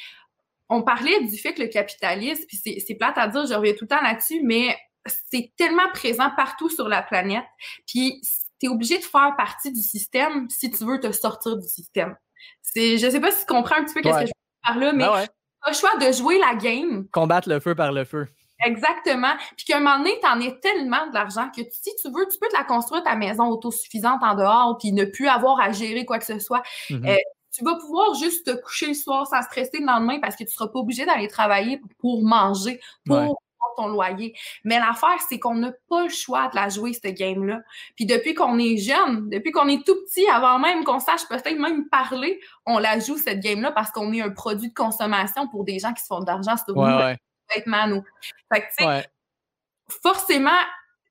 on 0.71 0.83
parlait 0.83 1.25
du 1.25 1.37
fait 1.37 1.53
que 1.53 1.61
le 1.61 1.69
capitalisme, 1.69 2.45
puis 2.49 2.57
c'est 2.57 2.95
plate 2.95 3.19
à 3.19 3.29
dire, 3.29 3.47
je 3.47 3.53
reviens 3.53 3.73
tout 3.75 3.85
le 3.85 3.89
temps 3.89 4.01
là-dessus, 4.01 4.41
mais 4.43 4.79
c'est 5.31 5.53
tellement 5.57 5.91
présent 5.93 6.31
partout 6.35 6.71
sur 6.71 6.89
la 6.89 7.03
planète. 7.03 7.45
Puis, 7.87 8.23
tu 8.59 8.67
es 8.67 8.69
obligé 8.71 8.97
de 8.97 9.05
faire 9.05 9.35
partie 9.37 9.73
du 9.73 9.83
système 9.83 10.49
si 10.49 10.71
tu 10.71 10.85
veux 10.85 10.99
te 10.99 11.13
sortir 11.13 11.59
du 11.59 11.69
système. 11.69 12.17
Je 12.75 12.97
sais 13.11 13.21
pas 13.21 13.31
si 13.31 13.41
tu 13.41 13.47
comprends 13.47 13.77
un 13.77 13.85
petit 13.85 13.95
peu 13.95 14.01
ce 14.03 14.09
que 14.09 14.15
je 14.15 14.19
veux 14.21 14.25
dire 14.25 14.33
par 14.65 14.79
là, 14.79 14.93
mais 14.93 15.05
ben 15.05 15.25
tu 15.25 15.69
as 15.69 15.71
le 15.71 15.77
choix 15.77 15.97
de 15.99 16.13
jouer 16.13 16.39
la 16.39 16.55
game. 16.55 17.07
Combattre 17.13 17.49
le 17.49 17.61
feu 17.61 17.75
par 17.75 17.93
le 17.93 18.05
feu. 18.05 18.27
Exactement. 18.65 19.33
Puis 19.57 19.67
qu'à 19.67 19.79
un 19.79 19.81
moment 19.81 19.99
donné, 19.99 20.19
tu 20.21 20.29
en 20.29 20.41
es 20.41 20.59
tellement 20.61 21.07
de 21.09 21.15
l'argent 21.15 21.51
que 21.55 21.63
si 21.71 21.91
tu 22.01 22.09
veux, 22.09 22.27
tu 22.31 22.39
peux 22.39 22.49
te 22.49 22.57
la 22.57 22.65
construire 22.65 23.03
ta 23.03 23.17
maison 23.17 23.49
autosuffisante 23.49 24.23
en 24.23 24.35
dehors, 24.35 24.77
puis 24.79 24.93
ne 24.93 25.05
plus 25.05 25.29
avoir 25.29 25.61
à 25.61 25.73
gérer 25.73 26.05
quoi 26.05 26.19
que 26.19 26.27
ce 26.27 26.39
soit. 26.39 26.63
Mm-hmm. 26.91 27.11
Euh, 27.11 27.17
tu 27.53 27.65
vas 27.65 27.77
pouvoir 27.77 28.15
juste 28.15 28.47
te 28.47 28.63
coucher 28.63 28.87
le 28.87 28.95
soir 28.95 29.27
sans 29.27 29.43
stresser 29.43 29.79
le 29.81 29.87
lendemain 29.87 30.19
parce 30.21 30.35
que 30.37 30.45
tu 30.45 30.51
ne 30.51 30.53
seras 30.53 30.69
pas 30.69 30.79
obligé 30.79 31.05
d'aller 31.05 31.29
travailler 31.29 31.81
pour 31.99 32.23
manger, 32.23 32.81
pour 33.05 33.42
ton 33.77 33.89
loyer. 33.89 34.35
Mais 34.65 34.79
l'affaire, 34.79 35.21
c'est 35.29 35.39
qu'on 35.39 35.55
n'a 35.55 35.73
pas 35.89 36.05
le 36.05 36.09
choix 36.09 36.49
de 36.49 36.57
la 36.57 36.69
jouer, 36.69 36.93
cette 36.93 37.15
game-là. 37.15 37.61
Puis 37.97 38.07
depuis 38.07 38.35
qu'on 38.35 38.59
est 38.59 38.77
jeune, 38.77 39.29
depuis 39.29 39.51
qu'on 39.51 39.69
est 39.69 39.85
tout 39.85 39.97
petit, 40.05 40.27
avant 40.29 40.59
même 40.59 40.85
qu'on 40.85 41.01
sache 41.01 41.27
peut-être 41.29 41.59
même 41.59 41.89
parler, 41.89 42.41
on 42.67 42.79
la 42.79 42.99
joue, 42.99 43.17
cette 43.17 43.41
game-là, 43.41 43.73
parce 43.73 43.91
qu'on 43.91 44.13
est 44.13 44.21
un 44.21 44.31
produit 44.31 44.69
de 44.69 44.75
consommation 44.75 45.49
pour 45.49 45.65
des 45.65 45.79
gens 45.79 45.93
qui 45.93 46.03
se 46.03 46.07
font 46.07 46.21
de 46.21 46.27
l'argent 46.27 46.57
sur 46.57 46.77
ouais, 46.77 47.19
nous. 47.89 48.03
Fait 48.53 48.61
que, 48.61 48.67
tu 48.79 48.85
sais, 48.85 49.11
forcément, 50.03 50.51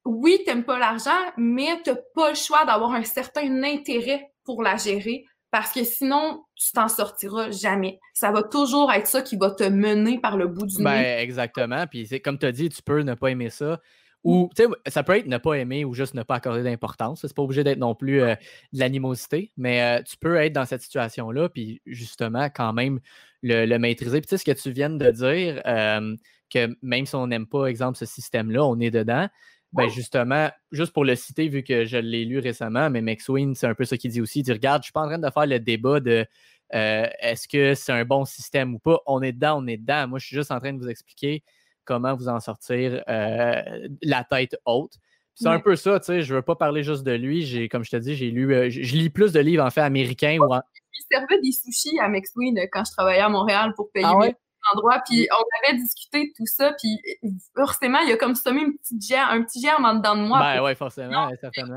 oui, 0.05 0.41
t'aimes 0.45 0.64
pas 0.64 0.80
l'argent, 0.80 1.12
mais 1.38 1.80
t'as 1.84 1.95
pas 2.16 2.30
le 2.30 2.36
choix 2.36 2.66
d'avoir 2.66 2.91
un 2.93 3.03
certain 3.03 3.64
intérêt 3.64 4.32
pour 4.43 4.64
la 4.64 4.78
gérer 4.78 5.26
parce 5.52 5.74
que 5.74 5.84
sinon, 5.84 6.45
tu 6.56 6.72
t'en 6.72 6.88
sortiras 6.88 7.52
jamais. 7.52 7.99
Ça 8.14 8.32
va 8.32 8.41
toujours 8.41 8.91
être 8.91 9.08
ça 9.08 9.22
qui 9.22 9.36
va 9.36 9.52
te 9.52 9.64
mener 9.64 10.20
par 10.20 10.38
le 10.38 10.47
bout 10.47 10.66
du 10.66 10.82
ben, 10.82 11.02
nez. 11.02 11.18
Exactement. 11.20 11.86
Puis 11.88 12.08
c'est 12.08 12.22
comme 12.22 12.39
tu 12.39 12.45
as 12.45 12.54
dit, 12.54 12.70
tu 12.70 12.82
peux 12.82 13.02
ne 13.02 13.14
pas 13.14 13.28
aimer 13.28 13.49
ça. 13.49 13.80
Ou 14.24 14.49
mm. 14.58 14.74
ça 14.88 15.04
peut 15.04 15.18
être 15.18 15.26
ne 15.26 15.38
pas 15.38 15.56
aimer 15.56 15.84
ou 15.84 15.93
juste 15.93 16.14
ne 16.14 16.24
pas 16.24 16.36
accorder 16.36 16.64
d'importance. 16.64 17.22
C'est 17.22 17.36
pas 17.36 17.41
obligé 17.41 17.64
d'être 17.64 17.80
non 17.80 17.95
plus 17.95 18.22
euh, 18.22 18.36
de 18.72 18.80
l'animosité, 18.80 19.52
mais 19.58 19.82
euh, 19.99 20.04
tu 20.04 20.16
peux 20.18 20.38
être 20.38 20.54
dans 20.54 20.66
cette 20.66 20.82
situation-là, 20.82 21.49
puis 21.49 21.82
justement, 21.86 22.49
quand 22.49 22.72
même, 22.72 22.99
le, 23.41 23.78
maîtriser. 23.78 24.22
Puis 24.22 24.28
tu 24.28 24.38
sais, 24.38 24.38
ce 24.38 24.45
que 24.45 24.58
tu 24.58 24.72
viens 24.72 24.89
de 24.89 25.12
dire, 25.12 25.62
euh, 25.66 26.16
que 26.52 26.76
même 26.82 27.06
si 27.06 27.16
on 27.16 27.28
n'aime 27.28 27.47
pas, 27.47 27.66
exemple, 27.66 27.97
ce 27.97 28.06
système-là, 28.06 28.64
on 28.64 28.80
est 28.80 28.91
dedans. 28.91 29.28
Ben 29.74 29.88
justement, 29.88 30.49
juste 30.72 30.91
pour 30.91 31.05
le 31.05 31.15
citer, 31.15 31.47
vu 31.47 31.63
que 31.63 31.86
je 31.86 31.97
l'ai 31.97 32.26
lu 32.26 32.39
récemment, 32.39 32.89
mais 32.89 33.01
McSween, 33.01 33.55
c'est 33.55 33.67
un 33.67 33.74
peu 33.74 33.86
ce 33.86 33.95
qu'il 33.95 34.11
dit 34.11 34.19
aussi. 34.19 34.39
Il 34.39 34.43
dit 34.43 34.51
Regarde, 34.51 34.82
je 34.84 34.88
suis 34.88 34.91
pas 34.91 35.01
en 35.01 35.07
train 35.07 35.17
de 35.17 35.30
faire 35.30 35.45
le 35.45 35.59
débat 35.59 35.99
de 36.01 36.26
euh, 36.74 37.07
est-ce 37.19 37.47
que 37.47 37.74
c'est 37.76 37.91
un 37.91 38.05
bon 38.05 38.26
système 38.26 38.74
ou 38.76 38.80
pas? 38.80 38.99
On 39.05 39.22
est 39.22 39.32
dedans, 39.32 39.61
on 39.63 39.67
est 39.67 39.78
dedans. 39.78 40.07
Moi, 40.07 40.19
je 40.19 40.28
suis 40.28 40.36
juste 40.36 40.51
en 40.51 40.59
train 40.59 40.74
de 40.74 40.80
vous 40.80 40.89
expliquer 40.89 41.43
comment 41.86 42.15
vous 42.15 42.28
en 42.28 42.39
sortir 42.39 43.03
euh, 43.07 43.88
la 44.01 44.24
tête 44.24 44.57
haute. 44.65 44.93
C'est 45.36 45.47
un 45.47 45.59
peu 45.59 45.76
ça, 45.76 45.99
tu 45.99 46.05
sais, 46.05 46.22
je 46.22 46.36
veux 46.36 46.41
pas 46.41 46.55
parler 46.55 46.84
juste 46.84 47.03
de 47.03 47.13
lui. 47.13 47.45
J'ai, 47.45 47.67
comme 47.67 47.84
je 47.84 47.89
te 47.89 47.95
dis, 47.95 48.15
j'ai 48.15 48.30
lu, 48.30 48.53
euh, 48.53 48.69
je, 48.69 48.95
lis 48.95 49.09
plus 49.09 49.32
de 49.32 49.39
livres 49.39 49.63
en 49.63 49.69
fait 49.72 49.82
américains 49.82 50.38
ou 50.39 50.53
en... 50.53 50.61
Il 50.93 51.03
servait 51.09 51.41
des 51.41 51.51
sushis 51.51 51.97
à 51.99 52.09
McSween 52.09 52.59
quand 52.72 52.84
je 52.86 52.91
travaillais 52.91 53.22
à 53.22 53.30
Montréal 53.30 53.74
pour 53.76 53.89
payer 53.91 54.05
ah 54.07 54.30
endroit, 54.74 55.01
puis 55.05 55.28
on 55.32 55.69
avait 55.69 55.78
discuté 55.78 56.28
de 56.28 56.34
tout 56.36 56.45
ça, 56.45 56.74
puis 56.82 56.99
forcément, 57.55 57.99
il 57.99 58.09
y 58.09 58.11
a 58.11 58.17
comme 58.17 58.36
semé 58.36 58.61
une 58.61 58.78
petite 58.78 59.01
germe, 59.01 59.30
un 59.32 59.43
petit 59.43 59.61
germe 59.61 59.86
en 59.86 59.95
dedans 59.95 60.15
de 60.15 60.22
moi. 60.22 60.39
Ben 60.39 60.63
oui, 60.63 60.76
forcément, 60.76 61.30
certainement. 61.39 61.76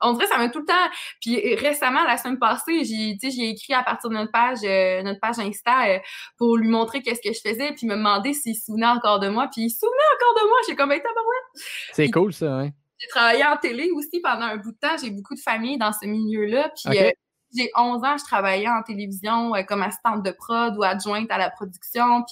On 0.00 0.12
dirait 0.12 0.26
ça 0.26 0.38
met 0.38 0.50
tout 0.50 0.60
le 0.60 0.66
temps. 0.66 0.74
Puis 1.20 1.54
récemment, 1.54 2.04
la 2.04 2.16
semaine 2.16 2.38
passée, 2.38 2.84
j'ai, 2.84 3.16
j'ai 3.22 3.48
écrit 3.48 3.72
à 3.72 3.82
partir 3.82 4.10
de 4.10 4.14
notre 4.14 4.30
page, 4.30 4.58
euh, 4.64 5.02
notre 5.02 5.20
page 5.20 5.38
Insta 5.38 5.88
euh, 5.88 5.98
pour 6.36 6.56
lui 6.56 6.68
montrer 6.68 7.02
qu'est-ce 7.02 7.26
que 7.26 7.34
je 7.34 7.40
faisais, 7.40 7.72
puis 7.72 7.86
me 7.86 7.96
demander 7.96 8.34
s'il 8.34 8.54
se 8.54 8.66
souvenait 8.66 8.86
encore 8.86 9.20
de 9.20 9.28
moi. 9.28 9.48
Puis 9.50 9.62
il 9.62 9.70
se 9.70 9.78
souvenait 9.78 9.96
encore 10.16 10.42
de 10.42 10.48
moi. 10.48 10.58
J'ai 10.68 10.76
comme, 10.76 10.92
été 10.92 11.02
ouais. 11.06 11.62
C'est 11.92 12.10
cool, 12.10 12.32
ça, 12.32 12.58
hein? 12.58 12.70
J'ai 12.98 13.08
travaillé 13.08 13.44
en 13.44 13.56
télé 13.56 13.90
aussi 13.90 14.20
pendant 14.22 14.46
un 14.46 14.56
bout 14.56 14.72
de 14.72 14.78
temps. 14.78 14.96
J'ai 15.02 15.10
beaucoup 15.10 15.34
de 15.34 15.40
familles 15.40 15.78
dans 15.78 15.92
ce 15.92 16.06
milieu-là. 16.06 16.70
Puis 16.74 16.98
euh, 16.98 17.10
j'ai 17.54 17.70
11 17.76 18.04
ans, 18.04 18.16
je 18.18 18.24
travaillais 18.24 18.68
en 18.68 18.82
télévision 18.82 19.54
euh, 19.54 19.62
comme 19.62 19.82
assistante 19.82 20.22
de 20.22 20.30
prod 20.30 20.76
ou 20.76 20.82
adjointe 20.82 21.30
à 21.30 21.38
la 21.38 21.50
production. 21.50 22.24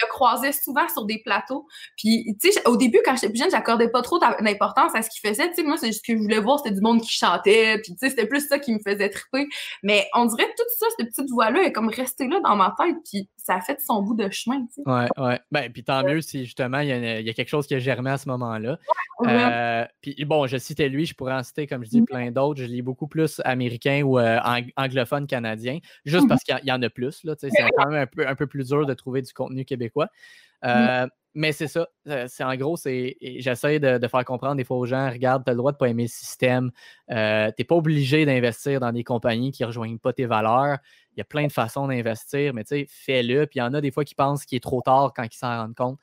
Le 0.00 0.08
croisais 0.08 0.52
souvent 0.52 0.88
sur 0.88 1.04
des 1.04 1.18
plateaux. 1.18 1.66
Puis, 1.96 2.36
tu 2.40 2.52
sais, 2.52 2.66
au 2.66 2.76
début, 2.76 3.00
quand 3.04 3.14
j'étais 3.14 3.30
plus 3.30 3.38
jeune, 3.38 3.50
j'accordais 3.50 3.88
pas 3.88 4.02
trop 4.02 4.18
d'importance 4.18 4.94
à 4.94 5.02
ce 5.02 5.10
qu'il 5.10 5.28
faisait. 5.28 5.48
Tu 5.48 5.56
sais, 5.56 5.62
moi, 5.62 5.76
c'est 5.76 5.88
juste 5.88 6.04
que 6.04 6.12
je 6.12 6.18
voulais 6.18 6.40
voir, 6.40 6.58
c'était 6.58 6.74
du 6.74 6.80
monde 6.80 7.00
qui 7.00 7.12
chantait. 7.12 7.78
Puis, 7.82 7.92
tu 7.92 7.98
sais, 7.98 8.10
c'était 8.10 8.26
plus 8.26 8.46
ça 8.46 8.58
qui 8.58 8.72
me 8.72 8.78
faisait 8.78 9.10
triper. 9.10 9.48
Mais 9.82 10.08
on 10.14 10.26
dirait 10.26 10.46
que 10.46 10.56
tout 10.56 10.68
ça, 10.78 10.86
cette 10.98 11.08
petite 11.08 11.30
voix-là, 11.30 11.62
est 11.62 11.72
comme 11.72 11.88
restée 11.88 12.28
là 12.28 12.40
dans 12.40 12.56
ma 12.56 12.74
tête. 12.78 12.96
Puis, 13.10 13.28
ça 13.48 13.54
a 13.56 13.60
fait 13.62 13.80
son 13.80 14.02
bout 14.02 14.14
de 14.14 14.28
chemin, 14.30 14.60
tu 14.66 14.74
sais. 14.74 14.82
Ouais, 14.84 15.08
ouais. 15.16 15.40
Ben, 15.50 15.72
puis 15.72 15.82
tant 15.82 16.02
mieux 16.04 16.20
si 16.20 16.44
justement, 16.44 16.80
il 16.80 16.88
y, 16.88 17.30
a, 17.30 17.32
quelque 17.32 17.48
chose 17.48 17.66
qui 17.66 17.74
a 17.74 17.78
germé 17.78 18.10
à 18.10 18.18
ce 18.18 18.28
moment-là. 18.28 18.78
Euh, 19.26 19.84
puis, 20.02 20.24
bon, 20.26 20.46
je 20.46 20.58
citais 20.58 20.88
lui, 20.88 21.06
je 21.06 21.14
pourrais 21.14 21.32
en 21.32 21.42
citer, 21.42 21.66
comme 21.66 21.82
je 21.82 21.88
dis, 21.88 22.00
mm-hmm. 22.02 22.04
plein 22.04 22.30
d'autres. 22.30 22.60
Je 22.60 22.66
lis 22.66 22.82
beaucoup 22.82 23.06
plus 23.08 23.40
américain 23.44 24.02
ou 24.02 24.18
euh, 24.18 24.38
anglophone 24.76 25.26
canadien, 25.26 25.78
juste 26.04 26.24
mm-hmm. 26.24 26.28
parce 26.28 26.44
qu'il 26.44 26.60
y, 26.62 26.72
en 26.72 26.82
a 26.82 26.90
plus, 26.90 27.24
là. 27.24 27.36
Tu 27.36 27.48
sais, 27.48 27.56
c'est 27.56 27.70
quand 27.76 27.88
même 27.88 28.02
un 28.02 28.06
peu, 28.06 28.28
un 28.28 28.34
peu 28.34 28.46
plus 28.46 28.68
dur 28.68 28.84
de 28.84 28.94
trouver 28.94 29.22
du 29.22 29.32
contenu 29.32 29.64
québécois. 29.64 29.87
Mmh. 29.96 30.66
Euh, 30.66 31.06
mais 31.34 31.52
c'est 31.52 31.68
ça. 31.68 31.86
Euh, 32.08 32.26
c'est 32.28 32.42
en 32.42 32.54
gros, 32.56 32.76
c'est 32.76 33.16
j'essaie 33.20 33.78
de, 33.78 34.08
faire 34.08 34.24
comprendre 34.24 34.56
des 34.56 34.64
fois 34.64 34.76
aux 34.76 34.86
gens, 34.86 35.08
regarde, 35.08 35.44
tu 35.44 35.50
as 35.50 35.52
le 35.52 35.58
droit 35.58 35.70
de 35.70 35.76
ne 35.76 35.78
pas 35.78 35.88
aimer 35.88 36.04
le 36.04 36.08
système. 36.08 36.70
Euh, 37.10 37.46
tu 37.48 37.54
n'es 37.58 37.64
pas 37.64 37.76
obligé 37.76 38.26
d'investir 38.26 38.80
dans 38.80 38.90
des 38.90 39.04
compagnies 39.04 39.52
qui 39.52 39.62
ne 39.62 39.68
rejoignent 39.68 39.98
pas 39.98 40.12
tes 40.12 40.26
valeurs. 40.26 40.78
Il 41.12 41.18
y 41.18 41.20
a 41.20 41.24
plein 41.24 41.46
de 41.46 41.52
façons 41.52 41.86
d'investir, 41.86 42.54
mais 42.54 42.64
tu 42.64 42.70
sais, 42.70 42.86
fais-le. 42.88 43.46
Puis 43.46 43.58
il 43.58 43.60
y 43.60 43.62
en 43.62 43.74
a 43.74 43.80
des 43.80 43.92
fois 43.92 44.04
qui 44.04 44.14
pensent 44.14 44.44
qu'il 44.44 44.56
est 44.56 44.60
trop 44.60 44.82
tard 44.82 45.12
quand 45.14 45.24
ils 45.24 45.36
s'en 45.36 45.56
rendent 45.56 45.76
compte. 45.76 45.98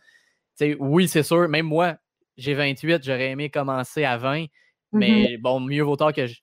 sais, 0.56 0.78
oui, 0.80 1.08
c'est 1.08 1.24
sûr. 1.24 1.50
Même 1.50 1.66
moi, 1.66 1.96
j'ai 2.38 2.54
28, 2.54 3.04
j'aurais 3.04 3.32
aimé 3.32 3.50
commencer 3.50 4.06
à 4.06 4.18
20, 4.18 4.44
mmh 4.44 4.48
mais 4.94 5.38
bon, 5.38 5.60
mieux 5.60 5.84
vaut 5.84 5.98
tard 5.98 6.14
que 6.14 6.28
je. 6.28 6.40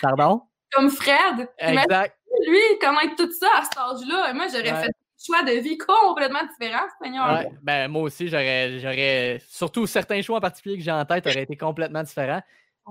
Pardon? 0.00 0.42
Comme 0.72 0.88
Fred. 0.88 1.48
Exact. 1.58 2.16
Lui, 2.46 2.60
comment 2.80 3.00
être 3.00 3.16
tout 3.16 3.30
ça 3.32 3.48
à 3.58 3.64
cet 3.64 3.76
âge-là? 3.76 4.32
Moi, 4.32 4.46
j'aurais 4.48 4.82
fait 4.82 4.92
choix 5.24 5.42
de 5.42 5.52
vie 5.60 5.78
complètement 5.78 6.40
différents, 6.46 6.86
Seigneur. 7.02 7.44
ben, 7.62 7.88
moi 7.88 8.02
aussi, 8.02 8.28
j'aurais, 8.28 8.78
j'aurais. 8.78 9.40
Surtout 9.48 9.86
certains 9.86 10.22
choix 10.22 10.38
en 10.38 10.40
particulier 10.40 10.78
que 10.78 10.82
j'ai 10.82 10.90
en 10.90 11.04
tête 11.04 11.26
auraient 11.26 11.42
été 11.42 11.56
complètement 11.56 12.02
différents. 12.02 12.42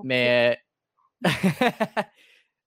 Mais. 0.04 0.60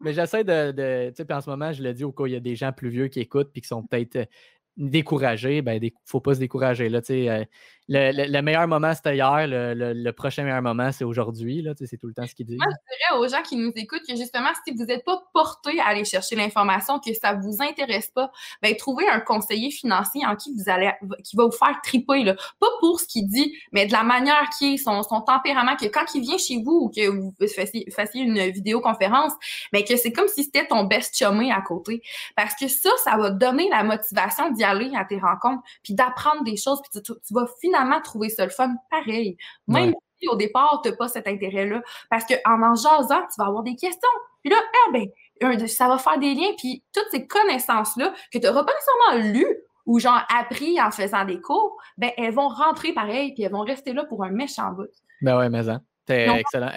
mais 0.01 0.13
j'essaie 0.13 0.45
de. 0.45 0.73
de 0.73 1.13
tu 1.17 1.23
sais, 1.23 1.33
en 1.33 1.41
ce 1.41 1.51
moment, 1.51 1.73
je 1.73 1.83
le 1.83 1.95
dis 1.95 2.05
au 2.05 2.13
cas 2.13 2.25
où 2.25 2.27
il 2.27 2.33
y 2.33 2.37
a 2.37 2.41
des 2.41 2.57
gens 2.57 2.73
plus 2.73 2.91
vieux 2.91 3.09
qui 3.09 3.21
écoutent 3.21 3.53
puis 3.53 3.63
qui 3.63 3.69
sont 3.69 3.83
peut-être 3.83 4.29
découragés. 4.77 5.63
Ben, 5.63 5.79
il 5.83 5.87
ne 5.87 5.91
faut 6.05 6.21
pas 6.21 6.35
se 6.35 6.41
décourager. 6.41 6.89
Là, 6.89 7.01
tu 7.01 7.07
sais, 7.07 7.49
euh, 7.91 8.13
le, 8.15 8.41
meilleur 8.43 8.69
moment, 8.69 8.95
c'était 8.95 9.17
hier. 9.17 9.47
Le, 9.47 10.11
prochain 10.13 10.45
meilleur 10.45 10.63
moment, 10.63 10.93
c'est 10.93 11.05
aujourd'hui. 11.05 11.67
C'est 11.85 11.97
tout 11.99 12.07
le 12.07 12.15
temps 12.15 12.27
ce 12.27 12.35
qu'il 12.35 12.47
dit. 12.47 12.57
Moi, 12.57 12.67
je 12.71 12.97
dirais 12.97 13.21
aux 13.21 13.29
gens 13.29 13.43
qui 13.43 13.57
nous 13.57 13.73
écoutent 13.75 14.07
que 14.07 14.17
justement, 14.17 14.51
si 14.65 14.73
vous 14.75 14.85
n'êtes 14.85 15.05
pas 15.05 15.23
porté 15.35 15.81
à 15.81 15.87
aller 15.87 16.05
chercher 16.05 16.37
l'information, 16.37 17.01
que 17.01 17.13
ça 17.15 17.35
ne 17.35 17.43
vous 17.43 17.57
intéresse 17.61 18.11
pas, 18.15 18.31
ben, 18.63 18.77
trouvez 18.77 19.09
un 19.09 19.21
conseiller 19.21 19.71
financier 19.71 20.25
en 20.27 20.37
qui 20.37 20.55
vous 20.55 20.71
allez, 20.71 20.93
qui 21.25 21.37
va 21.37 21.45
vous 21.45 21.53
faire 21.53 21.81
triper. 21.83 22.23
Là. 22.23 22.37
Pas 22.61 22.69
pour 22.81 23.01
ce 23.01 23.07
qu'il 23.07 23.27
dit, 23.27 23.57
mais 23.73 23.87
de 23.87 23.93
la 23.93 24.05
manière 24.05 24.49
qui 24.59 24.75
est, 24.75 24.77
son, 24.77 25.03
son 25.03 25.21
tempérament, 25.21 25.77
que 25.77 25.87
quand 25.87 26.05
il 26.15 26.23
vient 26.23 26.39
chez 26.39 26.63
vous 26.63 26.83
ou 26.85 26.89
que 26.89 27.09
vous 27.09 27.35
fassiez, 27.55 27.91
fassiez 27.91 28.23
une 28.23 28.51
vidéoconférence, 28.51 29.33
ben, 29.73 29.83
que 29.85 29.97
c'est 29.97 30.13
comme 30.13 30.29
si 30.29 30.45
c'était 30.45 30.67
ton 30.67 30.85
best 30.85 31.17
chumé 31.17 31.51
à 31.51 31.61
côté. 31.61 32.03
Parce 32.37 32.55
que 32.55 32.69
ça, 32.69 32.91
ça 33.05 33.17
va 33.17 33.31
donner 33.31 33.69
la 33.71 33.83
motivation 33.83 34.51
d'y 34.51 34.65
aller 34.65 34.91
à 34.97 35.05
tes 35.05 35.19
rencontres, 35.19 35.63
puis 35.83 35.95
d'apprendre 35.95 36.45
des 36.45 36.57
choses, 36.57 36.81
puis 36.83 37.03
tu, 37.03 37.13
tu 37.13 37.35
vas 37.35 37.47
finalement 37.73 38.01
trouver 38.01 38.29
ça 38.29 38.45
le 38.45 38.51
fun 38.51 38.75
pareil. 38.91 39.37
Même 39.67 39.95
si 40.21 40.29
au 40.29 40.37
départ, 40.37 40.81
tu 40.83 40.91
n'as 40.91 40.97
pas 40.97 41.09
cet 41.09 41.27
intérêt-là. 41.27 41.83
Parce 42.11 42.25
qu'en 42.25 42.63
en 42.63 42.75
jasant, 42.75 43.23
tu 43.23 43.39
vas 43.39 43.47
avoir 43.47 43.63
des 43.63 43.77
questions. 43.77 44.09
Puis 44.43 44.51
là, 44.51 44.57
ah, 44.61 44.91
ben, 44.93 45.69
ça 45.69 45.89
va 45.89 45.99
faire 45.99 46.19
des 46.19 46.35
liens. 46.35 46.53
Puis 46.59 46.83
toutes 46.93 47.09
ces 47.11 47.27
connaissances-là 47.27 48.13
que 48.33 48.39
tu 48.39 48.47
n'auras 48.47 48.65
pas 48.65 48.73
nécessairement 48.73 49.33
lues 49.33 49.57
ou 49.87 49.99
genre 49.99 50.23
appris 50.33 50.81
en 50.81 50.91
faisant 50.91 51.25
des 51.25 51.41
cours, 51.41 51.77
ben, 51.99 52.11
elles 52.17 52.35
vont 52.35 52.49
rentrer 52.49 52.93
pareil, 52.93 53.33
puis 53.35 53.43
elles 53.43 53.53
vont 53.53 53.63
rester 53.63 53.93
là 53.93 54.05
pour 54.05 54.23
un 54.23 54.31
méchant 54.31 54.71
bout. 54.73 54.87
Ben 55.23 55.37
ouais, 55.37 55.49
mais 55.49 55.69
hein, 55.69 55.81
excellent. 56.09 56.71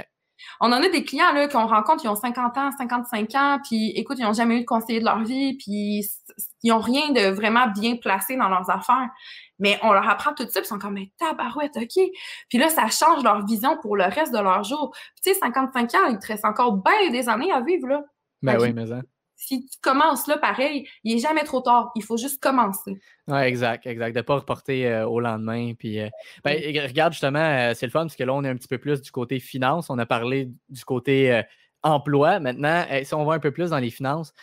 On 0.60 0.68
en 0.68 0.82
a 0.82 0.89
des 0.89 1.04
clients 1.04 1.32
là 1.32 1.48
qu'on 1.48 1.68
rencontre, 1.68 2.02
qui 2.02 2.08
ont 2.08 2.16
50 2.16 2.58
ans, 2.58 2.72
55 2.78 3.36
ans, 3.36 3.60
puis 3.64 3.91
écoute, 3.91 4.18
ils 4.20 4.26
n'ont 4.26 4.34
jamais 4.34 4.58
eu 4.58 4.62
de 4.62 4.66
conseiller 4.66 5.00
de 5.00 5.06
leur 5.06 5.24
vie, 5.24 5.56
puis 5.58 6.04
ils 6.64 6.72
n'ont 6.72 6.80
rien 6.80 7.12
de 7.12 7.34
vraiment 7.34 7.68
bien 7.68 7.96
placé 7.96 8.36
dans 8.36 8.50
leurs 8.50 8.70
affaires. 8.70 9.10
Mais 9.60 9.80
on 9.84 9.94
leur 9.94 10.08
apprend 10.10 10.34
tout 10.34 10.44
ça, 10.44 10.60
puis 10.60 10.62
ils 10.64 10.66
sont 10.66 10.80
comme, 10.80 10.96
mais 10.96 11.12
tabarouette, 11.18 11.78
OK. 11.78 12.04
Puis 12.50 12.58
là, 12.58 12.70
ça 12.70 12.88
change 12.88 13.24
leur 13.24 13.46
vision 13.46 13.78
pour 13.82 13.96
le 13.96 14.04
reste 14.04 14.34
de 14.34 14.40
leur 14.40 14.64
jour. 14.64 14.92
Puis 14.92 15.34
tu 15.34 15.34
sais, 15.34 15.40
55 15.40 15.96
ans, 15.96 16.08
il 16.10 16.20
te 16.20 16.28
reste 16.28 16.46
encore 16.46 16.74
bien 16.74 17.10
des 17.12 17.30
années 17.30 17.52
à 17.52 17.62
vivre, 17.62 17.88
là. 17.88 18.04
Ben 18.42 18.60
oui, 18.60 18.74
mais 18.74 18.88
ça 18.88 19.02
si 19.36 19.66
tu 19.66 19.78
commences 19.82 20.28
là, 20.28 20.38
pareil, 20.38 20.88
il 21.04 21.16
n'est 21.16 21.22
jamais 21.22 21.44
trop 21.44 21.62
tard. 21.62 21.92
Il 21.96 22.04
faut 22.04 22.18
juste 22.18 22.42
commencer. 22.42 22.98
Oui, 23.28 23.40
exact, 23.40 23.86
exact. 23.86 24.14
De 24.14 24.20
ne 24.20 24.24
pas 24.24 24.36
reporter 24.36 24.88
euh, 24.88 25.08
au 25.08 25.20
lendemain. 25.20 25.74
Puis, 25.78 26.00
euh, 26.00 26.10
ben, 26.44 26.58
regarde, 26.88 27.14
justement, 27.14 27.40
euh, 27.40 27.74
c'est 27.76 27.86
le 27.86 27.92
fun 27.92 28.02
parce 28.02 28.16
que 28.16 28.24
là, 28.24 28.34
on 28.34 28.44
est 28.44 28.50
un 28.50 28.56
petit 28.56 28.68
peu 28.68 28.78
plus 28.78 29.02
du 29.02 29.12
côté 29.12 29.40
finance. 29.40 29.90
On 29.90 30.00
a 30.00 30.06
parlé 30.06 30.50
du 30.70 30.86
côté 30.86 31.44
emploi. 31.84 32.40
Maintenant, 32.40 32.86
si 33.04 33.14
on 33.14 33.26
va 33.26 33.34
un 33.34 33.40
peu 33.40 33.52
plus 33.52 33.70
dans 33.72 33.80
les 33.80 33.92
finances, 33.92 34.34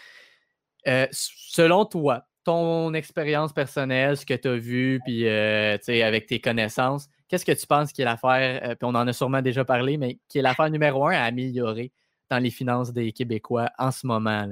selon 1.12 1.84
toi, 1.84 2.26
ton 2.44 2.92
expérience 2.94 3.52
personnelle, 3.52 4.16
ce 4.16 4.26
que 4.26 4.34
tu 4.34 4.48
as 4.48 4.56
vu, 4.56 5.00
puis 5.04 5.28
avec 5.28 6.26
tes 6.26 6.40
connaissances, 6.40 7.08
qu'est-ce 7.28 7.44
que 7.44 7.52
tu 7.52 7.66
penses 7.66 7.92
qui 7.92 8.02
est 8.02 8.04
l'affaire, 8.04 8.76
puis 8.76 8.84
on 8.84 8.94
en 8.94 9.06
a 9.06 9.12
sûrement 9.12 9.42
déjà 9.42 9.64
parlé, 9.64 9.96
mais 9.96 10.18
qui 10.28 10.38
est 10.38 10.42
l'affaire 10.42 10.70
numéro 10.70 11.06
un 11.06 11.12
à 11.12 11.22
améliorer 11.22 11.92
dans 12.30 12.38
les 12.38 12.50
finances 12.50 12.92
des 12.92 13.12
Québécois 13.12 13.70
en 13.78 13.90
ce 13.90 14.06
moment? 14.06 14.48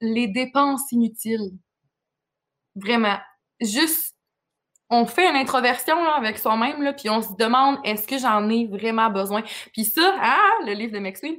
Les 0.00 0.28
dépenses 0.28 0.92
inutiles. 0.92 1.52
Vraiment. 2.74 3.18
Juste, 3.60 4.14
on 4.90 5.06
fait 5.06 5.28
une 5.28 5.36
introversion 5.36 5.98
avec 6.10 6.38
soi-même, 6.38 6.94
puis 6.94 7.10
on 7.10 7.22
se 7.22 7.34
demande 7.38 7.78
est-ce 7.84 8.06
que 8.06 8.18
j'en 8.18 8.48
ai 8.48 8.66
vraiment 8.66 9.10
besoin? 9.10 9.42
Puis 9.72 9.84
ça, 9.84 10.14
ah, 10.20 10.52
le 10.66 10.72
livre 10.72 10.92
de 10.92 10.98
McSween, 10.98 11.36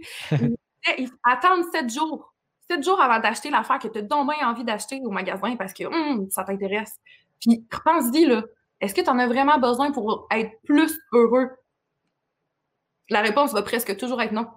il 0.97 1.07
faut 1.07 1.15
attendre 1.23 1.63
sept 1.71 1.91
jours. 1.93 2.33
Sept 2.69 2.83
jours 2.83 2.99
avant 2.99 3.19
d'acheter 3.19 3.49
l'affaire 3.49 3.79
que 3.79 3.87
tu 3.87 3.99
as 3.99 4.01
donc 4.01 4.29
bien 4.29 4.47
envie 4.49 4.63
d'acheter 4.63 4.99
au 5.03 5.09
magasin 5.09 5.55
parce 5.55 5.73
que 5.73 5.85
hum, 5.85 6.29
ça 6.29 6.43
t'intéresse. 6.43 6.99
Puis 7.39 7.65
pense-y, 7.83 8.25
là, 8.25 8.43
est-ce 8.81 8.93
que 8.93 9.01
tu 9.01 9.09
en 9.09 9.17
as 9.19 9.27
vraiment 9.27 9.59
besoin 9.59 9.91
pour 9.91 10.27
être 10.31 10.51
plus 10.63 10.99
heureux? 11.13 11.49
La 13.09 13.21
réponse 13.21 13.53
va 13.53 13.61
presque 13.61 13.95
toujours 13.97 14.21
être 14.21 14.33
non. 14.33 14.47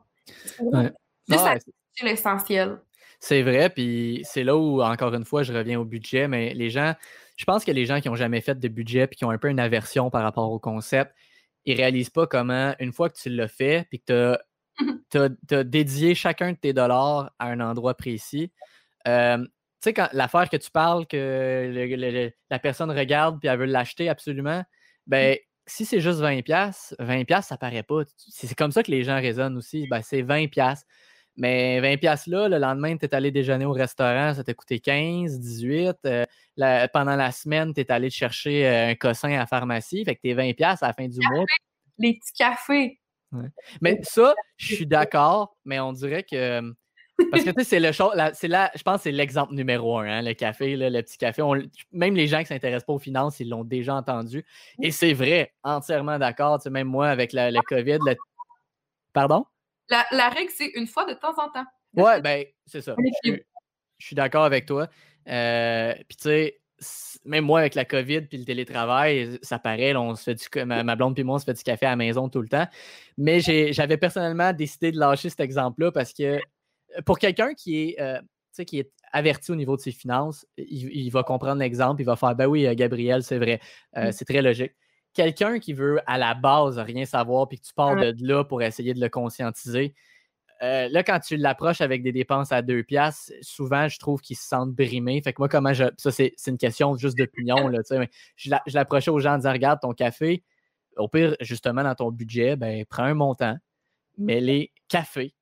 Juste 1.28 1.42
ah, 1.44 1.56
l'essentiel. 2.02 2.80
C'est 3.20 3.42
vrai, 3.42 3.68
puis 3.68 4.22
c'est 4.24 4.44
là 4.44 4.56
où, 4.56 4.82
encore 4.82 5.14
une 5.14 5.26
fois, 5.26 5.42
je 5.42 5.52
reviens 5.52 5.78
au 5.78 5.84
budget, 5.84 6.26
mais 6.26 6.54
les 6.54 6.70
gens, 6.70 6.94
je 7.36 7.44
pense 7.44 7.64
que 7.64 7.70
les 7.70 7.84
gens 7.84 8.00
qui 8.00 8.08
n'ont 8.08 8.16
jamais 8.16 8.40
fait 8.40 8.58
de 8.58 8.68
budget 8.68 9.06
puis 9.06 9.16
qui 9.16 9.24
ont 9.24 9.30
un 9.30 9.38
peu 9.38 9.48
une 9.48 9.60
aversion 9.60 10.10
par 10.10 10.22
rapport 10.22 10.50
au 10.50 10.58
concept, 10.58 11.14
ils 11.66 11.74
ne 11.74 11.76
réalisent 11.76 12.10
pas 12.10 12.26
comment, 12.26 12.74
une 12.80 12.92
fois 12.92 13.10
que 13.10 13.18
tu 13.18 13.28
l'as 13.28 13.48
fait 13.48 13.86
puis 13.90 14.00
que 14.00 14.06
tu 14.06 14.12
as, 14.12 14.40
dédié 15.64 16.14
chacun 16.14 16.52
de 16.52 16.56
tes 16.56 16.72
dollars 16.72 17.32
à 17.38 17.46
un 17.46 17.60
endroit 17.60 17.94
précis, 17.94 18.52
euh, 19.08 19.38
tu 19.38 19.48
sais, 19.84 19.94
quand 19.94 20.08
l'affaire 20.12 20.50
que 20.50 20.58
tu 20.58 20.70
parles, 20.70 21.06
que 21.06 22.30
la 22.50 22.58
personne 22.58 22.90
regarde 22.90 23.40
puis 23.40 23.48
elle 23.48 23.58
veut 23.58 23.64
l'acheter 23.64 24.10
absolument, 24.10 24.62
ben, 25.06 25.36
si 25.66 25.86
c'est 25.86 26.00
juste 26.00 26.20
20$, 26.20 26.94
20$, 26.98 27.42
ça 27.42 27.56
paraît 27.56 27.82
pas. 27.82 28.02
C'est 28.16 28.54
comme 28.54 28.72
ça 28.72 28.82
que 28.82 28.90
les 28.90 29.04
gens 29.04 29.16
raisonnent 29.16 29.56
aussi. 29.56 29.86
Ben, 29.88 30.02
c'est 30.02 30.22
20$. 30.22 30.84
Mais 31.36 31.80
20$ 31.80 32.28
là, 32.28 32.48
le 32.48 32.58
lendemain, 32.58 32.96
tu 32.98 33.06
es 33.06 33.14
allé 33.14 33.30
déjeuner 33.30 33.64
au 33.64 33.72
restaurant, 33.72 34.34
ça 34.34 34.44
t'a 34.44 34.52
coûté 34.52 34.80
15, 34.80 35.38
18. 35.38 35.96
Euh, 36.04 36.26
pendant 36.92 37.16
la 37.16 37.32
semaine, 37.32 37.72
tu 37.72 37.80
es 37.80 37.90
allé 37.90 38.10
chercher 38.10 38.66
euh, 38.66 38.90
un 38.90 38.94
cossin 38.96 39.32
à 39.32 39.38
la 39.38 39.46
pharmacie, 39.46 40.04
fait 40.04 40.16
que 40.16 40.20
t'es 40.20 40.34
20$ 40.34 40.62
à 40.62 40.86
la 40.86 40.92
fin 40.92 41.08
du 41.08 41.18
mois. 41.30 41.44
Les 41.98 42.18
petits 42.18 42.32
cafés. 42.34 42.99
Mais 43.80 44.00
ça, 44.02 44.34
je 44.56 44.74
suis 44.74 44.86
d'accord, 44.86 45.56
mais 45.64 45.80
on 45.80 45.92
dirait 45.92 46.24
que. 46.24 46.60
Parce 47.30 47.44
que 47.44 47.50
tu 47.50 47.62
sais, 47.62 47.64
c'est 47.64 47.80
le 47.80 47.92
c'est 48.32 48.48
là, 48.48 48.70
je 48.74 48.82
pense 48.82 48.96
que 48.96 49.02
c'est 49.02 49.12
l'exemple 49.12 49.52
numéro 49.52 49.98
un, 49.98 50.06
hein, 50.06 50.22
le 50.22 50.32
café, 50.32 50.74
le 50.74 51.02
petit 51.02 51.18
café. 51.18 51.42
même 51.92 52.14
les 52.14 52.26
gens 52.26 52.38
qui 52.38 52.44
ne 52.44 52.48
s'intéressent 52.48 52.86
pas 52.86 52.94
aux 52.94 52.98
finances, 52.98 53.40
ils 53.40 53.48
l'ont 53.50 53.62
déjà 53.62 53.94
entendu. 53.94 54.42
Et 54.80 54.90
c'est 54.90 55.12
vrai, 55.12 55.52
entièrement 55.62 56.18
d'accord. 56.18 56.58
même 56.70 56.88
moi, 56.88 57.08
avec 57.08 57.34
la, 57.34 57.50
le 57.50 57.60
COVID, 57.60 57.98
Pardon? 59.12 59.44
La, 59.88 60.28
règle, 60.28 60.50
c'est 60.54 60.70
une 60.74 60.86
fois 60.86 61.04
de 61.04 61.14
temps 61.14 61.36
en 61.36 61.50
temps. 61.50 61.64
Ouais, 61.94 62.20
ben, 62.20 62.44
c'est 62.66 62.80
ça. 62.80 62.94
Je, 63.24 63.36
suis 63.98 64.14
d'accord 64.14 64.44
avec 64.44 64.66
toi. 64.66 64.88
Euh, 65.28 65.94
puis, 66.08 66.16
tu 66.16 66.22
sais, 66.22 66.59
même 67.24 67.44
moi, 67.44 67.60
avec 67.60 67.74
la 67.74 67.84
COVID 67.84 68.22
puis 68.22 68.38
le 68.38 68.44
télétravail, 68.44 69.38
ça 69.42 69.58
paraît, 69.58 69.94
on 69.94 70.14
se 70.14 70.22
fait 70.22 70.34
du, 70.34 70.64
ma, 70.64 70.96
blonde 70.96 71.14
puis 71.14 71.24
moi, 71.24 71.36
on 71.36 71.38
se 71.38 71.44
fait 71.44 71.54
du 71.54 71.62
café 71.62 71.86
à 71.86 71.90
la 71.90 71.96
maison 71.96 72.28
tout 72.28 72.40
le 72.40 72.48
temps. 72.48 72.66
Mais 73.18 73.40
j'avais 73.40 73.96
personnellement 73.96 74.52
décidé 74.52 74.92
de 74.92 74.98
lâcher 74.98 75.28
cet 75.28 75.40
exemple-là 75.40 75.92
parce 75.92 76.12
que 76.12 76.40
pour 77.04 77.18
quelqu'un 77.18 77.54
qui 77.54 77.82
est, 77.82 78.00
euh, 78.00 78.20
qui 78.66 78.78
est 78.78 78.92
averti 79.12 79.50
au 79.50 79.56
niveau 79.56 79.76
de 79.76 79.80
ses 79.80 79.92
finances, 79.92 80.46
il, 80.56 81.10
va 81.10 81.22
comprendre 81.22 81.60
l'exemple, 81.60 82.00
il 82.02 82.04
va 82.04 82.16
faire 82.16 82.34
Ben 82.34 82.46
oui, 82.46 82.66
euh, 82.66 82.74
Gabriel, 82.74 83.22
c'est 83.22 83.38
vrai, 83.38 83.60
mm. 83.96 84.12
c'est 84.12 84.24
très 84.24 84.42
logique 84.42 84.72
quelqu'un 85.12 85.58
qui 85.58 85.72
veut 85.72 86.00
à 86.06 86.18
la 86.18 86.34
base 86.34 86.78
rien 86.78 87.04
savoir 87.04 87.48
puis 87.48 87.58
que 87.58 87.66
tu 87.66 87.74
pars 87.74 87.96
de 87.96 88.14
là 88.20 88.44
pour 88.44 88.62
essayer 88.62 88.94
de 88.94 89.00
le 89.00 89.08
conscientiser, 89.08 89.94
euh, 90.62 90.88
là, 90.90 91.02
quand 91.02 91.18
tu 91.20 91.36
l'approches 91.36 91.80
avec 91.80 92.02
des 92.02 92.12
dépenses 92.12 92.52
à 92.52 92.62
deux 92.62 92.82
piastres, 92.82 93.32
souvent, 93.40 93.88
je 93.88 93.98
trouve 93.98 94.20
qu'ils 94.20 94.36
se 94.36 94.46
sentent 94.46 94.72
brimés. 94.72 95.20
Fait 95.22 95.32
que 95.32 95.40
moi, 95.40 95.48
comment 95.48 95.72
je. 95.72 95.84
Ça, 95.96 96.10
c'est 96.10 96.34
une 96.46 96.58
question 96.58 96.96
juste 96.96 97.16
d'opinion. 97.16 97.70
Je 98.36 98.50
l'approchais 98.74 99.10
aux 99.10 99.20
gens 99.20 99.34
en 99.34 99.38
disant 99.38 99.52
Regarde 99.52 99.80
ton 99.80 99.92
café, 99.92 100.42
au 100.96 101.08
pire, 101.08 101.36
justement, 101.40 101.82
dans 101.82 101.94
ton 101.94 102.10
budget, 102.10 102.56
ben, 102.56 102.84
prends 102.84 103.04
un 103.04 103.14
montant, 103.14 103.56
mets 104.18 104.40
les 104.40 104.72
cafés 104.88 105.34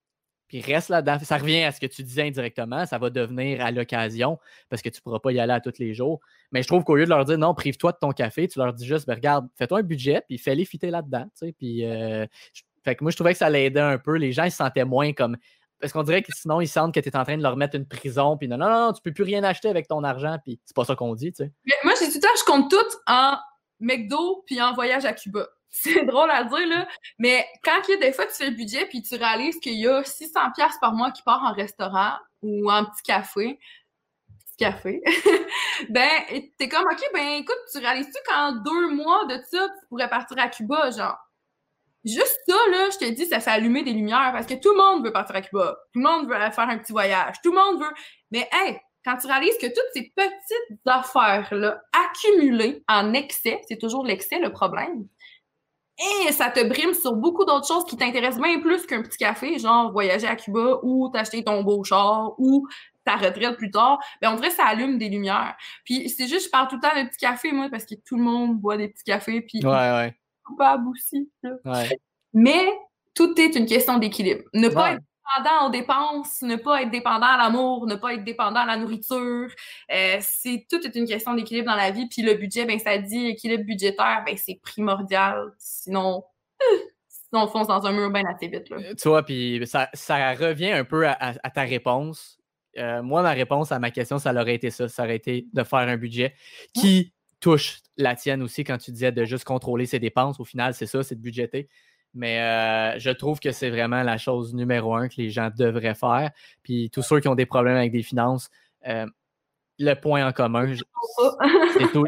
puis 0.49 0.63
reste 0.63 0.89
là-dedans. 0.89 1.19
Ça 1.23 1.37
revient 1.37 1.63
à 1.63 1.73
ce 1.73 1.79
que 1.79 1.87
tu 1.87 2.03
disais 2.03 2.27
indirectement, 2.27 2.87
ça 2.87 2.99
va 2.99 3.11
devenir 3.11 3.65
à 3.65 3.71
l'occasion 3.71 4.39
parce 4.71 4.83
que 4.83 4.89
tu 4.89 4.99
ne 4.99 5.03
pourras 5.03 5.21
pas 5.21 5.31
y 5.31 5.39
aller 5.39 5.53
à 5.53 5.61
tous 5.61 5.79
les 5.79 5.95
jours. 5.95 6.21
Mais 6.51 6.63
je 6.63 6.69
trouve 6.69 6.85
qu'au 6.85 6.97
lieu 6.97 7.05
de 7.05 7.11
leur 7.11 7.25
dire 7.25 7.39
non, 7.39 7.55
prive-toi 7.55 7.93
de 7.93 7.99
ton 8.01 8.11
café, 8.13 8.49
tu 8.49 8.59
leur 8.59 8.73
dis 8.73 8.87
juste, 8.87 9.07
ben, 9.07 9.15
regarde, 9.15 9.47
fais-toi 9.57 9.81
un 9.81 9.83
budget, 9.83 10.23
puis 10.27 10.39
fais-les 10.39 10.65
fitter 10.65 10.91
là-dedans. 10.91 11.27
Puis, 11.59 11.85
euh, 11.85 12.27
fait 12.89 12.97
que 12.97 13.05
moi, 13.05 13.11
je 13.11 13.17
trouvais 13.17 13.33
que 13.33 13.39
ça 13.39 13.51
l'aidait 13.51 13.81
un 13.81 13.99
peu. 13.99 14.17
Les 14.17 14.33
gens, 14.33 14.45
ils 14.45 14.51
se 14.51 14.57
sentaient 14.57 14.87
moins 14.87 15.13
comme. 15.13 15.37
Parce 15.79 15.93
qu'on 15.93 16.03
dirait 16.03 16.23
que 16.23 16.33
sinon, 16.35 16.61
ils 16.61 16.69
sentent 16.69 16.95
que 16.95 17.01
tu 17.01 17.09
es 17.09 17.17
en 17.17 17.23
train 17.23 17.37
de 17.37 17.43
leur 17.43 17.57
mettre 17.57 17.77
une 17.77 17.87
prison, 17.87 18.37
puis 18.37 18.49
non, 18.49 18.57
non, 18.57 18.69
non, 18.69 18.93
tu 18.93 19.03
peux 19.03 19.13
plus 19.13 19.25
rien 19.25 19.45
acheter 19.45 19.69
avec 19.69 19.87
ton 19.87 20.03
argent, 20.03 20.39
puis 20.43 20.59
c'est 20.65 20.75
pas 20.75 20.85
ça 20.85 20.97
qu'on 20.97 21.15
dit, 21.15 21.33
tu 21.33 21.45
sais. 21.45 21.53
Moi, 21.85 21.93
j'ai 22.01 22.09
tout 22.09 22.19
le 22.21 22.39
je 22.39 22.45
compte 22.45 22.71
tout 22.71 22.97
en 23.07 23.37
McDo, 23.79 24.43
puis 24.47 24.61
en 24.61 24.73
voyage 24.73 25.05
à 25.05 25.13
Cuba. 25.13 25.47
C'est 25.71 26.07
drôle 26.07 26.31
à 26.31 26.45
dire, 26.45 26.67
là. 26.67 26.89
Mais 27.19 27.47
quand 27.63 27.79
il 27.87 27.93
y 27.93 27.95
a 27.95 27.99
des 27.99 28.13
fois, 28.13 28.27
tu 28.27 28.33
fais 28.33 28.49
le 28.49 28.57
budget 28.57 28.87
puis 28.87 29.03
tu 29.03 29.15
réalises 29.17 29.61
qu'il 29.61 29.75
y 29.75 29.87
a 29.87 30.03
600 30.03 30.53
pièces 30.57 30.79
par 30.81 30.95
mois 30.95 31.13
qui 31.13 31.23
part 31.23 31.45
en 31.45 31.53
restaurant 31.53 32.15
ou 32.43 32.73
en 32.73 32.87
petit 32.87 33.03
café, 33.03 33.59
petit 34.41 34.57
café, 34.57 35.03
ben, 35.91 36.09
t'es 36.57 36.69
comme, 36.69 36.87
OK, 36.91 37.05
ben, 37.13 37.43
écoute, 37.43 37.59
tu 37.71 37.79
réalises-tu 37.79 38.19
qu'en 38.27 38.53
deux 38.53 38.95
mois 38.95 39.27
de 39.27 39.39
ça, 39.45 39.69
tu 39.79 39.87
pourrais 39.89 40.09
partir 40.09 40.39
à 40.39 40.49
Cuba, 40.49 40.91
genre? 40.91 41.19
Juste 42.05 42.39
ça, 42.49 42.57
là, 42.71 42.89
je 42.91 42.99
te 42.99 43.11
dis, 43.11 43.27
ça 43.27 43.41
fait 43.41 43.51
allumer 43.51 43.83
des 43.83 43.93
lumières 43.93 44.31
parce 44.33 44.47
que 44.47 44.55
tout 44.55 44.71
le 44.71 44.77
monde 44.77 45.05
veut 45.05 45.13
partir 45.13 45.37
à 45.37 45.43
Cuba. 45.43 45.77
Tout 45.93 46.01
le 46.01 46.09
monde 46.09 46.29
veut 46.29 46.35
aller 46.35 46.53
faire 46.53 46.69
un 46.69 46.79
petit 46.79 46.93
voyage. 46.93 47.37
Tout 47.43 47.53
le 47.53 47.59
monde 47.59 47.81
veut. 47.81 47.95
Mais, 48.31 48.49
hey, 48.53 48.79
quand 49.05 49.17
tu 49.17 49.27
réalises 49.27 49.59
que 49.61 49.67
toutes 49.67 49.91
ces 49.95 50.13
petites 50.15 50.81
affaires-là, 50.87 51.81
accumulées 51.93 52.83
en 52.89 53.13
excès, 53.15 53.61
c'est 53.69 53.79
toujours 53.79 54.05
l'excès 54.05 54.39
le 54.39 54.53
problème, 54.53 55.07
et 55.99 56.31
ça 56.31 56.49
te 56.49 56.65
brime 56.65 56.95
sur 56.95 57.17
beaucoup 57.17 57.45
d'autres 57.45 57.67
choses 57.67 57.85
qui 57.85 57.97
t'intéressent 57.97 58.41
bien 58.41 58.61
plus 58.61 58.87
qu'un 58.87 59.03
petit 59.03 59.19
café, 59.19 59.59
genre 59.59 59.91
voyager 59.91 60.29
à 60.29 60.37
Cuba 60.37 60.79
ou 60.85 61.09
t'acheter 61.13 61.43
ton 61.43 61.65
beau 61.65 61.83
char 61.83 62.35
ou 62.39 62.69
ta 63.05 63.17
retraite 63.17 63.57
plus 63.57 63.73
tard. 63.73 63.99
Ben, 64.23 64.33
on 64.33 64.37
dirait 64.37 64.51
ça 64.51 64.65
allume 64.65 64.99
des 64.99 65.09
lumières. 65.09 65.57
Puis 65.85 66.09
c'est 66.09 66.29
juste, 66.29 66.47
je 66.47 66.51
parle 66.51 66.69
tout 66.69 66.77
le 66.77 66.83
temps 66.83 66.95
de 66.97 67.09
petits 67.09 67.19
cafés, 67.19 67.51
moi, 67.51 67.69
parce 67.69 67.85
que 67.85 67.97
tout 67.97 68.17
le 68.17 68.23
monde 68.23 68.61
boit 68.61 68.77
des 68.77 68.89
petits 68.89 69.03
cafés. 69.03 69.41
Puis 69.41 69.59
ouais, 69.65 69.71
ouais. 69.73 70.15
Pas 70.57 70.81
aussi. 70.89 71.31
Ouais. 71.65 71.99
Mais 72.33 72.67
tout 73.15 73.39
est 73.41 73.57
une 73.57 73.67
question 73.67 73.99
d'équilibre. 73.99 74.43
Ne 74.55 74.69
pas 74.69 74.93
être 74.93 75.03
dépendant 75.29 75.67
aux 75.67 75.71
dépenses, 75.71 76.43
ne 76.43 76.57
pas 76.57 76.83
être 76.83 76.91
dépendant 76.91 77.27
à 77.27 77.37
l'amour, 77.37 77.87
ne 77.87 77.97
pas 77.97 78.15
être 78.15 78.25
dépendant 78.25 78.61
à 78.61 78.67
la 78.67 78.77
nourriture. 78.77 79.51
Euh, 79.93 80.17
c'est 80.21 80.67
tout 80.71 80.85
est 80.87 80.95
une 80.95 81.07
question 81.07 81.35
d'équilibre 81.35 81.67
dans 81.67 81.77
la 81.77 81.91
vie. 81.91 82.07
Puis 82.09 82.23
le 82.23 82.35
budget, 82.35 82.65
ben 82.65 82.79
ça 82.79 82.97
dit 82.99 83.27
équilibre 83.27 83.65
budgétaire, 83.65 84.23
ben 84.25 84.37
c'est 84.37 84.61
primordial. 84.63 85.53
Sinon, 85.59 86.25
sinon 87.09 87.45
on 87.45 87.49
fonce 87.49 87.67
dans 87.67 87.85
un 87.87 87.93
mur 87.93 88.11
bien 88.11 88.25
assez 88.27 88.49
vite. 88.49 88.69
Là. 88.71 88.77
Euh, 88.79 88.95
tu 88.95 89.09
vois, 89.09 89.23
puis 89.25 89.61
ça, 89.67 89.89
ça, 89.93 90.35
revient 90.35 90.71
un 90.71 90.85
peu 90.85 91.07
à, 91.09 91.35
ta 91.51 91.63
réponse. 91.63 92.39
Euh, 92.77 93.03
moi, 93.03 93.23
ma 93.23 93.33
réponse 93.33 93.73
à 93.73 93.79
ma 93.79 93.91
question, 93.91 94.19
ça 94.19 94.33
aurait 94.33 94.55
été 94.55 94.71
ça. 94.71 94.89
Ça 94.89 95.03
aurait 95.03 95.17
été 95.17 95.47
de 95.53 95.63
faire 95.65 95.81
un 95.81 95.97
budget 95.97 96.35
qui 96.73 97.13
touche 97.41 97.81
la 97.97 98.15
tienne 98.15 98.43
aussi 98.43 98.65
quand 98.65 98.79
tu 98.79 98.91
disais 98.91 99.13
de 99.13 99.25
juste 99.25 99.45
contrôler 99.45 99.87
ses 99.87 99.99
dépenses. 99.99 100.41
Au 100.41 100.45
final, 100.45 100.75
c'est 100.75 100.87
ça, 100.87 101.03
c'est 101.03 101.15
de 101.15 101.21
budgéter. 101.21 101.69
Mais 102.15 102.41
euh, 102.41 102.99
je 102.99 103.11
trouve 103.11 103.39
que 103.39 103.53
c'est 103.53 103.71
vraiment 103.71 104.03
la 104.03 104.19
chose 104.19 104.55
numéro 104.55 104.95
un 104.95 105.09
que 105.09 105.15
les 105.19 105.31
gens 105.31 105.51
devraient 105.57 105.95
faire. 105.95 106.31
Puis 106.63 106.91
tous 106.91 107.03
ceux 107.03 107.21
qui 107.21 107.29
ont 107.29 107.35
des 107.35 107.47
problèmes 107.47 107.77
avec 107.77 107.93
des 107.93 108.03
finances, 108.03 108.51
euh, 108.87 109.07
le 109.79 109.95
point 109.95 110.27
en 110.27 110.33
commun, 110.33 110.73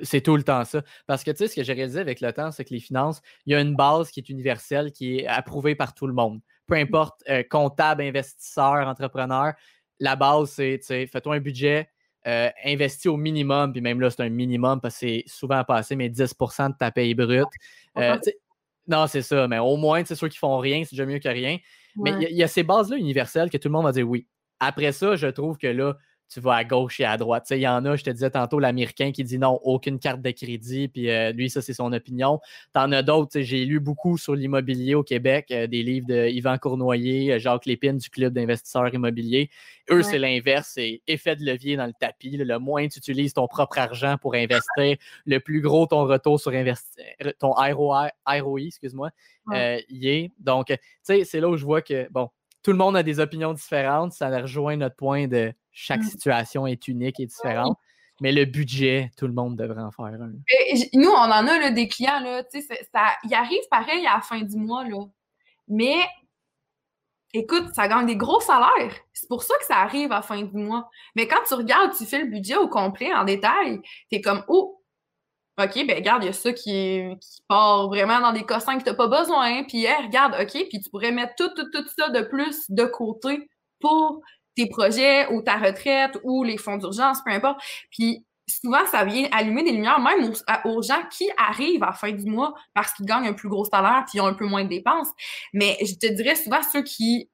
c'est 0.02 0.20
tout, 0.20 0.36
le 0.36 0.42
temps 0.42 0.64
ça. 0.64 0.82
Parce 1.06 1.22
que 1.22 1.30
tu 1.30 1.38
sais, 1.38 1.48
ce 1.48 1.56
que 1.56 1.62
j'ai 1.62 1.72
réalisé 1.72 2.00
avec 2.00 2.20
le 2.20 2.32
temps, 2.32 2.50
c'est 2.50 2.64
que 2.64 2.74
les 2.74 2.80
finances, 2.80 3.20
il 3.46 3.52
y 3.52 3.54
a 3.54 3.60
une 3.60 3.76
base 3.76 4.10
qui 4.10 4.20
est 4.20 4.28
universelle, 4.28 4.90
qui 4.90 5.18
est 5.18 5.26
approuvée 5.26 5.76
par 5.76 5.94
tout 5.94 6.06
le 6.06 6.12
monde. 6.12 6.40
peu 6.66 6.74
importe, 6.74 7.22
comptable, 7.48 8.02
investisseur, 8.02 8.88
entrepreneur, 8.88 9.52
la 10.00 10.16
base, 10.16 10.50
c'est, 10.50 10.80
fais-toi 11.06 11.36
un 11.36 11.40
budget, 11.40 11.88
investis 12.24 13.06
au 13.06 13.16
minimum, 13.16 13.72
puis 13.72 13.80
même 13.80 14.00
là, 14.00 14.10
c'est 14.10 14.22
un 14.22 14.28
minimum 14.28 14.80
parce 14.80 14.94
que 14.94 15.00
c'est 15.00 15.24
souvent 15.26 15.64
passé, 15.64 15.96
mais 15.96 16.08
10 16.08 16.20
de 16.20 16.76
ta 16.78 16.90
paye 16.90 17.14
brute. 17.14 17.48
non, 18.86 19.06
c'est 19.06 19.22
ça, 19.22 19.46
mais 19.46 19.58
au 19.58 19.76
moins, 19.76 20.04
c'est 20.04 20.16
ceux 20.16 20.28
qui 20.28 20.38
font 20.38 20.58
rien, 20.58 20.82
c'est 20.84 20.96
déjà 20.96 21.06
mieux 21.06 21.18
que 21.18 21.28
rien. 21.28 21.58
Mais 21.96 22.12
il 22.20 22.36
y, 22.36 22.42
a 22.42 22.48
ces 22.48 22.62
bases-là 22.62 22.96
universelles 22.96 23.50
que 23.50 23.56
tout 23.56 23.68
le 23.68 23.72
monde 23.72 23.84
va 23.84 23.92
dire 23.92 24.08
oui. 24.08 24.26
Après 24.58 24.92
ça, 24.92 25.16
je 25.16 25.26
trouve 25.26 25.58
que 25.58 25.66
là, 25.66 25.96
tu 26.30 26.40
vas 26.40 26.54
à 26.54 26.64
gauche 26.64 27.00
et 27.00 27.04
à 27.04 27.16
droite. 27.16 27.46
Il 27.50 27.58
y 27.58 27.68
en 27.68 27.84
a, 27.84 27.96
je 27.96 28.04
te 28.04 28.10
disais 28.10 28.30
tantôt, 28.30 28.60
l'Américain 28.60 29.10
qui 29.10 29.24
dit 29.24 29.38
non, 29.38 29.58
aucune 29.64 29.98
carte 29.98 30.22
de 30.22 30.30
crédit, 30.30 30.86
puis 30.86 31.10
euh, 31.10 31.32
lui, 31.32 31.50
ça, 31.50 31.60
c'est 31.60 31.74
son 31.74 31.92
opinion. 31.92 32.40
Tu 32.72 32.80
en 32.80 32.92
as 32.92 33.02
d'autres, 33.02 33.40
j'ai 33.40 33.64
lu 33.64 33.80
beaucoup 33.80 34.16
sur 34.16 34.36
l'immobilier 34.36 34.94
au 34.94 35.02
Québec, 35.02 35.48
euh, 35.50 35.66
des 35.66 35.82
livres 35.82 36.06
de 36.06 36.28
Yvan 36.28 36.56
Cournoyer, 36.58 37.32
euh, 37.32 37.38
Jacques 37.40 37.66
Lépine 37.66 37.98
du 37.98 38.08
Club 38.10 38.32
d'investisseurs 38.32 38.94
immobiliers. 38.94 39.50
Eux, 39.90 40.04
c'est 40.04 40.20
l'inverse, 40.20 40.70
c'est 40.74 41.02
effet 41.08 41.34
de 41.34 41.44
levier 41.44 41.76
dans 41.76 41.86
le 41.86 41.92
tapis. 41.98 42.36
Le 42.36 42.58
moins 42.60 42.86
tu 42.86 42.98
utilises 42.98 43.34
ton 43.34 43.48
propre 43.48 43.78
argent 43.78 44.16
pour 44.20 44.36
investir, 44.36 44.96
le 45.26 45.38
plus 45.40 45.60
gros 45.60 45.86
ton 45.86 46.04
retour 46.04 46.38
sur 46.38 46.52
investissement, 46.52 47.32
ton 47.40 47.54
ROI, 47.54 48.10
excuse-moi, 48.66 49.10
y 49.52 50.08
est. 50.08 50.30
Donc, 50.38 50.68
tu 50.68 50.76
sais, 51.02 51.24
c'est 51.24 51.40
là 51.40 51.48
où 51.48 51.56
je 51.56 51.64
vois 51.64 51.82
que, 51.82 52.08
bon, 52.12 52.30
tout 52.62 52.72
le 52.72 52.76
monde 52.76 52.96
a 52.96 53.02
des 53.02 53.20
opinions 53.20 53.52
différentes. 53.52 54.12
Ça 54.12 54.28
rejoint 54.28 54.76
notre 54.76 54.96
point 54.96 55.26
de 55.26 55.52
chaque 55.72 56.00
mmh. 56.00 56.08
situation 56.08 56.66
est 56.66 56.88
unique 56.88 57.20
et 57.20 57.26
différente. 57.26 57.76
Mais 58.20 58.32
le 58.32 58.44
budget, 58.44 59.10
tout 59.16 59.26
le 59.26 59.32
monde 59.32 59.56
devrait 59.56 59.82
en 59.82 59.90
faire 59.90 60.04
un. 60.04 60.32
nous, 60.92 61.08
on 61.08 61.16
en 61.16 61.46
a 61.46 61.70
des 61.70 61.88
clients, 61.88 62.20
là, 62.20 62.42
ça, 62.50 63.06
ils 63.24 63.34
arrivent 63.34 63.68
pareil 63.70 64.06
à 64.06 64.16
la 64.16 64.20
fin 64.20 64.42
du 64.42 64.56
mois, 64.56 64.84
là. 64.86 65.06
Mais 65.68 65.96
écoute, 67.32 67.68
ça 67.74 67.88
gagne 67.88 68.06
des 68.06 68.16
gros 68.16 68.40
salaires. 68.40 68.94
C'est 69.14 69.28
pour 69.28 69.42
ça 69.42 69.54
que 69.58 69.64
ça 69.64 69.76
arrive 69.76 70.12
à 70.12 70.16
la 70.16 70.22
fin 70.22 70.42
du 70.42 70.56
mois. 70.56 70.90
Mais 71.16 71.26
quand 71.28 71.40
tu 71.48 71.54
regardes, 71.54 71.94
tu 71.96 72.04
fais 72.04 72.18
le 72.18 72.30
budget 72.30 72.56
au 72.56 72.68
complet, 72.68 73.12
en 73.14 73.24
détail, 73.24 73.80
tu 74.10 74.18
es 74.18 74.20
comme, 74.20 74.44
oh, 74.48 74.79
OK, 75.60 75.86
ben 75.86 75.96
regarde, 75.96 76.24
il 76.24 76.26
y 76.26 76.30
a 76.30 76.32
ça 76.32 76.52
qui, 76.52 77.02
part 77.48 77.88
vraiment 77.88 78.20
dans 78.20 78.32
des 78.32 78.44
cossins 78.44 78.78
que 78.78 78.84
tu 78.84 78.90
n'as 78.90 78.96
pas 78.96 79.08
besoin. 79.08 79.64
Puis, 79.64 79.86
regarde, 79.86 80.34
OK, 80.40 80.68
puis 80.68 80.80
tu 80.80 80.90
pourrais 80.90 81.12
mettre 81.12 81.34
tout, 81.36 81.50
tout, 81.54 81.70
tout 81.72 81.86
ça 81.98 82.08
de 82.08 82.22
plus 82.22 82.70
de 82.70 82.84
côté 82.84 83.48
pour 83.80 84.20
tes 84.56 84.66
projets 84.66 85.32
ou 85.32 85.42
ta 85.42 85.56
retraite 85.56 86.18
ou 86.24 86.44
les 86.44 86.58
fonds 86.58 86.76
d'urgence, 86.76 87.18
peu 87.24 87.32
importe. 87.32 87.60
Puis 87.90 88.24
souvent, 88.48 88.84
ça 88.86 89.04
vient 89.04 89.28
allumer 89.32 89.62
des 89.62 89.72
lumières 89.72 90.00
même 90.00 90.32
aux, 90.64 90.82
gens 90.82 91.02
qui 91.10 91.28
arrivent 91.36 91.82
à 91.82 91.86
la 91.86 91.92
fin 91.92 92.10
du 92.10 92.24
mois 92.24 92.54
parce 92.74 92.92
qu'ils 92.92 93.06
gagnent 93.06 93.28
un 93.28 93.32
plus 93.32 93.48
gros 93.48 93.64
salaire 93.64 94.04
puis 94.06 94.18
ils 94.18 94.20
ont 94.20 94.26
un 94.26 94.34
peu 94.34 94.46
moins 94.46 94.64
de 94.64 94.68
dépenses. 94.68 95.08
Mais 95.52 95.76
je 95.80 95.94
te 95.94 96.12
dirais 96.12 96.34
souvent 96.34 96.60
ceux 96.62 96.82
qui 96.82 97.28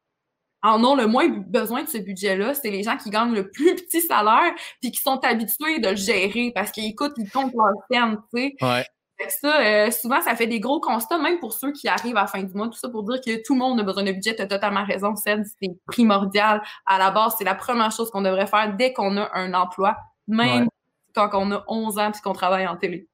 en 0.66 0.82
ont 0.84 0.96
le 0.96 1.06
moins 1.06 1.28
besoin 1.28 1.84
de 1.84 1.88
ce 1.88 1.98
budget-là, 1.98 2.54
c'est 2.54 2.70
les 2.70 2.82
gens 2.82 2.96
qui 2.96 3.10
gagnent 3.10 3.34
le 3.34 3.50
plus 3.50 3.74
petit 3.76 4.00
salaire 4.00 4.52
puis 4.80 4.90
qui 4.90 5.00
sont 5.00 5.18
habitués 5.24 5.78
de 5.78 5.90
le 5.90 5.96
gérer 5.96 6.52
parce 6.54 6.70
qu'ils 6.70 6.86
écoutent, 6.86 7.14
ils 7.16 7.30
comptent 7.30 7.54
leur 7.54 7.72
terme, 7.88 8.22
tu 8.34 8.40
sais. 8.40 8.54
Ouais 8.62 8.84
ça, 9.28 9.60
euh, 9.60 9.90
souvent, 9.90 10.20
ça 10.20 10.34
fait 10.34 10.46
des 10.46 10.60
gros 10.60 10.80
constats, 10.80 11.18
même 11.18 11.38
pour 11.38 11.52
ceux 11.52 11.72
qui 11.72 11.88
arrivent 11.88 12.16
à 12.16 12.22
la 12.22 12.26
fin 12.26 12.42
du 12.42 12.52
mois. 12.54 12.68
Tout 12.68 12.78
ça 12.78 12.88
pour 12.88 13.02
dire 13.04 13.20
que 13.20 13.42
tout 13.44 13.54
le 13.54 13.60
monde 13.60 13.80
a 13.80 13.82
besoin 13.82 14.02
de 14.02 14.12
budget. 14.12 14.34
Tu 14.34 14.42
as 14.42 14.46
totalement 14.46 14.84
raison, 14.84 15.14
c'est 15.16 15.38
primordial. 15.86 16.62
À 16.86 16.98
la 16.98 17.10
base, 17.10 17.34
c'est 17.38 17.44
la 17.44 17.54
première 17.54 17.90
chose 17.90 18.10
qu'on 18.10 18.22
devrait 18.22 18.46
faire 18.46 18.74
dès 18.76 18.92
qu'on 18.92 19.16
a 19.16 19.30
un 19.34 19.54
emploi, 19.54 19.96
même 20.28 20.68
quand 21.14 21.30
on 21.32 21.50
a 21.52 21.64
11 21.66 21.98
ans 21.98 22.10
et 22.10 22.20
qu'on 22.22 22.34
travaille 22.34 22.66
en 22.66 22.76
télé. 22.76 23.08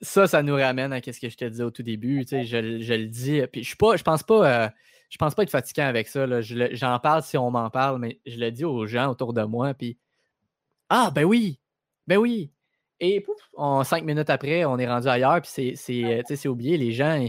ça, 0.00 0.26
ça, 0.26 0.42
nous 0.42 0.54
ramène 0.54 0.94
à 0.94 1.00
ce 1.02 1.20
que 1.20 1.28
je 1.28 1.36
te 1.36 1.44
disais 1.44 1.64
au 1.64 1.70
tout 1.70 1.82
début. 1.82 2.24
Je, 2.30 2.44
je, 2.44 2.94
le 2.94 3.06
dis. 3.06 3.42
Puis 3.52 3.62
je 3.62 3.68
suis 3.68 3.76
pas, 3.76 3.96
je 3.96 4.02
pense 4.02 4.22
pas. 4.22 4.46
Euh, 4.64 4.68
je 5.12 5.18
pense 5.18 5.34
pas 5.34 5.42
être 5.42 5.50
fatiguant 5.50 5.84
avec 5.84 6.08
ça. 6.08 6.26
J'en 6.40 6.98
parle 6.98 7.22
si 7.22 7.36
on 7.36 7.50
m'en 7.50 7.68
parle, 7.68 7.98
mais 7.98 8.18
je 8.24 8.38
le 8.38 8.50
dis 8.50 8.64
aux 8.64 8.86
gens 8.86 9.10
autour 9.10 9.34
de 9.34 9.42
moi. 9.42 9.74
Puis 9.74 9.98
Ah, 10.88 11.12
ben 11.14 11.24
oui, 11.24 11.60
ben 12.06 12.16
oui. 12.16 12.50
Et 12.98 13.20
pouf, 13.20 13.36
en 13.54 13.84
cinq 13.84 14.04
minutes 14.04 14.30
après, 14.30 14.64
on 14.64 14.78
est 14.78 14.88
rendu 14.88 15.08
ailleurs, 15.08 15.42
puis 15.42 15.76
c'est 15.76 16.04
euh, 16.04 16.48
oublié. 16.48 16.78
Les 16.78 16.92
gens, 16.92 17.22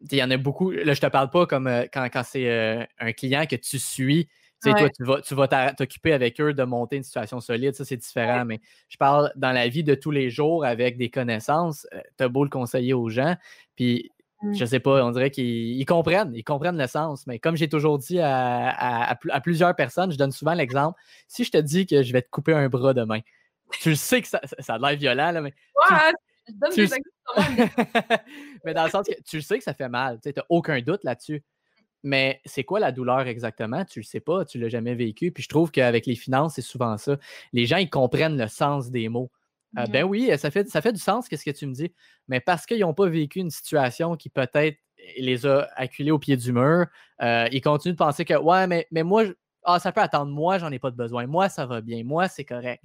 il 0.00 0.16
y 0.16 0.22
en 0.22 0.30
a 0.30 0.38
beaucoup. 0.38 0.70
Là, 0.70 0.94
je 0.94 1.00
te 1.00 1.06
parle 1.06 1.28
pas 1.28 1.44
comme 1.44 1.66
euh, 1.66 1.84
quand, 1.92 2.22
c'est 2.24 2.48
euh, 2.48 2.82
un 2.98 3.12
client 3.12 3.44
que 3.44 3.56
tu 3.56 3.78
suis. 3.78 4.26
Toi, 4.62 4.88
tu 5.20 5.34
vas, 5.34 5.74
t'occuper 5.74 6.14
avec 6.14 6.40
eux 6.40 6.54
de 6.54 6.62
monter 6.62 6.96
une 6.96 7.02
situation 7.02 7.38
solide, 7.38 7.74
ça 7.74 7.84
c'est 7.84 7.98
différent, 7.98 8.46
mais 8.46 8.62
je 8.88 8.96
parle 8.96 9.30
dans 9.36 9.52
la 9.52 9.68
vie 9.68 9.84
de 9.84 9.94
tous 9.94 10.10
les 10.10 10.30
jours 10.30 10.64
avec 10.64 10.96
des 10.96 11.10
connaissances. 11.10 11.86
Tu 12.16 12.24
as 12.24 12.28
beau 12.28 12.44
le 12.44 12.50
conseiller 12.50 12.94
aux 12.94 13.10
gens, 13.10 13.36
puis. 13.76 14.10
Je 14.52 14.64
sais 14.64 14.80
pas, 14.80 15.04
on 15.04 15.10
dirait 15.10 15.30
qu'ils 15.30 15.84
comprennent, 15.86 16.32
ils 16.34 16.44
comprennent 16.44 16.78
le 16.78 16.86
sens, 16.86 17.26
mais 17.26 17.38
comme 17.38 17.56
j'ai 17.56 17.68
toujours 17.68 17.98
dit 17.98 18.20
à, 18.20 19.08
à, 19.08 19.40
plusieurs 19.40 19.74
personnes, 19.74 20.12
je 20.12 20.18
donne 20.18 20.32
souvent 20.32 20.54
l'exemple, 20.54 20.98
si 21.28 21.44
je 21.44 21.50
te 21.50 21.58
dis 21.58 21.86
que 21.86 22.02
je 22.02 22.12
vais 22.12 22.22
te 22.22 22.30
couper 22.30 22.52
un 22.52 22.68
bras 22.68 22.94
demain, 22.94 23.20
tu 23.80 23.90
le 23.90 23.96
sais 23.96 24.20
que 24.20 24.28
ça, 24.28 24.40
ça 24.58 24.74
a 24.74 24.78
l'air 24.78 24.96
violent, 24.98 25.32
là, 25.32 25.40
mais. 25.40 25.54
Ouais, 25.90 26.12
je 26.46 26.52
donne 26.52 26.74
des 26.74 26.88
Mais 28.64 28.74
dans 28.74 28.84
le 28.84 28.90
sens 28.90 29.06
que 29.06 29.14
tu 29.22 29.36
le 29.36 29.42
sais 29.42 29.58
que 29.58 29.64
ça 29.64 29.74
fait 29.74 29.88
mal. 29.88 30.20
Tu 30.22 30.30
n'as 30.34 30.42
aucun 30.48 30.80
doute 30.80 31.04
là-dessus. 31.04 31.42
Mais 32.02 32.42
c'est 32.44 32.64
quoi 32.64 32.80
la 32.80 32.92
douleur 32.92 33.20
exactement? 33.20 33.84
Tu 33.86 34.00
le 34.00 34.04
sais 34.04 34.20
pas, 34.20 34.44
tu 34.44 34.58
l'as 34.58 34.68
jamais 34.68 34.94
vécu. 34.94 35.32
Puis 35.32 35.42
je 35.42 35.48
trouve 35.48 35.70
qu'avec 35.70 36.04
les 36.04 36.16
finances, 36.16 36.54
c'est 36.56 36.62
souvent 36.62 36.98
ça. 36.98 37.16
Les 37.54 37.64
gens, 37.64 37.78
ils 37.78 37.88
comprennent 37.88 38.36
le 38.36 38.48
sens 38.48 38.90
des 38.90 39.08
mots. 39.08 39.30
Euh, 39.78 39.86
ben 39.86 40.04
oui, 40.04 40.30
ça 40.38 40.50
fait, 40.50 40.68
ça 40.68 40.80
fait 40.80 40.92
du 40.92 41.00
sens, 41.00 41.28
qu'est-ce 41.28 41.44
que 41.44 41.50
tu 41.50 41.66
me 41.66 41.72
dis. 41.72 41.92
Mais 42.28 42.40
parce 42.40 42.66
qu'ils 42.66 42.80
n'ont 42.80 42.94
pas 42.94 43.08
vécu 43.08 43.40
une 43.40 43.50
situation 43.50 44.16
qui 44.16 44.28
peut-être 44.28 44.78
les 45.18 45.46
a 45.46 45.68
acculés 45.76 46.10
au 46.10 46.18
pied 46.18 46.36
du 46.36 46.52
mur, 46.52 46.86
euh, 47.22 47.48
ils 47.52 47.60
continuent 47.60 47.92
de 47.92 47.98
penser 47.98 48.24
que 48.24 48.34
ouais, 48.34 48.66
mais, 48.66 48.86
mais 48.90 49.02
moi, 49.02 49.24
ah, 49.64 49.78
ça 49.78 49.92
peut 49.92 50.00
attendre. 50.00 50.30
Moi, 50.30 50.58
j'en 50.58 50.70
ai 50.70 50.78
pas 50.78 50.90
de 50.90 50.96
besoin. 50.96 51.26
Moi, 51.26 51.48
ça 51.48 51.66
va 51.66 51.80
bien. 51.80 52.04
Moi, 52.04 52.28
c'est 52.28 52.44
correct. 52.44 52.82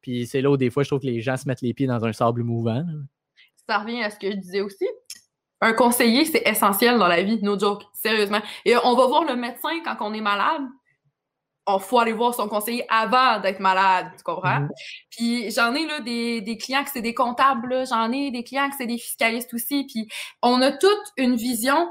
Puis 0.00 0.26
c'est 0.26 0.40
là 0.40 0.50
où 0.50 0.56
des 0.56 0.70
fois, 0.70 0.82
je 0.82 0.88
trouve 0.88 1.00
que 1.00 1.06
les 1.06 1.20
gens 1.20 1.36
se 1.36 1.46
mettent 1.46 1.62
les 1.62 1.74
pieds 1.74 1.86
dans 1.86 2.04
un 2.04 2.12
sable 2.12 2.42
mouvant. 2.42 2.84
Ça 3.68 3.78
revient 3.78 4.02
à 4.02 4.10
ce 4.10 4.18
que 4.18 4.30
je 4.30 4.36
disais 4.36 4.60
aussi. 4.60 4.86
Un 5.60 5.72
conseiller, 5.72 6.24
c'est 6.26 6.46
essentiel 6.46 6.98
dans 6.98 7.08
la 7.08 7.22
vie, 7.22 7.40
no 7.42 7.58
joke, 7.58 7.84
sérieusement. 7.94 8.42
Et 8.66 8.76
on 8.76 8.94
va 8.94 9.06
voir 9.06 9.24
le 9.24 9.36
médecin 9.36 9.80
quand 9.84 9.96
on 10.00 10.12
est 10.12 10.20
malade. 10.20 10.62
Il 11.66 11.80
faut 11.80 11.98
aller 11.98 12.12
voir 12.12 12.34
son 12.34 12.48
conseiller 12.48 12.84
avant 12.90 13.40
d'être 13.40 13.60
malade, 13.60 14.08
tu 14.16 14.22
comprends? 14.22 14.60
Mhm. 14.60 14.70
Puis 15.10 15.50
j'en 15.50 15.74
ai 15.74 15.86
là 15.86 16.00
des, 16.00 16.40
des 16.40 16.56
clients 16.56 16.84
que 16.84 16.90
c'est 16.92 17.02
des 17.02 17.14
comptables, 17.14 17.86
j'en 17.88 18.12
ai 18.12 18.30
des 18.30 18.44
clients 18.44 18.68
que 18.68 18.76
c'est 18.76 18.86
des 18.86 18.98
fiscalistes 18.98 19.52
aussi. 19.54 19.86
Puis 19.86 20.08
on 20.42 20.60
a 20.60 20.72
toute 20.72 21.12
une 21.16 21.36
vision 21.36 21.88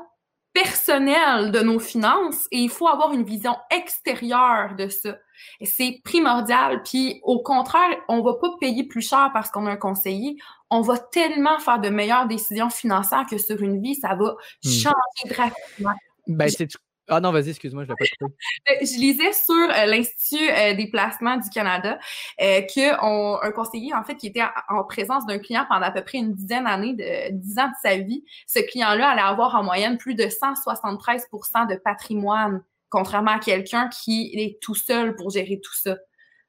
personnelle 0.53 1.51
de 1.51 1.59
nos 1.61 1.80
finances 1.80 2.47
et 2.51 2.59
il 2.59 2.69
faut 2.69 2.88
avoir 2.88 3.11
une 3.11 3.24
vision 3.24 3.55
extérieure 3.71 4.76
de 4.76 4.88
ça. 4.88 5.17
Et 5.59 5.65
c'est 5.65 5.99
primordial. 6.03 6.84
Puis 6.84 7.19
au 7.24 7.41
contraire, 7.41 7.89
on 8.07 8.21
va 8.21 8.36
pas 8.36 8.49
payer 8.59 8.84
plus 8.84 9.01
cher 9.01 9.32
parce 9.34 9.49
qu'on 9.49 9.65
a 9.65 9.71
un 9.71 9.78
conseiller. 9.78 10.38
On 10.69 10.82
va 10.82 10.97
tellement 10.97 11.59
faire 11.59 11.80
de 11.80 11.89
meilleures 11.89 12.28
décisions 12.28 12.69
financières 12.69 13.26
que 13.30 13.38
sur 13.38 13.61
une 13.61 13.82
vie, 13.82 13.95
ça 13.95 14.15
va 14.15 14.36
hmm. 14.63 14.69
changer 14.69 15.30
drastiquement. 15.30 15.93
Ben, 16.28 16.49
c'est 16.49 16.69
ah 17.09 17.19
non, 17.19 17.31
vas-y, 17.31 17.49
excuse-moi, 17.49 17.83
je 17.83 17.89
vais 17.89 17.95
pas. 18.19 18.25
Euh, 18.69 18.75
je 18.81 18.97
lisais 18.97 19.33
sur 19.33 19.53
euh, 19.53 19.85
l'Institut 19.85 20.49
euh, 20.49 20.73
des 20.73 20.87
placements 20.87 21.35
du 21.35 21.49
Canada 21.49 21.99
qu'un 22.37 23.51
conseiller, 23.53 23.93
en 23.93 24.03
fait, 24.03 24.15
qui 24.15 24.27
était 24.27 24.43
en, 24.69 24.83
présence 24.85 25.25
d'un 25.25 25.39
client 25.39 25.65
pendant 25.67 25.85
à 25.85 25.91
peu 25.91 26.03
près 26.03 26.19
une 26.19 26.33
dizaine 26.33 26.63
d'années, 26.63 26.93
de 26.93 27.31
dix 27.31 27.59
ans 27.59 27.67
de 27.67 27.73
sa 27.81 27.97
vie, 27.97 28.23
ce 28.47 28.59
client-là 28.59 29.09
allait 29.09 29.21
avoir 29.21 29.55
en 29.55 29.63
moyenne 29.63 29.97
plus 29.97 30.15
de 30.15 30.23
173% 30.23 31.69
de 31.69 31.75
patrimoine, 31.75 32.63
contrairement 32.89 33.31
à 33.31 33.39
quelqu'un 33.39 33.89
qui 33.89 34.31
est 34.33 34.59
tout 34.61 34.75
seul 34.75 35.15
pour 35.15 35.29
gérer 35.29 35.59
tout 35.61 35.75
ça. 35.75 35.97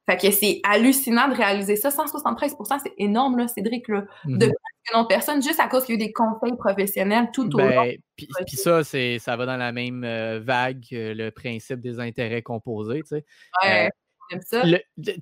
Fait 0.06 0.18
que 0.18 0.30
c'est 0.30 0.60
hallucinant 0.64 1.28
de 1.28 1.34
réaliser 1.34 1.76
ça. 1.76 1.88
173% 1.88 2.80
c'est 2.82 2.92
énorme, 2.98 3.38
là, 3.38 3.48
Cédric, 3.48 3.88
là, 3.88 4.04
de 4.26 4.46
mhm. 4.46 4.52
une 4.92 5.00
autre 5.00 5.08
personne, 5.08 5.42
juste 5.42 5.60
à 5.60 5.68
cause 5.68 5.84
qu'il 5.84 5.94
y 5.94 5.98
a 5.98 6.02
eu 6.02 6.06
des 6.06 6.12
conseils 6.12 6.56
professionnels 6.56 7.30
tout 7.32 7.46
au 7.54 7.56
ben, 7.56 7.74
long. 7.74 7.92
Puis, 8.16 8.28
ça, 8.56 8.84
c'est, 8.84 9.18
ça 9.18 9.36
va 9.36 9.46
dans 9.46 9.56
la 9.56 9.72
même 9.72 10.04
euh, 10.04 10.40
vague 10.40 10.84
que 10.90 11.14
le 11.14 11.30
principe 11.30 11.80
des 11.80 12.00
intérêts 12.00 12.42
composés, 12.42 13.02
tu 13.02 13.16
sais. 13.16 13.24
Ouais, 13.62 13.90
euh, 14.32 14.38
ça. 14.44 14.62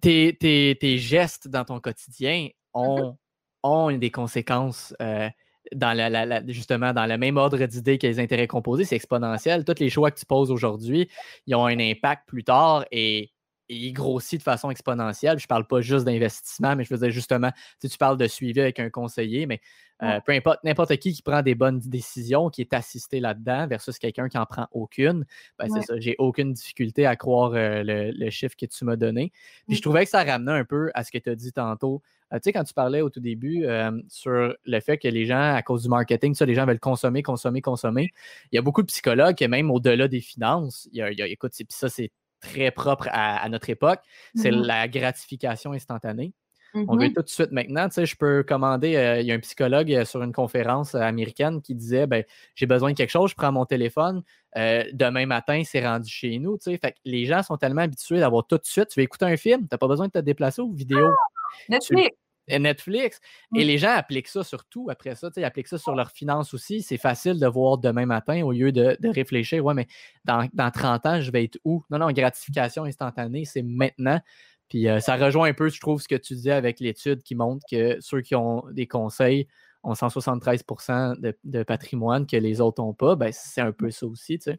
tes, 0.01 0.37
tes, 0.37 0.77
tes, 0.81 0.99
gestes 0.99 1.49
dans 1.49 1.65
ton 1.65 1.79
quotidien 1.79 2.49
ont, 2.75 3.07
mhm. 3.07 3.17
ont 3.63 3.93
des 3.93 4.11
conséquences 4.11 4.95
euh, 5.01 5.29
dans 5.75 5.97
la, 5.97 6.47
justement 6.49 6.93
dans 6.93 7.07
le 7.07 7.17
même 7.17 7.37
ordre 7.37 7.65
d'idée 7.67 7.99
que 7.99 8.07
les 8.07 8.19
intérêts 8.19 8.49
composés, 8.49 8.85
c'est 8.85 8.97
exponentiel. 8.97 9.65
Tous 9.65 9.79
les 9.79 9.91
choix 9.91 10.11
que 10.11 10.19
tu 10.19 10.27
poses 10.27 10.51
aujourd'hui, 10.51 11.09
ils 11.47 11.55
ont 11.55 11.67
un 11.67 11.79
impact 11.79 12.27
plus 12.27 12.45
tard 12.45 12.85
et 12.91 13.31
il 13.69 13.93
grossit 13.93 14.39
de 14.39 14.43
façon 14.43 14.71
exponentielle. 14.71 15.39
Je 15.39 15.45
ne 15.45 15.49
parle 15.49 15.67
pas 15.67 15.81
juste 15.81 16.05
d'investissement, 16.05 16.77
mais 16.77 16.85
je 16.85 16.93
veux 16.93 17.01
dire 17.01 17.11
justement, 17.11 17.51
tu 17.81 17.97
parles 17.99 18.17
de 18.17 18.27
suivi 18.27 18.61
avec 18.61 18.81
un 18.81 18.91
conseiller, 18.91 19.47
mais 19.47 19.61
euh, 20.03 20.19
peu 20.27 20.33
importe, 20.33 20.65
n'importe 20.65 20.97
qui 20.97 21.13
qui 21.13 21.23
prend 21.23 21.43
des 21.43 21.55
bonnes 21.55 21.79
décisions, 21.79 22.51
qui 22.51 22.61
est 22.61 22.73
assisté 22.75 23.21
là-dedans, 23.21 23.69
versus 23.69 23.99
quelqu'un 23.99 24.29
qui 24.29 24.37
n'en 24.37 24.47
prend 24.47 24.67
aucune, 24.73 25.25
ben 25.59 25.69
c'est 25.73 25.83
ça, 25.83 25.95
j'ai 25.99 26.17
aucune 26.19 26.53
difficulté 26.53 27.07
à 27.07 27.15
croire 27.15 27.53
euh, 27.55 27.83
le, 27.85 28.31
chiffre 28.31 28.57
que 28.57 28.67
tu 28.67 28.85
m'as 28.85 28.97
donné. 28.97 29.31
Puis 29.69 29.77
je 29.77 29.83
trouvais 29.83 30.05
que 30.05 30.11
ça 30.11 30.25
ramenait 30.25 30.53
un 30.53 30.65
peu 30.65 30.91
à 30.95 31.05
ce 31.05 31.13
que 31.13 31.19
tu 31.19 31.31
as 31.31 31.35
dit 31.37 31.53
tantôt. 31.53 32.03
Tu 32.33 32.39
sais, 32.45 32.53
quand 32.53 32.65
tu 32.65 32.73
parlais 32.73 33.03
au 33.03 33.11
tout 33.11 33.21
début 33.21 33.67
sur 34.09 34.55
le 34.65 34.81
fait 34.81 34.97
que 34.97 35.07
les 35.07 35.27
gens, 35.27 35.55
à 35.55 35.61
cause 35.61 35.83
du 35.83 35.91
marketing, 35.91 36.35
ça, 36.35 36.47
les 36.47 36.55
gens 36.55 36.65
veulent 36.65 36.81
consommer, 36.81 37.23
consommer, 37.23 37.61
consommer, 37.61 38.11
il 38.51 38.57
y 38.57 38.59
a 38.59 38.63
beaucoup 38.63 38.81
de 38.81 38.87
psychologues 38.87 39.37
qui, 39.37 39.47
même 39.49 39.71
au-delà 39.71 40.09
des 40.09 40.23
finances, 40.23 40.89
il 40.93 40.99
y 40.99 41.03
a, 41.03 41.27
écoute, 41.27 41.53
ça, 41.69 41.91
c'est 41.91 42.11
très 42.43 42.71
propre 42.71 43.09
à, 43.11 43.49
notre 43.49 43.71
époque, 43.71 44.01
c'est 44.35 44.51
mm-hmm. 44.51 44.67
la 44.67 44.89
gratification 44.89 45.73
instantanée. 45.73 46.35
On 46.75 46.97
veut 46.97 47.09
mm-hmm. 47.09 47.15
tout 47.15 47.23
de 47.23 47.29
suite 47.29 47.53
maintenant. 47.53 47.89
Tu 47.89 47.95
sais, 47.95 48.07
je 48.07 48.17
peux 48.17 48.43
commander. 48.43 48.97
Euh, 48.97 49.21
il 49.21 49.27
y 49.27 49.33
a 49.33 49.35
un 49.35 49.41
psychologue 49.41 49.93
euh, 49.93 50.05
sur 50.07 50.23
une 50.23 50.33
conférence 50.33 50.95
euh, 50.95 51.01
américaine 51.01 51.61
qui 51.61 51.75
disait 51.75 52.07
ben, 52.07 52.25
J'ai 52.55 52.65
besoin 52.67 52.93
de 52.93 52.97
quelque 52.97 53.11
chose, 53.11 53.31
je 53.31 53.35
prends 53.35 53.53
mon 53.53 53.67
téléphone. 53.67 54.23
demain 54.57 55.27
matin, 55.27 55.63
c'est 55.65 55.87
rendu 55.87 56.11
chez 56.11 56.39
nous. 56.39 56.57
Tu 56.57 56.71
sais. 56.71 56.79
Fait 56.79 56.95
les 57.05 57.27
gens 57.27 57.43
sont 57.43 57.59
tellement 57.59 57.83
habitués 57.83 58.21
d'avoir 58.21 58.47
tout 58.47 58.57
de 58.57 58.65
suite. 58.65 58.89
Tu 58.89 59.01
veux 59.01 59.05
écouter 59.05 59.27
un 59.27 59.37
film, 59.37 59.63
tu 59.63 59.69
n'as 59.71 59.79
pas 59.79 59.89
besoin 59.89 60.07
de 60.07 60.13
te 60.13 60.19
déplacer 60.19 60.63
aux 60.63 60.73
vidéos. 60.73 61.11
Ah, 61.11 61.43
Netflix. 61.69 62.17
Netflix. 62.49 63.21
Et 63.57 63.65
les 63.65 63.79
gens 63.79 63.93
appliquent 63.95 64.29
ça 64.29 64.45
surtout 64.45 64.89
après 64.91 65.15
ça. 65.15 65.31
Ils 65.37 65.45
appliquent 65.45 65.69
ça 65.69 65.79
sur 65.79 65.95
leurs 65.95 66.11
finances 66.11 66.55
aussi. 66.55 66.83
C'est 66.83 66.97
facile 66.97 67.39
de 67.39 67.47
voir 67.47 67.79
demain 67.79 68.07
matin 68.07 68.43
au 68.43 68.53
lieu 68.53 68.73
de, 68.73 68.97
réfléchir 69.05 69.65
Ouais, 69.65 69.75
mais 69.75 69.87
dans, 70.25 70.49
dans 70.53 70.71
30 70.71 71.07
ans, 71.07 71.21
je 71.21 71.31
vais 71.31 71.45
être 71.45 71.59
où? 71.65 71.85
Non, 71.91 71.99
non, 71.99 72.11
gratification 72.11 72.85
instantanée, 72.85 73.45
c'est 73.45 73.63
maintenant. 73.63 74.21
Puis 74.69 74.89
euh, 74.89 75.01
ça 75.01 75.17
rejoint 75.17 75.51
un 75.51 75.53
peu, 75.53 75.69
je 75.69 75.81
trouve, 75.81 76.01
ce 76.01 76.09
que 76.09 76.15
tu 76.15 76.35
disais 76.35 76.53
avec 76.53 76.81
l'étude 76.81 77.23
qui 77.23 77.35
montre 77.35 77.63
que 77.71 77.99
ceux 78.01 78.23
qui 78.23 78.35
ont 78.35 78.65
des 78.71 78.87
conseils 78.87 79.47
ont 79.83 79.93
173% 79.93 81.35
de, 81.45 81.63
patrimoine 81.63 82.27
que 82.27 82.37
les 82.37 82.61
autres 82.61 82.83
n'ont 82.83 82.95
pas. 82.95 83.15
Ben, 83.15 83.31
c'est 83.33 83.61
un 83.61 83.73
peu 83.73 83.91
ça 83.91 84.07
aussi, 84.07 84.39
tu 84.39 84.53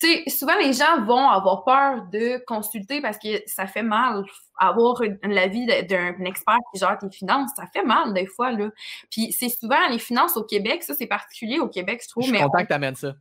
sais. 0.00 0.30
souvent, 0.30 0.56
les 0.58 0.72
gens 0.72 1.02
vont 1.04 1.28
avoir 1.28 1.64
peur 1.64 2.06
de 2.12 2.42
consulter 2.44 3.00
parce 3.00 3.18
que 3.18 3.28
ça 3.46 3.66
fait 3.66 3.82
mal. 3.82 4.24
Avoir 4.62 5.00
l'avis 5.22 5.64
d'un 5.66 6.22
expert 6.26 6.58
qui 6.72 6.80
gère 6.80 6.98
tes 6.98 7.10
finances, 7.10 7.50
ça 7.56 7.64
fait 7.72 7.82
mal 7.82 8.12
des 8.12 8.26
fois. 8.26 8.52
Là. 8.52 8.68
Puis 9.10 9.32
c'est 9.32 9.48
souvent 9.48 9.88
les 9.90 9.98
finances 9.98 10.36
au 10.36 10.44
Québec, 10.44 10.82
ça 10.82 10.92
c'est 10.94 11.06
particulier 11.06 11.58
au 11.58 11.68
Québec, 11.68 12.02
je 12.04 12.08
trouve. 12.10 12.24
Je 12.24 12.28
suis 12.28 12.38
content 12.38 12.62
que 12.62 12.66
tu 12.66 12.72
amènes 12.74 12.96
ça 12.96 13.14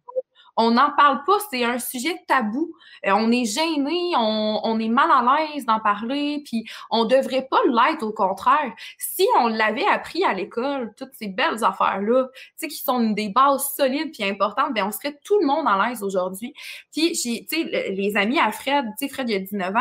on 0.62 0.72
n'en 0.72 0.92
parle 0.92 1.24
pas, 1.24 1.38
c'est 1.50 1.64
un 1.64 1.80
sujet 1.80 2.22
tabou. 2.28 2.76
Euh, 3.06 3.12
on 3.12 3.32
est 3.32 3.46
gêné, 3.46 4.12
on, 4.18 4.78
est 4.78 4.90
mal 4.90 5.10
à 5.10 5.24
l'aise 5.24 5.66
d'en 5.66 5.80
parler, 5.80 6.44
puis 6.46 6.66
on 6.92 7.06
devrait 7.06 7.48
pas 7.50 7.62
l'être, 7.66 8.04
au 8.04 8.12
contraire. 8.12 8.74
Si 8.98 9.26
on 9.40 9.48
l'avait 9.48 9.88
appris 9.88 10.26
à 10.26 10.34
l'école, 10.34 10.94
toutes 10.98 11.14
ces 11.14 11.28
belles 11.28 11.64
affaires-là, 11.64 12.28
tu 12.34 12.40
sais, 12.58 12.68
qui 12.68 12.76
sont 12.76 13.12
des 13.12 13.30
bases 13.30 13.74
solides 13.74 14.12
puis 14.14 14.30
importantes, 14.30 14.74
ben 14.74 14.84
on 14.86 14.92
serait 14.92 15.18
tout 15.24 15.40
le 15.40 15.48
monde 15.48 15.66
à 15.66 15.88
l'aise 15.88 16.04
aujourd'hui. 16.04 16.54
Puis, 16.92 17.14
tu 17.14 17.46
sais, 17.48 17.92
les 17.92 18.18
amis 18.18 18.40
à 18.40 18.52
Fred, 18.52 18.86
tu 19.00 19.08
sais, 19.08 19.14
Fred, 19.14 19.30
il 19.30 19.34
y 19.34 19.36
a 19.38 19.40
19 19.40 19.74
ans, 19.74 19.80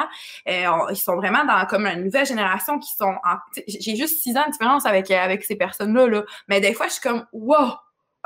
euh, 0.48 0.90
ils 0.90 0.96
sont 0.96 1.16
vraiment 1.16 1.44
dans 1.44 1.66
comme 1.66 1.86
une 1.86 2.04
nouvelle 2.04 2.26
génération 2.26 2.78
qui 2.78 2.92
sont 2.92 3.16
j'ai 3.66 3.96
juste 3.96 4.22
6 4.22 4.36
ans 4.36 4.46
de 4.46 4.52
différence 4.52 4.86
avec, 4.86 5.10
avec 5.10 5.42
ces 5.42 5.56
personnes-là, 5.56 6.06
là. 6.06 6.22
mais 6.46 6.60
des 6.60 6.72
fois, 6.72 6.86
je 6.86 6.92
suis 6.92 7.02
comme, 7.02 7.26
wow! 7.32 7.72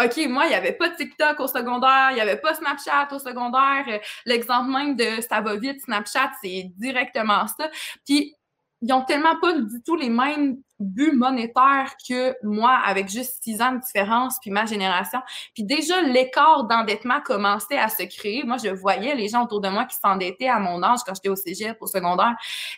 OK, 0.01 0.17
moi, 0.29 0.47
il 0.47 0.49
n'y 0.49 0.55
avait 0.55 0.73
pas 0.73 0.91
TikTok 0.91 1.41
au 1.41 1.47
secondaire, 1.47 2.09
il 2.11 2.15
n'y 2.15 2.21
avait 2.21 2.39
pas 2.39 2.55
Snapchat 2.55 3.09
au 3.13 3.19
secondaire. 3.19 3.85
Euh, 3.89 3.99
l'exemple 4.25 4.71
même 4.71 4.97
de 4.97 5.21
ça 5.21 5.41
va 5.41 5.57
vite, 5.57 5.83
Snapchat, 5.83 6.33
c'est 6.43 6.71
directement 6.77 7.47
ça. 7.47 7.71
Puis, 8.07 8.35
ils 8.81 8.89
n'ont 8.89 9.05
tellement 9.05 9.39
pas 9.39 9.53
du 9.53 9.83
tout 9.85 9.95
les 9.95 10.09
mêmes 10.09 10.57
but 10.83 11.13
monétaire 11.13 11.95
que 12.09 12.35
moi, 12.43 12.79
avec 12.85 13.09
juste 13.09 13.43
six 13.43 13.61
ans 13.63 13.73
de 13.73 13.81
différence, 13.81 14.39
puis 14.41 14.51
ma 14.51 14.67
génération. 14.67 15.21
Puis 15.55 15.65
déjà, 15.65 16.01
l'écart 16.03 16.65
d'endettement 16.65 17.21
commençait 17.25 17.79
à 17.79 17.89
se 17.89 18.03
créer. 18.05 18.43
Moi, 18.45 18.57
je 18.63 18.69
voyais 18.69 19.15
les 19.15 19.29
gens 19.29 19.45
autour 19.45 19.61
de 19.61 19.69
moi 19.69 19.85
qui 19.85 19.97
s'endettaient 19.97 20.49
à 20.49 20.59
mon 20.59 20.83
âge 20.83 21.01
quand 21.07 21.15
j'étais 21.15 21.29
au 21.29 21.37
cégep, 21.37 21.77
au 21.81 21.87
secondaire. 21.87 22.35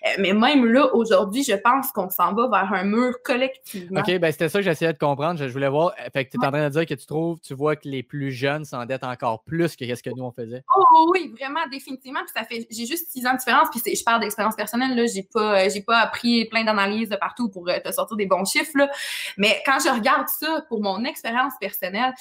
Euh, 0.07 0.11
mais 0.19 0.33
même 0.33 0.67
là, 0.67 0.95
aujourd'hui, 0.95 1.43
je 1.43 1.55
pense 1.55 1.91
qu'on 1.93 2.11
s'en 2.11 2.35
va 2.35 2.49
vers 2.49 2.73
un 2.73 2.85
mur 2.85 3.15
collectivement. 3.25 4.01
OK, 4.01 4.19
ben 4.19 4.33
c'était 4.33 4.49
ça 4.49 4.59
que 4.59 4.65
j'essayais 4.65 4.93
de 4.93 4.99
comprendre. 4.99 5.39
Je 5.39 5.53
voulais 5.53 5.69
voir. 5.69 5.95
Fait 6.13 6.25
que 6.25 6.31
tu 6.31 6.37
es 6.41 6.47
en 6.47 6.51
train 6.51 6.65
de 6.65 6.73
dire 6.73 6.87
que 6.87 6.95
tu 6.95 7.07
trouves, 7.07 7.41
tu 7.41 7.55
vois 7.55 7.77
que 7.77 7.89
les 7.89 8.03
plus 8.03 8.31
jeunes 8.31 8.65
s'endettent 8.65 9.05
encore 9.05 9.43
plus 9.45 9.77
que 9.77 9.95
ce 9.95 10.03
que 10.03 10.11
nous, 10.11 10.25
on 10.25 10.33
faisait. 10.33 10.63
Oh 10.77 11.11
oui, 11.13 11.33
vraiment, 11.39 11.67
définitivement. 11.71 12.21
Puis 12.21 12.33
ça 12.35 12.45
fait, 12.45 12.67
j'ai 12.71 12.87
juste 12.87 13.11
six 13.11 13.27
ans 13.27 13.33
de 13.33 13.39
différence. 13.39 13.69
Puis 13.71 13.81
je 13.95 14.05
parle 14.05 14.21
d'expérience 14.21 14.57
personnelle, 14.57 14.95
là. 14.97 15.07
J'ai 15.07 15.23
pas, 15.23 15.69
j'ai 15.69 15.83
pas 15.83 15.99
appris 15.99 16.47
plein 16.47 16.65
d'analyses 16.65 17.09
de 17.09 17.17
partout 17.17 17.49
pour 17.49 17.69
euh, 17.69 17.79
te 17.85 17.93
sortir 17.95 18.17
des 18.17 18.27
bons 18.27 18.45
chiffres, 18.45 18.77
là. 18.77 18.91
Mais 19.37 19.63
quand 19.65 19.79
je 19.85 19.93
regarde 19.93 20.29
ça 20.29 20.65
pour 20.69 20.83
mon 20.83 21.05
expérience 21.05 21.55
personnelle, 21.61 22.13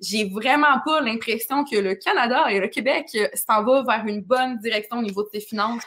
j'ai 0.00 0.28
vraiment 0.28 0.80
pas 0.84 1.00
l'impression 1.00 1.64
que 1.64 1.76
le 1.76 1.94
Canada 1.94 2.50
et 2.50 2.60
le 2.60 2.68
Québec 2.68 3.16
s'en 3.34 3.62
va 3.64 3.82
vers 3.82 4.06
une 4.06 4.22
bonne 4.22 4.58
direction 4.58 4.98
au 4.98 5.02
niveau 5.02 5.22
de 5.22 5.28
ses 5.32 5.40
finances 5.40 5.82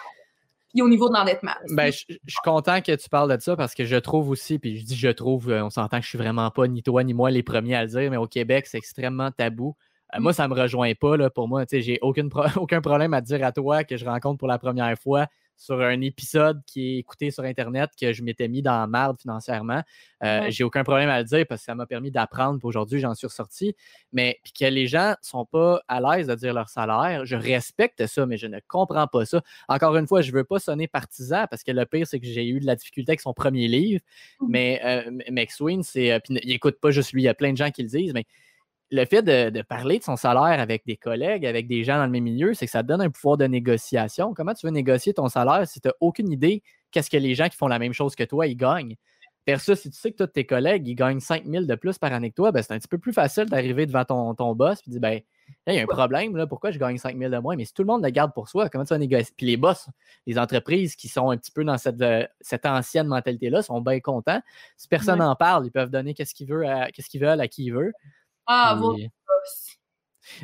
et 0.76 0.82
au 0.82 0.90
niveau 0.90 1.10
de 1.10 1.16
l'endettement. 1.16 1.54
Ben, 1.72 1.92
je, 1.92 1.98
suis 1.98 2.20
content 2.44 2.82
que 2.82 2.96
tu 2.96 3.10
parles 3.10 3.36
de 3.36 3.42
ça 3.42 3.56
parce 3.56 3.74
que 3.74 3.86
je 3.86 3.96
trouve 3.96 4.30
aussi, 4.30 4.60
puis 4.60 4.78
je 4.78 4.86
dis 4.86 4.96
je 4.96 5.10
trouve, 5.10 5.50
euh, 5.50 5.64
on 5.64 5.70
s'entend 5.70 5.98
que 5.98 6.04
je 6.04 6.10
suis 6.10 6.18
vraiment 6.18 6.52
pas 6.52 6.68
ni 6.68 6.84
toi 6.84 7.04
ni 7.04 7.14
moi 7.14 7.32
les 7.32 7.44
premiers 7.44 7.76
à 7.76 7.84
le 7.84 7.90
dire, 7.90 8.12
mais 8.12 8.18
au 8.18 8.28
Québec, 8.28 8.68
c'est 8.68 8.78
extrêmement 8.78 9.32
tabou. 9.32 9.76
Euh, 10.16 10.20
moi, 10.20 10.34
ça 10.34 10.48
ne 10.48 10.54
me 10.54 10.60
rejoint 10.60 10.94
pas. 10.94 11.18
Là, 11.18 11.30
pour 11.30 11.48
moi, 11.48 11.64
j'ai 11.72 12.00
aucun, 12.02 12.28
aucun 12.56 12.82
problème 12.82 13.14
à 13.14 13.22
dire 13.22 13.44
à 13.44 13.52
toi 13.52 13.84
que 13.84 13.98
je 13.98 14.06
rencontre 14.06 14.38
pour 14.38 14.48
la 14.48 14.60
première 14.60 14.98
fois 14.98 15.28
sur 15.60 15.82
un 15.82 16.00
épisode 16.00 16.62
qui 16.66 16.96
est 16.96 17.00
écouté 17.00 17.32
sur 17.32 17.44
Internet 17.44 17.92
que 18.00 18.14
je 18.14 18.24
m'étais 18.24 18.48
mis 18.48 18.62
dans 18.62 18.80
la 18.80 18.88
merde 18.88 19.20
financièrement. 19.20 19.84
Euh, 20.24 20.46
j'ai 20.50 20.64
aucun 20.64 20.84
problème 20.86 21.10
à 21.10 21.20
le 21.20 21.26
dire 21.26 21.46
parce 21.48 21.62
que 21.62 21.66
ça 21.66 21.76
m'a 21.76 21.86
permis 21.86 22.12
d'apprendre. 22.12 22.60
Aujourd'hui, 22.64 23.02
j'en 23.02 23.14
suis 23.14 23.28
ressorti. 23.28 23.76
Mais 24.14 24.40
que 24.58 24.66
les 24.66 24.88
gens 24.88 25.10
ne 25.10 25.16
sont 25.22 25.46
pas 25.46 25.82
à 25.90 26.00
l'aise 26.00 26.28
de 26.28 26.36
dire 26.36 26.54
leur 26.54 26.70
salaire, 26.70 27.26
je 27.26 27.36
respecte 27.36 28.08
ça, 28.08 28.26
mais 28.26 28.38
je 28.38 28.48
ne 28.48 28.60
comprends 28.70 29.08
pas 29.08 29.26
ça. 29.26 29.42
Encore 29.68 29.98
une 29.98 30.08
fois, 30.08 30.22
je 30.22 30.32
ne 30.32 30.38
veux 30.38 30.46
pas 30.46 30.60
sonner 30.60 30.88
partisan 30.88 31.46
parce 31.50 31.64
que 31.64 31.72
le 31.72 31.86
pire, 31.86 32.08
c'est 32.08 32.22
que 32.22 32.26
j'ai 32.28 32.48
eu 32.48 32.62
de 32.62 32.66
la 32.66 32.78
difficulté 32.78 33.12
avec 33.12 33.22
son 33.22 33.34
premier 33.34 33.68
livre. 33.68 34.02
Mmh. 34.40 34.46
Mais 34.50 34.82
euh, 34.86 35.12
McSween, 35.30 35.84
c'est. 35.84 36.14
Euh, 36.14 36.20
il 36.30 36.48
n'écoute 36.48 36.80
pas 36.80 36.92
juste 36.92 37.12
lui, 37.12 37.24
il 37.24 37.26
y 37.26 37.30
a 37.30 37.34
plein 37.34 37.52
de 37.52 37.58
gens 37.58 37.70
qui 37.70 37.84
le 37.84 37.90
disent, 37.90 38.14
mais 38.14 38.26
le 38.92 39.06
fait 39.06 39.22
de, 39.22 39.62
parler 39.62 40.00
de 40.00 40.04
son 40.04 40.16
salaire 40.16 40.60
avec 40.60 40.86
des 40.86 40.98
collègues, 40.98 41.46
avec 41.46 41.68
des 41.68 41.84
gens 41.84 41.98
dans 41.98 42.06
le 42.06 42.12
même 42.12 42.24
milieu, 42.24 42.54
c'est 42.54 42.66
que 42.66 42.72
ça 42.72 42.82
te 42.82 42.88
donne 42.88 43.02
un 43.02 43.10
pouvoir 43.10 43.38
de 43.38 43.46
négociation. 43.46 44.34
Comment 44.34 44.54
tu 44.54 44.66
veux 44.66 44.72
négocier 44.72 45.14
ton 45.14 45.30
salaire 45.30 45.68
si 45.68 45.80
tu 45.80 45.88
n'as 45.88 45.94
aucune 46.00 46.32
idée 46.32 46.64
qu'est-ce 46.92 47.10
que 47.10 47.18
les 47.18 47.36
gens 47.36 47.50
qui 47.50 47.58
font 47.58 47.68
la 47.68 47.80
même 47.80 47.94
chose 47.94 48.16
que 48.16 48.24
toi, 48.24 48.48
ils 48.48 48.56
gagnent? 48.56 48.96
Versus, 49.48 49.80
si 49.80 49.90
tu 49.90 49.98
sais 49.98 50.12
que 50.12 50.24
tous 50.24 50.28
tes 50.32 50.46
collègues, 50.46 50.88
ils 50.88 50.96
gagnent 50.96 51.20
5 51.20 51.46
000 51.46 51.66
de 51.66 51.76
plus 51.76 51.98
par 51.98 52.14
année 52.14 52.30
que 52.30 52.36
toi, 52.36 52.52
ben, 52.52 52.62
c'est 52.62 52.74
un 52.74 52.78
petit 52.78 52.88
peu 52.88 52.98
plus 52.98 53.14
facile 53.14 53.46
d'arriver 53.46 53.86
devant 53.86 54.06
ton, 54.06 54.36
ton 54.36 54.54
boss 54.54 54.80
et 54.80 54.92
de 54.92 54.92
dire 54.92 55.02
ben, 55.02 55.22
il 55.68 55.74
y 55.74 55.80
a 55.80 55.84
un 55.84 55.88
problème, 55.88 56.36
là, 56.36 56.46
pourquoi 56.46 56.72
je 56.72 56.80
gagne 56.80 56.98
5 56.98 57.18
000 57.18 57.32
de 57.32 57.38
moins? 57.38 57.56
Mais 57.56 57.66
si 57.66 57.74
tout 57.74 57.82
le 57.82 57.88
monde 57.88 58.04
le 58.04 58.10
garde 58.10 58.34
pour 58.34 58.48
soi, 58.50 58.70
comment 58.70 58.84
tu 58.84 58.94
vas 58.94 59.00
négocier? 59.00 59.34
Puis 59.36 59.48
les 59.48 59.58
boss, 59.58 59.88
les 60.28 60.38
entreprises 60.38 60.96
qui 60.96 61.08
sont 61.08 61.32
un 61.32 61.38
petit 61.38 61.52
peu 61.52 61.64
dans 61.64 61.78
cette, 61.78 62.02
euh, 62.02 62.26
cette 62.42 62.66
ancienne 62.66 63.08
mentalité-là 63.08 63.62
sont 63.62 63.82
bien 63.82 64.00
contents. 64.00 64.42
Si 64.78 64.88
personne 64.88 65.20
n'en 65.20 65.36
parle, 65.36 65.66
ils 65.66 65.72
peuvent 65.72 65.90
donner 65.90 66.14
qu'est-ce 66.14 66.36
qu'ils 66.36 66.48
veulent 66.48 66.68
à, 66.68 66.92
qu'est-ce 66.92 67.10
qu'ils 67.10 67.22
veulent 67.22 67.42
à 67.42 67.48
qui 67.48 67.66
ils 67.66 67.74
veulent. 67.74 67.94
Ah, 68.52 68.76
bon. 68.76 68.98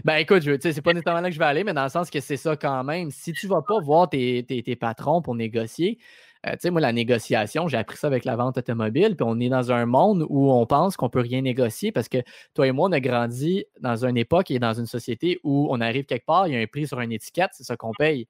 Ben 0.03 0.17
écoute, 0.17 0.43
c'est 0.43 0.81
pas 0.81 0.93
nécessairement 0.93 1.21
là 1.21 1.29
que 1.29 1.33
je 1.33 1.39
vais 1.39 1.45
aller, 1.45 1.63
mais 1.63 1.73
dans 1.73 1.83
le 1.83 1.89
sens 1.89 2.11
que 2.11 2.19
c'est 2.19 2.37
ça 2.37 2.55
quand 2.55 2.83
même. 2.83 3.09
Si 3.09 3.33
tu 3.33 3.47
vas 3.47 3.63
pas 3.63 3.79
voir 3.79 4.09
tes, 4.09 4.77
patrons 4.79 5.23
pour 5.23 5.33
négocier, 5.33 5.97
euh, 6.45 6.51
tu 6.51 6.57
sais, 6.61 6.69
moi, 6.69 6.81
la 6.81 6.93
négociation, 6.93 7.67
j'ai 7.67 7.77
appris 7.77 7.97
ça 7.97 8.05
avec 8.05 8.23
la 8.23 8.35
vente 8.35 8.59
automobile, 8.59 9.15
puis 9.15 9.25
on 9.27 9.39
est 9.39 9.49
dans 9.49 9.71
un 9.71 9.87
monde 9.87 10.23
où 10.29 10.51
on 10.51 10.67
pense 10.67 10.97
qu'on 10.97 11.09
peut 11.09 11.21
rien 11.21 11.41
négocier 11.41 11.91
parce 11.91 12.07
que 12.07 12.19
toi 12.53 12.67
et 12.67 12.71
moi, 12.71 12.89
on 12.89 12.91
a 12.91 12.99
grandi 12.99 13.65
dans 13.79 14.05
une 14.05 14.17
époque 14.17 14.51
et 14.51 14.59
dans 14.59 14.73
une 14.73 14.85
société 14.85 15.39
où 15.43 15.67
on 15.71 15.81
arrive 15.81 16.05
quelque 16.05 16.25
part, 16.25 16.47
il 16.47 16.53
y 16.53 16.57
a 16.57 16.59
un 16.59 16.67
prix 16.67 16.87
sur 16.87 16.99
une 16.99 17.11
étiquette, 17.11 17.51
c'est 17.53 17.63
ça 17.63 17.75
qu'on 17.75 17.91
paye. 17.97 18.27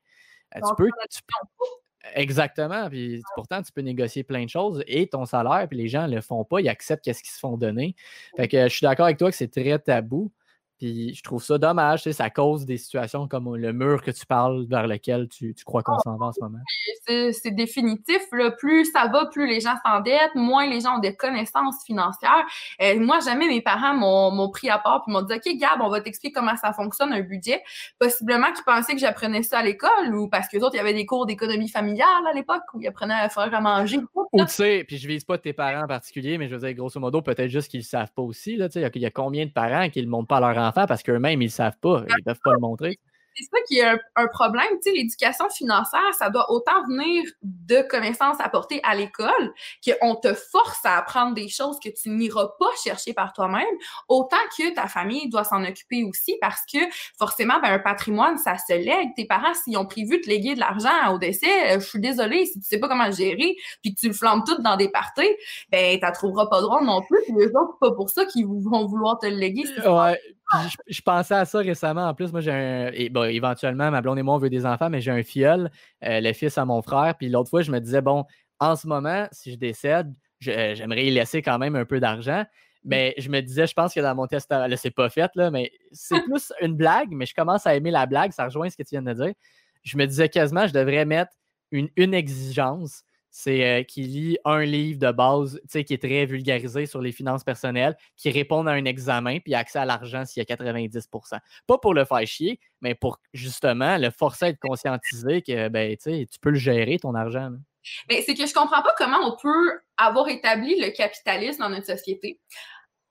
Euh, 0.56 0.60
tu 0.66 0.76
peux, 0.78 0.90
Exactement. 2.14 2.90
Puis 2.90 3.22
pourtant, 3.36 3.62
tu 3.62 3.72
peux 3.72 3.82
négocier 3.82 4.24
plein 4.24 4.46
de 4.46 4.50
choses 4.50 4.84
et 4.88 5.08
ton 5.08 5.26
salaire, 5.26 5.68
puis 5.68 5.78
les 5.78 5.88
gens 5.88 6.08
ne 6.08 6.16
le 6.16 6.22
font 6.22 6.44
pas, 6.46 6.62
ils 6.62 6.70
acceptent 6.70 7.04
qu'est-ce 7.04 7.24
qu'ils 7.24 7.34
se 7.34 7.40
font 7.40 7.58
donner. 7.58 7.96
Fait 8.38 8.48
que 8.48 8.64
je 8.64 8.74
suis 8.74 8.86
d'accord 8.86 9.06
avec 9.06 9.18
toi 9.18 9.32
que 9.32 9.38
c'est 9.38 9.52
très 9.52 9.78
tabou. 9.80 10.32
Puis 10.78 11.14
je 11.14 11.24
trouve 11.24 11.44
ça 11.44 11.58
dommage, 11.58 12.04
tu 12.04 12.10
sais, 12.10 12.14
ça 12.14 12.30
cause 12.30 12.66
des 12.66 12.78
situations 12.78 13.28
comme 13.28 13.56
le 13.56 13.72
mur 13.72 14.02
que 14.02 14.12
tu 14.12 14.26
parles 14.26 14.66
vers 14.68 14.88
lequel 14.88 15.28
tu, 15.30 15.56
crois 15.66 15.84
qu'on 15.84 15.98
s'en 16.00 16.18
va 16.18 16.28
en 16.28 16.32
ce 16.34 16.42
moment. 16.42 16.60
C'est 17.06 17.52
définitif. 17.52 18.22
Plus 18.58 18.86
ça 18.86 19.08
va, 19.08 19.26
plus 19.28 19.48
les 19.48 19.60
gens 19.62 19.76
s'endettent, 19.86 20.36
moins 20.36 20.68
les 20.68 20.82
gens 20.82 20.98
ont 20.98 21.00
des 21.00 21.16
connaissances 21.16 21.84
financières. 21.86 22.46
Euh, 22.82 23.00
moi, 23.00 23.20
jamais 23.20 23.48
mes 23.48 23.62
parents 23.62 23.94
m'ont 23.94 24.50
pris 24.50 24.70
à 24.70 24.78
part 24.78 25.04
et 25.08 25.12
m'ont 25.12 25.22
dit 25.22 25.34
OK, 25.34 25.58
Gab, 25.58 25.82
on 25.82 25.90
va 25.90 26.02
t'expliquer 26.02 26.34
comment 26.34 26.56
ça 26.58 26.74
fonctionne 26.74 27.14
un 27.14 27.22
budget. 27.22 27.62
Possiblement 28.00 28.52
qu'ils 28.52 28.66
pensaient 28.66 28.94
que 28.94 29.00
j'apprenais 29.00 29.44
ça 29.44 29.60
à 29.60 29.64
l'école 29.64 30.14
ou 30.14 30.28
parce 30.28 30.48
que 30.48 30.58
autres, 30.58 30.76
il 30.76 30.78
y 30.78 30.82
avait 30.82 30.94
des 30.94 31.06
cours 31.06 31.26
d'économie 31.26 31.70
familiale 31.70 32.28
à 32.30 32.34
l'époque 32.34 32.64
où 32.74 32.82
ils 32.82 32.88
apprenaient 32.88 33.14
à 33.14 33.30
faire 33.30 33.54
à 33.54 33.62
manger. 33.62 34.00
Ou 34.34 34.44
tu 34.46 34.52
sais, 34.52 34.84
puis 34.88 34.98
je 34.98 35.08
vise 35.08 35.24
pas 35.24 35.38
tes 35.38 35.54
parents 35.54 35.84
en 35.84 35.88
particulier, 35.88 36.38
mais 36.38 36.48
je 36.48 36.56
veux 36.56 36.68
dire, 36.68 36.74
grosso 36.74 37.00
modo, 37.00 37.22
peut-être 37.22 37.50
juste 37.50 37.70
qu'ils 37.70 37.82
ne 37.82 37.86
savent 37.86 38.12
pas 38.14 38.22
aussi. 38.22 38.54
Il 38.54 39.02
y, 39.02 39.06
a 39.06 39.12
combien 39.12 39.46
de 39.46 39.52
parents 39.52 39.90
qui 39.90 40.00
ne 40.00 40.06
le 40.06 40.10
montrent 40.10 40.28
pas 40.28 40.38
à 40.38 40.54
leur 40.54 40.58
enfant 40.68 40.86
parce 40.88 41.04
qu'eux-mêmes, 41.04 41.42
ils 41.42 41.46
ne 41.46 41.52
savent 41.52 41.78
pas. 41.82 42.04
Ils 42.08 42.16
ne 42.20 42.24
peuvent 42.24 42.42
pas 42.44 42.54
le 42.54 42.60
montrer. 42.60 43.00
c'est 43.36 43.44
ça 43.44 43.58
qui 43.68 43.80
est 43.80 44.00
un, 44.16 44.28
problème. 44.28 44.68
Tu 44.82 44.90
sais, 44.90 44.92
l'éducation 44.92 45.50
financière, 45.50 46.14
ça 46.18 46.30
doit 46.30 46.52
autant 46.52 46.84
venir 46.88 47.24
de 47.42 47.82
connaissances 47.90 48.38
apportées 48.40 48.80
à 48.84 48.96
l'école, 48.96 49.54
qu'on 49.86 50.16
te 50.16 50.34
force 50.34 50.86
à 50.86 50.98
apprendre 50.98 51.34
des 51.34 51.48
choses 51.48 51.78
que 51.84 51.90
tu 51.90 52.10
n'iras 52.10 52.50
pas 52.60 52.70
chercher 52.84 53.14
par 53.14 53.34
toi-même, 53.34 53.66
autant 54.08 54.38
que 54.58 54.74
ta 54.74 54.88
famille 54.88 55.30
doit 55.30 55.44
s'en 55.44 55.64
occuper 55.64 56.04
aussi 56.04 56.38
parce 56.40 56.62
que 56.72 56.80
forcément, 57.18 57.60
ben, 57.62 57.74
un 57.74 57.80
patrimoine, 57.80 58.38
ça 58.38 58.58
se 58.58 58.74
lègue. 58.74 59.10
Tes 59.16 59.26
parents, 59.26 59.54
s'ils 59.54 59.78
ont 59.78 59.86
prévu 59.86 60.18
de 60.18 60.24
te 60.24 60.30
léguer 60.30 60.56
de 60.56 60.60
l'argent 60.60 61.14
au 61.14 61.18
décès, 61.18 61.76
euh, 61.76 61.80
je 61.80 61.86
suis 61.86 62.00
désolée, 62.00 62.46
si 62.46 62.60
tu 62.60 62.68
sais 62.68 62.80
pas 62.80 62.88
comment 62.88 63.12
gérer, 63.12 63.56
puis 63.82 63.94
que 63.94 64.00
tu 64.00 64.08
le 64.08 64.14
flammes 64.14 64.44
tout 64.46 64.62
dans 64.62 64.78
des 64.78 64.90
parties, 64.90 65.36
ben, 65.70 66.00
tu 66.00 66.12
trouveras 66.14 66.48
pas 66.48 66.62
drôle 66.62 66.86
non 66.86 67.02
plus. 67.02 67.20
Puis 67.26 67.34
les 67.38 67.48
autres, 67.48 67.78
pas 67.80 67.92
pour 67.92 68.10
ça 68.10 68.26
qu'ils 68.26 68.48
vont 68.48 68.86
vouloir 68.86 69.20
te 69.20 69.26
le 69.26 69.36
léguer. 69.36 69.66
Ouais. 69.86 70.20
Je, 70.88 71.02
pensais 71.02 71.34
à 71.34 71.46
ça 71.46 71.60
récemment. 71.60 72.08
En 72.08 72.14
plus, 72.14 72.32
moi, 72.32 72.42
j'ai 72.42 72.52
un. 72.52 72.92
Et, 72.94 73.10
bon, 73.10 73.24
éventuellement, 73.24 73.90
ma 73.92 74.02
blonde 74.02 74.20
et 74.20 74.24
moi, 74.24 74.36
on 74.36 74.38
veut 74.38 74.50
des 74.50 74.66
enfants, 74.66 74.90
mais 74.90 75.02
j'ai 75.02 75.12
un 75.12 75.24
filleul, 75.24 75.72
euh, 76.04 76.22
le 76.22 76.34
fils 76.34 76.58
à 76.58 76.66
mon 76.66 76.82
frère. 76.82 77.16
Puis 77.18 77.30
l'autre 77.30 77.50
fois, 77.50 77.62
je 77.62 77.72
me 77.72 77.80
disais, 77.80 78.02
bon, 78.02 78.26
en 78.60 78.76
ce 78.76 78.88
moment, 78.88 79.28
si 79.32 79.52
je 79.52 79.58
décède, 79.58 80.14
euh, 80.48 80.76
j'aimerais 80.76 81.06
y 81.06 81.12
laisser 81.12 81.42
quand 81.42 81.58
même 81.58 81.76
un 81.76 81.86
peu 81.86 82.00
d'argent. 82.00 82.46
Mais 82.84 83.16
je 83.18 83.30
me 83.30 83.42
disais, 83.42 83.66
je 83.66 83.74
pense 83.74 83.94
que 83.94 84.00
dans 84.00 84.14
mon 84.14 84.28
testament, 84.28 84.68
là, 84.68 84.78
c'est 84.78 84.92
pas 84.92 85.10
fait, 85.10 85.32
là, 85.36 85.50
mais 85.50 85.72
c'est 85.92 86.22
plus 86.26 86.54
une 86.62 86.76
blague, 86.76 87.10
mais 87.12 87.26
je 87.26 87.34
commence 87.34 87.66
à 87.66 87.76
aimer 87.76 87.92
la 87.92 88.06
blague. 88.06 88.32
Ça 88.32 88.46
rejoint 88.46 88.70
ce 88.70 88.78
que 88.78 88.84
tu 88.84 88.92
viens 88.92 89.02
de 89.02 89.14
dire. 89.14 89.34
Je 89.84 89.98
me 89.98 90.06
disais 90.06 90.30
quasiment, 90.30 90.68
je 90.68 90.74
devrais 90.74 91.06
mettre 91.06 91.32
une, 91.72 91.90
une 91.96 92.14
exigence 92.14 93.04
c'est 93.38 93.66
euh, 93.66 93.84
qui 93.84 94.04
lit 94.04 94.38
un 94.46 94.64
livre 94.64 94.98
de 94.98 95.12
base 95.12 95.60
qui 95.70 95.80
est 95.80 96.02
très 96.02 96.26
vulgarisé 96.26 96.86
sur 96.86 97.02
les 97.02 97.12
finances 97.12 97.44
personnelles, 97.44 97.98
qui 98.16 98.32
répond 98.32 98.66
à 98.66 98.72
un 98.72 98.86
examen, 98.86 99.40
puis 99.40 99.54
accès 99.54 99.78
à 99.78 99.84
l'argent 99.84 100.24
s'il 100.24 100.42
y 100.42 100.54
a 100.54 100.56
90% 100.56 101.40
Pas 101.68 101.78
pour 101.78 101.94
le 101.94 102.06
faire 102.06 102.26
chier, 102.26 102.62
mais 102.80 102.96
pour 102.96 103.20
justement 103.34 103.98
le 103.98 104.10
forcer 104.10 104.46
à 104.46 104.48
être 104.50 104.60
conscientisé 104.60 105.42
que 105.42 105.68
ben, 105.68 105.98
tu 105.98 106.40
peux 106.40 106.52
le 106.52 106.56
gérer, 106.56 106.98
ton 106.98 107.14
argent. 107.14 107.52
Mais 108.10 108.22
c'est 108.22 108.36
que 108.36 108.46
je 108.46 108.54
comprends 108.54 108.82
pas 108.82 108.96
comment 108.98 109.20
on 109.22 109.36
peut 109.36 109.82
avoir 109.98 110.30
établi 110.30 110.80
le 110.80 110.92
capitalisme 110.92 111.60
dans 111.60 111.70
notre 111.70 111.88
société 111.88 112.40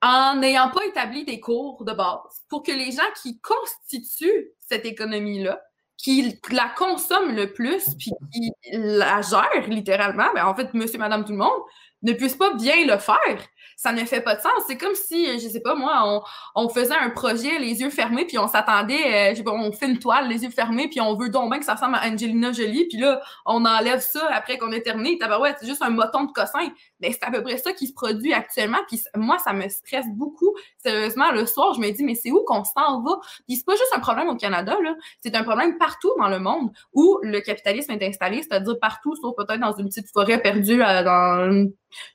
en 0.01 0.37
n'ayant 0.37 0.71
pas 0.71 0.87
établi 0.87 1.27
des 1.27 1.39
cours 1.39 1.85
de 1.85 1.93
base 1.93 2.43
pour 2.49 2.63
que 2.63 2.73
les 2.73 2.93
gens 2.93 3.03
qui 3.23 3.41
constituent 3.41 4.53
cette 4.59 4.87
économie-là 4.87 5.61
qui 5.97 6.39
la 6.51 6.69
consomme 6.77 7.35
le 7.35 7.53
plus, 7.53 7.95
puis 7.99 8.13
qui 8.33 8.53
la 8.73 9.23
gère 9.23 9.69
littéralement, 9.69 10.33
ben 10.35 10.47
en 10.47 10.55
fait, 10.55 10.73
monsieur, 10.75 10.99
madame, 10.99 11.25
tout 11.25 11.33
le 11.33 11.39
monde, 11.39 11.63
ne 12.03 12.13
puisse 12.13 12.35
pas 12.35 12.55
bien 12.55 12.87
le 12.87 12.99
faire 12.99 13.47
ça 13.77 13.93
ne 13.93 14.05
fait 14.05 14.21
pas 14.21 14.37
de 14.37 14.41
sens. 14.41 14.53
C'est 14.67 14.77
comme 14.77 14.95
si, 14.95 15.39
je 15.39 15.49
sais 15.49 15.61
pas 15.61 15.75
moi, 15.75 16.03
on, 16.05 16.23
on 16.55 16.69
faisait 16.69 16.95
un 16.95 17.11
projet 17.11 17.59
les 17.59 17.81
yeux 17.81 17.91
fermés, 17.91 18.25
puis 18.25 18.39
on 18.39 18.49
s'attendait, 18.49 18.95
euh, 18.95 19.31
je 19.31 19.37
sais 19.37 19.43
pas, 19.43 19.53
on 19.53 19.73
fait 19.73 19.87
une 19.87 19.99
toile 19.99 20.29
les 20.29 20.45
yeux 20.45 20.51
fermés, 20.51 20.89
puis 20.89 21.01
on 21.01 21.15
veut 21.15 21.29
donc 21.29 21.51
bien 21.51 21.59
que 21.59 21.65
ça 21.65 21.75
ressemble 21.75 21.97
à 21.97 22.07
Angelina 22.09 22.53
Jolie, 22.53 22.87
puis 22.89 22.99
là, 22.99 23.21
on 23.47 23.65
enlève 23.65 24.01
ça 24.01 24.29
après 24.33 24.59
qu'on 24.59 24.73
ait 24.73 24.83
terminé. 24.83 25.19
ouais, 25.41 25.55
c'est 25.61 25.67
juste 25.67 25.83
un 25.83 25.91
moton 25.91 26.25
de 26.25 26.33
cossin. 26.33 26.69
Mais 27.01 27.13
c'est 27.13 27.25
à 27.25 27.31
peu 27.31 27.43
près 27.43 27.59
ça 27.59 27.73
qui 27.73 27.87
se 27.87 27.93
produit 27.93 28.33
actuellement, 28.33 28.79
puis 28.89 29.03
moi, 29.17 29.39
ça 29.39 29.53
me 29.53 29.69
stresse 29.69 30.07
beaucoup. 30.15 30.55
Sérieusement, 30.79 31.33
le 31.33 31.47
soir, 31.47 31.75
je 31.75 31.81
me 31.81 31.91
dis, 31.91 32.05
mais 32.05 32.15
c'est 32.15 32.31
où 32.31 32.43
qu'on 32.47 32.65
s'en 32.65 33.03
va? 33.03 33.19
Puis 33.47 33.57
c'est 33.57 33.67
pas 33.67 33.73
juste 33.73 33.93
un 33.95 34.01
problème 34.01 34.29
au 34.29 34.37
Canada, 34.37 34.77
là. 34.83 34.95
C'est 35.23 35.35
un 35.35 35.43
problème 35.43 35.79
partout 35.79 36.11
dans 36.19 36.29
le 36.29 36.39
monde 36.39 36.71
où 36.93 37.19
le 37.23 37.41
capitalisme 37.41 37.93
est 37.93 38.07
installé, 38.07 38.43
c'est-à-dire 38.43 38.79
partout, 38.81 39.15
sauf 39.17 39.35
peut-être 39.37 39.61
dans 39.61 39.77
une 39.77 39.89
petite 39.89 40.11
forêt 40.13 40.41
perdue 40.41 40.83
euh, 40.83 41.03
dans 41.03 41.69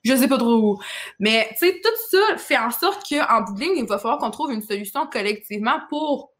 je 0.04 0.16
sais 0.16 0.28
pas 0.28 0.38
trop 0.38 0.56
où. 0.56 0.80
Mais, 1.20 1.48
tu 1.52 1.68
sais, 1.68 1.82
tout 1.84 2.18
ça 2.18 2.38
fait 2.38 2.58
en 2.58 2.72
sorte 2.72 3.08
qu'en 3.08 3.42
bout 3.42 3.54
de 3.54 3.60
ligne, 3.60 3.78
il 3.78 3.86
va 3.86 3.98
falloir 3.98 4.20
qu'on 4.20 4.32
trouve 4.32 4.52
une 4.52 4.62
solution 4.62 5.08
collectivement 5.08 5.80
pour 5.90 6.32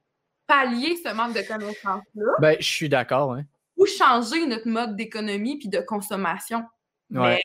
pallier 0.48 0.98
ce 1.04 1.14
manque 1.14 1.34
de 1.34 1.42
connaissances-là. 1.42 2.32
Ben, 2.40 2.58
je 2.60 2.68
suis 2.68 2.90
d'accord, 2.90 3.34
hein. 3.34 3.44
Ou 3.78 3.86
changer 3.86 4.46
notre 4.46 4.68
mode 4.68 4.96
d'économie 4.96 5.58
puis 5.58 5.70
de 5.70 5.80
consommation. 5.80 6.66
Mais 7.10 7.42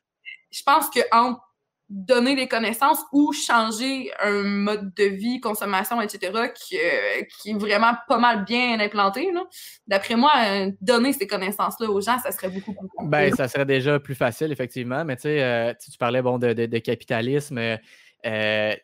je 0.50 0.62
pense 0.62 0.90
qu'entre 0.90 1.40
donner 1.90 2.34
des 2.34 2.48
connaissances 2.48 3.00
ou 3.12 3.32
changer 3.32 4.10
un 4.22 4.42
mode 4.42 4.94
de 4.94 5.04
vie, 5.04 5.40
consommation, 5.40 6.00
etc., 6.00 6.50
qui, 6.54 6.76
qui 7.38 7.50
est 7.50 7.54
vraiment 7.54 7.92
pas 8.08 8.18
mal 8.18 8.44
bien 8.44 8.80
implanté. 8.80 9.30
D'après 9.86 10.16
moi, 10.16 10.32
euh, 10.46 10.70
donner 10.80 11.12
ces 11.12 11.26
connaissances-là 11.26 11.90
aux 11.90 12.00
gens, 12.00 12.18
ça 12.18 12.32
serait 12.32 12.48
beaucoup 12.48 12.72
plus 12.72 12.88
facile. 12.88 13.10
Ben, 13.10 13.34
ça 13.34 13.48
serait 13.48 13.66
déjà 13.66 14.00
plus 14.00 14.14
facile, 14.14 14.50
effectivement. 14.50 15.04
Mais 15.04 15.16
tu 15.16 15.22
sais, 15.22 15.42
euh, 15.42 15.74
tu 15.74 15.96
parlais 15.98 16.22
bon, 16.22 16.38
de, 16.38 16.52
de, 16.54 16.78
capitalisme. 16.78 17.58
Euh, 18.24 18.74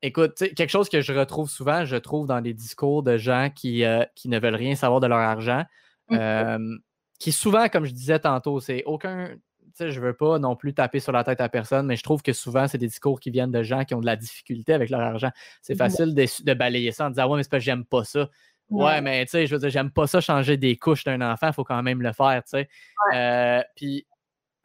écoute, 0.00 0.36
quelque 0.38 0.70
chose 0.70 0.88
que 0.88 1.02
je 1.02 1.12
retrouve 1.12 1.50
souvent, 1.50 1.84
je 1.84 1.96
trouve 1.96 2.26
dans 2.26 2.40
des 2.40 2.54
discours 2.54 3.02
de 3.02 3.18
gens 3.18 3.50
qui, 3.54 3.84
qui 4.14 4.28
ne 4.28 4.40
veulent 4.40 4.54
rien 4.54 4.74
savoir 4.76 5.00
de 5.00 5.06
leur 5.06 5.18
argent. 5.18 5.64
Mm-hmm. 6.10 6.78
qui 7.20 7.30
souvent, 7.30 7.68
comme 7.68 7.84
je 7.84 7.92
disais 7.92 8.18
tantôt, 8.18 8.58
c'est 8.58 8.82
aucun 8.84 9.36
je 9.78 10.00
veux 10.00 10.14
pas 10.14 10.38
non 10.38 10.56
plus 10.56 10.74
taper 10.74 11.00
sur 11.00 11.12
la 11.12 11.24
tête 11.24 11.40
à 11.40 11.48
personne, 11.48 11.86
mais 11.86 11.96
je 11.96 12.02
trouve 12.02 12.22
que 12.22 12.32
souvent, 12.32 12.66
c'est 12.66 12.78
des 12.78 12.88
discours 12.88 13.20
qui 13.20 13.30
viennent 13.30 13.50
de 13.50 13.62
gens 13.62 13.84
qui 13.84 13.94
ont 13.94 14.00
de 14.00 14.06
la 14.06 14.16
difficulté 14.16 14.72
avec 14.72 14.90
leur 14.90 15.00
argent. 15.00 15.30
C'est 15.62 15.76
facile 15.76 16.14
de, 16.14 16.54
balayer 16.54 16.92
ça 16.92 17.06
en 17.06 17.10
disant 17.10 17.28
Ouais, 17.28 17.36
mais 17.36 17.42
c'est 17.42 17.50
parce 17.50 17.60
que 17.62 17.64
j'aime 17.64 17.84
pas 17.84 18.04
ça. 18.04 18.28
Ouais, 18.70 19.00
mais 19.00 19.24
tu 19.24 19.32
sais, 19.32 19.46
je 19.46 19.54
veux 19.54 19.60
dire, 19.60 19.70
j'aime 19.70 19.90
pas 19.90 20.06
ça 20.06 20.20
changer 20.20 20.56
des 20.56 20.76
couches 20.76 21.02
d'un 21.02 21.20
enfant, 21.20 21.48
il 21.48 21.52
faut 21.52 21.64
quand 21.64 21.82
même 21.82 22.02
le 22.02 22.12
faire, 22.12 22.42
tu 22.44 22.50
sais. 22.50 22.68
Euh, 23.14 23.62
puis 23.74 24.06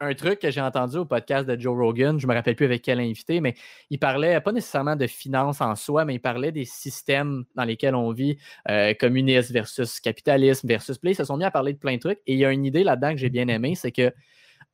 un 0.00 0.14
truc 0.14 0.38
que 0.40 0.50
j'ai 0.50 0.60
entendu 0.60 0.98
au 0.98 1.04
podcast 1.04 1.48
de 1.48 1.58
Joe 1.58 1.76
Rogan, 1.76 2.20
je 2.20 2.26
me 2.26 2.34
rappelle 2.34 2.54
plus 2.54 2.66
avec 2.66 2.82
quel 2.82 3.00
invité, 3.00 3.40
mais 3.40 3.54
il 3.90 3.98
parlait 3.98 4.40
pas 4.40 4.52
nécessairement 4.52 4.96
de 4.96 5.06
finances 5.06 5.60
en 5.60 5.74
soi, 5.74 6.04
mais 6.04 6.14
il 6.14 6.20
parlait 6.20 6.52
des 6.52 6.64
systèmes 6.64 7.44
dans 7.54 7.64
lesquels 7.64 7.94
on 7.94 8.12
vit, 8.12 8.36
euh, 8.68 8.92
communisme 8.94 9.54
versus 9.54 10.00
capitalisme 10.00 10.68
versus. 10.68 10.98
Ils 11.02 11.14
se 11.14 11.24
sont 11.24 11.36
mis 11.36 11.44
à 11.44 11.50
parler 11.50 11.72
de 11.72 11.78
plein 11.78 11.94
de 11.94 12.00
trucs. 12.00 12.20
Et 12.26 12.34
il 12.34 12.38
y 12.38 12.44
a 12.44 12.52
une 12.52 12.64
idée 12.64 12.84
là-dedans 12.84 13.12
que 13.12 13.16
j'ai 13.16 13.30
bien 13.30 13.48
aimée, 13.48 13.74
c'est 13.74 13.92
que 13.92 14.12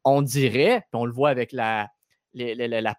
on 0.05 0.23
dirait, 0.23 0.81
puis 0.91 1.01
on 1.01 1.05
le 1.05 1.13
voit 1.13 1.31
avec 1.31 1.53
la, 1.53 1.89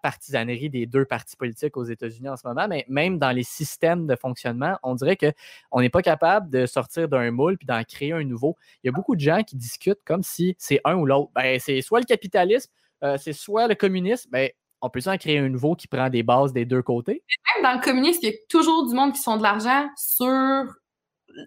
partisanerie 0.02 0.70
des 0.70 0.86
deux 0.86 1.04
partis 1.04 1.36
politiques 1.36 1.76
aux 1.76 1.84
États-Unis 1.84 2.28
en 2.28 2.36
ce 2.36 2.46
moment, 2.46 2.66
mais 2.68 2.84
même 2.88 3.18
dans 3.18 3.32
les 3.32 3.42
systèmes 3.42 4.06
de 4.06 4.16
fonctionnement, 4.16 4.76
on 4.82 4.94
dirait 4.94 5.16
qu'on 5.16 5.80
n'est 5.80 5.90
pas 5.90 6.02
capable 6.02 6.50
de 6.50 6.66
sortir 6.66 7.08
d'un 7.08 7.30
moule 7.30 7.58
puis 7.58 7.66
d'en 7.66 7.82
créer 7.84 8.12
un 8.12 8.24
nouveau. 8.24 8.56
Il 8.82 8.86
y 8.86 8.90
a 8.90 8.92
beaucoup 8.92 9.16
de 9.16 9.20
gens 9.20 9.42
qui 9.42 9.56
discutent 9.56 10.04
comme 10.04 10.22
si 10.22 10.54
c'est 10.58 10.80
un 10.84 10.94
ou 10.94 11.06
l'autre. 11.06 11.30
Ben, 11.34 11.58
c'est 11.58 11.80
soit 11.80 12.00
le 12.00 12.06
capitalisme, 12.06 12.70
euh, 13.02 13.16
c'est 13.18 13.32
soit 13.32 13.66
le 13.66 13.74
communisme. 13.74 14.30
Ben, 14.30 14.50
on 14.84 14.90
peut 14.90 15.00
en 15.06 15.16
créer 15.16 15.38
un 15.38 15.48
nouveau 15.48 15.74
qui 15.74 15.88
prend 15.88 16.10
des 16.10 16.22
bases 16.22 16.52
des 16.52 16.66
deux 16.66 16.82
côtés? 16.82 17.22
Même 17.54 17.62
dans 17.64 17.78
le 17.78 17.82
communisme, 17.82 18.20
il 18.22 18.28
y 18.28 18.32
a 18.32 18.36
toujours 18.50 18.86
du 18.86 18.94
monde 18.94 19.14
qui 19.14 19.20
sont 19.20 19.38
de 19.38 19.42
l'argent 19.42 19.88
sur 19.96 20.66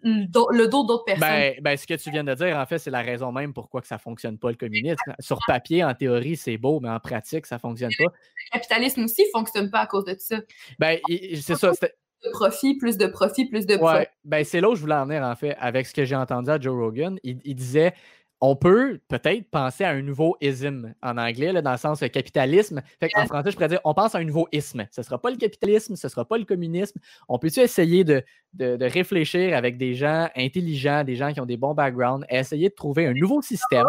le 0.04 0.66
dos 0.68 0.86
d'autres 0.86 1.06
personnes. 1.06 1.28
Ben, 1.28 1.56
ben, 1.62 1.78
ce 1.78 1.88
que 1.88 1.94
tu 1.94 2.12
viens 2.12 2.24
de 2.24 2.34
dire, 2.34 2.58
en 2.58 2.66
fait, 2.66 2.78
c'est 2.80 2.92
la 2.92 3.02
raison 3.02 3.32
même 3.32 3.54
pourquoi 3.54 3.82
que 3.82 3.88
ça 3.88 3.96
ne 3.96 4.00
fonctionne 4.00 4.38
pas, 4.38 4.50
le 4.50 4.56
communisme. 4.56 5.16
Sur 5.20 5.40
papier, 5.48 5.84
en 5.84 5.94
théorie, 5.94 6.36
c'est 6.36 6.58
beau, 6.58 6.80
mais 6.80 6.90
en 6.90 7.00
pratique, 7.00 7.46
ça 7.46 7.56
ne 7.56 7.60
fonctionne 7.60 7.92
pas. 7.98 8.06
Le 8.06 8.60
capitalisme 8.60 9.04
aussi 9.04 9.24
ne 9.24 9.40
fonctionne 9.40 9.70
pas 9.70 9.80
à 9.80 9.88
cause 9.88 10.06
de 10.06 10.16
ça. 10.18 10.38
Ben, 10.80 11.00
c'est 11.10 11.56
ça. 11.56 11.72
Plus 11.72 12.30
de 12.30 12.32
profit, 12.32 12.78
plus 12.78 12.98
de 12.98 13.08
profit, 13.08 13.46
plus 13.46 13.66
de 13.66 13.78
profit. 13.78 13.98
Ouais, 13.98 14.10
ben, 14.24 14.44
c'est 14.44 14.62
là 14.62 14.70
où 14.70 14.76
je 14.76 14.82
voulais 14.82 14.96
en 14.96 15.06
venir, 15.06 15.24
en 15.24 15.36
fait, 15.36 15.56
avec 15.60 15.86
ce 15.86 15.94
que 15.94 16.04
j'ai 16.04 16.16
entendu 16.16 16.50
à 16.50 16.60
Joe 16.60 16.76
Rogan. 16.76 17.18
il 17.24 17.56
disait 17.56 17.94
on 18.40 18.56
peut 18.56 19.00
peut-être 19.08 19.50
penser 19.50 19.84
à 19.84 19.90
un 19.90 20.02
nouveau 20.02 20.38
isme 20.42 20.94
en 21.02 21.18
anglais, 21.18 21.52
là, 21.52 21.62
dans 21.62 21.72
le 21.72 21.78
sens 21.78 22.00
capitalisme. 22.00 22.82
en 23.16 23.26
français, 23.26 23.52
je 23.52 23.56
pourrais 23.56 23.68
dire 23.68 23.82
on 23.84 23.94
pense 23.94 24.14
à 24.16 24.20
un 24.20 24.24
nouveau 24.24 24.48
isme. 24.52 24.86
Ce 24.92 25.02
ne 25.02 25.06
sera 25.06 25.20
pas 25.20 25.32
le 25.32 25.38
capitalisme, 25.38 25.96
ce 25.96 26.08
ne 26.08 26.10
sera 26.10 26.26
pas 26.26 26.38
le 26.38 26.46
communisme. 26.46 27.00
On 27.28 27.40
peut-tu 27.40 27.60
essayer 27.62 28.04
de, 28.04 28.24
réfléchir 28.60 29.56
avec 29.56 29.78
des 29.78 29.96
gens 29.96 30.30
intelligents, 30.36 31.04
des 31.04 31.16
gens 31.16 31.34
qui 31.34 31.42
ont 31.42 31.46
des 31.46 31.58
bons 31.58 31.74
backgrounds, 31.74 32.26
et 32.30 32.38
essayer 32.38 32.70
de 32.70 32.76
trouver 32.76 33.08
un 33.08 33.14
nouveau 33.14 33.42
système? 33.42 33.88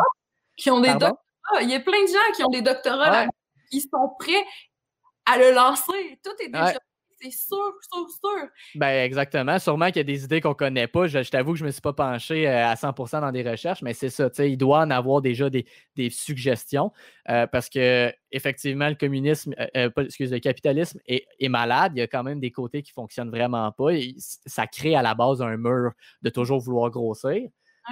Qui 0.57 0.71
ont 0.71 0.81
des 0.81 0.93
doctorats. 0.93 1.19
Il 1.63 1.71
y 1.71 1.75
a 1.75 1.81
plein 1.81 2.03
de 2.03 2.09
gens 2.09 2.33
qui 2.35 2.45
ont 2.45 2.51
des 2.51 2.63
doctorats 2.63 3.27
qui 3.71 3.81
sont 3.81 4.11
prêts 4.19 4.45
à 5.27 5.39
le 5.39 5.53
lancer. 5.53 6.19
Tout 6.25 6.33
est 6.43 6.49
déjà 6.49 6.79
c'est 7.21 7.31
sûr, 7.33 7.73
sûr, 7.93 8.09
sûr. 8.11 8.49
Ben 8.75 9.05
exactement. 9.05 9.59
Sûrement 9.59 9.87
qu'il 9.87 9.97
y 9.97 10.01
a 10.01 10.05
des 10.05 10.25
idées 10.25 10.41
qu'on 10.41 10.51
ne 10.51 10.55
connaît 10.55 10.87
pas. 10.87 11.07
Je, 11.07 11.29
t'avoue 11.29 11.53
que 11.53 11.59
je 11.59 11.65
ne 11.65 11.69
me 11.69 11.73
suis 11.73 11.81
pas 11.81 11.93
penché 11.93 12.49
euh, 12.49 12.67
à 12.67 12.75
100% 12.75 13.21
dans 13.21 13.33
des 13.33 13.49
recherches, 13.49 13.83
mais 13.83 13.95
c'est 13.95 14.11
ça. 14.11 14.29
Il 14.39 14.57
doit 14.57 14.81
en 14.81 14.91
avoir 14.91 15.21
déjà 15.21 15.51
des, 15.51 15.67
suggestions 16.11 16.93
euh, 17.29 17.47
parce 17.47 17.69
que 17.69 18.13
effectivement, 18.31 18.89
le 18.89 18.95
communisme, 18.95 19.55
euh, 19.77 19.91
excusez, 19.99 20.37
le 20.37 20.41
capitalisme 20.41 21.01
est, 21.07 21.49
malade. 21.49 21.93
Il 21.97 21.99
y 21.99 22.03
a 22.03 22.07
quand 22.07 22.23
même 22.23 22.41
des 22.41 22.51
côtés 22.51 22.83
qui 22.83 22.93
ne 22.93 23.03
fonctionnent 23.03 23.31
vraiment 23.31 23.73
pas. 23.73 23.91
ça 24.47 24.67
crée 24.67 24.95
à 24.95 25.03
la 25.03 25.15
base 25.15 25.43
un 25.43 25.57
mur 25.57 25.93
de 26.23 26.31
toujours 26.31 26.61
vouloir 26.61 26.91
grossir. 26.91 27.49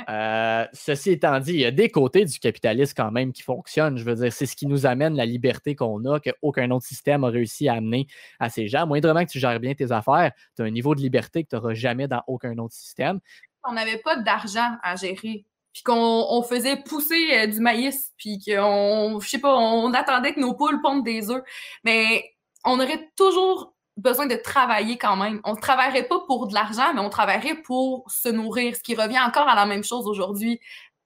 Euh, 0.08 0.66
ceci 0.72 1.10
étant 1.12 1.38
dit, 1.40 1.52
il 1.52 1.60
y 1.60 1.64
a 1.64 1.70
des 1.70 1.88
côtés 1.88 2.24
du 2.24 2.38
capitalisme 2.38 2.94
quand 2.96 3.10
même 3.10 3.32
qui 3.32 3.42
fonctionnent. 3.42 3.98
Je 3.98 4.04
veux 4.04 4.14
dire, 4.14 4.32
c'est 4.32 4.46
ce 4.46 4.56
qui 4.56 4.66
nous 4.66 4.86
amène 4.86 5.16
la 5.16 5.26
liberté 5.26 5.74
qu'on 5.74 6.04
a, 6.04 6.20
qu'aucun 6.20 6.70
autre 6.70 6.86
système 6.86 7.24
a 7.24 7.28
réussi 7.28 7.68
à 7.68 7.74
amener 7.74 8.06
à 8.38 8.48
ces 8.48 8.68
gens. 8.68 8.86
Moindrement 8.86 9.24
que 9.24 9.30
tu 9.30 9.38
gères 9.38 9.60
bien 9.60 9.74
tes 9.74 9.92
affaires, 9.92 10.32
tu 10.56 10.62
as 10.62 10.64
un 10.64 10.70
niveau 10.70 10.94
de 10.94 11.00
liberté 11.00 11.44
que 11.44 11.50
tu 11.50 11.56
n'auras 11.56 11.74
jamais 11.74 12.08
dans 12.08 12.22
aucun 12.26 12.56
autre 12.58 12.74
système. 12.74 13.20
On 13.64 13.72
n'avait 13.72 13.98
pas 13.98 14.16
d'argent 14.16 14.76
à 14.82 14.96
gérer 14.96 15.44
puis 15.76 15.82
qu'on 15.82 16.42
faisait 16.42 16.76
pousser 16.76 17.28
euh, 17.34 17.46
du 17.48 17.60
maïs, 17.60 18.14
puis 18.16 18.38
qu'on, 18.38 19.20
je 19.20 19.28
sais 19.28 19.38
pas, 19.38 19.54
on 19.54 19.92
attendait 19.92 20.32
que 20.32 20.40
nos 20.40 20.54
poules 20.54 20.80
pondent 20.80 21.04
des 21.04 21.30
œufs. 21.30 21.42
Mais 21.84 22.24
on 22.64 22.80
aurait 22.80 23.10
toujours 23.14 23.75
besoin 23.96 24.26
de 24.26 24.36
travailler 24.36 24.98
quand 24.98 25.16
même. 25.16 25.40
On 25.44 25.54
ne 25.54 25.60
travaillerait 25.60 26.06
pas 26.06 26.20
pour 26.26 26.48
de 26.48 26.54
l'argent, 26.54 26.92
mais 26.94 27.00
on 27.00 27.08
travaillerait 27.08 27.56
pour 27.62 28.10
se 28.10 28.28
nourrir, 28.28 28.76
ce 28.76 28.82
qui 28.82 28.94
revient 28.94 29.20
encore 29.20 29.48
à 29.48 29.54
la 29.54 29.66
même 29.66 29.84
chose 29.84 30.06
aujourd'hui. 30.06 30.60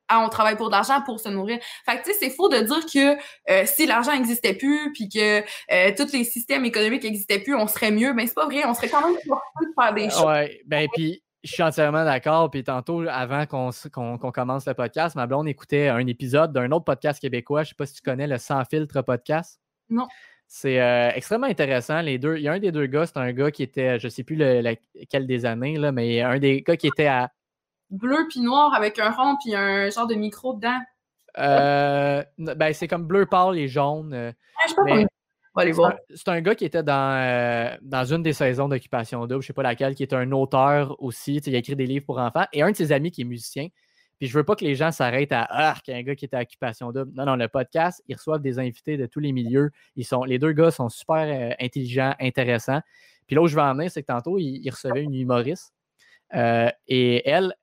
Ah, 0.08 0.24
on 0.24 0.28
travaille 0.28 0.56
pour 0.56 0.66
de 0.66 0.72
l'argent 0.72 1.00
pour 1.02 1.20
se 1.20 1.28
nourrir. 1.28 1.60
Fait 1.86 1.98
que, 1.98 2.02
tu 2.02 2.10
sais, 2.10 2.16
c'est 2.18 2.30
faux 2.30 2.48
de 2.48 2.58
dire 2.58 2.84
que 2.84 3.16
euh, 3.50 3.64
si 3.64 3.86
l'argent 3.86 4.12
n'existait 4.12 4.54
plus, 4.54 4.92
puis 4.92 5.08
que 5.08 5.40
euh, 5.40 5.92
tous 5.96 6.12
les 6.12 6.24
systèmes 6.24 6.64
économiques 6.64 7.04
n'existaient 7.04 7.38
plus, 7.38 7.54
on 7.54 7.68
serait 7.68 7.92
mieux. 7.92 8.12
Ben, 8.12 8.26
c'est 8.26 8.34
pas 8.34 8.46
vrai. 8.46 8.64
On 8.66 8.74
serait 8.74 8.88
quand 8.88 9.06
même 9.06 9.14
de 9.14 9.66
faire 9.80 9.94
des 9.94 10.10
choses. 10.10 10.24
Ouais, 10.24 10.60
ben, 10.66 10.88
puis 10.92 11.22
je 11.44 11.52
suis 11.52 11.62
entièrement 11.62 12.04
d'accord. 12.04 12.50
Puis 12.50 12.64
tantôt, 12.64 13.04
avant 13.08 13.46
qu'on 13.46 13.70
commence 14.32 14.66
le 14.66 14.74
podcast, 14.74 15.14
ma 15.14 15.28
blonde 15.28 15.46
écoutait 15.46 15.86
un 15.86 16.04
épisode 16.04 16.52
d'un 16.52 16.72
autre 16.72 16.84
podcast 16.84 17.20
québécois. 17.20 17.62
Je 17.62 17.68
sais 17.68 17.74
pas 17.76 17.86
si 17.86 17.94
tu 17.94 18.02
connais 18.02 18.26
le 18.26 18.38
Sans 18.38 18.64
filtre 18.64 19.02
podcast. 19.02 19.60
Non. 19.88 20.08
C'est 20.52 20.81
euh, 20.81 21.12
extrêmement 21.14 21.47
intéressant. 21.47 22.01
Les 22.01 22.18
deux, 22.18 22.36
il 22.36 22.43
y 22.43 22.48
a 22.48 22.52
un 22.52 22.59
des 22.59 22.72
deux 22.72 22.86
gars, 22.86 23.06
c'est 23.06 23.18
un 23.18 23.32
gars 23.32 23.52
qui 23.52 23.62
était, 23.62 24.01
je 24.01 24.09
ne 24.09 24.10
sais 24.10 24.24
plus 24.24 24.35
lequel 24.35 25.28
des 25.28 25.47
années, 25.47 25.78
là, 25.78 25.93
mais 25.93 26.22
un 26.22 26.40
des 26.40 26.62
gars 26.62 26.77
qui 26.77 26.89
était 26.89 27.06
à. 27.06 27.31
Bleu 27.89 28.27
puis 28.28 28.40
noir 28.40 28.74
avec 28.74 28.98
un 28.98 29.10
rond 29.10 29.36
puis 29.40 29.55
un 29.55 29.89
genre 29.90 30.09
de 30.09 30.16
micro 30.16 30.55
dedans. 30.55 30.81
Euh, 31.39 32.24
ben, 32.36 32.74
c'est 32.74 32.89
comme 32.89 33.06
bleu 33.06 33.27
pâle 33.27 33.59
et 33.59 33.68
jaune. 33.68 34.12
Euh, 34.12 34.32
ah, 34.56 34.66
c'est 36.16 36.28
un, 36.28 36.40
gars 36.40 36.56
qui 36.56 36.64
était 36.64 36.82
dans, 36.82 37.78
dans 37.82 38.12
une 38.12 38.24
des 38.24 38.32
saisons 38.32 38.66
d'Occupation 38.66 39.20
Double, 39.28 39.35
je 39.35 39.36
ne 39.36 39.43
sais 39.43 39.52
pas 39.52 39.62
laquelle, 39.62 39.94
qui 39.94 40.02
est 40.02 40.12
un 40.12 40.32
auteur 40.32 41.01
aussi. 41.01 41.36
Il 41.36 41.55
a 41.55 41.59
écrit 41.59 41.77
des 41.77 41.86
livres 41.86 42.06
pour 42.06 42.18
enfants. 42.18 42.47
Et 42.52 42.62
un 42.62 42.72
de 42.72 42.77
ses 42.77 42.90
amis 42.90 43.12
qui 43.12 43.20
est 43.20 43.24
musicien, 43.24 43.68
puis 44.20 44.28
je 44.28 44.34
veux 44.36 44.44
pas 44.44 44.55
que 44.55 44.66
les 44.66 44.74
gens 44.74 44.92
s'arrêtent 44.92 45.32
à 45.32 45.47
Ah, 45.48 45.74
qu'un 45.82 46.02
gars 46.02 46.14
qui 46.14 46.26
était 46.26 46.36
à 46.36 46.42
Occupation 46.42 46.92
Double. 46.92 47.10
Non, 47.14 47.24
non, 47.24 47.36
le 47.36 47.48
podcast, 47.48 48.05
ils 48.06 48.14
reçoivent 48.14 48.42
des 48.42 48.59
invités 48.59 48.98
de 48.98 49.06
tous 49.06 49.18
les 49.18 49.32
milieux. 49.32 49.70
Ils 49.97 50.05
sont, 50.05 50.24
les 50.24 50.38
deux 50.38 50.52
gars 50.52 50.70
sont 50.70 50.90
super 50.90 51.24
euh, 51.26 51.55
intelligents, 51.59 52.14
intéressants. 52.20 52.82
Puis 53.26 53.34
là 53.34 53.40
où 53.40 53.47
je 53.47 53.55
vais 53.55 53.62
en 53.62 53.74
venir, 53.74 53.90
c'est 53.90 54.02
que 54.02 54.09
tantôt, 54.09 54.36
ils, 54.38 54.68
recevaient 54.68 55.02
une 55.02 55.14
humoriste. 55.14 55.72
Euh, 56.34 56.68
et 56.86 57.26
elle, 57.26 57.55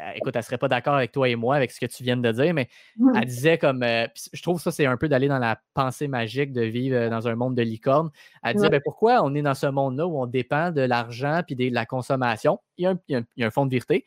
euh, 0.00 0.10
écoute, 0.16 0.34
elle 0.34 0.40
ne 0.40 0.44
serait 0.44 0.58
pas 0.58 0.66
d'accord 0.66 0.94
avec 0.94 1.12
toi 1.12 1.28
et 1.28 1.36
moi, 1.36 1.54
avec 1.54 1.70
ce 1.70 1.78
que 1.78 1.86
tu 1.86 2.02
viens 2.02 2.16
de 2.16 2.32
dire, 2.32 2.52
mais 2.52 2.68
mmh. 2.96 3.12
elle 3.14 3.24
disait 3.24 3.58
comme. 3.58 3.84
je 3.84 4.42
trouve 4.42 4.60
ça, 4.60 4.72
c'est 4.72 4.86
un 4.86 4.96
peu 4.96 5.08
d'aller 5.08 5.28
dans 5.28 5.38
la 5.38 5.60
pensée 5.72 6.08
magique 6.08 6.52
de 6.52 6.62
vivre 6.62 7.10
dans 7.10 7.28
un 7.28 7.36
monde 7.36 7.54
de 7.54 7.62
licorne. 7.62 8.10
Elle 8.42 8.56
disait 8.56 8.70
ben, 8.70 8.80
pourquoi 8.82 9.22
on 9.22 9.36
est 9.36 9.42
dans 9.42 9.54
ce 9.54 9.68
monde-là 9.68 10.08
où 10.08 10.20
on 10.20 10.26
dépend 10.26 10.72
de 10.72 10.80
l'argent 10.80 11.42
puis 11.46 11.54
de 11.54 11.72
la 11.72 11.86
consommation? 11.86 12.58
Il 12.76 12.82
y, 12.82 12.86
a 12.86 12.90
un, 12.90 12.98
il, 13.36 13.44
un, 13.44 13.50
fond 13.50 13.66
de 13.66 13.70
vérité. 13.70 14.04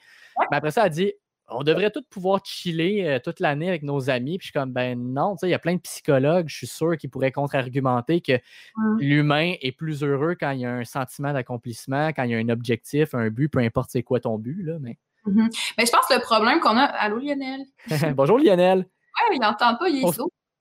Mais 0.51 0.57
après 0.57 0.71
ça, 0.71 0.87
elle 0.87 0.91
dit 0.91 1.13
on 1.47 1.63
devrait 1.63 1.91
tous 1.91 2.03
pouvoir 2.09 2.43
chiller 2.43 3.07
euh, 3.07 3.19
toute 3.19 3.39
l'année 3.39 3.69
avec 3.69 3.83
nos 3.83 4.09
amis. 4.09 4.37
Puis 4.37 4.47
je 4.47 4.51
suis 4.51 4.59
comme, 4.59 4.71
ben 4.71 4.97
non, 4.99 5.35
il 5.43 5.49
y 5.49 5.53
a 5.53 5.59
plein 5.59 5.75
de 5.75 5.79
psychologues, 5.79 6.47
je 6.47 6.55
suis 6.55 6.67
sûr, 6.67 6.97
qui 6.97 7.07
pourraient 7.07 7.31
contre-argumenter 7.31 8.21
que 8.21 8.39
l'humain 8.99 9.53
est 9.61 9.71
plus 9.71 10.03
heureux 10.03 10.35
quand 10.39 10.51
il 10.51 10.61
y 10.61 10.65
a 10.65 10.73
un 10.73 10.85
sentiment 10.85 11.33
d'accomplissement, 11.33 12.09
quand 12.09 12.23
il 12.23 12.31
y 12.31 12.35
a 12.35 12.37
un 12.37 12.49
objectif, 12.49 13.13
un 13.13 13.29
but, 13.29 13.49
peu 13.49 13.59
importe 13.59 13.91
c'est 13.91 14.03
quoi 14.03 14.19
ton 14.19 14.37
but. 14.37 14.63
Là, 14.63 14.77
mais... 14.79 14.97
Mmh 15.25 15.47
mais 15.77 15.85
je 15.87 15.91
pense 15.91 16.05
que 16.07 16.13
le 16.13 16.21
problème 16.21 16.59
qu'on 16.59 16.77
a. 16.77 16.83
Allô, 16.83 17.17
Lionel? 17.17 17.61
Bonjour, 18.15 18.37
Lionel. 18.37 18.79
Ouais, 18.79 19.35
il 19.35 19.39
n'entend 19.39 19.75
pas, 19.75 19.89
il 19.89 19.97
est 19.97 20.01
pour, 20.01 20.13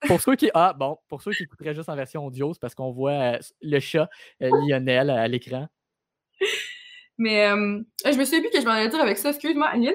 Pour 0.07 0.21
ceux 0.23 0.37
qui. 0.37 0.51
Ah, 0.55 0.73
bon, 0.73 0.97
pour 1.09 1.21
ceux 1.21 1.33
qui 1.33 1.43
écouteraient 1.43 1.75
juste 1.75 1.91
en 1.91 1.97
version 1.97 2.25
audio, 2.25 2.55
c'est 2.55 2.61
parce 2.61 2.75
qu'on 2.75 2.91
voit 2.91 3.13
euh, 3.13 3.39
le 3.61 3.79
chat 3.79 4.09
euh, 4.43 4.51
Lionel 4.67 5.11
à 5.11 5.29
l'écran. 5.29 5.67
Mais 7.19 7.47
je 7.47 8.19
me 8.19 8.25
suis 8.25 8.41
dit 8.41 8.49
que 8.51 8.61
je 8.61 8.65
m'en 8.65 8.73
allais 8.73 8.89
dire 8.89 9.01
avec 9.01 9.19
ça. 9.19 9.31
Excuse-moi, 9.31 9.71
Lionel, 9.75 9.95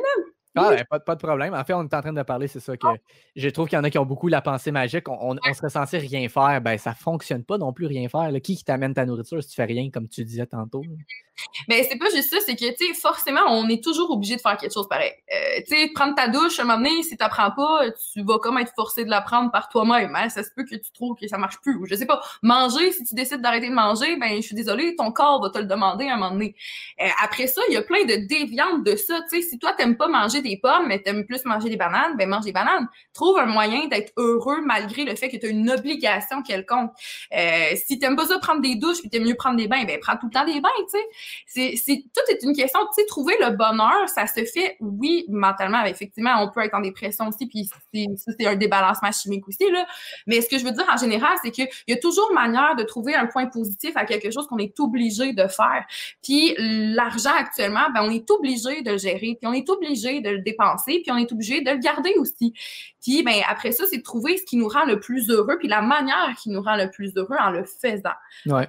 ah, 0.60 0.76
ben, 0.76 1.00
pas, 1.00 1.16
de 1.16 1.22
problème. 1.22 1.54
En 1.54 1.64
fait, 1.64 1.74
on 1.74 1.84
est 1.84 1.94
en 1.94 2.02
train 2.02 2.14
de 2.14 2.24
parler, 2.24 2.48
c'est 2.48 2.60
ça 2.60 2.76
que 2.76 2.88
je 3.36 3.50
trouve 3.50 3.68
qu'il 3.68 3.78
y 3.78 3.80
en 3.80 3.84
a 3.84 3.90
qui 3.90 3.98
ont 3.98 4.06
beaucoup 4.06 4.28
la 4.28 4.42
pensée 4.42 4.72
magique. 4.72 5.08
On, 5.08 5.36
serait 5.54 5.70
censé 5.70 5.98
rien 5.98 6.28
faire. 6.30 6.62
Ben, 6.62 6.78
ça 6.78 6.94
fonctionne 6.94 7.44
pas 7.44 7.58
non 7.58 7.74
plus 7.74 7.86
rien 7.86 8.08
faire. 8.10 8.32
Qui 8.44 8.56
qui 8.56 8.64
t'amène 8.64 8.94
ta 8.94 9.06
nourriture 9.06 9.42
si 9.44 9.50
tu 9.50 9.56
fais 9.56 9.66
rien, 9.66 9.90
comme 9.90 10.08
tu 10.08 10.24
disais 10.24 10.46
tantôt? 10.46 10.84
Mais 11.68 11.84
c'est 11.90 11.98
pas 11.98 12.10
juste 12.10 12.30
ça, 12.30 12.38
c'est 12.46 12.56
que, 12.56 12.70
tu 12.76 12.88
sais, 12.88 12.94
forcément, 12.94 13.42
on 13.48 13.68
est 13.70 13.84
toujours 13.84 14.12
obligé 14.12 14.36
de 14.36 14.42
faire 14.42 14.58
quelque 14.58 14.74
chose 14.74 14.88
pareil. 14.88 15.12
Euh, 15.32 15.62
tu 15.68 15.76
sais, 15.76 15.90
prendre 15.94 16.16
ta 16.16 16.28
douche, 16.28 16.60
un 16.60 16.64
moment 16.64 16.78
donné, 16.78 17.04
si 17.04 17.18
t'apprends 17.18 17.52
pas, 17.52 17.92
tu 18.14 18.24
vas 18.24 18.40
comme 18.40 18.58
être 18.58 18.74
forcé 18.76 19.06
de 19.06 19.10
la 19.10 19.22
prendre 19.22 19.52
par 19.52 19.70
toi-même. 19.70 20.16
Hein? 20.16 20.30
Ça 20.30 20.44
se 20.44 20.50
peut 20.56 20.64
que 20.64 20.76
tu 20.76 20.92
trouves 20.94 21.16
que 21.20 21.28
ça 21.28 21.38
marche 21.38 21.60
plus. 21.62 21.76
Ou 21.76 21.86
je 21.86 21.96
sais 21.96 22.06
pas, 22.06 22.22
manger, 22.42 22.92
si 22.92 23.04
tu 23.04 23.16
décides 23.16 23.42
d'arrêter 23.42 23.70
de 23.70 23.74
manger, 23.74 24.18
ben, 24.18 24.36
je 24.38 24.42
suis 24.42 24.56
désolée, 24.56 24.96
ton 24.96 25.12
corps 25.12 25.42
va 25.42 25.50
te 25.50 25.58
le 25.58 25.66
demander 25.66 26.08
à 26.08 26.16
un 26.16 26.18
moment 26.18 26.32
donné. 26.32 26.56
Euh, 27.02 27.08
après 27.24 27.48
ça, 27.48 27.62
il 27.70 27.74
y 27.74 27.78
a 27.78 27.82
plein 27.82 28.04
de 28.06 28.28
déviantes 28.28 28.84
de 28.84 28.96
ça. 28.96 29.22
Tu 29.30 29.42
sais, 29.42 29.48
si 29.48 29.60
toi, 29.60 29.74
t'aimes 29.74 29.98
pas 29.98 30.08
manger 30.08 30.42
des 30.42 30.49
pommes, 30.58 30.88
mais 30.88 31.00
t'aimes 31.00 31.26
plus 31.26 31.44
manger 31.46 31.70
des 31.70 31.78
bananes, 31.78 32.16
ben, 32.18 32.28
mange 32.30 32.46
des 32.46 32.52
bananes. 32.52 32.88
Trouve 33.14 33.38
un 33.40 33.46
moyen 33.46 33.88
d'être 33.88 34.14
heureux 34.18 34.62
malgré 34.64 35.04
le 35.04 35.16
fait 35.16 35.30
que 35.30 35.38
tu 35.38 35.46
as 35.46 35.50
une 35.50 35.70
obligation 35.70 36.42
quelconque. 36.42 36.92
Euh, 37.36 37.76
si 37.76 38.00
t'aimes 38.00 38.16
pas 38.16 38.26
ça 38.26 38.40
prendre 38.40 38.62
des 38.62 38.76
douches 38.76 39.00
puis 39.00 39.10
t'aimes 39.10 39.26
mieux 39.26 39.36
prendre 39.36 39.58
des 39.58 39.68
bains, 39.68 39.84
ben, 39.86 40.00
prends 40.00 40.18
tout 40.18 40.28
le 40.28 40.32
temps 40.32 40.46
des 40.46 40.60
bains, 40.62 40.70
tu 40.92 41.00
sais 41.00 41.76
c'est, 41.76 42.04
tout 42.14 42.32
est 42.32 42.44
une 42.44 42.56
question, 42.56 42.80
tu 42.94 43.02
sais, 43.02 43.06
trouver 43.06 43.36
le 43.40 43.52
bonheur, 43.52 44.08
ça 44.08 44.28
se 44.28 44.46
fait, 44.46 44.78
oui, 44.80 45.26
mentalement, 45.30 45.84
effectivement, 45.86 46.42
on 46.42 46.50
peut 46.50 46.62
être 46.64 46.74
en 46.74 46.82
dépression 46.82 47.28
aussi, 47.28 47.48
puis 47.48 47.70
c'est 47.92 48.46
un 48.46 48.56
débalancement 48.56 49.12
chimique 49.12 49.48
aussi, 49.48 49.70
là. 49.72 49.86
Mais 50.28 50.42
ce 50.42 50.50
que 50.50 50.58
je 50.58 50.66
veux 50.66 50.72
dire 50.72 50.86
en 50.92 50.98
général, 50.98 51.38
c'est 51.44 51.52
qu'il 51.52 51.68
y 51.88 51.94
a 51.94 51.98
toujours 51.98 52.32
manière 52.34 52.76
de 52.76 52.84
trouver 52.84 53.16
un 53.16 53.26
point 53.26 53.48
positif 53.48 53.92
à 53.96 54.06
quelque 54.06 54.32
chose 54.32 54.48
qu'on 54.48 54.58
est 54.58 54.80
obligé 54.80 55.34
de 55.34 55.48
faire. 55.48 55.86
Puis 56.24 56.56
l'argent 56.58 57.34
actuellement, 57.38 57.90
ben, 57.94 58.02
on 58.04 58.12
est 58.12 58.30
obligé 58.32 58.82
de 58.82 58.92
le 58.92 58.98
gérer, 58.98 59.38
puis 59.40 59.46
on 59.46 59.54
est 59.54 59.70
obligé 59.70 60.22
de 60.22 60.29
le 60.32 60.40
dépenser, 60.40 61.02
puis 61.02 61.12
on 61.12 61.18
est 61.18 61.32
obligé 61.32 61.62
de 61.62 61.72
le 61.72 61.78
garder 61.78 62.14
aussi. 62.18 62.54
Puis 63.02 63.24
ben, 63.24 63.42
après 63.48 63.72
ça, 63.72 63.86
c'est 63.90 63.98
de 63.98 64.04
trouver 64.04 64.38
ce 64.38 64.44
qui 64.44 64.58
nous 64.58 64.68
rend 64.68 64.86
le 64.86 65.00
plus 65.00 65.30
heureux, 65.30 65.58
puis 65.58 65.68
la 65.68 65.82
manière 65.82 66.36
qui 66.42 66.50
nous 66.50 66.62
rend 66.62 66.76
le 66.76 66.90
plus 66.90 67.16
heureux 67.16 67.38
en 67.40 67.52
le 67.52 67.64
faisant. 67.64 68.16
Ouais 68.46 68.68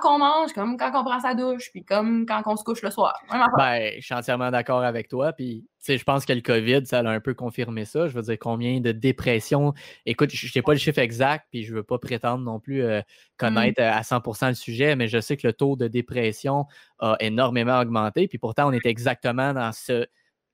quand 0.00 0.14
on 0.14 0.18
mange, 0.18 0.52
comme 0.52 0.76
quand 0.76 0.90
on 0.94 1.04
prend 1.04 1.20
sa 1.20 1.34
douche, 1.34 1.70
puis 1.72 1.84
comme 1.84 2.26
quand 2.26 2.42
on 2.46 2.56
se 2.56 2.64
couche 2.64 2.82
le 2.82 2.90
soir. 2.90 3.20
Ben, 3.56 3.92
je 3.96 4.04
suis 4.04 4.14
entièrement 4.14 4.50
d'accord 4.50 4.82
avec 4.82 5.08
toi. 5.08 5.32
Puis, 5.32 5.66
je 5.86 6.02
pense 6.02 6.24
que 6.24 6.32
le 6.32 6.40
COVID, 6.40 6.86
ça 6.86 7.00
a 7.00 7.08
un 7.08 7.20
peu 7.20 7.34
confirmé 7.34 7.84
ça. 7.84 8.08
Je 8.08 8.14
veux 8.14 8.22
dire, 8.22 8.36
combien 8.40 8.80
de 8.80 8.92
dépressions? 8.92 9.74
Écoute, 10.06 10.30
je 10.30 10.50
n'ai 10.54 10.62
pas 10.62 10.72
le 10.72 10.78
chiffre 10.78 10.98
exact, 10.98 11.46
puis 11.50 11.64
je 11.64 11.72
ne 11.72 11.78
veux 11.78 11.82
pas 11.82 11.98
prétendre 11.98 12.44
non 12.44 12.60
plus 12.60 12.82
euh, 12.82 13.00
connaître 13.36 13.82
mm. 13.82 13.84
à 13.84 14.00
100% 14.02 14.48
le 14.48 14.54
sujet, 14.54 14.96
mais 14.96 15.08
je 15.08 15.20
sais 15.20 15.36
que 15.36 15.46
le 15.46 15.52
taux 15.52 15.76
de 15.76 15.88
dépression 15.88 16.66
a 16.98 17.16
énormément 17.20 17.78
augmenté. 17.80 18.28
Puis 18.28 18.38
pourtant, 18.38 18.68
on 18.68 18.72
est 18.72 18.86
exactement 18.86 19.52
dans 19.52 19.72
ce 19.72 20.06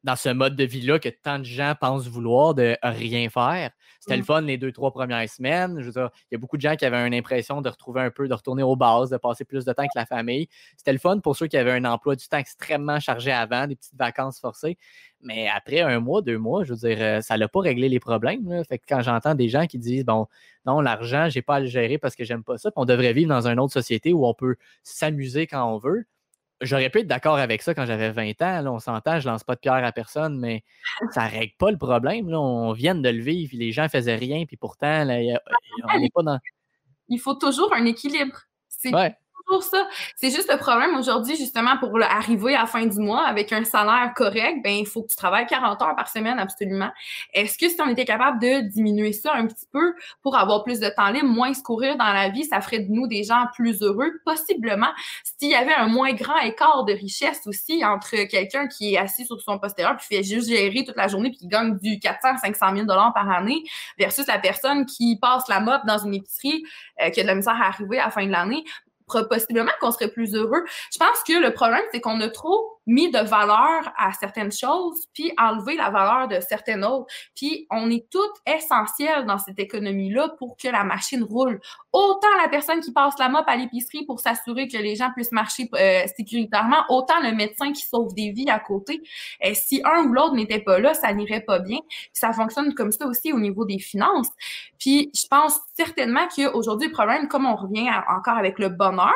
dans 0.04 0.16
ce 0.16 0.28
mode 0.28 0.54
de 0.56 0.64
vie-là 0.64 0.98
que 0.98 1.08
tant 1.08 1.38
de 1.38 1.44
gens 1.44 1.74
pensent 1.78 2.06
vouloir 2.06 2.54
de 2.54 2.76
rien 2.82 3.28
faire. 3.30 3.70
C'était 4.00 4.16
le 4.16 4.22
mmh. 4.22 4.26
fun 4.26 4.40
les 4.42 4.56
deux, 4.56 4.70
trois 4.70 4.92
premières 4.92 5.28
semaines. 5.28 5.80
Je 5.80 5.86
veux 5.86 5.92
dire, 5.92 6.10
il 6.30 6.34
y 6.34 6.36
a 6.36 6.38
beaucoup 6.38 6.56
de 6.56 6.62
gens 6.62 6.76
qui 6.76 6.84
avaient 6.84 7.04
une 7.06 7.14
impression 7.14 7.60
de 7.60 7.68
retrouver 7.68 8.02
un 8.02 8.10
peu, 8.10 8.28
de 8.28 8.34
retourner 8.34 8.62
aux 8.62 8.76
bases, 8.76 9.10
de 9.10 9.16
passer 9.16 9.44
plus 9.44 9.64
de 9.64 9.72
temps 9.72 9.82
avec 9.82 9.94
la 9.96 10.06
famille. 10.06 10.48
C'était 10.76 10.92
le 10.92 10.98
fun 10.98 11.18
pour 11.18 11.36
ceux 11.36 11.48
qui 11.48 11.56
avaient 11.56 11.72
un 11.72 11.84
emploi 11.84 12.14
du 12.14 12.26
temps 12.28 12.38
extrêmement 12.38 13.00
chargé 13.00 13.32
avant, 13.32 13.66
des 13.66 13.74
petites 13.74 13.96
vacances 13.96 14.38
forcées. 14.40 14.78
Mais 15.20 15.48
après 15.48 15.80
un 15.80 15.98
mois, 15.98 16.22
deux 16.22 16.38
mois, 16.38 16.62
je 16.62 16.74
veux 16.74 16.88
dire, 16.88 16.98
euh, 17.00 17.20
ça 17.20 17.36
n'a 17.36 17.48
pas 17.48 17.60
réglé 17.60 17.88
les 17.88 17.98
problèmes. 17.98 18.62
Fait 18.68 18.78
que 18.78 18.84
quand 18.88 19.02
j'entends 19.02 19.34
des 19.34 19.48
gens 19.48 19.66
qui 19.66 19.78
disent 19.78 20.04
bon, 20.04 20.26
non, 20.64 20.80
l'argent, 20.80 21.28
j'ai 21.28 21.42
pas 21.42 21.56
à 21.56 21.60
le 21.60 21.66
gérer 21.66 21.98
parce 21.98 22.14
que 22.14 22.24
j'aime 22.24 22.44
pas 22.44 22.56
ça, 22.56 22.70
on 22.76 22.84
devrait 22.84 23.12
vivre 23.12 23.28
dans 23.28 23.48
une 23.48 23.58
autre 23.58 23.72
société 23.72 24.12
où 24.12 24.26
on 24.26 24.34
peut 24.34 24.56
s'amuser 24.84 25.48
quand 25.48 25.64
on 25.74 25.78
veut 25.78 26.04
j'aurais 26.60 26.90
pu 26.90 27.00
être 27.00 27.06
d'accord 27.06 27.38
avec 27.38 27.62
ça 27.62 27.74
quand 27.74 27.86
j'avais 27.86 28.10
20 28.10 28.42
ans. 28.42 28.60
Là, 28.62 28.72
on 28.72 28.78
s'entend, 28.78 29.20
je 29.20 29.28
lance 29.28 29.44
pas 29.44 29.54
de 29.54 29.60
pierre 29.60 29.84
à 29.84 29.92
personne, 29.92 30.38
mais 30.38 30.64
ça 31.12 31.22
règle 31.22 31.54
pas 31.58 31.70
le 31.70 31.78
problème. 31.78 32.28
Là. 32.28 32.40
On 32.40 32.72
vient 32.72 32.94
de 32.94 33.08
le 33.08 33.22
vivre, 33.22 33.52
les 33.54 33.72
gens 33.72 33.88
faisaient 33.88 34.16
rien, 34.16 34.44
puis 34.46 34.56
pourtant, 34.56 35.04
là, 35.04 35.40
on 35.94 35.98
n'est 36.00 36.10
pas 36.10 36.22
dans. 36.22 36.38
Il 37.08 37.18
faut 37.18 37.34
toujours 37.34 37.72
un 37.74 37.84
équilibre. 37.84 38.36
C'est 38.68 38.90
pour 39.48 39.62
ça. 39.62 39.86
C'est 40.16 40.30
juste 40.30 40.50
le 40.50 40.58
problème 40.58 40.96
aujourd'hui, 40.96 41.36
justement, 41.36 41.76
pour 41.78 41.90
arriver 42.00 42.54
à 42.54 42.60
la 42.60 42.66
fin 42.66 42.86
du 42.86 42.98
mois 42.98 43.26
avec 43.26 43.52
un 43.52 43.64
salaire 43.64 44.12
correct, 44.14 44.60
ben 44.62 44.72
il 44.72 44.86
faut 44.86 45.02
que 45.02 45.08
tu 45.08 45.16
travailles 45.16 45.46
40 45.46 45.80
heures 45.82 45.96
par 45.96 46.08
semaine, 46.08 46.38
absolument. 46.38 46.90
Est-ce 47.32 47.58
que 47.58 47.68
si 47.68 47.80
on 47.80 47.88
était 47.88 48.04
capable 48.04 48.40
de 48.40 48.68
diminuer 48.68 49.12
ça 49.12 49.34
un 49.34 49.46
petit 49.46 49.66
peu 49.72 49.94
pour 50.22 50.36
avoir 50.36 50.64
plus 50.64 50.80
de 50.80 50.88
temps 50.88 51.10
libre, 51.10 51.26
moins 51.26 51.54
se 51.54 51.62
courir 51.62 51.96
dans 51.96 52.12
la 52.12 52.28
vie, 52.28 52.44
ça 52.44 52.60
ferait 52.60 52.80
de 52.80 52.92
nous 52.92 53.06
des 53.06 53.24
gens 53.24 53.46
plus 53.54 53.82
heureux? 53.82 54.12
Possiblement. 54.24 54.90
S'il 55.24 55.50
y 55.50 55.54
avait 55.54 55.74
un 55.74 55.88
moins 55.88 56.12
grand 56.12 56.38
écart 56.38 56.84
de 56.84 56.92
richesse 56.92 57.40
aussi 57.46 57.84
entre 57.84 58.10
quelqu'un 58.28 58.68
qui 58.68 58.94
est 58.94 58.98
assis 58.98 59.24
sur 59.24 59.40
son 59.40 59.58
postérieur 59.58 59.96
puis 59.96 60.06
fait 60.06 60.22
juste 60.22 60.48
gérer 60.48 60.84
toute 60.84 60.96
la 60.96 61.08
journée 61.08 61.30
puis 61.30 61.38
qui 61.38 61.48
gagne 61.48 61.78
du 61.78 61.98
400, 61.98 62.38
500 62.42 62.74
000 62.74 62.86
dollars 62.86 63.12
par 63.14 63.30
année 63.30 63.64
versus 63.98 64.26
la 64.26 64.38
personne 64.38 64.86
qui 64.86 65.18
passe 65.18 65.48
la 65.48 65.60
mop 65.60 65.80
dans 65.86 65.98
une 65.98 66.14
épicerie 66.14 66.64
euh, 67.00 67.10
qui 67.10 67.20
a 67.20 67.22
de 67.22 67.28
la 67.28 67.34
misère 67.34 67.56
à 67.60 67.68
arriver 67.68 67.98
à 67.98 68.10
fin 68.10 68.26
de 68.26 68.30
l'année, 68.30 68.64
possiblement 69.28 69.70
qu'on 69.80 69.90
serait 69.90 70.08
plus 70.08 70.34
heureux. 70.34 70.64
Je 70.92 70.98
pense 70.98 71.22
que 71.26 71.40
le 71.40 71.52
problème, 71.52 71.82
c'est 71.92 72.00
qu'on 72.00 72.20
a 72.20 72.28
trop 72.28 72.77
mis 72.88 73.10
de 73.10 73.18
valeur 73.18 73.92
à 73.96 74.12
certaines 74.12 74.50
choses, 74.50 75.06
puis 75.12 75.30
enlevé 75.38 75.76
la 75.76 75.90
valeur 75.90 76.26
de 76.26 76.40
certaines 76.40 76.84
autres. 76.84 77.06
Puis 77.36 77.66
on 77.70 77.90
est 77.90 78.08
toutes 78.10 78.34
essentielles 78.46 79.26
dans 79.26 79.38
cette 79.38 79.58
économie-là 79.58 80.30
pour 80.38 80.56
que 80.56 80.68
la 80.68 80.84
machine 80.84 81.22
roule. 81.22 81.60
Autant 81.92 82.34
la 82.42 82.48
personne 82.48 82.80
qui 82.80 82.92
passe 82.92 83.18
la 83.18 83.28
mop 83.28 83.44
à 83.46 83.56
l'épicerie 83.56 84.06
pour 84.06 84.20
s'assurer 84.20 84.68
que 84.68 84.78
les 84.78 84.96
gens 84.96 85.10
puissent 85.14 85.32
marcher 85.32 85.68
euh, 85.74 86.02
sécuritairement, 86.16 86.82
autant 86.88 87.20
le 87.22 87.32
médecin 87.32 87.72
qui 87.72 87.82
sauve 87.82 88.14
des 88.14 88.32
vies 88.32 88.48
à 88.48 88.58
côté. 88.58 89.02
Et 89.42 89.54
si 89.54 89.82
un 89.84 90.04
ou 90.04 90.12
l'autre 90.14 90.34
n'était 90.34 90.60
pas 90.60 90.78
là, 90.78 90.94
ça 90.94 91.12
n'irait 91.12 91.42
pas 91.42 91.58
bien. 91.58 91.78
ça 92.14 92.32
fonctionne 92.32 92.74
comme 92.74 92.92
ça 92.92 93.06
aussi 93.06 93.32
au 93.32 93.38
niveau 93.38 93.66
des 93.66 93.78
finances. 93.78 94.30
Puis 94.78 95.10
je 95.14 95.26
pense 95.26 95.60
certainement 95.76 96.26
qu'aujourd'hui, 96.34 96.88
le 96.88 96.94
problème, 96.94 97.28
comme 97.28 97.44
on 97.44 97.56
revient 97.56 97.90
encore 98.08 98.38
avec 98.38 98.58
le 98.58 98.70
bonheur, 98.70 99.12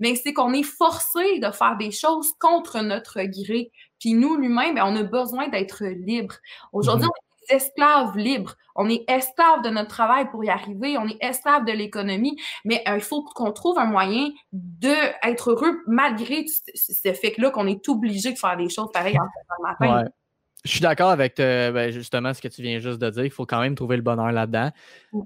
mais 0.00 0.16
c'est 0.16 0.32
qu'on 0.32 0.52
est 0.52 0.64
forcé 0.64 1.38
de 1.38 1.50
faire 1.52 1.76
des 1.76 1.92
choses 1.92 2.32
contre 2.40 2.80
notre 2.80 3.03
gré. 3.16 3.70
Puis 3.98 4.14
nous, 4.14 4.36
l'humain, 4.36 4.72
ben, 4.74 4.84
on 4.86 4.96
a 4.96 5.02
besoin 5.02 5.48
d'être 5.48 5.84
libre. 5.84 6.34
Aujourd'hui, 6.72 7.06
mhm. 7.06 7.12
on 7.12 7.52
est 7.52 7.56
esclaves 7.56 8.16
libres. 8.16 8.56
On 8.76 8.88
est 8.88 9.04
esclaves 9.08 9.62
de 9.62 9.70
notre 9.70 9.88
travail 9.88 10.28
pour 10.30 10.44
y 10.44 10.50
arriver. 10.50 10.98
On 10.98 11.06
est 11.06 11.16
esclaves 11.20 11.64
de 11.64 11.72
l'économie. 11.72 12.36
Mais 12.64 12.82
euh, 12.88 12.96
il 12.96 13.02
faut 13.02 13.22
qu'on 13.22 13.52
trouve 13.52 13.78
un 13.78 13.86
moyen 13.86 14.30
d'être 14.52 15.52
heureux 15.52 15.80
malgré 15.86 16.44
ce 16.74 17.12
fait-là 17.12 17.50
qu'on 17.50 17.66
est 17.66 17.88
obligé 17.88 18.32
de 18.32 18.38
faire 18.38 18.56
des 18.56 18.68
choses 18.68 18.90
pareilles 18.92 19.18
en 19.18 19.62
matin. 19.62 20.08
Je 20.64 20.70
suis 20.70 20.80
d'accord 20.80 21.10
avec 21.10 21.38
euh, 21.40 21.70
ben, 21.72 21.90
justement 21.90 22.32
ce 22.32 22.40
que 22.40 22.48
tu 22.48 22.62
viens 22.62 22.78
juste 22.78 22.98
de 22.98 23.10
dire. 23.10 23.24
Il 23.24 23.30
faut 23.30 23.44
quand 23.44 23.60
même 23.60 23.74
trouver 23.74 23.96
le 23.96 24.02
bonheur 24.02 24.32
là-dedans. 24.32 24.70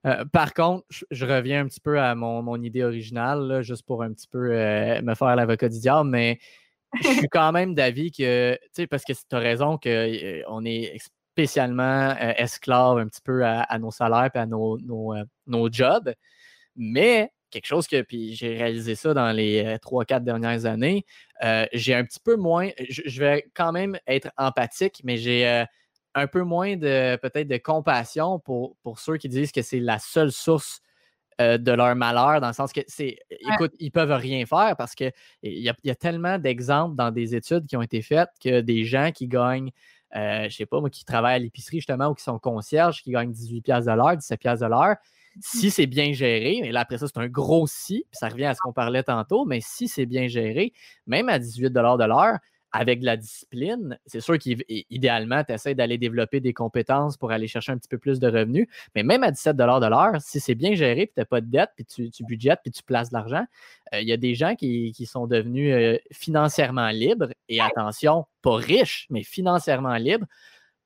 Euh, 0.05 0.25
par 0.33 0.53
contre, 0.53 0.85
je, 0.89 1.25
reviens 1.25 1.65
un 1.65 1.69
petit 1.69 1.79
peu 1.79 2.01
à 2.01 2.17
mon, 2.17 2.61
idée 2.61 2.83
originale, 2.83 3.63
juste 3.63 3.87
pour 3.87 4.03
un 4.03 4.13
petit 4.13 4.27
peu 4.27 4.49
me 4.49 5.15
faire 5.15 5.37
l'avocat 5.37 5.69
du 5.69 5.79
diable, 5.79 6.11
mais 6.11 6.41
je 7.03 7.09
suis 7.09 7.29
quand 7.29 7.53
même 7.53 7.75
d'avis 7.75 8.11
que, 8.11 8.55
tu 8.55 8.69
sais, 8.73 8.87
parce 8.87 9.05
que 9.05 9.13
tu 9.13 9.37
as 9.37 9.39
raison 9.39 9.79
qu'on 9.79 10.65
est 10.65 10.99
spécialement 10.99 12.17
esclave 12.17 12.99
un 12.99 13.07
petit 13.09 13.21
peu 13.23 13.45
à, 13.45 13.79
nos 13.79 13.91
salaires 13.91 14.31
et 14.35 14.39
à 14.39 14.47
nos, 14.47 14.79
nos 15.47 15.73
jobs. 15.73 16.13
Mais 16.77 17.31
quelque 17.51 17.67
chose 17.67 17.87
que, 17.87 18.03
puis 18.03 18.35
j'ai 18.35 18.57
réalisé 18.57 18.95
ça 18.95 19.15
dans 19.15 19.33
les 19.33 19.77
trois, 19.83 20.05
quatre 20.05 20.25
dernières 20.25 20.67
années, 20.67 21.05
euh, 21.45 21.67
j'ai 21.73 21.95
un 21.95 22.05
petit 22.05 22.21
peu 22.21 22.37
moins, 22.37 22.71
je, 22.89 23.21
vais 23.21 23.51
quand 23.55 23.73
même 23.73 23.99
être 24.07 24.31
empathique, 24.37 25.01
mais 25.05 25.17
j'ai 25.17 25.47
euh, 25.47 25.65
un 26.15 26.27
peu 26.27 26.43
moins 26.43 26.77
de 26.77 27.17
peut-être 27.17 27.49
de 27.49 27.57
compassion 27.59 28.39
pour, 28.39 28.77
pour 28.83 28.99
ceux 28.99 29.17
qui 29.17 29.29
disent 29.29 29.53
que 29.53 29.63
c'est 29.63 29.81
la 29.81 29.99
seule 29.99 30.33
source 30.33 30.81
euh, 31.41 31.59
de 31.59 31.73
leur 31.73 31.95
malheur, 31.95 32.41
dans 32.41 32.49
le 32.49 32.53
sens 32.53 32.73
que 32.73 32.81
c'est, 32.87 33.19
écoute, 33.31 33.73
ils 33.79 33.91
peuvent 33.91 34.13
rien 34.13 34.45
faire 34.47 34.75
parce 34.77 34.95
qu'il 34.95 35.13
y, 35.43 35.69
a, 35.69 35.75
y 35.85 35.91
a 35.91 35.95
tellement 35.95 36.39
d'exemples 36.39 36.97
dans 36.97 37.11
des 37.11 37.35
études 37.35 37.67
qui 37.67 37.77
ont 37.77 37.83
été 37.83 38.03
faites 38.03 38.31
que 38.43 38.61
des 38.61 38.85
gens 38.85 39.11
qui 39.13 39.29
gagnent 39.29 39.71
je 40.15 40.45
ne 40.45 40.49
sais 40.49 40.67
pas, 40.67 40.81
moi, 40.81 40.91
qui 40.91 41.05
travaillent 41.05 41.35
à 41.37 41.39
l'épicerie 41.39 41.79
justement 41.79 42.09
ou 42.09 42.15
qui 42.15 42.25
sont 42.25 42.39
concierges, 42.39 43.03
qui 43.03 43.11
gagnent 43.11 43.33
18$ 43.33 43.85
de 43.85 43.93
l'heure, 43.93 44.17
17$ 44.17 44.61
de 44.61 44.67
l'heure, 44.67 44.97
si 45.41 45.71
c'est 45.71 45.87
bien 45.87 46.13
géré, 46.13 46.59
mais 46.63 46.73
là 46.73 46.81
après 46.81 46.99
ça, 46.99 47.07
c'est 47.07 47.19
un 47.19 47.29
gros 47.29 47.67
si, 47.67 48.05
puis 48.11 48.19
ça 48.19 48.29
revient 48.29 48.47
à 48.47 48.55
ce 48.55 48.61
qu'on 48.61 48.73
parlait 48.73 49.03
tantôt, 49.03 49.45
mais 49.45 49.61
si 49.61 49.89
c'est 49.89 50.07
bien 50.07 50.27
géré, 50.27 50.73
même 51.07 51.29
à 51.29 51.39
18 51.39 51.71
de 51.71 51.81
l'heure, 51.81 52.39
avec 52.73 53.01
de 53.01 53.07
la 53.07 53.17
discipline, 53.17 53.99
c'est 54.07 54.21
sûr 54.21 54.39
qu'idéalement, 54.39 55.43
tu 55.43 55.53
essaies 55.53 55.75
d'aller 55.75 55.97
développer 55.97 56.41
des 56.41 56.53
compétences 56.53 57.17
pour 57.17 57.31
aller 57.31 57.49
chercher 57.49 57.73
un 57.73 57.79
petit 57.79 57.89
peu 57.89 57.99
plus 57.99 58.21
de 58.21 58.27
revenus. 58.27 58.67
Mais 58.95 59.03
même 59.03 59.23
à 59.23 59.31
17 59.31 59.57
de 59.57 59.65
l'heure, 59.65 60.21
si 60.21 60.39
c'est 60.39 60.55
bien 60.55 60.75
géré, 60.75 61.07
puis 61.07 61.15
tu 61.15 61.21
n'as 61.21 61.25
pas 61.25 61.41
de 61.41 61.47
dette, 61.47 61.71
puis 61.77 61.87
tu, 61.87 62.11
tu 62.11 62.25
budgettes, 62.25 62.61
puis 62.63 62.71
tu 62.71 62.83
places 62.83 63.09
de 63.09 63.15
l'argent, 63.15 63.45
euh, 63.95 64.01
il 64.01 64.09
y 64.09 64.13
a 64.13 64.19
des 64.19 64.35
gens 64.35 64.55
qui, 64.55 64.93
sont 65.07 65.27
devenus 65.27 65.75
euh, 65.75 65.99
financièrement 66.13 66.89
libres, 66.89 67.29
et 67.49 67.61
attention, 67.61 68.27
pas 68.43 68.57
riches, 68.57 69.07
mais 69.09 69.23
financièrement 69.23 69.95
libres, 69.95 70.27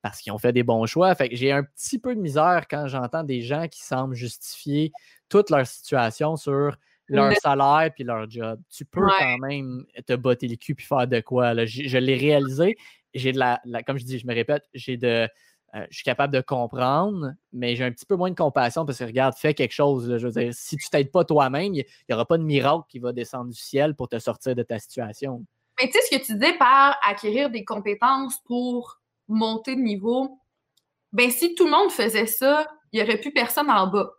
parce 0.02 0.20
qu'ils 0.20 0.32
ont 0.32 0.38
fait 0.38 0.52
des 0.52 0.62
bons 0.62 0.86
choix. 0.86 1.14
Fait 1.14 1.28
que 1.28 1.36
j'ai 1.36 1.52
un 1.52 1.64
petit 1.64 1.98
peu 1.98 2.14
de 2.14 2.20
misère 2.20 2.66
quand 2.68 2.86
j'entends 2.86 3.24
des 3.24 3.40
gens 3.40 3.66
qui 3.68 3.82
semblent 3.82 4.14
justifier 4.14 4.92
toute 5.28 5.50
leur 5.50 5.66
situation 5.66 6.36
sur 6.36 6.76
leur 7.08 7.36
salaire 7.36 7.90
puis 7.94 8.04
leur 8.04 8.28
job. 8.30 8.60
Tu 8.70 8.84
peux 8.84 9.06
quand 9.18 9.38
même 9.38 9.84
te 10.06 10.14
botter 10.14 10.48
le 10.48 10.56
cul 10.56 10.74
puis 10.74 10.86
faire 10.86 11.06
de 11.06 11.20
quoi. 11.20 11.54
Je, 11.64 11.98
l'ai 11.98 12.16
réalisé. 12.16 12.76
J'ai 13.14 13.32
de 13.32 13.38
la, 13.38 13.60
comme 13.86 13.98
je 13.98 14.04
dis, 14.04 14.18
je 14.18 14.26
me 14.26 14.34
répète, 14.34 14.64
j'ai 14.74 14.96
de. 14.96 15.28
Euh, 15.74 15.86
je 15.88 15.96
suis 15.96 16.04
capable 16.04 16.34
de 16.34 16.42
comprendre, 16.42 17.32
mais 17.50 17.76
j'ai 17.76 17.84
un 17.84 17.92
petit 17.92 18.04
peu 18.04 18.14
moins 18.14 18.28
de 18.28 18.34
compassion 18.34 18.84
parce 18.84 18.98
que 18.98 19.04
regarde, 19.04 19.34
fais 19.34 19.54
quelque 19.54 19.72
chose. 19.72 20.18
je 20.18 20.26
veux 20.26 20.32
dire, 20.32 20.52
si 20.52 20.76
tu 20.76 20.90
t'aides 20.90 21.10
pas 21.10 21.24
toi-même, 21.24 21.72
il 21.72 21.84
n'y 22.08 22.14
aura 22.14 22.26
pas 22.26 22.36
de 22.36 22.42
miracle 22.42 22.84
qui 22.90 22.98
va 22.98 23.12
descendre 23.12 23.50
du 23.50 23.58
ciel 23.58 23.94
pour 23.94 24.10
te 24.10 24.18
sortir 24.18 24.54
de 24.54 24.62
ta 24.62 24.78
situation. 24.78 25.42
Mais 25.80 25.86
tu 25.86 25.92
sais 25.92 26.00
ce 26.10 26.18
que 26.18 26.24
tu 26.26 26.38
dis 26.38 26.52
par 26.58 26.98
acquérir 27.02 27.48
des 27.48 27.64
compétences 27.64 28.38
pour 28.44 29.00
monter 29.28 29.74
de 29.74 29.80
niveau, 29.80 30.38
ben 31.12 31.30
si 31.30 31.54
tout 31.54 31.64
le 31.64 31.70
monde 31.70 31.90
faisait 31.90 32.26
ça, 32.26 32.66
il 32.92 33.00
n'y 33.00 33.08
aurait 33.08 33.18
plus 33.18 33.32
personne 33.32 33.70
en 33.70 33.86
bas. 33.86 34.12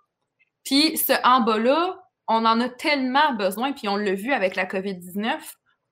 Puis 0.63 0.97
ce 0.97 1.13
en 1.23 1.41
bas-là, 1.41 2.02
on 2.27 2.45
en 2.45 2.59
a 2.61 2.69
tellement 2.69 3.33
besoin, 3.33 3.73
puis 3.73 3.87
on 3.87 3.95
l'a 3.95 4.13
vu 4.13 4.31
avec 4.31 4.55
la 4.55 4.65
COVID-19, 4.65 5.37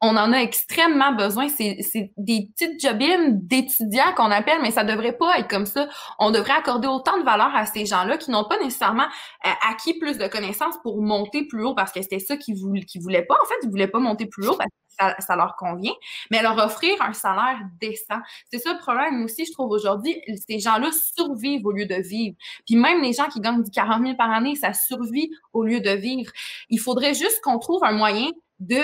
on 0.02 0.18
en 0.18 0.34
a 0.34 0.38
extrêmement 0.38 1.14
besoin. 1.14 1.48
C'est 1.48 2.12
des 2.18 2.50
petites 2.56 2.82
jobines 2.82 3.40
d'étudiants 3.48 4.14
qu'on 4.16 4.32
appelle, 4.32 4.60
mais 4.62 4.72
ça 4.72 4.84
devrait 4.84 5.16
pas 5.16 5.38
être 5.38 5.48
comme 5.48 5.68
ça. 5.68 5.88
On 6.18 6.32
devrait 6.32 6.54
accorder 6.54 6.88
autant 6.88 7.20
de 7.20 7.24
valeur 7.24 7.56
à 7.56 7.68
ces 7.68 7.86
gens-là 7.86 8.18
qui 8.18 8.32
n'ont 8.32 8.46
pas 8.46 8.58
nécessairement 8.58 9.08
euh, 9.46 9.50
acquis 9.70 9.98
plus 10.00 10.18
de 10.18 10.28
connaissances 10.28 10.76
pour 10.82 11.02
monter 11.02 11.46
plus 11.46 11.64
haut 11.64 11.76
parce 11.76 11.92
que 11.92 12.02
c'était 12.02 12.20
ça 12.20 12.36
qu'ils 12.36 12.56
voulaient, 12.58 12.86
voulaient 13.00 13.26
pas. 13.26 13.36
En 13.44 13.46
fait, 13.46 13.56
ils 13.64 13.70
voulaient 13.70 13.88
pas 13.88 14.00
monter 14.00 14.26
plus 14.26 14.48
haut 14.48 14.58
ça, 14.98 15.36
leur 15.36 15.56
convient, 15.56 15.94
mais 16.30 16.42
leur 16.42 16.58
offrir 16.58 17.02
un 17.02 17.14
salaire 17.14 17.60
décent. 17.80 18.20
C'est 18.52 18.60
ça 18.60 18.74
le 18.74 18.80
problème 18.80 19.24
aussi, 19.24 19.46
je 19.46 19.52
trouve, 19.52 19.72
aujourd'hui. 19.72 20.22
Ces 20.48 20.60
gens-là 20.60 20.90
survivent 20.92 21.66
au 21.66 21.72
lieu 21.72 21.86
de 21.86 21.96
vivre. 21.96 22.36
Puis 22.66 22.76
même 22.76 23.02
les 23.02 23.14
gens 23.14 23.28
qui 23.28 23.40
gagnent 23.40 23.64
40 23.64 24.04
000 24.04 24.16
par 24.16 24.32
année, 24.32 24.56
ça 24.56 24.74
survit 24.74 25.32
au 25.54 25.64
lieu 25.64 25.80
de 25.80 25.92
vivre. 25.92 26.32
Il 26.70 26.80
faudrait 26.80 27.14
juste 27.14 27.42
qu'on 27.42 27.60
trouve 27.60 27.84
un 27.84 27.94
moyen 27.94 28.30
de 28.60 28.82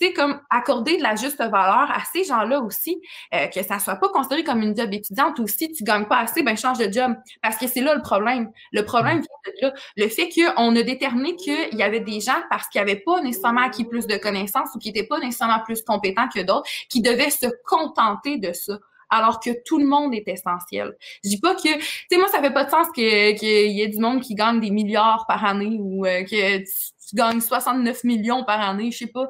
sais, 0.00 0.12
comme 0.12 0.40
accorder 0.50 0.96
de 0.96 1.02
la 1.02 1.16
juste 1.16 1.38
valeur 1.38 1.90
à 1.90 2.00
ces 2.12 2.24
gens-là 2.24 2.60
aussi, 2.60 3.00
euh, 3.34 3.46
que 3.46 3.62
ça 3.62 3.78
soit 3.78 3.96
pas 3.96 4.08
considéré 4.08 4.44
comme 4.44 4.62
une 4.62 4.76
job 4.76 4.92
étudiante 4.92 5.38
ou 5.38 5.46
si 5.46 5.70
tu 5.72 5.84
gagnes 5.84 6.06
pas 6.06 6.18
assez, 6.18 6.42
ben 6.42 6.56
change 6.56 6.78
de 6.78 6.92
job. 6.92 7.14
Parce 7.42 7.56
que 7.56 7.66
c'est 7.66 7.80
là 7.80 7.94
le 7.94 8.02
problème. 8.02 8.50
Le 8.72 8.84
problème 8.84 9.18
mm. 9.18 9.22
vient 9.22 9.52
de 9.52 9.66
là. 9.66 9.74
Le 9.96 10.08
fait 10.08 10.28
qu'on 10.28 10.76
a 10.76 10.82
déterminé 10.82 11.36
qu'il 11.36 11.74
y 11.74 11.82
avait 11.82 12.00
des 12.00 12.20
gens 12.20 12.40
parce 12.50 12.68
qu'ils 12.68 12.80
n'avaient 12.80 13.02
pas 13.04 13.20
nécessairement 13.22 13.62
acquis 13.62 13.84
plus 13.84 14.06
de 14.06 14.16
connaissances 14.16 14.70
ou 14.74 14.78
qui 14.78 14.88
n'étaient 14.88 15.06
pas 15.06 15.18
nécessairement 15.18 15.60
plus 15.64 15.82
compétents 15.82 16.28
que 16.32 16.40
d'autres, 16.40 16.68
qui 16.88 17.02
devaient 17.02 17.30
se 17.30 17.46
contenter 17.64 18.38
de 18.38 18.52
ça 18.52 18.78
alors 19.10 19.40
que 19.40 19.50
tout 19.64 19.78
le 19.78 19.86
monde 19.86 20.14
est 20.14 20.28
essentiel. 20.28 20.96
Je 21.24 21.30
dis 21.30 21.40
pas 21.40 21.54
que, 21.54 21.78
tu 21.78 21.84
sais, 22.10 22.18
moi, 22.18 22.28
ça 22.28 22.40
fait 22.40 22.52
pas 22.52 22.64
de 22.64 22.70
sens 22.70 22.88
qu'il 22.94 23.04
y 23.04 23.82
ait 23.82 23.88
du 23.88 23.98
monde 23.98 24.20
qui 24.20 24.34
gagne 24.34 24.60
des 24.60 24.70
milliards 24.70 25.24
par 25.26 25.44
année 25.44 25.78
ou 25.80 26.04
euh, 26.04 26.24
que 26.24 26.58
tu, 26.58 26.66
gagnes 27.14 27.40
69 27.40 28.04
millions 28.04 28.44
par 28.44 28.60
année, 28.60 28.90
je 28.90 28.98
sais 28.98 29.06
pas 29.06 29.28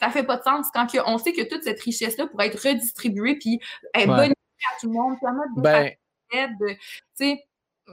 ça 0.00 0.10
fait 0.10 0.22
pas 0.22 0.36
de 0.36 0.42
sens 0.42 0.66
quand 0.72 0.86
on 1.06 1.18
sait 1.18 1.32
que 1.32 1.42
toute 1.48 1.62
cette 1.62 1.80
richesse-là 1.80 2.26
pourrait 2.26 2.48
être 2.48 2.62
redistribuée 2.62 3.36
puis 3.38 3.60
être 3.94 4.06
bonne 4.06 4.32
à 4.32 4.80
tout 4.80 4.88
le 4.88 4.92
monde, 4.92 5.16
ben, 5.56 5.92
aide, 6.32 6.78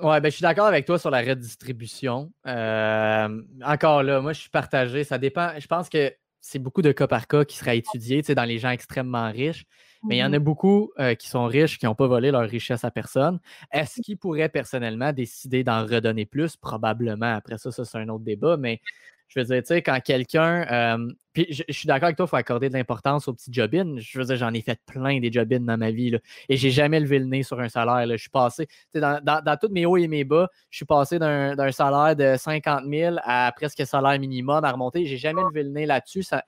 Ouais, 0.01 0.19
ben, 0.19 0.29
je 0.29 0.35
suis 0.35 0.41
d'accord 0.41 0.65
avec 0.65 0.85
toi 0.85 0.99
sur 0.99 1.09
la 1.09 1.21
redistribution. 1.21 2.31
Euh, 2.45 3.41
encore 3.63 4.03
là, 4.03 4.19
moi, 4.19 4.33
je 4.33 4.41
suis 4.41 4.49
partagé. 4.49 5.05
Ça 5.05 5.17
dépend. 5.17 5.57
Je 5.57 5.67
pense 5.67 5.87
que 5.87 6.13
c'est 6.47 6.59
beaucoup 6.59 6.84
de 6.84 6.91
cas 6.91 7.07
par 7.07 7.27
cas 7.27 7.43
qui 7.43 7.57
seraient 7.57 7.80
étudiés 7.80 8.22
dans 8.22 8.43
les 8.43 8.59
gens 8.59 8.69
extrêmement 8.69 9.31
riches. 9.31 9.65
Mais 10.03 10.17
il 10.17 10.19
y 10.19 10.23
en 10.23 10.31
a 10.31 10.38
mm-hmm. 10.38 10.43
beaucoup 10.43 10.91
euh, 10.99 11.15
qui 11.15 11.27
sont 11.27 11.45
riches, 11.45 11.80
qui 11.80 11.85
n'ont 11.88 11.95
pas 11.95 12.05
volé 12.05 12.30
leur 12.30 12.47
richesse 12.47 12.84
à 12.84 12.91
personne. 12.91 13.39
Est-ce 13.72 13.99
qu'ils 14.01 14.19
pourraient 14.19 14.49
personnellement 14.49 15.11
décider 15.11 15.63
d'en 15.63 15.84
redonner 15.84 16.27
plus? 16.27 16.55
Probablement. 16.55 17.34
Après 17.34 17.57
ça, 17.57 17.72
ça, 17.72 17.84
c'est 17.84 17.97
un 17.97 18.09
autre 18.09 18.23
débat. 18.23 18.57
Mais 18.57 18.80
je 19.27 19.39
veux 19.39 19.45
dire, 19.45 19.61
tu 19.61 19.68
sais, 19.68 19.81
quand 19.81 19.99
quelqu'un. 20.02 20.65
Euh, 20.72 21.11
puis 21.34 21.47
je, 21.49 21.64
suis 21.69 21.88
d'accord 21.88 22.06
avec 22.06 22.15
toi, 22.15 22.26
il 22.26 22.30
faut 22.30 22.35
accorder 22.35 22.69
de 22.69 22.73
l'importance 22.73 23.27
aux 23.27 23.34
petits 23.34 23.52
job 23.52 23.72
Je 23.73 24.19
veux 24.19 24.26
dire, 24.26 24.35
j'en 24.38 24.53
ai 24.53 24.61
fait 24.61 24.80
plein 24.85 25.19
des 25.19 25.31
job 25.31 25.49
dans 25.49 25.77
ma 25.77 25.91
vie. 25.91 26.11
Là, 26.11 26.19
et 26.47 26.56
j'ai 26.56 26.72
jamais 26.72 26.99
levé 26.99 27.19
le 27.19 27.26
nez 27.26 27.43
sur 27.43 27.60
un 27.60 27.68
salaire. 27.68 28.06
Là. 28.06 28.15
Je 28.15 28.22
suis 28.22 28.30
passé. 28.30 28.68
Dans, 28.93 29.22
dans, 29.23 29.43
dans 29.43 29.57
tous 29.57 29.69
mes 29.69 29.85
hauts 29.85 29.97
et 29.97 30.07
mes 30.07 30.23
bas, 30.23 30.47
je 30.69 30.77
suis 30.77 30.85
passé 30.85 31.19
d'un 31.19 31.72
salaire 31.72 32.15
de 32.15 32.38
50 32.38 32.85
000 32.89 33.18
à 33.23 33.52
presque 33.56 33.85
salaire 33.85 34.18
minimum 34.19 34.64
à 34.64 34.72
remonter. 34.72 35.06
J'ai 35.06 35.18
jamais 35.18 35.41
levé 35.41 35.64
le 35.64 35.69
nez 35.69 35.85
là-dessus. 35.85 36.23
Ça, 36.23 36.43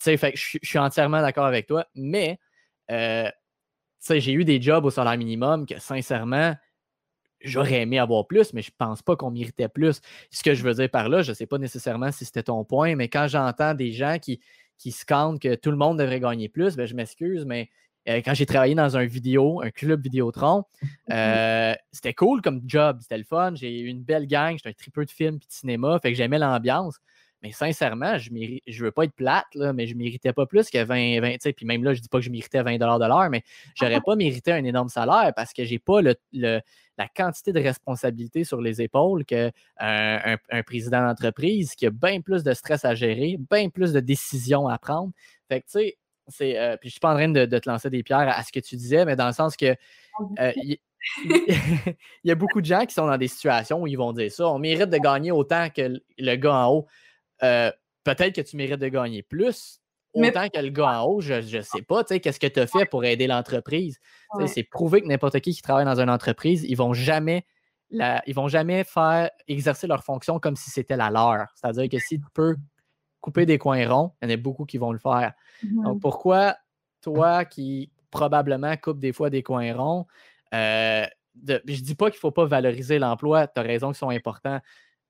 fait 0.00 0.32
je, 0.34 0.58
je 0.60 0.68
suis 0.68 0.78
entièrement 0.78 1.20
d'accord 1.20 1.46
avec 1.46 1.66
toi. 1.66 1.86
Mais 1.94 2.38
euh, 2.90 3.30
j'ai 4.08 4.32
eu 4.32 4.44
des 4.44 4.60
jobs 4.60 4.84
au 4.84 4.90
salaire 4.90 5.16
minimum 5.18 5.66
que 5.66 5.78
sincèrement, 5.78 6.54
j'aurais 7.42 7.82
aimé 7.82 7.98
avoir 7.98 8.26
plus, 8.26 8.52
mais 8.52 8.62
je 8.62 8.70
pense 8.76 9.02
pas 9.02 9.16
qu'on 9.16 9.30
méritait 9.30 9.68
plus. 9.68 10.00
Ce 10.30 10.42
que 10.42 10.54
je 10.54 10.62
veux 10.62 10.74
dire 10.74 10.90
par 10.90 11.08
là, 11.08 11.22
je 11.22 11.30
ne 11.30 11.34
sais 11.34 11.46
pas 11.46 11.58
nécessairement 11.58 12.12
si 12.12 12.24
c'était 12.24 12.44
ton 12.44 12.64
point, 12.64 12.96
mais 12.96 13.08
quand 13.08 13.26
j'entends 13.28 13.74
des 13.74 13.92
gens 13.92 14.18
qui, 14.20 14.40
qui 14.78 14.92
scandent 14.92 15.40
que 15.40 15.54
tout 15.54 15.70
le 15.70 15.76
monde 15.76 15.98
devrait 15.98 16.20
gagner 16.20 16.48
plus, 16.48 16.76
ben, 16.76 16.86
je 16.86 16.94
m'excuse, 16.94 17.44
mais 17.44 17.68
euh, 18.08 18.22
quand 18.24 18.34
j'ai 18.34 18.46
travaillé 18.46 18.74
dans 18.74 18.96
un 18.96 19.04
vidéo, 19.04 19.60
un 19.62 19.70
club 19.70 20.02
Vidéotron, 20.02 20.64
euh, 21.12 21.74
c'était 21.92 22.14
cool 22.14 22.40
comme 22.40 22.62
job, 22.64 22.98
c'était 23.02 23.18
le 23.18 23.24
fun. 23.24 23.52
J'ai 23.54 23.80
eu 23.80 23.88
une 23.88 24.02
belle 24.02 24.26
gang, 24.26 24.56
j'étais 24.56 24.70
un 24.70 24.72
tripeux 24.72 25.04
de 25.04 25.10
films 25.10 25.36
et 25.36 25.38
de 25.38 25.44
cinéma, 25.48 25.98
fait 26.00 26.10
que 26.10 26.16
j'aimais 26.16 26.38
l'ambiance. 26.38 26.98
Mais 27.42 27.52
sincèrement, 27.52 28.18
je 28.18 28.30
ne 28.30 28.84
veux 28.84 28.90
pas 28.90 29.04
être 29.04 29.14
plate, 29.14 29.46
là, 29.54 29.72
mais 29.72 29.86
je 29.86 29.94
ne 29.94 29.98
méritais 29.98 30.32
pas 30.32 30.44
plus 30.44 30.68
que 30.68 30.82
20, 30.82 31.20
20 31.20 31.52
puis 31.52 31.64
même 31.64 31.82
là, 31.82 31.94
je 31.94 31.98
ne 31.98 32.02
dis 32.02 32.08
pas 32.08 32.18
que 32.18 32.24
je 32.24 32.30
méritais 32.30 32.62
20 32.62 32.76
de 32.76 33.06
l'heure, 33.06 33.30
mais 33.30 33.42
je 33.74 33.84
n'aurais 33.84 34.00
pas 34.00 34.14
mérité 34.14 34.52
un 34.52 34.64
énorme 34.64 34.90
salaire 34.90 35.32
parce 35.34 35.52
que 35.52 35.64
je 35.64 35.70
n'ai 35.70 35.78
pas 35.78 36.02
le, 36.02 36.14
la 36.32 37.08
quantité 37.08 37.52
de 37.52 37.60
responsabilité 37.60 38.44
sur 38.44 38.60
les 38.60 38.82
épaules 38.82 39.24
qu'un 39.24 39.50
un, 39.78 40.62
président 40.64 41.00
d'entreprise 41.06 41.74
qui 41.74 41.86
a 41.86 41.90
bien 41.90 42.20
plus 42.20 42.42
de 42.42 42.52
stress 42.52 42.84
à 42.84 42.94
gérer, 42.94 43.38
bien 43.50 43.70
plus 43.70 43.92
de 43.92 44.00
décisions 44.00 44.68
à 44.68 44.78
prendre. 44.78 45.12
Fait 45.48 45.60
que, 45.60 45.66
tu 45.66 45.72
sais, 45.72 45.98
c'est, 46.28 46.58
euh, 46.58 46.76
puis 46.76 46.90
je 46.90 46.92
suis 46.92 47.00
pas 47.00 47.12
en 47.12 47.16
train 47.16 47.28
de, 47.28 47.44
te 47.46 47.68
lancer 47.68 47.90
des 47.90 48.02
pierres 48.02 48.28
à, 48.28 48.42
ce 48.42 48.52
que 48.52 48.60
tu 48.60 48.76
disais, 48.76 49.04
mais 49.04 49.16
dans 49.16 49.26
le 49.26 49.32
sens 49.32 49.56
que 49.56 49.74
euh, 50.38 50.52
il 50.62 50.78
y, 52.24 52.30
a 52.30 52.34
beaucoup 52.34 52.60
de 52.60 52.66
gens 52.66 52.84
qui 52.84 52.94
sont 52.94 53.06
dans 53.06 53.16
des 53.16 53.28
situations 53.28 53.80
où 53.80 53.86
ils 53.86 53.96
vont 53.96 54.12
dire 54.12 54.30
ça. 54.30 54.48
On 54.48 54.58
mérite 54.58 54.90
de 54.90 54.98
gagner 54.98 55.30
autant 55.30 55.68
que 55.70 56.00
le 56.18 56.36
gars 56.36 56.54
en 56.54 56.72
haut. 56.72 56.86
Euh, 57.42 57.70
peut-être 58.04 58.34
que 58.34 58.40
tu 58.40 58.56
mérites 58.56 58.80
de 58.80 58.88
gagner 58.88 59.22
plus, 59.22 59.80
autant 60.14 60.48
que 60.48 60.60
le 60.60 60.70
gars 60.70 61.02
en 61.02 61.04
haut, 61.04 61.20
je 61.20 61.34
ne 61.34 61.62
sais 61.62 61.82
pas. 61.82 62.04
Qu'est-ce 62.04 62.40
que 62.40 62.46
tu 62.46 62.60
as 62.60 62.66
fait 62.66 62.86
pour 62.86 63.04
aider 63.04 63.26
l'entreprise? 63.26 63.98
C'est 64.46 64.64
prouvé 64.64 65.02
que 65.02 65.06
n'importe 65.06 65.40
qui 65.40 65.54
qui 65.54 65.62
travaille 65.62 65.84
dans 65.84 66.00
une 66.00 66.10
entreprise, 66.10 66.64
ils 66.64 66.76
vont 66.76 66.92
jamais 66.92 67.44
ils 67.92 68.34
vont 68.34 68.48
jamais 68.48 68.84
faire 68.84 69.30
exercer 69.48 69.88
leur 69.88 70.04
fonction 70.04 70.38
comme 70.38 70.56
si 70.56 70.70
c'était 70.70 70.96
la 70.96 71.10
leur. 71.10 71.48
C'est-à-dire 71.56 71.88
que 71.88 71.98
si 71.98 72.20
tu 72.20 72.26
peux 72.32 72.56
couper 73.20 73.46
des 73.46 73.58
coins 73.58 73.86
ronds, 73.88 74.12
il 74.22 74.28
y 74.28 74.32
en 74.32 74.34
a 74.34 74.36
beaucoup 74.36 74.64
qui 74.64 74.78
vont 74.78 74.92
le 74.92 74.98
faire. 74.98 75.32
Donc, 75.62 75.96
mmh 75.96 76.00
pourquoi 76.00 76.56
toi 77.02 77.44
qui 77.44 77.90
probablement 78.10 78.76
coupes 78.76 78.98
des 78.98 79.12
fois 79.12 79.30
des 79.30 79.42
coins 79.42 79.74
ronds, 79.74 80.06
euh, 80.54 81.04
de, 81.34 81.62
je 81.66 81.80
dis 81.80 81.94
pas 81.94 82.10
qu'il 82.10 82.16
ne 82.16 82.20
faut 82.20 82.30
pas 82.30 82.44
valoriser 82.44 82.98
l'emploi, 82.98 83.46
tu 83.46 83.60
as 83.60 83.62
raison 83.62 83.88
qu'ils 83.88 83.98
sont 83.98 84.10
importants, 84.10 84.60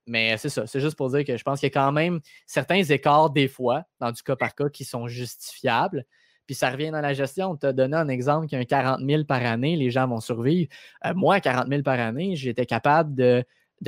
mais 0.07 0.37
c'est 0.37 0.49
ça, 0.49 0.67
c'est 0.67 0.79
juste 0.79 0.95
pour 0.95 1.09
dire 1.09 1.23
que 1.23 1.37
je 1.37 1.43
pense 1.43 1.59
qu'il 1.59 1.67
y 1.67 1.71
a 1.71 1.73
quand 1.73 1.91
même 1.91 2.19
certains 2.45 2.83
écarts 2.83 3.29
des 3.29 3.47
fois, 3.47 3.83
dans 3.99 4.11
du 4.11 4.21
cas 4.23 4.35
par 4.35 4.55
cas, 4.55 4.69
qui 4.69 4.83
sont 4.83 5.07
justifiables. 5.07 6.05
Puis 6.47 6.55
ça 6.55 6.69
revient 6.69 6.91
dans 6.91 7.01
la 7.01 7.13
gestion. 7.13 7.51
On 7.51 7.55
t'a 7.55 7.71
donné 7.71 7.95
un 7.95 8.07
exemple 8.07 8.47
qui 8.47 8.55
a 8.55 8.59
un 8.59 8.65
40 8.65 9.01
000 9.07 9.23
par 9.25 9.45
année, 9.45 9.75
les 9.75 9.91
gens 9.91 10.07
vont 10.07 10.19
survivre. 10.19 10.69
Euh, 11.05 11.13
moi, 11.13 11.39
40 11.39 11.67
000 11.69 11.83
par 11.83 11.99
année, 11.99 12.35
j'étais 12.35 12.65
capable 12.65 13.15
de, 13.15 13.45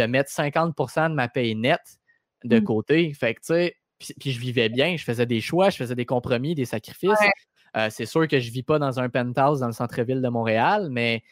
mettre 0.07 0.31
50% 0.31 1.09
de 1.09 1.15
ma 1.15 1.27
paye 1.27 1.55
nette 1.55 1.97
de 2.43 2.59
mmh. 2.59 2.63
côté. 2.63 3.13
Fait 3.13 3.33
que, 3.33 3.39
tu 3.41 3.47
sais, 3.47 3.75
puis, 4.19 4.31
je 4.31 4.39
vivais 4.39 4.69
bien, 4.69 4.95
je 4.97 5.03
faisais 5.03 5.25
des 5.25 5.41
choix, 5.41 5.69
je 5.69 5.77
faisais 5.77 5.95
des 5.95 6.05
compromis, 6.05 6.55
des 6.55 6.65
sacrifices. 6.65 7.17
Euh, 7.75 7.89
c'est 7.89 8.05
sûr 8.05 8.27
que 8.27 8.39
je 8.39 8.47
ne 8.47 8.53
vis 8.53 8.63
pas 8.63 8.79
dans 8.79 8.99
un 8.99 9.09
penthouse 9.09 9.59
dans 9.59 9.67
le 9.67 9.73
centre-ville 9.73 10.21
de 10.21 10.29
Montréal, 10.29 10.89
mais, 10.91 11.23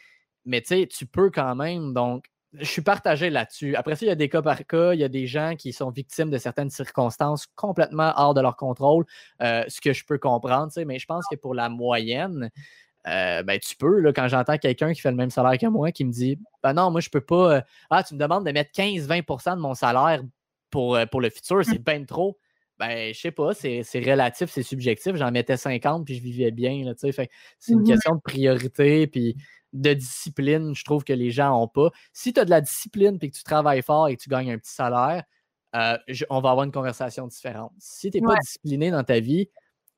mais 0.44 0.60
tu 0.60 0.68
sais, 0.68 0.86
tu 0.86 1.06
peux 1.06 1.30
quand 1.30 1.54
même. 1.54 1.92
Donc, 1.92 2.24
je 2.54 2.64
suis 2.64 2.82
partagé 2.82 3.30
là-dessus. 3.30 3.76
Après 3.76 3.96
ça, 3.96 4.04
il 4.04 4.08
y 4.08 4.12
a 4.12 4.14
des 4.14 4.28
cas 4.28 4.42
par 4.42 4.66
cas, 4.66 4.92
il 4.92 5.00
y 5.00 5.04
a 5.04 5.08
des 5.08 5.26
gens 5.26 5.54
qui 5.56 5.72
sont 5.72 5.90
victimes 5.90 6.30
de 6.30 6.38
certaines 6.38 6.70
circonstances 6.70 7.46
complètement 7.54 8.12
hors 8.16 8.34
de 8.34 8.40
leur 8.40 8.56
contrôle, 8.56 9.06
euh, 9.40 9.64
ce 9.68 9.80
que 9.80 9.92
je 9.92 10.04
peux 10.04 10.18
comprendre, 10.18 10.70
mais 10.84 10.98
je 10.98 11.06
pense 11.06 11.24
que 11.30 11.36
pour 11.36 11.54
la 11.54 11.68
moyenne, 11.68 12.50
euh, 13.08 13.42
ben, 13.42 13.58
tu 13.58 13.76
peux, 13.76 14.00
là, 14.00 14.12
quand 14.12 14.28
j'entends 14.28 14.58
quelqu'un 14.58 14.92
qui 14.92 15.00
fait 15.00 15.10
le 15.10 15.16
même 15.16 15.30
salaire 15.30 15.58
que 15.58 15.66
moi, 15.66 15.92
qui 15.92 16.04
me 16.04 16.12
dit 16.12 16.38
Ben 16.62 16.74
non, 16.74 16.90
moi, 16.90 17.00
je 17.00 17.10
peux 17.10 17.20
pas. 17.20 17.62
ah, 17.90 18.02
tu 18.04 18.14
me 18.14 18.18
demandes 18.20 18.46
de 18.46 18.52
mettre 18.52 18.70
15-20% 18.72 19.56
de 19.56 19.60
mon 19.60 19.74
salaire 19.74 20.22
pour, 20.70 20.98
pour 21.10 21.20
le 21.20 21.30
futur, 21.30 21.64
c'est 21.64 21.82
bien 21.82 22.04
trop. 22.04 22.38
Ben, 22.82 23.14
je 23.14 23.20
sais 23.20 23.30
pas, 23.30 23.54
c'est 23.54 23.84
relatif, 23.94 24.50
c'est 24.50 24.64
subjectif. 24.64 25.14
J'en 25.14 25.30
mettais 25.30 25.56
50 25.56 26.04
puis 26.04 26.16
je 26.16 26.22
vivais 26.22 26.50
bien. 26.50 26.92
c'est 26.96 27.28
une 27.68 27.82
mmh 27.82 27.84
question 27.84 28.16
de 28.16 28.20
priorité 28.20 29.06
puis 29.06 29.36
de 29.72 29.94
discipline, 29.94 30.74
je 30.74 30.82
trouve 30.82 31.04
que 31.04 31.12
les 31.12 31.30
gens 31.30 31.50
n'ont 31.50 31.68
pas. 31.68 31.90
Si 32.12 32.32
tu 32.32 32.40
as 32.40 32.44
de 32.44 32.50
la 32.50 32.60
discipline 32.60 33.20
puis 33.20 33.30
que 33.30 33.36
tu 33.36 33.44
travailles 33.44 33.82
fort 33.82 34.08
et 34.08 34.16
que 34.16 34.20
tu 34.20 34.28
gagnes 34.28 34.50
un 34.50 34.58
petit 34.58 34.72
salaire, 34.72 35.22
euh, 35.76 35.96
on 36.28 36.40
va 36.40 36.50
avoir 36.50 36.64
une 36.64 36.72
conversation 36.72 37.28
différente. 37.28 37.72
Si 37.78 38.10
tu 38.10 38.20
n'es 38.20 38.26
pas 38.26 38.34
discipliné 38.42 38.90
dans 38.90 39.04
ta 39.04 39.20
vie 39.20 39.48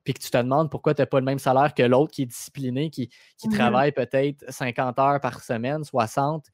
puis 0.04 0.12
que 0.12 0.20
tu 0.20 0.28
te 0.28 0.36
demandes 0.36 0.70
pourquoi 0.70 0.92
tu 0.92 1.00
n'as 1.00 1.06
pas 1.06 1.20
le 1.20 1.24
même 1.24 1.38
salaire 1.38 1.72
que 1.72 1.82
l'autre 1.82 2.12
qui 2.12 2.24
est 2.24 2.26
discipliné, 2.26 2.90
qui, 2.90 3.08
qui 3.38 3.48
mmh 3.48 3.52
travaille 3.52 3.92
peut-être 3.92 4.44
50 4.46 4.98
heures 4.98 5.20
par 5.20 5.42
semaine, 5.42 5.84
60, 5.84 6.44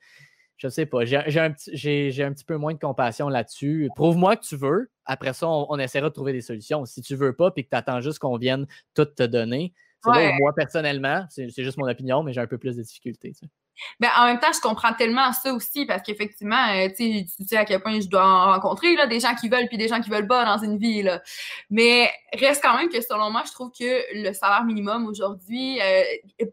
je 0.61 0.69
sais 0.69 0.85
pas. 0.85 1.05
J'ai 1.07 1.17
un, 1.17 1.51
petit 1.53 2.45
peu 2.47 2.57
moins 2.57 2.75
de 2.75 2.79
compassion 2.79 3.31
là-dessus. 3.31 3.89
Prouve-moi 3.97 4.37
que 4.37 4.45
tu 4.45 4.57
veux. 4.57 4.91
Après 5.07 5.33
ça, 5.33 5.49
on, 5.49 5.79
essaiera 5.79 6.11
de 6.11 6.15
trouver 6.15 6.33
des 6.33 6.43
solutions. 6.43 6.85
Si 6.85 7.01
tu 7.01 7.17
veux 7.17 7.35
pas 7.35 7.51
et 7.57 7.65
que 7.65 7.71
tu 7.71 7.77
attends 7.77 8.01
juste 8.03 8.19
qu'on 8.19 8.37
vienne 8.37 8.67
tout 8.95 9.07
te 9.07 9.23
donner, 9.23 9.73
c'est 10.05 10.33
moi, 10.39 10.53
personnellement, 10.55 11.25
c'est 11.31 11.51
juste 11.51 11.79
mon 11.79 11.89
opinion, 11.89 12.23
mais 12.23 12.35
j'ai 12.35 12.43
un 12.43 12.47
peu 12.47 12.59
plus 12.59 12.77
de 12.77 12.83
difficultés. 12.83 13.33
Ben, 13.99 14.09
en 14.17 14.27
même 14.27 14.39
temps, 14.39 14.53
je 14.55 14.61
comprends 14.61 14.93
tellement 14.93 15.33
ça 15.33 15.53
aussi 15.53 15.87
parce 15.87 16.03
qu'effectivement, 16.03 16.69
euh, 16.69 16.89
tu 16.95 17.27
sais 17.47 17.57
à 17.57 17.65
quel 17.65 17.81
point 17.81 17.99
je 18.01 18.09
dois 18.09 18.25
en 18.25 18.53
rencontrer 18.53 18.95
des 19.09 19.21
gens 19.21 19.35
qui 19.35 19.49
veulent 19.49 19.69
puis 19.69 19.79
des 19.79 19.89
gens 19.89 20.01
qui 20.01 20.11
veulent 20.11 20.27
pas 20.27 20.45
dans 20.45 20.63
une 20.63 20.79
vie. 20.79 21.05
Mais 21.71 22.11
reste 22.33 22.63
quand 22.63 22.77
même 22.77 22.89
que 22.89 23.01
selon 23.01 23.31
moi, 23.31 23.43
je 23.47 23.53
trouve 23.53 23.71
que 23.71 24.23
le 24.23 24.33
salaire 24.33 24.65
minimum 24.65 25.07
aujourd'hui, 25.07 25.81
euh, 25.81 26.03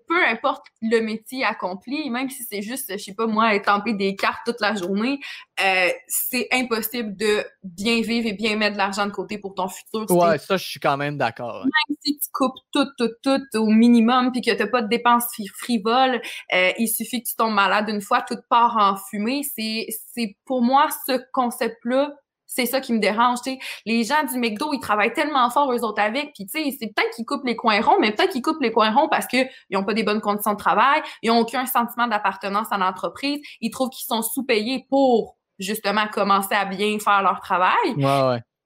peu 0.08 0.26
importe 0.26 0.68
le 0.82 1.00
métier 1.00 1.44
accompli, 1.44 2.10
même 2.10 2.30
si 2.30 2.44
c'est 2.44 2.62
juste, 2.62 2.92
je 2.92 3.04
sais 3.04 3.14
pas 3.14 3.28
moi, 3.28 3.54
étamper 3.56 3.94
des 3.94 4.16
cartes 4.16 4.42
toute 4.46 4.62
la 4.62 4.76
journée, 4.76 5.20
euh, 5.64 5.90
c'est 6.08 6.48
impossible 6.52 7.16
de 7.16 7.44
bien 7.64 8.02
vivre 8.02 8.28
et 8.28 8.34
bien 8.34 8.56
mettre 8.56 8.74
de 8.74 8.78
l'argent 8.78 9.06
de 9.06 9.12
côté 9.12 9.38
pour 9.38 9.56
ton 9.56 9.68
futur. 9.68 10.10
Ouais, 10.10 10.38
ça, 10.38 10.58
je 10.58 10.66
suis 10.66 10.80
quand 10.80 10.98
même 10.98 11.18
d'accord. 11.18 11.64
Même 11.64 11.98
si 12.04 12.18
tu 12.18 12.30
coupes 12.32 12.58
tout, 12.72 12.88
tout, 12.98 13.12
tout 13.24 13.58
au 13.58 13.68
minimum 13.68 14.32
puis 14.32 14.42
que 14.42 14.52
tu 14.52 14.58
n'as 14.58 14.68
pas 14.68 14.82
de 14.82 14.88
dépenses 14.88 15.26
frivoles, 15.56 16.22
il 16.52 16.88
suffit 16.88 17.24
que 17.24 17.30
tu 17.30 17.36
tombes 17.36 17.54
malade 17.54 17.90
une 17.90 18.02
fois, 18.02 18.22
tout 18.22 18.38
part 18.50 18.78
en 18.78 18.98
fumée. 19.10 19.42
C'est 19.44 20.38
pour 20.46 20.62
moi 20.62 20.88
ce 21.08 21.20
concept-là 21.32 22.14
c'est 22.48 22.66
ça 22.66 22.82
qui 22.82 22.94
me 22.94 23.00
dérange. 23.00 23.40
Les 23.86 24.04
gens 24.04 24.24
du 24.24 24.40
McDo, 24.40 24.74
ils 24.74 24.80
travaillent 24.80 25.14
tellement 25.14 25.50
fort 25.50 25.72
eux 25.72 25.84
autres 25.84 26.02
avec, 26.02 26.34
puis 26.34 26.48
c'est 26.50 26.88
peut-être 26.88 27.16
qu'ils 27.16 27.26
coupent 27.26 27.46
les 27.46 27.56
coins 27.56 27.82
ronds, 27.82 28.00
mais 28.00 28.12
peut-être 28.12 28.32
qu'ils 28.32 28.42
coupent 28.42 28.62
les 28.62 28.72
coins 28.72 28.92
ronds 28.92 29.10
parce 29.10 29.28
qu'ils 29.28 29.48
n'ont 29.70 29.84
pas 29.84 29.94
des 29.94 30.04
bonnes 30.04 30.22
conditions 30.22 30.54
de 30.54 30.58
travail, 30.58 31.02
ils 31.22 31.30
n'ont 31.30 31.40
aucun 31.40 31.66
sentiment 31.66 32.08
d'appartenance 32.08 32.68
à 32.72 32.78
l'entreprise, 32.78 33.40
ils 33.62 33.70
trouvent 33.70 33.90
qu'ils 33.90 34.08
sont 34.08 34.22
sous-payés 34.22 34.88
pour 34.90 35.37
justement 35.60 36.08
commencer 36.08 36.56
à 36.56 36.66
bien 36.66 36.98
faire 37.00 37.22
leur 37.22 37.40
travail. 37.40 37.96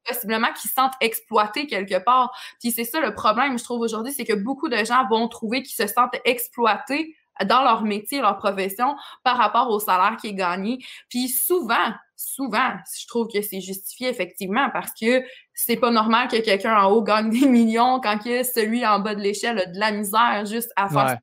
Possiblement 0.07 0.47
qu'ils 0.47 0.69
se 0.69 0.73
sentent 0.73 0.95
exploités 0.99 1.67
quelque 1.67 2.03
part. 2.03 2.31
Puis 2.59 2.71
c'est 2.71 2.85
ça 2.85 2.99
le 2.99 3.13
problème, 3.13 3.59
je 3.59 3.63
trouve, 3.63 3.81
aujourd'hui, 3.81 4.11
c'est 4.11 4.25
que 4.25 4.33
beaucoup 4.33 4.67
de 4.67 4.83
gens 4.83 5.07
vont 5.07 5.27
trouver 5.27 5.61
qu'ils 5.61 5.75
se 5.75 5.93
sentent 5.93 6.15
exploités 6.25 7.15
dans 7.45 7.63
leur 7.63 7.83
métier, 7.83 8.21
leur 8.21 8.37
profession, 8.37 8.95
par 9.23 9.37
rapport 9.37 9.69
au 9.69 9.79
salaire 9.79 10.17
qui 10.19 10.27
est 10.27 10.33
gagné. 10.33 10.79
Puis 11.09 11.29
souvent, 11.29 11.93
souvent, 12.15 12.73
je 12.99 13.07
trouve 13.07 13.27
que 13.27 13.41
c'est 13.41 13.61
justifié 13.61 14.09
effectivement 14.09 14.69
parce 14.71 14.91
que 14.99 15.23
c'est 15.53 15.77
pas 15.77 15.91
normal 15.91 16.27
que 16.27 16.37
quelqu'un 16.37 16.75
en 16.77 16.91
haut 16.91 17.03
gagne 17.03 17.29
des 17.29 17.47
millions 17.47 17.99
quand 17.99 18.17
que 18.17 18.43
celui 18.43 18.85
en 18.85 18.99
bas 18.99 19.15
de 19.15 19.21
l'échelle 19.21 19.59
a 19.59 19.65
de 19.65 19.79
la 19.79 19.91
misère 19.91 20.45
juste 20.45 20.71
à 20.75 20.89
faire. 20.89 21.17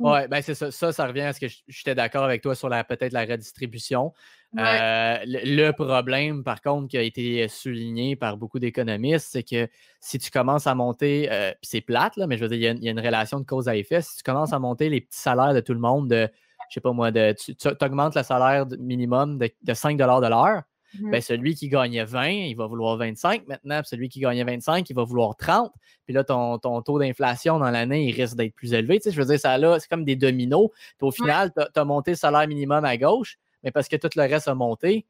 Ouais, 0.00 0.26
ben 0.26 0.42
c'est 0.42 0.54
ça. 0.54 0.72
Ça, 0.72 0.92
ça 0.92 1.06
revient 1.06 1.22
à 1.22 1.32
ce 1.32 1.40
que 1.40 1.46
j'étais 1.68 1.94
d'accord 1.94 2.24
avec 2.24 2.42
toi 2.42 2.54
sur 2.54 2.68
la 2.68 2.82
peut-être 2.82 3.12
la 3.12 3.22
redistribution. 3.22 4.12
Euh, 4.58 5.18
le, 5.26 5.70
problème, 5.72 6.44
par 6.44 6.60
contre, 6.60 6.88
qui 6.88 6.98
a 6.98 7.02
été 7.02 7.48
souligné 7.48 8.14
par 8.14 8.36
beaucoup 8.36 8.58
d'économistes, 8.58 9.28
c'est 9.32 9.42
que 9.42 9.68
si 10.00 10.18
tu 10.18 10.30
commences 10.30 10.66
à 10.66 10.74
monter, 10.74 11.28
euh, 11.30 11.50
puis 11.60 11.70
c'est 11.70 11.80
plate, 11.80 12.16
là, 12.16 12.26
mais 12.26 12.36
je 12.36 12.42
veux 12.42 12.48
dire, 12.48 12.72
il 12.72 12.84
y, 12.84 12.88
a, 12.88 12.90
une 12.90 13.00
relation 13.00 13.40
de 13.40 13.44
cause 13.44 13.68
à 13.68 13.76
effet. 13.76 14.00
Si 14.02 14.16
tu 14.18 14.22
commences 14.22 14.52
à 14.52 14.58
monter 14.58 14.88
les 14.88 15.00
petits 15.00 15.18
salaires 15.18 15.54
de 15.54 15.60
tout 15.60 15.74
le 15.74 15.80
monde, 15.80 16.08
de, 16.08 16.28
je 16.68 16.74
sais 16.74 16.80
pas 16.80 16.92
moi, 16.92 17.10
de, 17.10 17.34
tu, 17.34 17.68
augmentes 17.80 18.14
le 18.14 18.22
salaire 18.22 18.66
minimum 18.78 19.38
de, 19.38 19.74
5 19.74 19.96
de 19.96 20.04
l'heure, 20.04 20.62
mmh 21.00 21.10
ben, 21.10 21.20
celui 21.20 21.56
qui 21.56 21.68
gagnait 21.68 22.04
20, 22.04 22.28
il 22.28 22.54
va 22.54 22.66
vouloir 22.66 22.96
25 22.96 23.48
maintenant. 23.48 23.80
Puis 23.80 23.88
celui 23.88 24.08
qui 24.08 24.20
gagnait 24.20 24.44
25, 24.44 24.88
il 24.88 24.94
va 24.94 25.02
vouloir 25.02 25.36
30. 25.36 25.72
Puis 26.04 26.14
là, 26.14 26.22
ton, 26.22 26.58
taux 26.58 26.98
d'inflation 27.00 27.58
dans 27.58 27.70
l'année, 27.70 28.04
il 28.04 28.12
risque 28.12 28.36
d'être 28.36 28.54
plus 28.54 28.72
élevé. 28.72 29.00
Tu 29.00 29.04
sais, 29.04 29.10
je 29.10 29.20
veux 29.20 29.26
dire, 29.26 29.40
ça 29.40 29.58
là, 29.58 29.80
c'est 29.80 29.88
comme 29.88 30.04
des 30.04 30.14
dominos. 30.14 30.70
Puis 30.98 31.08
au 31.08 31.10
final, 31.10 31.52
tu 31.52 31.80
as, 31.80 31.84
monté 31.84 32.12
le 32.12 32.16
salaire 32.16 32.46
minimum 32.46 32.84
à 32.84 32.96
gauche, 32.96 33.38
mais 33.64 33.72
parce 33.72 33.88
que 33.88 33.96
tout 33.96 34.10
le 34.14 34.22
reste 34.22 34.46
a 34.46 34.54
monté. 34.54 35.06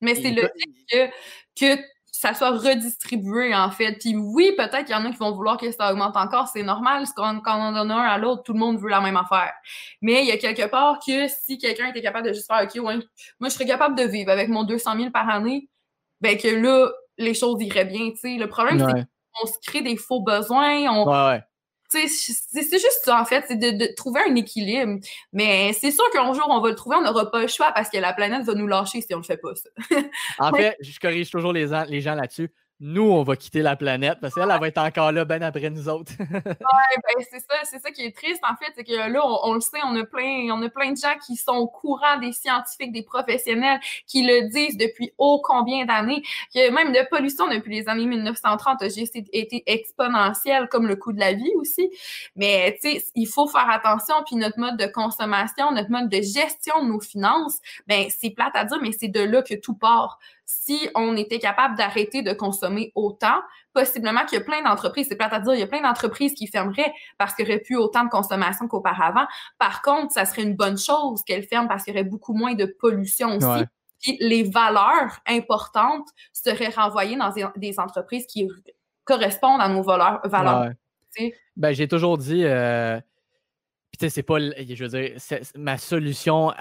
Mais 0.00 0.14
c'est 0.14 0.30
le 0.30 0.42
fait 0.42 1.10
que, 1.56 1.76
que 1.76 1.82
ça 2.12 2.34
soit 2.34 2.50
redistribué, 2.50 3.54
en 3.54 3.70
fait. 3.70 3.94
Puis 3.98 4.16
oui, 4.16 4.52
peut-être 4.56 4.84
qu'il 4.84 4.94
y 4.94 4.98
en 4.98 5.04
a 5.04 5.10
qui 5.10 5.16
vont 5.16 5.32
vouloir 5.32 5.56
que 5.56 5.70
ça 5.70 5.92
augmente 5.92 6.16
encore. 6.16 6.48
C'est 6.48 6.62
normal, 6.62 7.04
quand, 7.14 7.40
quand 7.40 7.58
on 7.58 7.62
en 7.62 7.72
donne 7.72 7.90
un 7.90 8.00
à 8.00 8.18
l'autre, 8.18 8.42
tout 8.42 8.52
le 8.52 8.58
monde 8.58 8.78
veut 8.78 8.88
la 8.88 9.00
même 9.00 9.16
affaire. 9.16 9.52
Mais 10.02 10.22
il 10.22 10.28
y 10.28 10.32
a 10.32 10.38
quelque 10.38 10.66
part 10.66 10.98
que 11.04 11.28
si 11.28 11.58
quelqu'un 11.58 11.88
était 11.88 12.02
capable 12.02 12.28
de 12.28 12.32
juste 12.32 12.46
faire, 12.46 12.62
OK, 12.62 12.74
ouais, 12.82 12.96
moi, 13.40 13.48
je 13.48 13.54
serais 13.54 13.66
capable 13.66 13.96
de 13.96 14.04
vivre 14.04 14.30
avec 14.30 14.48
mon 14.48 14.64
200 14.64 14.96
000 14.96 15.10
par 15.10 15.28
année, 15.28 15.68
ben 16.20 16.36
que 16.36 16.48
là, 16.48 16.90
les 17.18 17.34
choses 17.34 17.62
iraient 17.62 17.84
bien, 17.84 18.10
tu 18.10 18.16
sais. 18.16 18.36
Le 18.36 18.48
problème, 18.48 18.78
c'est 18.78 19.04
qu'on 19.32 19.46
se 19.46 19.58
crée 19.66 19.82
des 19.82 19.96
faux 19.96 20.20
besoins. 20.20 20.90
On, 20.90 21.08
ouais, 21.08 21.42
c'est 21.88 22.08
juste 22.08 23.00
ça, 23.04 23.20
en 23.20 23.24
fait, 23.24 23.44
c'est 23.48 23.56
de, 23.56 23.94
trouver 23.94 24.20
un 24.28 24.34
équilibre. 24.34 24.98
Mais 25.32 25.72
c'est 25.72 25.90
sûr 25.90 26.04
qu'un 26.12 26.32
jour, 26.32 26.46
on 26.48 26.60
va 26.60 26.70
le 26.70 26.74
trouver, 26.74 26.96
on 26.96 27.02
n'aura 27.02 27.30
pas 27.30 27.42
le 27.42 27.48
choix 27.48 27.72
parce 27.72 27.88
que 27.90 27.98
la 27.98 28.12
planète 28.12 28.44
va 28.44 28.54
nous 28.54 28.66
lâcher 28.66 29.00
si 29.00 29.14
on 29.14 29.18
ne 29.18 29.22
le 29.22 29.26
fait 29.26 29.36
pas, 29.36 29.54
ça. 29.54 29.70
en 30.38 30.52
fait, 30.56 30.76
je 30.80 30.98
corrige 30.98 31.30
toujours 31.30 31.52
les, 31.52 31.66
les 31.88 32.00
gens 32.00 32.14
là-dessus. 32.14 32.50
Nous, 32.78 33.10
on 33.10 33.22
va 33.22 33.36
quitter 33.36 33.62
la 33.62 33.74
planète 33.74 34.18
parce 34.20 34.34
qu'elle, 34.34 34.50
elle 34.50 34.60
va 34.60 34.68
être 34.68 34.78
encore 34.78 35.10
là 35.10 35.24
bien 35.24 35.40
après 35.40 35.70
nous 35.70 35.88
autres. 35.88 36.12
oui, 36.18 36.26
ben 36.30 37.24
c'est 37.30 37.40
ça, 37.40 37.56
c'est 37.64 37.78
ça 37.78 37.90
qui 37.90 38.02
est 38.02 38.14
triste 38.14 38.42
en 38.42 38.54
fait, 38.56 38.70
c'est 38.76 38.84
que 38.84 38.92
là, 38.92 39.20
on, 39.44 39.54
le 39.54 39.60
sait, 39.60 39.78
on 39.84 39.96
a 39.96 40.04
plein, 40.04 40.50
on 40.52 40.62
a 40.62 40.68
plein 40.68 40.92
de 40.92 40.96
gens 40.96 41.14
qui 41.26 41.36
sont 41.36 41.54
au 41.54 41.68
courant 41.68 42.18
des 42.20 42.32
scientifiques, 42.32 42.92
des 42.92 43.02
professionnels 43.02 43.80
qui 44.06 44.26
le 44.26 44.50
disent 44.50 44.76
depuis 44.76 45.12
ô 45.16 45.40
combien 45.42 45.86
d'années, 45.86 46.22
que 46.54 46.70
même 46.70 46.92
la 46.92 47.06
pollution 47.06 47.48
depuis 47.48 47.72
les 47.72 47.88
années 47.88 48.04
1930 48.04 48.82
a 48.82 48.88
juste 48.90 49.16
été 49.16 49.62
exponentielle, 49.66 50.68
comme 50.68 50.86
le 50.86 50.96
coût 50.96 51.12
de 51.12 51.20
la 51.20 51.32
vie 51.32 51.52
aussi. 51.56 51.90
Mais 52.34 52.78
tu 52.82 52.90
sais, 52.90 53.04
il 53.14 53.26
faut 53.26 53.48
faire 53.48 53.70
attention, 53.70 54.16
puis 54.26 54.36
notre 54.36 54.58
mode 54.58 54.76
de 54.76 54.86
consommation, 54.86 55.72
notre 55.72 55.90
mode 55.90 56.10
de 56.10 56.20
gestion 56.20 56.82
de 56.82 56.88
nos 56.88 57.00
finances, 57.00 57.58
ben 57.86 58.06
c'est 58.10 58.30
plate 58.30 58.54
à 58.54 58.66
dire, 58.66 58.78
mais 58.82 58.92
c'est 58.92 59.08
de 59.08 59.20
là 59.20 59.40
que 59.40 59.54
tout 59.54 59.74
part 59.74 60.18
si 60.46 60.88
on 60.94 61.16
était 61.16 61.40
capable 61.40 61.76
d'arrêter 61.76 62.22
de 62.22 62.32
consommer 62.32 62.92
autant, 62.94 63.40
possiblement 63.72 64.24
qu'il 64.24 64.38
y 64.38 64.40
a 64.40 64.44
plein 64.44 64.62
d'entreprises, 64.62 65.08
c'est 65.08 65.16
plate 65.16 65.32
à 65.32 65.40
dire, 65.40 65.54
il 65.54 65.60
y 65.60 65.62
a 65.62 65.66
plein 65.66 65.82
d'entreprises 65.82 66.34
qui 66.34 66.46
fermeraient 66.46 66.92
parce 67.18 67.34
qu'il 67.34 67.44
n'y 67.44 67.50
aurait 67.50 67.60
plus 67.60 67.76
autant 67.76 68.04
de 68.04 68.08
consommation 68.08 68.68
qu'auparavant. 68.68 69.26
Par 69.58 69.82
contre, 69.82 70.12
ça 70.12 70.24
serait 70.24 70.42
une 70.42 70.54
bonne 70.54 70.78
chose 70.78 71.22
qu'elles 71.24 71.42
ferment 71.42 71.68
parce 71.68 71.84
qu'il 71.84 71.94
y 71.94 71.96
aurait 71.96 72.08
beaucoup 72.08 72.32
moins 72.32 72.54
de 72.54 72.64
pollution 72.64 73.36
aussi. 73.36 73.64
Puis 74.00 74.16
les 74.20 74.44
valeurs 74.44 75.18
importantes 75.26 76.08
seraient 76.32 76.68
renvoyées 76.68 77.16
dans 77.16 77.32
des 77.56 77.80
entreprises 77.80 78.26
qui 78.26 78.48
correspondent 79.04 79.60
à 79.60 79.68
nos 79.68 79.82
valeurs. 79.82 80.20
valeurs 80.24 80.70
ben, 81.56 81.72
j'ai 81.72 81.88
toujours 81.88 82.18
dit, 82.18 82.44
euh, 82.44 83.00
c'est 83.98 84.22
pas, 84.22 84.38
je 84.38 84.84
veux 84.84 84.88
dire, 84.88 85.16
ma 85.56 85.78
solution, 85.78 86.52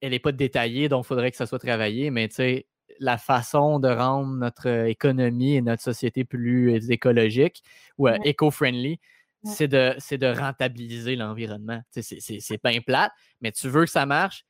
elle 0.00 0.10
n'est 0.10 0.18
pas 0.18 0.32
détaillée, 0.32 0.88
donc 0.88 1.04
il 1.04 1.06
faudrait 1.06 1.30
que 1.30 1.36
ça 1.36 1.46
soit 1.46 1.60
travaillé, 1.60 2.10
mais 2.10 2.28
tu 2.28 2.34
sais, 2.34 2.66
la 2.98 3.18
façon 3.18 3.78
de 3.78 3.88
rendre 3.88 4.34
notre 4.36 4.68
euh, 4.68 4.86
économie 4.86 5.54
et 5.54 5.62
notre 5.62 5.82
société 5.82 6.24
plus 6.24 6.74
euh, 6.74 6.90
écologique 6.90 7.62
ou 7.98 8.08
euh, 8.08 8.18
éco-friendly, 8.24 9.00
c'est 9.44 9.68
de, 9.68 9.94
de, 10.16 10.26
rentabiliser 10.26 11.14
l'environnement. 11.14 11.80
C'est 11.92 12.64
bien 12.64 12.80
plate, 12.80 13.12
mais 13.40 13.52
tu 13.52 13.68
veux 13.68 13.84
que 13.84 13.90
ça 13.90 14.04
marche, 14.04 14.44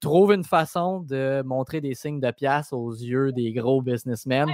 trouve 0.00 0.32
une 0.32 0.44
façon 0.44 1.00
de 1.00 1.42
montrer 1.44 1.80
des 1.80 1.94
signes 1.94 2.20
de 2.20 2.30
pièce 2.30 2.72
aux 2.72 2.92
yeux 2.92 3.32
des 3.32 3.52
gros 3.52 3.82
businessmen 3.82 4.48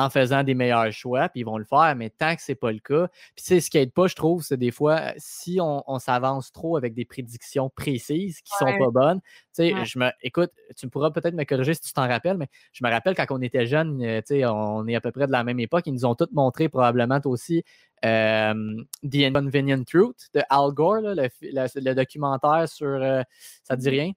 en 0.00 0.10
faisant 0.10 0.42
des 0.42 0.54
meilleurs 0.54 0.92
choix, 0.92 1.28
puis 1.28 1.40
ils 1.40 1.44
vont 1.44 1.58
le 1.58 1.64
faire, 1.64 1.94
mais 1.96 2.10
tant 2.10 2.34
que 2.34 2.42
ce 2.42 2.52
n'est 2.52 2.56
pas 2.56 2.72
le 2.72 2.78
cas. 2.78 3.08
Puis, 3.36 3.44
sais, 3.44 3.60
ce 3.60 3.70
qui 3.70 3.78
n'aide 3.78 3.92
pas, 3.92 4.06
je 4.06 4.14
trouve, 4.14 4.42
c'est 4.42 4.56
des 4.56 4.70
fois, 4.70 5.12
si 5.16 5.58
on, 5.60 5.98
s'avance 5.98 6.50
trop 6.52 6.76
avec 6.76 6.94
des 6.94 7.04
prédictions 7.04 7.68
précises 7.70 8.40
qui 8.40 8.52
ne 8.60 8.70
sont 8.70 8.78
pas 8.78 8.90
bonnes, 8.90 9.20
tu 9.20 9.28
sais, 9.52 9.84
je 9.84 9.98
me, 9.98 10.10
écoute, 10.22 10.50
tu 10.76 10.88
pourras 10.88 11.10
peut-être 11.10 11.34
me 11.34 11.44
corriger 11.44 11.74
si 11.74 11.82
tu 11.82 11.92
t'en 11.92 12.08
rappelles, 12.08 12.38
mais 12.38 12.48
je 12.72 12.84
me 12.84 12.90
rappelle 12.90 13.14
quand 13.14 13.26
on 13.30 13.42
était 13.42 13.66
jeunes, 13.66 14.02
euh, 14.02 14.20
tu 14.20 14.36
sais, 14.36 14.46
on 14.46 14.86
est 14.86 14.94
à 14.94 15.00
peu 15.00 15.12
près 15.12 15.26
de 15.26 15.32
la 15.32 15.44
même 15.44 15.60
époque, 15.60 15.86
ils 15.86 15.92
nous 15.92 16.04
ont 16.04 16.14
tous 16.14 16.28
montré 16.32 16.68
probablement 16.68 17.20
aussi 17.24 17.62
euh, 18.04 18.82
The 19.02 19.16
Inconvenient 19.16 19.84
Truth 19.84 20.30
de 20.34 20.42
Al 20.48 20.72
Gore, 20.72 21.00
le, 21.02 21.94
documentaire 21.94 22.68
sur. 22.68 22.86
Euh, 22.86 23.22
ça 23.62 23.76
te 23.76 23.82
dit 23.82 23.90
rien? 23.90 24.12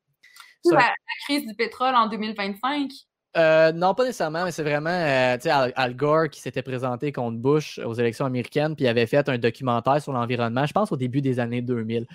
la 0.71 0.93
crise 1.25 1.45
du 1.45 1.53
pétrole 1.55 1.95
en 1.95 2.07
2025. 2.07 2.89
Euh, 3.35 3.71
non, 3.71 3.95
pas 3.95 4.03
nécessairement, 4.03 4.43
mais 4.45 4.51
c'est 4.51 4.63
vraiment 4.63 4.91
euh, 4.91 5.37
Al, 5.75 5.95
Gore 5.95 6.29
qui 6.29 6.39
s'était 6.39 6.61
présenté 6.61 7.11
contre 7.11 7.37
Bush 7.37 7.79
aux 7.79 7.93
élections 7.93 8.25
américaines, 8.25 8.75
puis 8.75 8.87
avait 8.87 9.07
fait 9.07 9.27
un 9.27 9.39
documentaire 9.39 10.01
sur 10.01 10.13
l'environnement, 10.13 10.67
je 10.67 10.73
pense 10.73 10.91
au 10.91 10.97
début 10.97 11.21
des 11.21 11.39
années 11.39 11.63
2000. 11.63 12.05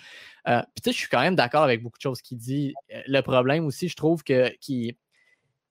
Euh, 0.49 0.61
puis 0.61 0.83
tu 0.83 0.83
sais, 0.85 0.93
je 0.93 0.97
suis 0.99 1.09
quand 1.09 1.21
même 1.21 1.35
d'accord 1.35 1.65
avec 1.65 1.83
beaucoup 1.83 1.99
de 1.99 2.03
choses 2.03 2.23
qu'il 2.23 2.39
dit. 2.39 2.73
Le 3.09 3.21
problème 3.21 3.67
aussi, 3.67 3.89
je 3.89 3.97
trouve 3.97 4.23
que 4.23 4.49
qui, 4.61 4.97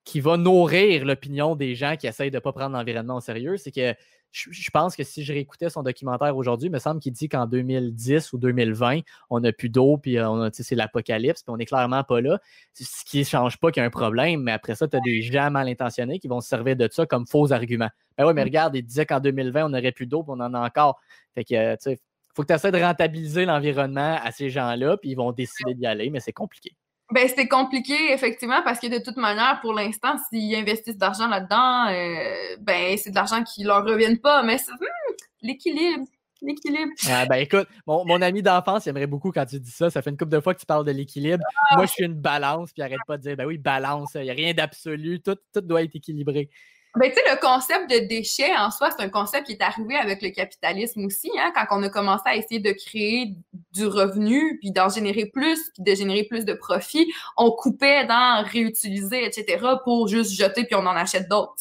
qui 0.04 0.20
va 0.20 0.36
nourrir 0.36 1.06
l'opinion 1.06 1.56
des 1.56 1.76
gens 1.76 1.96
qui 1.96 2.08
essayent 2.08 2.32
de 2.32 2.38
ne 2.38 2.42
pas 2.42 2.52
prendre 2.52 2.76
l'environnement 2.76 3.16
au 3.16 3.22
sérieux, 3.22 3.56
c'est 3.56 3.72
que 3.72 3.96
je, 4.38 4.70
pense 4.72 4.96
que 4.96 5.04
si 5.04 5.24
je 5.24 5.34
réécoutais 5.34 5.70
son 5.70 5.84
documentaire 5.84 6.36
aujourd'hui, 6.36 6.68
il 6.68 6.72
me 6.72 6.80
semble 6.80 7.00
qu'il 7.00 7.14
dit 7.14 7.28
qu'en 7.28 7.48
2010 7.48 8.34
ou 8.34 8.38
2020, 8.38 9.00
on 9.30 9.40
n'a 9.40 9.52
plus 9.52 9.70
d'eau, 9.70 9.98
puis 9.98 10.20
euh, 10.20 10.50
c'est 10.54 10.76
l'apocalypse, 10.76 11.44
puis 11.44 11.52
on 11.52 11.58
n'est 11.58 11.66
clairement 11.66 12.04
pas 12.04 12.22
là. 12.22 12.40
Ce 12.74 13.04
qui 13.06 13.20
ne 13.20 13.24
change 13.24 13.58
pas 13.58 13.72
qu'il 13.72 13.82
y 13.82 13.84
a 13.84 13.88
un 13.88 13.92
problème, 13.92 14.42
mais 14.42 14.52
après 14.52 14.76
ça, 14.76 14.88
tu 14.88 14.96
as 14.96 15.00
des 15.00 15.22
gens 15.22 15.50
mal 15.50 15.68
intentionnés 15.68 16.20
qui 16.20 16.28
vont 16.28 16.42
se 16.42 16.48
servir 16.48 16.76
de 16.76 16.88
ça 16.92 17.06
comme 17.06 17.26
faux 17.26 17.52
arguments. 17.52 17.90
Ben 18.18 18.26
oui, 18.28 18.34
mais 18.34 18.44
mm. 18.44 18.46
regarde, 18.46 18.76
il 18.76 18.84
disait 18.84 19.06
qu'en 19.06 19.20
2020, 19.20 19.66
on 19.66 19.70
n'aurait 19.70 19.92
plus 19.92 20.08
d'eau, 20.08 20.24
puis 20.24 20.34
on 20.36 20.42
en 20.42 20.54
a 20.54 20.60
encore. 20.60 21.00
Fait 21.34 21.44
que, 21.44 21.56
euh, 21.56 21.76
tu 21.76 21.92
sais, 21.92 22.00
faut 22.36 22.44
que 22.44 22.48
tu 22.48 22.54
essaies 22.54 22.72
de 22.72 22.80
rentabiliser 22.80 23.46
l'environnement 23.46 24.20
à 24.24 24.32
ces 24.32 24.50
gens-là, 24.50 24.98
puis 24.98 25.12
ils 25.12 25.16
vont 25.16 25.32
décider 25.32 25.74
d'y 25.74 25.88
aller, 25.88 26.10
mais 26.12 26.20
c'est 26.20 26.34
compliqué. 26.34 26.76
Ben, 27.14 27.30
c'est 27.34 27.48
compliqué, 27.48 28.12
effectivement, 28.12 28.62
parce 28.64 28.80
que 28.80 28.88
de 28.88 29.02
toute 29.02 29.16
manière, 29.16 29.60
pour 29.62 29.74
l'instant, 29.74 30.16
s'ils 30.30 30.54
investissent 30.56 30.98
de 30.98 31.02
l'argent 31.02 31.28
là-dedans, 31.28 31.88
euh, 31.88 32.58
ben, 32.60 32.98
c'est 32.98 33.12
de 33.12 33.16
l'argent 33.16 33.44
qui 33.44 33.64
leur 33.64 33.86
revienne 33.86 34.20
pas. 34.20 34.44
Mais 34.44 34.58
hmm, 34.58 35.14
l'équilibre, 35.42 36.06
l'équilibre. 36.42 36.92
Ah, 37.10 37.26
ben, 37.26 37.38
écoute, 37.38 37.68
mon, 37.86 38.04
mon 38.06 38.22
ami 38.22 38.42
d'enfance, 38.42 38.88
aimerait 38.88 39.08
beaucoup 39.08 39.32
quand 39.32 39.46
tu 39.46 39.58
dis 39.58 39.72
ça. 39.72 39.90
Ça 39.90 40.02
fait 40.02 40.10
une 40.10 40.18
couple 40.18 40.32
de 40.32 40.42
fois 40.42 40.54
que 40.54 40.60
tu 40.60 40.66
parles 40.66 40.84
de 40.84 40.92
l'équilibre. 40.92 41.44
Moi, 41.76 41.86
je 41.86 41.92
suis 41.92 42.04
une 42.04 42.14
balance, 42.14 42.74
puis 42.74 42.82
arrête 42.82 43.00
pas 43.08 43.16
de 43.16 43.22
dire, 43.22 43.38
ben 43.38 43.46
oui, 43.46 43.58
balance, 43.58 44.12
il 44.16 44.24
n'y 44.24 44.30
a 44.30 44.34
rien 44.34 44.54
d'absolu, 44.54 45.22
tout, 45.22 45.38
tout 45.54 45.62
doit 45.62 45.84
être 45.84 45.96
équilibré. 45.96 46.50
Ben, 46.96 47.12
tu 47.12 47.16
sais, 47.16 47.22
le 47.30 47.40
concept 47.40 47.90
de 47.92 48.08
déchets 48.08 48.56
en 48.58 48.72
soi, 48.72 48.90
c'est 48.90 49.04
un 49.04 49.10
concept 49.10 49.46
qui 49.46 49.54
est 49.54 49.62
arrivé 49.62 49.96
avec 49.96 50.22
le 50.22 50.30
capitalisme 50.30 51.06
aussi, 51.06 51.30
hein, 51.38 51.52
quand 51.54 51.78
on 51.78 51.84
a 51.84 51.90
commencé 51.90 52.24
à 52.26 52.36
essayer 52.36 52.60
de 52.60 52.72
créer 52.72 53.36
du 53.74 53.86
revenu, 53.86 54.58
puis 54.60 54.72
d'en 54.72 54.90
générer 54.90 55.28
plus, 55.28 55.70
puis 55.74 55.84
de 55.84 55.94
générer 55.94 56.24
plus 56.24 56.46
de 56.46 56.54
profit, 56.54 57.12
on 57.36 57.52
coupait 57.52 58.06
dans 58.06 58.44
réutiliser, 58.44 59.26
etc., 59.26 59.64
pour 59.84 60.08
juste 60.08 60.32
jeter, 60.32 60.64
puis 60.64 60.76
on 60.76 60.86
en 60.86 60.96
achète 60.96 61.30
d'autres. 61.30 61.54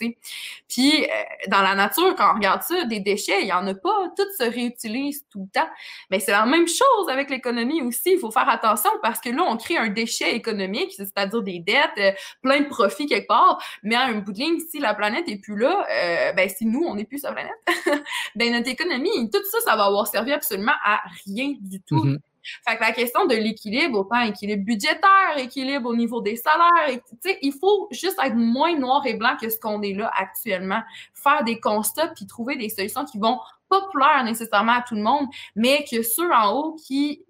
Puis, 0.68 1.04
euh, 1.04 1.08
dans 1.48 1.62
la 1.62 1.74
nature, 1.74 2.14
quand 2.16 2.30
on 2.32 2.34
regarde 2.36 2.62
ça, 2.62 2.84
des 2.84 3.00
déchets, 3.00 3.42
il 3.42 3.48
y 3.48 3.52
en 3.52 3.66
a 3.66 3.74
pas, 3.74 4.08
tout 4.16 4.24
se 4.38 4.44
réutilise 4.44 5.26
tout 5.30 5.40
le 5.40 5.60
temps. 5.60 5.68
Mais 6.10 6.20
c'est 6.20 6.32
la 6.32 6.46
même 6.46 6.66
chose 6.66 7.08
avec 7.10 7.28
l'économie 7.28 7.82
aussi, 7.82 8.12
il 8.12 8.18
faut 8.18 8.30
faire 8.30 8.48
attention, 8.48 8.90
parce 9.02 9.20
que 9.20 9.28
là, 9.28 9.42
on 9.46 9.56
crée 9.56 9.76
un 9.76 9.88
déchet 9.88 10.34
économique, 10.34 10.92
c'est-à-dire 10.96 11.42
des 11.42 11.58
dettes, 11.58 11.90
euh, 11.98 12.12
plein 12.42 12.60
de 12.60 12.68
profits 12.68 13.06
quelque 13.06 13.26
part, 13.26 13.62
mais 13.82 13.96
à 13.96 14.04
un 14.04 14.14
bout 14.14 14.32
de 14.32 14.38
ligne, 14.38 14.60
si 14.70 14.78
la 14.78 14.94
planète 14.94 15.15
et 15.26 15.38
plus 15.38 15.56
là, 15.56 15.86
euh, 15.90 16.32
ben 16.32 16.48
si 16.48 16.66
nous, 16.66 16.84
on 16.84 16.94
n'est 16.94 17.04
plus 17.04 17.18
sur 17.18 17.30
la 17.30 17.34
planète, 17.34 18.04
ben 18.36 18.52
notre 18.52 18.68
économie, 18.68 19.30
tout 19.30 19.44
ça, 19.50 19.58
ça 19.60 19.76
va 19.76 19.84
avoir 19.84 20.06
servi 20.06 20.32
absolument 20.32 20.74
à 20.84 21.00
rien 21.26 21.54
du 21.60 21.80
tout. 21.80 22.04
Mm-hmm. 22.04 22.18
Fait 22.66 22.76
que 22.76 22.80
la 22.80 22.92
question 22.92 23.26
de 23.26 23.34
l'équilibre, 23.34 24.00
autant 24.00 24.20
équilibre 24.20 24.64
budgétaire, 24.64 25.36
équilibre 25.38 25.88
au 25.90 25.96
niveau 25.96 26.20
des 26.20 26.36
salaires, 26.36 27.00
il 27.42 27.52
faut 27.52 27.88
juste 27.90 28.18
être 28.22 28.36
moins 28.36 28.76
noir 28.78 29.04
et 29.06 29.14
blanc 29.14 29.36
que 29.40 29.48
ce 29.48 29.58
qu'on 29.58 29.82
est 29.82 29.94
là 29.94 30.10
actuellement. 30.16 30.80
Faire 31.14 31.44
des 31.44 31.58
constats 31.58 32.08
puis 32.08 32.26
trouver 32.26 32.56
des 32.56 32.68
solutions 32.68 33.04
qui 33.04 33.18
vont 33.18 33.38
pas 33.68 33.80
plaire 33.92 34.22
nécessairement 34.24 34.72
à 34.72 34.82
tout 34.82 34.94
le 34.94 35.02
monde, 35.02 35.26
mais 35.56 35.84
que 35.90 36.02
ceux 36.02 36.32
en 36.32 36.52
haut 36.52 36.76
qui 36.86 37.24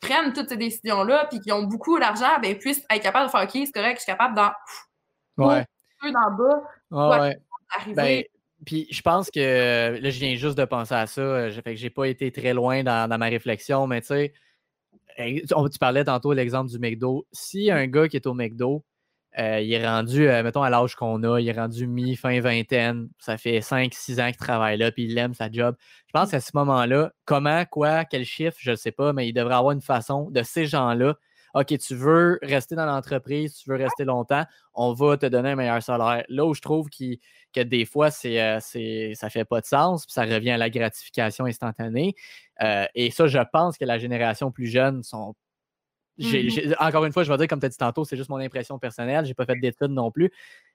prennent 0.00 0.32
toutes 0.32 0.48
ces 0.48 0.56
décisions-là 0.56 1.26
puis 1.30 1.40
qui 1.40 1.52
ont 1.52 1.62
beaucoup 1.62 1.98
d'argent, 1.98 2.38
ben, 2.42 2.56
puissent 2.58 2.84
être 2.90 3.02
capables 3.02 3.26
de 3.26 3.30
faire 3.30 3.42
OK, 3.42 3.50
c'est 3.52 3.72
correct, 3.72 3.96
je 3.96 4.02
suis 4.02 4.12
capable 4.12 4.34
d'en. 4.34 4.50
Ouais. 5.36 5.64
D'en 6.12 6.30
bas, 6.30 7.20
ouais. 7.20 7.36
Ben, 7.94 8.22
puis 8.64 8.86
je 8.90 9.02
pense 9.02 9.30
que 9.30 9.98
là, 10.00 10.10
je 10.10 10.18
viens 10.18 10.36
juste 10.36 10.56
de 10.56 10.64
penser 10.64 10.94
à 10.94 11.06
ça. 11.06 11.50
Je, 11.50 11.60
fait 11.60 11.74
que 11.74 11.80
j'ai 11.80 11.90
pas 11.90 12.06
été 12.06 12.30
très 12.32 12.54
loin 12.54 12.82
dans, 12.82 13.18
ma 13.18 13.26
réflexion, 13.26 13.86
mais 13.86 14.00
tu 14.00 14.08
sais, 14.08 14.32
tu 15.18 15.78
parlais 15.78 16.04
tantôt 16.04 16.30
de 16.30 16.36
l'exemple 16.36 16.70
du 16.70 16.78
McDo. 16.78 17.26
Si 17.32 17.70
un 17.70 17.86
gars 17.86 18.08
qui 18.08 18.16
est 18.16 18.26
au 18.26 18.34
McDo, 18.34 18.84
euh, 19.38 19.60
il 19.60 19.72
est 19.72 19.86
rendu, 19.86 20.28
euh, 20.28 20.42
mettons, 20.44 20.62
à 20.62 20.70
l'âge 20.70 20.94
qu'on 20.94 21.22
a, 21.24 21.40
il 21.40 21.48
est 21.48 21.58
rendu 21.58 21.88
mi-fin 21.88 22.40
vingtaine, 22.40 23.08
ça 23.18 23.36
fait 23.36 23.58
5-6 23.58 24.20
ans 24.20 24.26
qu'il 24.28 24.36
travaille 24.36 24.78
là, 24.78 24.92
puis 24.92 25.04
il 25.04 25.18
aime 25.18 25.34
sa 25.34 25.50
job. 25.50 25.74
Je 26.06 26.12
pense 26.12 26.30
qu'à 26.30 26.40
ce 26.40 26.52
moment-là, 26.54 27.12
comment, 27.24 27.64
quoi, 27.64 28.04
quel 28.04 28.24
chiffre, 28.24 28.56
je 28.60 28.70
ne 28.70 28.76
sais 28.76 28.92
pas, 28.92 29.12
mais 29.12 29.28
il 29.28 29.32
devrait 29.32 29.56
avoir 29.56 29.72
une 29.72 29.82
façon 29.82 30.30
de 30.30 30.42
ces 30.44 30.66
gens-là 30.66 31.16
OK, 31.54 31.78
tu 31.78 31.94
veux 31.94 32.38
rester 32.42 32.74
dans 32.74 32.84
l'entreprise, 32.84 33.54
tu 33.54 33.70
veux 33.70 33.76
rester 33.76 34.04
longtemps, 34.04 34.44
on 34.74 34.92
va 34.92 35.16
te 35.16 35.26
donner 35.26 35.50
un 35.50 35.56
meilleur 35.56 35.82
salaire. 35.82 36.24
Là 36.28 36.44
où 36.44 36.52
je 36.52 36.60
trouve 36.60 36.88
que 36.90 37.62
des 37.62 37.84
fois, 37.84 38.10
c'est, 38.10 38.42
euh, 38.42 38.58
ça 38.58 39.26
ne 39.26 39.30
fait 39.30 39.44
pas 39.44 39.60
de 39.60 39.66
sens, 39.66 40.04
puis 40.04 40.12
ça 40.12 40.22
revient 40.24 40.50
à 40.50 40.58
la 40.58 40.68
gratification 40.68 41.44
instantanée. 41.44 42.14
Euh, 42.62 42.86
et 42.96 43.12
ça, 43.12 43.28
je 43.28 43.38
pense 43.52 43.78
que 43.78 43.84
la 43.84 43.98
génération 43.98 44.50
plus 44.50 44.66
jeune 44.66 45.02
sont. 45.04 45.34
Mm-hmm. 46.18 46.76
encore 46.78 47.04
une 47.04 47.12
fois, 47.12 47.24
je 47.24 47.32
vais 47.32 47.38
dire, 47.38 47.48
comme 47.48 47.58
tu 47.58 47.66
as 47.66 47.70
dit 47.70 47.76
tantôt, 47.76 48.04
c'est 48.04 48.16
juste 48.16 48.30
mon 48.30 48.36
impression 48.36 48.78
personnelle. 48.78 49.24
Je 49.24 49.30
n'ai 49.30 49.34
pas 49.34 49.46
fait 49.46 49.56
d'études 49.56 49.90
non 49.90 50.10
plus. 50.10 50.30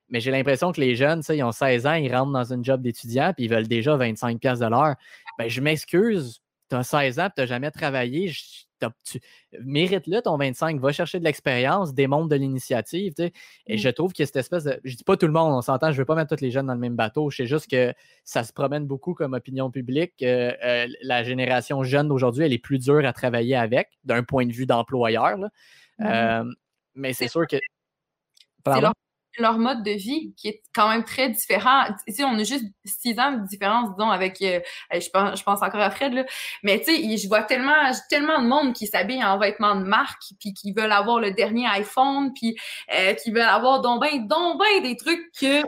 Mais 0.10 0.20
j'ai 0.22 0.32
l'impression 0.32 0.72
que 0.72 0.82
les 0.82 0.96
jeunes, 0.96 1.22
ils 1.30 1.44
ont 1.44 1.52
16 1.52 1.88
ans, 1.88 1.94
ils 1.94 2.14
rentrent 2.14 2.32
dans 2.32 2.54
un 2.54 2.64
job 2.64 2.82
d'étudiant, 2.82 3.34
puis 3.34 3.46
ils 3.46 3.50
veulent 3.50 3.68
déjà 3.68 3.96
25$ 3.96 4.60
de 4.60 4.66
l'heure. 4.66 4.96
Ben, 5.38 5.50
je 5.50 5.62
m'excuse, 5.62 6.42
tu 6.70 6.76
as 6.76 6.84
16 6.84 7.20
ans, 7.20 7.30
tu 7.34 7.42
n'as 7.42 7.48
jamais 7.48 7.72
travaillé. 7.72 8.30
Je, 8.30 8.66
tu 9.04 9.20
mérites-le 9.62 10.22
ton 10.22 10.38
25, 10.38 10.80
va 10.80 10.92
chercher 10.92 11.20
de 11.20 11.24
l'expérience, 11.24 11.94
démontre 11.94 12.30
de 12.30 12.36
l'initiative. 12.36 13.14
Et 13.20 13.76
mmh. 13.76 13.78
je 13.78 13.90
trouve 13.90 14.14
que 14.14 14.26
cette 14.26 14.36
espèce 14.36 14.64
de. 14.64 14.80
Je 14.84 14.96
dis 14.96 15.04
pas 15.04 15.18
tout 15.18 15.28
le 15.28 15.34
monde, 15.34 15.54
on 15.54 15.62
s'entend, 15.62 15.88
je 15.88 15.98
ne 15.98 15.98
veux 16.00 16.06
pas 16.06 16.16
mettre 16.16 16.36
tous 16.36 16.42
les 16.42 16.52
jeunes 16.52 16.68
dans 16.68 16.74
le 16.74 16.80
même 16.80 16.96
bateau. 16.96 17.30
Je 17.30 17.38
sais 17.38 17.46
juste 17.46 17.70
que 17.70 17.94
ça 18.24 18.44
se 18.44 18.54
promène 18.54 18.86
beaucoup 18.86 19.14
comme 19.14 19.34
opinion 19.34 19.72
publique. 19.72 20.22
Euh, 20.22 20.88
la 21.02 21.24
génération 21.24 21.84
jeune 21.84 22.08
d'aujourd'hui, 22.08 22.46
elle 22.46 22.54
est 22.54 22.58
plus 22.60 22.80
dure 22.80 23.06
à 23.06 23.14
travailler 23.14 23.56
avec, 23.56 23.90
d'un 24.04 24.24
point 24.24 24.46
de 24.46 24.54
vue 24.54 24.66
d'employeur. 24.66 25.38
Mmh 25.38 26.06
euh, 26.06 26.44
mais 26.96 27.14
c'est 27.14 27.28
sûr 27.28 27.46
que. 27.48 27.58
leur 28.66 28.94
mode 29.57 29.84
de 29.84 29.91
vie 29.91 30.34
qui 30.38 30.49
est 30.49 30.61
quand 30.74 30.90
même 30.90 31.03
très 31.03 31.30
différent. 31.30 31.86
Tu 32.07 32.24
on 32.24 32.38
a 32.38 32.44
juste 32.44 32.66
six 32.86 33.20
ans 33.20 33.34
de 33.34 33.48
différence, 33.48 33.90
disons, 33.91 34.10
avec, 34.10 34.41
euh, 34.41 34.60
je, 34.94 35.10
pense, 35.10 35.40
je 35.40 35.44
pense 35.44 35.61
encore 35.61 35.82
à 35.82 35.90
Fred, 35.90 36.14
là. 36.14 36.26
Mais 36.64 36.80
tu 36.80 36.95
sais, 36.95 37.18
je 37.18 37.28
vois 37.28 37.44
tellement, 37.44 37.91
tellement 38.10 38.41
de 38.41 38.48
monde 38.48 38.74
qui 38.74 38.88
s'habille 38.88 39.24
en 39.24 39.38
vêtements 39.38 39.76
de 39.76 39.84
marque, 39.84 40.24
puis 40.40 40.53
qui 40.53 40.74
veulent 40.74 40.91
avoir 40.91 41.20
le 41.20 41.32
dernier 41.32 41.68
iPhone, 41.68 42.32
puis 42.34 42.57
euh, 42.94 43.14
qui 43.14 43.32
veulent 43.32 43.41
avoir 43.41 43.82
donc 43.82 44.02
ben, 44.02 44.28
donc 44.28 44.60
ben 44.60 44.84
des 44.84 44.95
trucs 44.95 45.32
que 45.40 45.61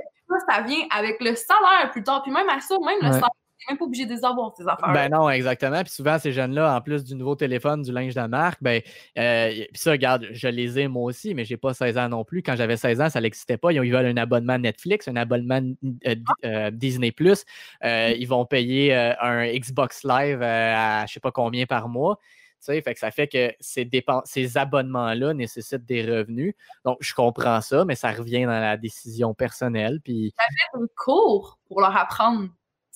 ça, 0.49 0.61
vient 0.61 0.85
avec 0.91 1.18
le 1.22 1.35
salaire 1.35 1.91
plus 1.91 2.03
tard. 2.03 2.23
Puis 2.23 2.31
même 2.31 2.49
à 2.49 2.60
ça, 2.60 2.76
même 2.80 2.99
le 3.02 3.11
salaire 3.11 3.30
même 3.70 3.78
pas 3.78 3.86
obligé 3.86 4.06
de 4.06 4.14
les 4.14 4.24
avoir, 4.24 4.54
ces 4.56 4.68
affaires. 4.68 4.94
Ben 4.94 5.10
non, 5.10 5.30
exactement. 5.30 5.82
Puis 5.84 5.92
souvent, 5.92 6.18
ces 6.20 6.32
jeunes-là, 6.32 6.76
en 6.76 6.82
plus 6.82 7.04
du 7.04 7.16
nouveau 7.16 7.36
téléphone, 7.36 7.82
du 7.82 7.92
linge 7.92 8.16
de 8.16 8.22
marque, 8.22 8.62
ben, 8.62 8.82
euh, 9.18 9.50
puis 9.52 9.82
ça, 9.82 9.92
regarde, 9.92 10.28
je 10.32 10.48
les 10.48 10.80
ai 10.80 10.88
moi 10.88 11.04
aussi, 11.04 11.34
mais 11.34 11.46
j'ai 11.46 11.58
pas 11.58 11.74
16 11.74 11.98
ans 11.98 12.10
non 12.10 12.24
plus. 12.24 12.44
Quand 12.44 12.56
j'avais 12.56 12.78
16 12.78 13.02
ans, 13.02 13.10
ça 13.10 13.22
n'existait 13.22 13.58
pas. 13.58 13.72
Ils 13.72 13.92
veulent 13.92 14.06
un 14.06 14.18
abonnement 14.18 14.58
Netflix, 14.58 15.08
un 15.08 15.16
abonnement 15.16 15.62
euh, 16.08 16.16
euh, 16.46 16.72
Disney 16.72 17.12
Plus. 17.12 17.46
ils 17.84 18.28
vont 18.28 18.46
payer 18.46 18.94
un 18.94 19.46
Xbox 19.54 20.04
Live 20.04 20.42
à 20.42 21.06
je 21.06 21.14
sais 21.14 21.20
pas 21.20 21.32
combien 21.32 21.66
par 21.66 21.90
mois. 21.90 22.18
Fait 22.62 22.82
que 22.82 23.00
ça 23.00 23.12
fait 23.12 23.28
que 23.28 23.54
ces, 23.60 23.90
ces 24.26 24.58
abonnements-là 24.58 25.34
nécessitent 25.34 25.86
des 25.86 26.04
revenus. 26.04 26.54
Donc, 26.86 26.98
je 27.00 27.14
comprends 27.14 27.62
ça, 27.62 27.86
mais 27.86 27.96
ça 27.96 28.12
revient 28.12 28.44
dans 28.44 28.60
la 28.60 28.78
décision 28.78 29.34
personnelle. 29.34 30.00
Puis... 30.04 30.34
Ça 30.38 30.46
fait 30.46 30.84
un 30.84 30.86
cours 30.96 31.60
pour 31.68 31.82
leur 31.82 31.96
apprendre 31.96 32.50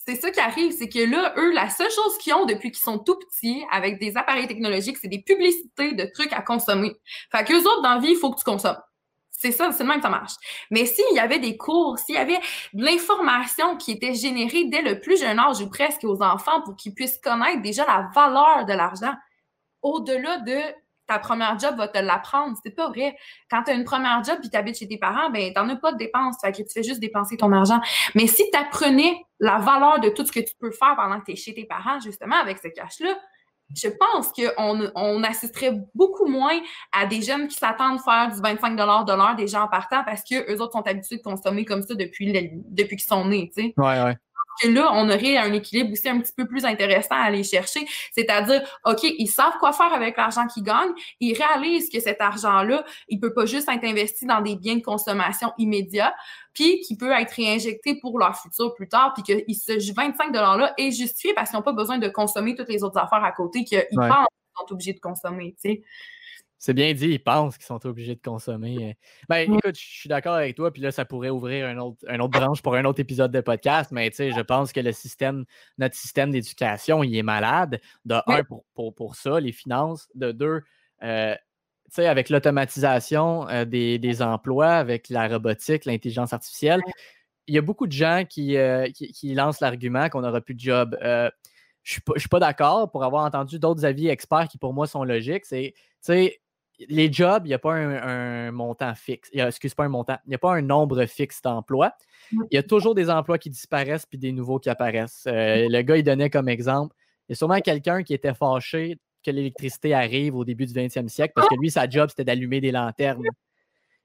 c'est 0.07 0.15
ça 0.15 0.29
qui 0.29 0.39
arrive, 0.39 0.71
c'est 0.71 0.87
que 0.87 0.99
là, 0.99 1.33
eux, 1.37 1.51
la 1.51 1.69
seule 1.69 1.89
chose 1.89 2.17
qu'ils 2.19 2.33
ont 2.33 2.45
depuis 2.45 2.71
qu'ils 2.71 2.83
sont 2.83 2.99
tout 2.99 3.17
petits, 3.17 3.65
avec 3.71 3.99
des 3.99 4.15
appareils 4.17 4.47
technologiques, 4.47 4.97
c'est 4.97 5.07
des 5.07 5.21
publicités 5.21 5.93
de 5.93 6.05
trucs 6.13 6.31
à 6.31 6.41
consommer. 6.41 6.95
Fait 7.31 7.43
qu'eux 7.43 7.61
autres, 7.61 7.81
dans 7.81 7.95
la 7.95 7.99
vie, 7.99 8.11
il 8.11 8.17
faut 8.17 8.31
que 8.31 8.37
tu 8.37 8.43
consommes. 8.43 8.77
C'est 9.31 9.51
ça, 9.51 9.71
c'est 9.71 9.83
le 9.83 9.89
même 9.89 9.97
que 9.97 10.03
ça 10.03 10.09
marche. 10.09 10.33
Mais 10.71 10.85
s'il 10.85 11.13
y 11.13 11.19
avait 11.19 11.39
des 11.39 11.57
cours, 11.57 11.99
s'il 11.99 12.15
y 12.15 12.19
avait 12.19 12.39
de 12.73 12.83
l'information 12.83 13.77
qui 13.77 13.91
était 13.91 14.13
générée 14.13 14.65
dès 14.65 14.81
le 14.81 15.01
plus 15.01 15.19
jeune 15.19 15.39
âge 15.39 15.59
ou 15.61 15.69
presque 15.69 16.03
aux 16.03 16.21
enfants 16.21 16.61
pour 16.61 16.75
qu'ils 16.75 16.93
puissent 16.93 17.19
connaître 17.21 17.61
déjà 17.61 17.85
la 17.85 18.09
valeur 18.13 18.65
de 18.65 18.73
l'argent, 18.73 19.13
au-delà 19.81 20.37
de 20.39 20.57
ta 21.07 21.19
première 21.19 21.57
job 21.59 21.75
va 21.77 21.87
te 21.87 21.97
l'apprendre. 21.97 22.57
C'est 22.63 22.75
pas 22.75 22.89
vrai. 22.89 23.15
Quand 23.49 23.63
tu 23.63 23.71
as 23.71 23.73
une 23.73 23.83
première 23.83 24.23
job 24.23 24.37
puis 24.39 24.49
tu 24.49 24.57
habites 24.57 24.77
chez 24.77 24.87
tes 24.87 24.97
parents, 24.97 25.29
ben 25.29 25.53
t'en 25.53 25.67
as 25.69 25.75
pas 25.75 25.91
de 25.91 25.97
dépenses. 25.97 26.37
Fait 26.41 26.51
que 26.51 26.57
tu 26.57 26.71
fais 26.73 26.83
juste 26.83 26.99
dépenser 26.99 27.37
ton 27.37 27.51
argent. 27.51 27.79
Mais 28.15 28.27
si 28.27 28.43
tu 28.51 28.57
apprenais 28.57 29.25
la 29.39 29.57
valeur 29.57 29.99
de 29.99 30.09
tout 30.09 30.25
ce 30.25 30.31
que 30.31 30.39
tu 30.39 30.53
peux 30.59 30.71
faire 30.71 30.95
pendant 30.95 31.19
que 31.19 31.25
tu 31.25 31.31
es 31.33 31.35
chez 31.35 31.53
tes 31.53 31.65
parents, 31.65 31.99
justement, 31.99 32.37
avec 32.37 32.57
ce 32.57 32.67
cash-là, 32.67 33.15
je 33.75 33.87
pense 33.87 34.31
qu'on 34.31 34.91
on 34.95 35.23
assisterait 35.23 35.73
beaucoup 35.95 36.27
moins 36.27 36.59
à 36.91 37.05
des 37.05 37.21
jeunes 37.21 37.47
qui 37.47 37.55
s'attendent 37.55 37.99
à 37.99 38.27
faire 38.27 38.35
du 38.35 38.41
25 38.41 38.75
de 38.75 39.15
l'heure 39.15 39.35
des 39.35 39.47
gens 39.47 39.63
en 39.63 39.67
partant 39.67 40.03
parce 40.03 40.23
qu'eux 40.23 40.57
autres 40.59 40.73
sont 40.73 40.85
habitués 40.87 41.17
de 41.17 41.23
consommer 41.23 41.65
comme 41.65 41.81
ça 41.81 41.95
depuis, 41.95 42.31
depuis 42.69 42.95
qu'ils 42.95 43.07
sont 43.07 43.25
nés. 43.25 43.51
Tu 43.55 43.63
sais. 43.63 43.73
Que 44.61 44.67
là, 44.67 44.89
on 44.93 45.09
aurait 45.09 45.37
un 45.37 45.51
équilibre 45.53 45.91
aussi 45.91 46.07
un 46.09 46.19
petit 46.19 46.33
peu 46.33 46.47
plus 46.47 46.65
intéressant 46.65 47.15
à 47.15 47.23
aller 47.25 47.43
chercher. 47.43 47.85
C'est-à-dire, 48.13 48.61
OK, 48.85 49.03
ils 49.03 49.27
savent 49.27 49.57
quoi 49.59 49.73
faire 49.73 49.93
avec 49.93 50.17
l'argent 50.17 50.47
qu'ils 50.47 50.63
gagnent. 50.63 50.93
Ils 51.19 51.33
réalisent 51.33 51.89
que 51.89 51.99
cet 51.99 52.21
argent-là, 52.21 52.85
il 53.09 53.19
peut 53.19 53.33
pas 53.33 53.45
juste 53.45 53.69
être 53.69 53.83
investi 53.83 54.25
dans 54.25 54.41
des 54.41 54.55
biens 54.55 54.75
de 54.75 54.81
consommation 54.81 55.51
immédiats, 55.57 56.15
puis 56.53 56.79
qu'il 56.81 56.97
peut 56.97 57.11
être 57.11 57.31
réinjecté 57.31 57.95
pour 57.99 58.17
leur 58.17 58.39
futur 58.39 58.73
plus 58.75 58.87
tard, 58.87 59.13
puis 59.13 59.23
que 59.23 59.43
ce 59.53 59.93
25 59.93 60.31
$-là 60.31 60.73
est 60.77 60.91
justifié 60.91 61.33
parce 61.33 61.49
qu'ils 61.49 61.57
n'ont 61.57 61.63
pas 61.63 61.73
besoin 61.73 61.97
de 61.97 62.07
consommer 62.07 62.55
toutes 62.55 62.69
les 62.69 62.83
autres 62.83 62.97
affaires 62.97 63.23
à 63.23 63.31
côté 63.31 63.63
qu'ils 63.63 63.85
pensent 63.91 64.27
qu'ils 64.27 64.67
sont 64.67 64.73
obligés 64.73 64.93
de 64.93 64.99
consommer, 64.99 65.55
tu 65.61 65.69
sais. 65.69 65.83
C'est 66.57 66.73
bien 66.73 66.93
dit, 66.93 67.09
ils 67.09 67.23
pensent 67.23 67.57
qu'ils 67.57 67.65
sont 67.65 67.85
obligés 67.85 68.15
de 68.15 68.21
consommer. 68.21 68.77
Euh. 68.89 68.93
Ben, 69.27 69.37
écoute, 69.39 69.77
je 69.77 69.99
suis 69.99 70.09
d'accord 70.09 70.35
avec 70.35 70.55
toi, 70.55 70.71
puis 70.71 70.81
là, 70.81 70.91
ça 70.91 71.05
pourrait 71.05 71.29
ouvrir 71.29 71.67
un 71.67 71.77
autre, 71.77 71.99
autre 72.09 72.27
branche 72.29 72.61
pour 72.61 72.75
un 72.75 72.85
autre 72.85 72.99
épisode 72.99 73.31
de 73.31 73.41
podcast, 73.41 73.91
mais 73.91 74.09
tu 74.09 74.17
sais, 74.17 74.31
je 74.31 74.39
pense 74.39 74.71
que 74.71 74.79
le 74.79 74.91
système, 74.91 75.45
notre 75.77 75.95
système 75.95 76.31
d'éducation, 76.31 77.03
il 77.03 77.15
est 77.15 77.23
malade. 77.23 77.79
De 78.05 78.15
un, 78.27 78.43
pour, 78.43 78.93
pour, 78.95 79.15
ça, 79.15 79.39
les 79.39 79.51
finances. 79.51 80.07
De 80.15 80.31
deux, 80.31 80.61
euh, 81.03 81.35
tu 81.35 81.91
sais, 81.91 82.07
avec 82.07 82.29
l'automatisation 82.29 83.47
euh, 83.49 83.65
des, 83.65 84.21
emplois, 84.21 84.71
avec 84.71 85.09
la 85.09 85.27
robotique, 85.27 85.85
l'intelligence 85.85 86.31
artificielle, 86.31 86.81
il 87.47 87.53
y 87.53 87.57
a 87.57 87.61
beaucoup 87.61 87.85
de 87.85 87.91
gens 87.91 88.23
qui, 88.27 88.57
qui, 88.93 89.33
lancent 89.35 89.59
l'argument 89.59 90.09
qu'on 90.09 90.21
n'aura 90.21 90.41
plus 90.41 90.55
de 90.55 90.59
job. 90.61 90.97
je 91.03 91.99
ne 92.07 92.17
suis 92.17 92.29
pas, 92.29 92.39
d'accord 92.39 92.89
pour 92.89 93.03
avoir 93.03 93.23
entendu 93.23 93.59
d'autres 93.59 93.85
avis 93.85 94.07
experts 94.07 94.47
qui, 94.47 94.57
pour 94.57 94.73
moi, 94.73 94.87
sont 94.87 95.03
logiques. 95.03 95.45
C'est, 95.45 95.73
tu 95.75 95.83
sais, 96.01 96.39
les 96.79 97.11
jobs, 97.11 97.45
il 97.45 97.49
n'y 97.49 97.53
a 97.53 97.59
pas 97.59 97.73
un, 97.73 98.51
montant 98.51 98.93
fixe. 98.95 99.29
excuse 99.33 99.73
pas 99.73 99.85
un 99.85 99.89
montant. 99.89 100.17
Il 100.25 100.29
n'y 100.29 100.35
a 100.35 100.39
pas 100.39 100.53
un 100.53 100.61
nombre 100.61 101.05
fixe 101.05 101.41
d'emplois. 101.41 101.93
Il 102.31 102.55
y 102.55 102.57
a 102.57 102.63
toujours 102.63 102.95
des 102.95 103.09
emplois 103.09 103.37
qui 103.37 103.49
disparaissent 103.49 104.05
puis 104.05 104.17
des 104.17 104.31
nouveaux 104.31 104.59
qui 104.59 104.69
apparaissent. 104.69 105.25
Euh, 105.27 105.67
le 105.69 105.81
gars, 105.81 105.97
il 105.97 106.03
donnait 106.03 106.29
comme 106.29 106.49
exemple. 106.49 106.95
Il 107.27 107.31
y 107.31 107.33
a 107.33 107.35
sûrement 107.35 107.59
quelqu'un 107.59 108.03
qui 108.03 108.13
était 108.13 108.33
fâché 108.33 108.97
que 109.23 109.31
l'électricité 109.31 109.93
arrive 109.93 110.35
au 110.35 110.45
début 110.45 110.65
du 110.65 110.73
20e 110.73 111.07
siècle 111.07 111.33
parce 111.35 111.47
que 111.47 111.55
lui, 111.55 111.71
sa 111.71 111.89
job, 111.89 112.09
c'était 112.09 112.25
d'allumer 112.25 112.61
des 112.61 112.71
lanternes. 112.71 113.23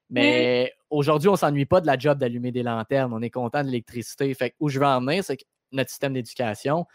Mais 0.09 0.73
aujourd'hui, 0.89 1.29
on 1.29 1.33
ne 1.33 1.37
s'ennuie 1.37 1.65
pas 1.65 1.81
de 1.81 1.87
la 1.87 1.97
job 1.97 2.17
d'allumer 2.17 2.51
des 2.51 2.63
lanternes. 2.63 3.13
On 3.13 3.21
est 3.21 3.29
content 3.29 3.61
de 3.61 3.67
l'électricité. 3.67 4.33
Fait 4.33 4.55
où 4.59 4.69
je 4.69 4.79
veux 4.79 4.85
en 4.85 4.99
venir, 4.99 5.23
c'est 5.23 5.37
que 5.37 5.43
notre 5.71 5.89
système 5.89 6.13
d'éducation, 6.13 6.85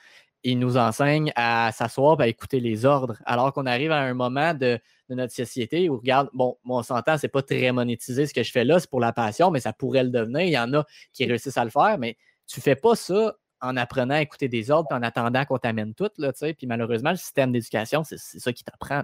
il 0.43 0.59
nous 0.59 0.77
enseigne 0.77 1.33
à 1.35 1.71
s'asseoir 1.73 2.21
et 2.21 2.25
à 2.25 2.29
écouter 2.29 2.61
les 2.61 2.85
ordres. 2.85 3.17
Alors 3.25 3.53
qu'on 3.53 3.67
arrive 3.67 3.91
à 3.91 4.01
un 4.01 4.15
moment 4.15 4.55
de, 4.55 4.79
notre 5.09 5.33
société 5.33 5.89
où, 5.89 5.97
regarde, 5.97 6.29
bon, 6.33 6.57
mon 6.65 6.79
on 6.79 6.83
s'entend, 6.83 7.19
c'est 7.19 7.29
pas 7.29 7.43
très 7.43 7.73
monétisé 7.73 8.27
ce 8.27 8.35
que 8.35 8.43
je 8.43 8.51
fais 8.51 8.65
là, 8.65 8.79
c'est 8.81 8.91
pour 8.91 9.01
la 9.01 9.13
passion, 9.13 9.51
mais 9.51 9.61
ça 9.61 9.73
pourrait 9.73 10.05
le 10.05 10.11
devenir. 10.11 10.43
Il 10.43 10.51
y 10.51 10.59
en 10.59 10.73
a 10.75 10.85
qui 11.13 11.25
réussissent 11.25 11.59
à 11.59 11.65
le 11.65 11.71
faire, 11.71 11.97
mais 11.99 12.17
tu 12.47 12.61
fais 12.61 12.77
pas 12.77 12.95
ça 12.95 13.37
en 13.61 13.77
apprenant 13.77 14.15
à 14.15 14.23
écouter 14.23 14.49
des 14.49 14.71
ordres 14.71 14.89
en 14.93 15.03
attendant 15.03 15.45
qu'on 15.45 15.59
t'amène 15.59 15.95
tout, 15.95 16.11
là, 16.19 16.33
tu 16.33 16.41
sais. 16.41 16.55
Puis 16.55 16.67
malheureusement, 16.67 17.11
le 17.11 17.17
système 17.17 17.53
d'éducation, 17.53 18.05
c'est 18.05 18.19
ça 18.19 18.53
qui 18.53 18.65
t'apprend. 18.65 19.03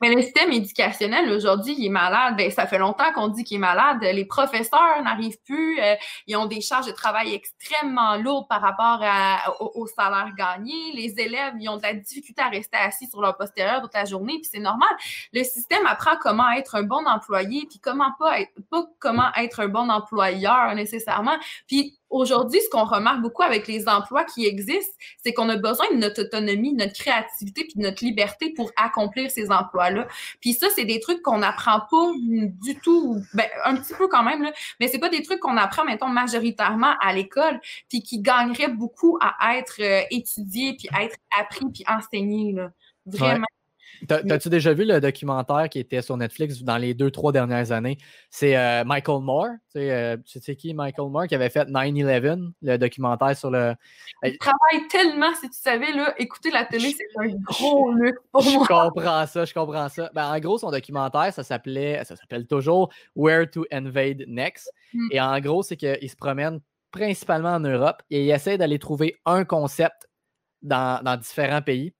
Mais 0.00 0.14
le 0.14 0.22
système 0.22 0.52
éducationnel, 0.52 1.30
aujourd'hui, 1.30 1.74
il 1.78 1.86
est 1.86 1.90
malade. 1.90 2.36
Ben, 2.36 2.50
ça 2.50 2.66
fait 2.66 2.78
longtemps 2.78 3.12
qu'on 3.14 3.28
dit 3.28 3.44
qu'il 3.44 3.56
est 3.56 3.60
malade. 3.60 3.98
Les 4.02 4.24
professeurs 4.24 5.02
n'arrivent 5.02 5.40
plus. 5.44 5.80
Euh, 5.80 5.94
ils 6.26 6.36
ont 6.36 6.46
des 6.46 6.60
charges 6.60 6.86
de 6.86 6.92
travail 6.92 7.34
extrêmement 7.34 8.16
lourdes 8.16 8.48
par 8.48 8.60
rapport 8.60 9.00
au, 9.60 9.86
salaire 9.86 10.32
gagné. 10.36 10.74
Les 10.94 11.18
élèves, 11.20 11.54
ils 11.60 11.68
ont 11.68 11.76
de 11.76 11.82
la 11.82 11.94
difficulté 11.94 12.42
à 12.42 12.48
rester 12.48 12.76
assis 12.76 13.06
sur 13.08 13.20
leur 13.20 13.36
postérieur 13.36 13.80
toute 13.80 13.94
la 13.94 14.04
journée. 14.04 14.34
Puis 14.34 14.50
c'est 14.52 14.60
normal. 14.60 14.88
Le 15.32 15.42
système 15.44 15.86
apprend 15.86 16.16
comment 16.20 16.50
être 16.50 16.74
un 16.74 16.82
bon 16.82 17.06
employé, 17.06 17.66
puis 17.68 17.78
comment 17.78 18.12
pas 18.18 18.40
être, 18.40 18.52
pas 18.70 18.84
comment 18.98 19.32
être 19.36 19.60
un 19.60 19.68
bon 19.68 19.90
employeur 19.90 20.74
nécessairement. 20.74 21.36
Puis 21.66 21.98
aujourd'hui, 22.14 22.60
ce 22.60 22.68
qu'on 22.68 22.84
remarque 22.84 23.20
beaucoup 23.20 23.42
avec 23.42 23.66
les 23.66 23.88
emplois 23.88 24.24
qui 24.24 24.46
existent, 24.46 24.94
c'est 25.22 25.32
qu'on 25.32 25.48
a 25.48 25.56
besoin 25.56 25.86
de 25.92 25.96
notre 25.96 26.22
autonomie, 26.22 26.72
de 26.72 26.78
notre 26.84 26.94
créativité, 26.94 27.64
puis 27.64 27.74
de 27.76 27.82
notre 27.82 28.04
liberté 28.04 28.52
pour 28.54 28.70
accomplir 28.76 29.30
ces 29.30 29.50
emplois-là. 29.50 30.06
Puis 30.40 30.54
ça, 30.54 30.68
c'est 30.74 30.84
des 30.84 31.00
trucs 31.00 31.22
qu'on 31.22 31.38
n'apprend 31.38 31.80
pas 31.90 32.12
du 32.16 32.78
tout, 32.80 33.20
ben, 33.34 33.46
un 33.64 33.76
petit 33.76 33.94
peu 33.94 34.08
quand 34.08 34.22
même, 34.22 34.42
là, 34.42 34.52
mais 34.80 34.88
c'est 34.88 34.98
pas 34.98 35.08
des 35.08 35.22
trucs 35.22 35.40
qu'on 35.40 35.56
apprend, 35.56 35.84
mettons, 35.84 36.08
majoritairement 36.08 36.94
à 37.00 37.12
l'école, 37.12 37.60
puis 37.88 38.02
qui 38.02 38.20
gagneraient 38.20 38.68
beaucoup 38.68 39.18
à 39.20 39.56
être 39.56 39.80
euh, 39.80 40.02
étudiés, 40.10 40.76
puis 40.78 40.88
à 40.92 41.04
être 41.04 41.16
appris, 41.38 41.66
puis 41.72 41.84
enseigné. 41.88 42.52
Là. 42.52 42.70
Vraiment. 43.06 43.46
T'as-tu 44.06 44.48
déjà 44.48 44.72
vu 44.72 44.84
le 44.84 45.00
documentaire 45.00 45.68
qui 45.68 45.78
était 45.78 46.02
sur 46.02 46.16
Netflix 46.16 46.62
dans 46.62 46.76
les 46.76 46.94
deux, 46.94 47.10
trois 47.10 47.32
dernières 47.32 47.72
années? 47.72 47.98
C'est 48.30 48.56
euh, 48.56 48.84
Michael 48.84 49.22
Moore. 49.22 49.48
Euh, 49.76 50.16
tu 50.24 50.40
sais 50.40 50.56
qui, 50.56 50.74
Michael 50.74 51.10
Moore, 51.10 51.26
qui 51.26 51.34
avait 51.34 51.50
fait 51.50 51.68
9-11, 51.68 52.52
le 52.62 52.76
documentaire 52.76 53.36
sur 53.36 53.50
le. 53.50 53.74
Il 54.22 54.38
travaille 54.38 54.88
tellement, 54.88 55.34
si 55.34 55.48
tu 55.48 55.58
savais, 55.58 55.92
là, 55.92 56.14
écouter 56.18 56.50
la 56.50 56.64
télé, 56.64 56.94
c'est 56.96 57.06
un 57.18 57.34
gros 57.44 57.92
luxe 57.92 58.20
pour 58.32 58.42
moi. 58.44 58.64
Je 58.64 58.68
comprends 58.68 59.26
ça, 59.26 59.44
je 59.44 59.54
comprends 59.54 59.88
ça. 59.88 60.10
Ben, 60.14 60.32
en 60.32 60.38
gros, 60.38 60.58
son 60.58 60.70
documentaire, 60.70 61.32
ça 61.32 61.42
s'appelait, 61.42 62.02
ça 62.04 62.16
s'appelle 62.16 62.46
toujours 62.46 62.92
Where 63.16 63.50
to 63.50 63.64
Invade 63.70 64.24
Next. 64.26 64.72
Mm. 64.92 65.08
Et 65.12 65.20
en 65.20 65.40
gros, 65.40 65.62
c'est 65.62 65.76
qu'il 65.76 66.10
se 66.10 66.16
promène 66.16 66.60
principalement 66.90 67.54
en 67.54 67.60
Europe 67.60 68.02
et 68.10 68.24
il 68.24 68.30
essaie 68.30 68.56
d'aller 68.56 68.78
trouver 68.78 69.16
un 69.26 69.44
concept 69.44 70.08
dans, 70.62 71.02
dans 71.02 71.16
différents 71.16 71.62
pays 71.62 71.92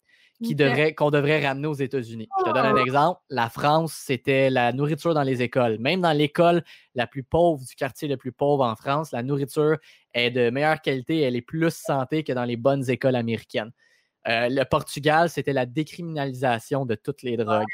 devrait, 0.53 0.95
qu'on 0.95 1.11
devrait 1.11 1.47
ramener 1.47 1.67
aux 1.67 1.75
États-Unis. 1.75 2.29
Je 2.39 2.45
te 2.45 2.55
donne 2.55 2.67
un 2.67 2.75
oh! 2.75 2.85
exemple. 2.85 3.21
La 3.31 3.49
France, 3.49 3.95
c'était 3.95 4.51
la 4.51 4.73
nourriture 4.73 5.15
dans 5.15 5.23
les 5.23 5.43
écoles. 5.43 5.79
Même 5.79 6.03
dans 6.03 6.13
l'école 6.13 6.63
la 6.95 7.07
plus 7.07 7.23
pauvre 7.23 7.65
du 7.65 7.75
quartier 7.75 8.09
le 8.09 8.17
plus 8.17 8.33
pauvre 8.33 8.65
en 8.65 8.77
France, 8.77 9.13
la 9.13 9.23
nourriture 9.23 9.79
est 10.13 10.31
de 10.31 10.51
meilleure 10.51 10.81
qualité, 10.81 11.21
elle 11.21 11.37
est 11.37 11.43
plus 11.43 11.75
santé 11.75 12.23
que 12.25 12.33
dans 12.33 12.45
les 12.45 12.57
bonnes 12.57 12.89
écoles 12.91 13.17
américaines. 13.17 13.73
Euh, 14.27 14.49
le 14.49 14.65
Portugal, 14.65 15.29
c'était 15.29 15.53
la 15.53 15.67
décriminalisation 15.67 16.87
de 16.87 16.95
toutes 16.95 17.23
les 17.23 17.37
drogues. 17.37 17.65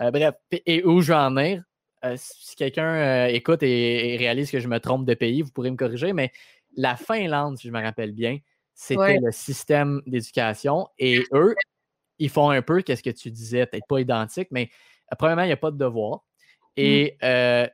Euh, 0.00 0.10
bref, 0.10 0.34
et 0.52 0.84
où 0.84 1.00
je 1.00 1.08
vais 1.08 1.18
en 1.18 1.30
venir, 1.30 1.64
euh, 2.04 2.14
si 2.16 2.56
quelqu'un 2.56 3.26
écoute 3.26 3.62
et, 3.62 4.16
réalise 4.18 4.50
que 4.50 4.60
je 4.60 4.68
me 4.68 4.78
trompe 4.78 5.04
de 5.04 5.14
pays, 5.14 5.42
vous 5.42 5.50
pourrez 5.50 5.70
me 5.70 5.76
corriger, 5.76 6.12
mais 6.12 6.32
la 6.76 6.96
Finlande, 6.96 7.58
si 7.58 7.68
je 7.68 7.72
me 7.72 7.82
rappelle 7.82 8.12
bien, 8.12 8.38
c'était 8.74 9.18
le 9.20 9.32
système 9.32 10.00
d'éducation 10.06 10.88
et 10.98 11.24
eux, 11.32 11.54
ils 12.18 12.30
font 12.30 12.50
un 12.50 12.62
peu 12.62 12.82
qu'est-ce 12.82 13.02
que 13.02 13.10
tu 13.10 13.30
disais, 13.30 13.66
peut-être 13.66 13.86
pas 13.88 14.00
identique, 14.00 14.48
mais 14.50 14.70
euh, 15.12 15.16
premièrement, 15.18 15.42
il 15.42 15.46
n'y 15.46 15.52
a 15.52 15.56
pas 15.56 15.70
de 15.70 15.78
devoir. 15.78 16.18
Mmh. 16.76 16.80
Et 16.80 17.16
euh, 17.22 17.66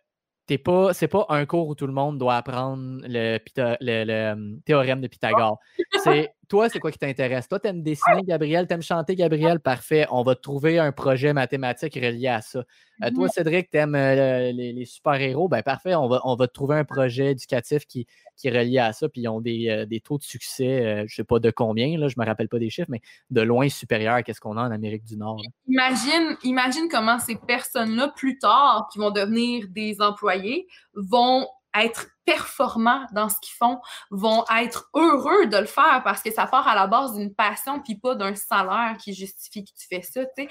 c'est 0.49 0.59
pas, 0.59 0.93
pas 1.11 1.27
un 1.31 1.47
cours 1.47 1.69
où 1.69 1.75
tout 1.75 1.87
le 1.87 1.93
monde 1.93 2.19
doit 2.19 2.37
apprendre 2.37 3.01
le, 3.03 3.39
le, 3.57 4.61
théorème 4.61 5.01
de 5.01 5.09
Pythagore. 5.09 5.59
C'est 6.03 6.35
toi, 6.49 6.69
c'est 6.69 6.79
quoi 6.79 6.91
qui 6.91 6.99
t'intéresse? 6.99 7.49
Toi, 7.49 7.61
tu 7.61 7.69
aimes 7.69 7.83
dessiner, 7.83 8.23
Gabriel, 8.23 8.67
tu 8.67 8.75
aimes 8.75 8.83
chanter, 8.83 9.15
Gabriel, 9.15 9.61
parfait. 9.61 10.07
On 10.11 10.23
va 10.23 10.35
te 10.35 10.41
trouver 10.41 10.79
un 10.79 10.93
projet 10.93 11.33
mathématique 11.33 11.95
relié 11.95 12.29
à 12.29 12.41
ça. 12.41 12.65
Euh, 13.03 13.11
toi, 13.11 13.29
Cédric, 13.29 13.71
tu 13.71 13.79
aimes 13.79 13.95
euh, 13.95 14.53
les, 14.53 14.85
super-héros, 14.85 15.49
ben 15.49 15.63
parfait, 15.63 15.95
on 15.95 16.09
va, 16.09 16.21
on 16.25 16.37
va 16.37 16.47
te 16.47 16.53
trouver 16.53 16.77
un 16.77 16.85
projet 16.85 17.33
éducatif 17.33 17.87
qui, 17.87 18.07
qui 18.37 18.49
est 18.49 18.57
relié 18.57 18.79
à 18.79 18.93
ça, 18.93 19.09
puis 19.09 19.23
ils 19.23 19.29
ont 19.29 19.41
des, 19.41 19.69
euh, 19.69 19.87
des 19.87 20.01
taux 20.01 20.19
de 20.19 20.23
succès, 20.23 20.99
je 20.99 21.03
ne 21.03 21.09
sais 21.09 21.25
pas 21.25 21.41
de 21.41 21.51
combien, 21.51 21.99
là, 21.99 22.09
je 22.09 22.15
ne 22.17 22.23
me 22.23 22.27
rappelle 22.27 22.49
pas 22.49 22.59
des 22.59 22.71
chiffres, 22.71 22.91
mais 22.91 23.01
de 23.31 23.41
loin 23.41 23.69
supérieur 23.69 24.15
à 24.15 24.33
ce 24.33 24.41
qu'on 24.41 24.57
a 24.57 24.63
en 24.63 24.71
Amérique 24.71 25.05
du 25.05 25.17
Nord. 25.17 25.43
Imagine, 25.67 26.37
imagine 26.45 26.89
comment 26.89 27.19
ces 27.19 27.37
personnes-là, 27.37 28.13
plus 28.17 28.39
tard, 28.39 28.89
qui 28.93 28.99
vont 28.99 29.11
devenir 29.11 29.67
des 29.71 30.01
employés, 30.01 30.67
vont 30.95 31.47
être 31.75 32.07
performants 32.25 33.07
dans 33.13 33.29
ce 33.29 33.37
qu'ils 33.41 33.55
font, 33.55 33.81
vont 34.11 34.45
être 34.57 34.89
heureux 34.95 35.47
de 35.47 35.57
le 35.57 35.67
faire 35.67 36.03
parce 36.05 36.23
que 36.23 36.33
ça 36.33 36.47
part 36.47 36.67
à 36.67 36.75
la 36.75 36.87
base 36.87 37.15
d'une 37.15 37.35
passion 37.35 37.81
puis 37.81 37.97
pas 37.97 38.15
d'un 38.15 38.35
salaire 38.35 38.97
qui 38.99 39.13
justifie 39.13 39.65
que 39.65 39.71
tu 39.71 39.87
fais 39.89 40.03
ça. 40.03 40.23
sais. 40.37 40.49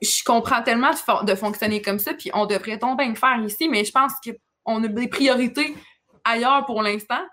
Je 0.00 0.24
comprends 0.24 0.62
tellement 0.62 0.90
de, 1.22 1.34
fonctionner 1.34 1.82
comme 1.82 1.98
ça, 1.98 2.14
puis 2.14 2.30
on 2.34 2.46
devrait 2.46 2.78
donc 2.78 2.98
bien 2.98 3.08
le 3.08 3.14
faire 3.14 3.38
ici, 3.40 3.68
mais 3.68 3.84
je 3.84 3.92
pense 3.92 4.12
qu'on 4.64 4.82
a 4.84 4.88
des 4.88 5.08
priorités 5.08 5.74
ailleurs 6.24 6.64
pour 6.66 6.82
l'instant. 6.82 7.24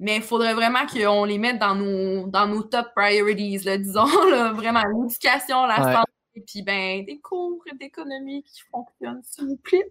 Mais 0.00 0.16
il 0.16 0.22
faudrait 0.22 0.54
vraiment 0.54 0.86
qu'on 0.86 1.24
les 1.24 1.38
mette 1.38 1.58
dans 1.58 1.74
nos, 1.74 2.28
dans 2.28 2.46
nos 2.46 2.62
top 2.62 2.86
priorities, 2.94 3.78
disons, 3.78 4.06
vraiment 4.54 4.82
l'éducation, 4.84 5.66
la 5.66 5.76
santé, 5.76 6.44
puis 6.46 6.62
ben, 6.62 7.04
des 7.04 7.18
cours 7.18 7.64
d'économie 7.80 8.44
qui 8.44 8.62
fonctionnent, 8.70 9.22
s'il 9.24 9.46
vous 9.46 9.56
plaît. 9.56 9.90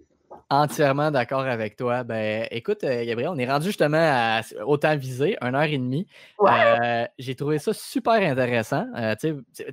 Entièrement 0.49 1.11
d'accord 1.11 1.41
avec 1.41 1.75
toi. 1.75 2.03
Ben, 2.03 2.47
écoute, 2.51 2.83
euh, 2.83 3.05
Gabriel, 3.05 3.29
on 3.33 3.37
est 3.37 3.49
rendu 3.49 3.67
justement 3.67 3.97
à 3.99 4.41
autant 4.65 4.95
visé, 4.95 5.37
une 5.41 5.55
heure 5.55 5.63
et 5.63 5.77
demie. 5.77 6.07
Euh, 6.41 7.05
j'ai 7.19 7.35
trouvé 7.35 7.59
ça 7.59 7.73
super 7.73 8.13
intéressant. 8.13 8.87
Euh, 8.95 9.15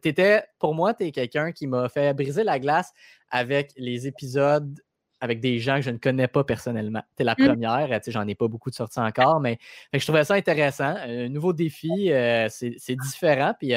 étais, 0.03 0.43
pour 0.59 0.75
moi, 0.75 0.95
tu 0.95 1.05
es 1.05 1.13
quelqu'un 1.13 1.53
qui 1.53 1.67
m'a 1.67 1.89
fait 1.89 2.15
briser 2.15 2.45
la 2.45 2.59
glace 2.59 2.93
avec 3.31 3.73
les 3.77 4.07
épisodes 4.07 4.81
avec 5.21 5.41
des 5.41 5.59
gens 5.59 5.77
que 5.77 5.83
je 5.83 5.91
ne 5.91 5.97
connais 5.97 6.29
pas 6.29 6.45
personnellement. 6.45 7.03
Tu 7.17 7.23
es 7.23 7.25
la 7.25 7.35
mmh. 7.39 7.47
première, 7.47 8.01
j'en 8.09 8.27
ai 8.29 8.35
pas 8.35 8.47
beaucoup 8.47 8.69
de 8.69 8.75
sorties 8.75 9.01
encore, 9.01 9.41
mais 9.41 9.59
je 9.95 10.05
trouvais 10.05 10.25
ça 10.25 10.35
intéressant. 10.35 10.97
Un 11.07 11.31
nouveau 11.31 11.55
défi, 11.55 12.11
c'est 12.51 12.97
différent. 12.97 13.55
Puis 13.59 13.73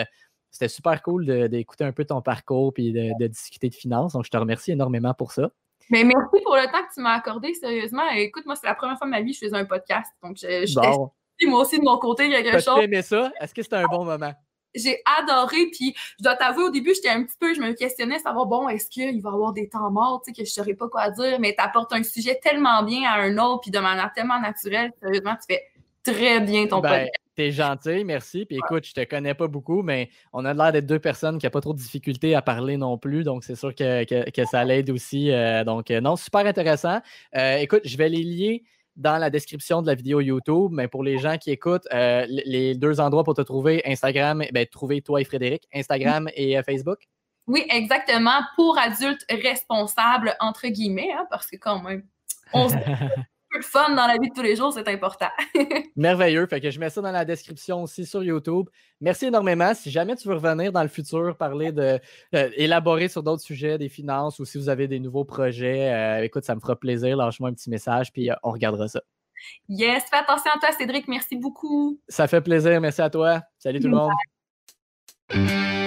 c'était 0.50 0.68
super 0.68 1.02
cool 1.02 1.48
d'écouter 1.48 1.86
un 1.86 1.94
peu 1.94 2.04
ton 2.04 2.22
parcours 2.22 2.74
et 2.78 2.92
de, 2.92 3.12
de, 3.18 3.28
discuter 3.28 3.70
de 3.70 3.76
finances. 3.76 4.14
Donc, 4.14 4.26
je 4.26 4.30
te 4.30 4.38
remercie 4.38 4.72
énormément 4.72 5.14
pour 5.14 5.32
ça. 5.32 5.52
Mais 5.90 6.04
merci 6.04 6.44
pour 6.44 6.56
le 6.56 6.66
temps 6.66 6.84
que 6.84 6.94
tu 6.94 7.02
m'as 7.02 7.14
accordé, 7.14 7.54
sérieusement. 7.54 8.08
Écoute, 8.10 8.46
moi, 8.46 8.56
c'est 8.56 8.68
la 8.68 8.76
première 8.76 8.98
fois 8.98 9.08
de 9.08 9.12
ma 9.12 9.22
vie 9.22 9.32
que 9.32 9.40
je 9.40 9.46
faisais 9.46 9.58
un 9.58 9.66
podcast. 9.66 10.12
Donc, 10.22 10.38
je, 10.38 10.66
je 10.66 11.48
moi 11.48 11.62
aussi 11.62 11.80
de 11.80 11.84
mon 11.84 11.98
côté 11.98 12.30
quelque 12.30 12.60
chose. 12.60 12.76
Tu 12.78 12.84
aimé 12.84 13.02
ça? 13.02 13.32
Est-ce 13.40 13.54
que 13.54 13.62
c'était 13.62 13.76
un 13.76 13.88
bon 13.88 14.04
moment? 14.04 14.34
J'ai 14.76 15.02
adoré, 15.20 15.68
puis 15.72 15.96
je 16.20 16.24
dois 16.24 16.36
t'avouer, 16.36 16.66
au 16.66 16.70
début, 16.70 16.94
j'étais 16.94 17.10
un 17.10 17.24
petit 17.24 17.38
peu, 17.40 17.54
je 17.54 17.62
me 17.62 17.74
questionnais, 17.74 18.20
savoir, 18.20 18.46
bon, 18.46 18.70
est-ce 18.70 18.90
qu'il 18.90 19.22
va 19.22 19.30
y 19.30 19.34
avoir 19.34 19.54
des 19.54 19.70
temps 19.70 19.90
morts, 19.90 20.22
tu 20.24 20.30
sais, 20.30 20.34
que 20.34 20.46
je 20.46 20.52
ne 20.52 20.54
saurais 20.54 20.76
pas 20.76 20.88
quoi 20.88 21.10
dire, 21.10 21.40
mais 21.40 21.56
tu 21.58 21.64
apportes 21.64 21.94
un 21.94 22.04
sujet 22.04 22.40
tellement 22.44 22.84
bien 22.84 23.10
à 23.10 23.16
un 23.22 23.38
autre, 23.38 23.62
puis 23.62 23.72
de 23.72 23.80
manière 23.80 24.12
tellement 24.14 24.40
naturelle, 24.40 24.92
sérieusement, 25.00 25.36
tu 25.36 25.56
fais 25.56 25.64
très 26.12 26.40
bien 26.42 26.68
ton 26.68 26.80
ben. 26.80 27.08
T'es 27.38 27.52
gentil, 27.52 28.04
merci. 28.04 28.48
Puis 28.48 28.58
écoute, 28.58 28.84
je 28.88 28.94
te 28.94 29.04
connais 29.04 29.36
pas 29.36 29.48
beaucoup, 29.48 29.84
mais 29.84 30.10
on 30.34 30.44
a 30.44 30.56
l'air 30.56 30.72
d'être 30.72 30.88
deux 30.88 30.98
personnes 30.98 31.38
qui 31.38 31.46
n'ont 31.46 31.52
pas 31.52 31.62
trop 31.62 31.74
de 31.74 31.78
difficultés 31.78 32.34
à 32.34 32.42
parler 32.42 32.78
non 32.78 32.98
plus. 32.98 33.24
Donc, 33.24 33.44
c'est 33.44 33.54
sûr 33.54 33.76
que, 33.76 34.46
ça 34.50 34.64
l'aide 34.64 34.90
aussi. 34.90 35.32
Euh, 35.32 35.64
donc, 35.64 35.92
euh, 35.92 36.02
non, 36.02 36.16
super 36.16 36.48
intéressant. 36.48 37.00
Euh, 37.36 37.58
écoute, 37.58 37.82
je 37.86 37.96
vais 37.96 38.10
les 38.10 38.24
lier 38.24 38.64
dans 38.96 39.20
la 39.20 39.30
description 39.30 39.84
de 39.84 39.88
la 39.88 39.94
vidéo 39.94 40.20
YouTube. 40.20 40.72
Mais 40.72 40.88
pour 40.88 41.04
les 41.04 41.20
gens 41.20 41.38
qui 41.38 41.52
écoutent, 41.52 41.88
les 41.92 42.74
deux 42.74 43.00
endroits 43.00 43.24
pour 43.24 43.36
te 43.36 43.42
trouver, 43.42 43.84
Instagram, 43.86 44.44
ben, 44.52 44.66
trouver 44.66 45.04
toi 45.04 45.22
et 45.22 45.24
Frédéric, 45.24 45.68
Instagram 45.72 46.28
et 46.36 46.60
Facebook? 46.64 47.08
Oui, 47.46 47.68
exactement. 47.70 48.42
Pour 48.56 48.80
adultes 48.80 49.26
responsables, 49.30 50.36
entre 50.40 50.70
guillemets, 50.70 51.12
hein, 51.16 51.28
parce 51.30 51.46
que 51.46 51.58
quand 51.58 51.84
même, 51.84 52.04
on 52.52 52.68
peu 53.58 53.64
de 53.64 53.66
fun 53.66 53.90
dans 53.96 54.08
la 54.08 54.18
vie 54.18 54.30
de 54.30 54.34
tous 54.34 54.42
les 54.42 54.56
jours, 54.56 54.74
c'est 54.74 54.88
important. 54.88 55.30
Merveilleux. 55.96 56.46
Fait 56.48 56.62
que 56.62 56.70
je 56.70 56.80
mets 56.80 56.90
ça 56.90 57.02
dans 57.02 57.12
la 57.12 57.26
description 57.26 57.84
aussi 57.84 58.06
sur 58.06 58.24
YouTube. 58.24 58.70
Merci 59.02 59.26
énormément. 59.26 59.74
Si 59.74 59.90
jamais 59.92 60.16
tu 60.16 60.28
veux 60.28 60.36
revenir 60.36 60.72
dans 60.72 60.84
le 60.84 60.88
futur, 60.88 61.36
parler 61.38 61.72
de 61.72 62.00
euh, 62.36 62.50
élaborer 62.56 63.08
sur 63.08 63.24
d'autres 63.24 63.44
sujets, 63.44 63.78
des 63.78 63.90
finances 63.90 64.40
ou 64.40 64.46
si 64.46 64.58
vous 64.58 64.70
avez 64.70 64.88
des 64.88 65.00
nouveaux 65.00 65.26
projets, 65.26 65.94
euh, 65.94 66.24
écoute, 66.24 66.46
ça 66.46 66.56
me 66.56 66.60
fera 66.60 66.76
plaisir. 66.76 67.18
Lâche-moi 67.18 67.50
un 67.50 67.54
petit 67.54 67.70
message, 67.70 68.12
puis 68.12 68.30
euh, 68.30 68.36
on 68.44 68.52
regardera 68.52 68.88
ça. 68.88 69.02
Yes, 69.70 70.04
fais 70.10 70.18
attention 70.18 70.52
à 70.56 70.60
toi, 70.60 70.72
Cédric. 70.72 71.08
Merci 71.08 71.36
beaucoup. 71.36 72.00
Ça 72.08 72.28
fait 72.28 72.42
plaisir. 72.42 72.80
Merci 72.82 73.02
à 73.02 73.10
toi. 73.10 73.42
Salut 73.60 73.80
tout 73.80 73.88
le 73.88 73.96
monde. 73.96 75.87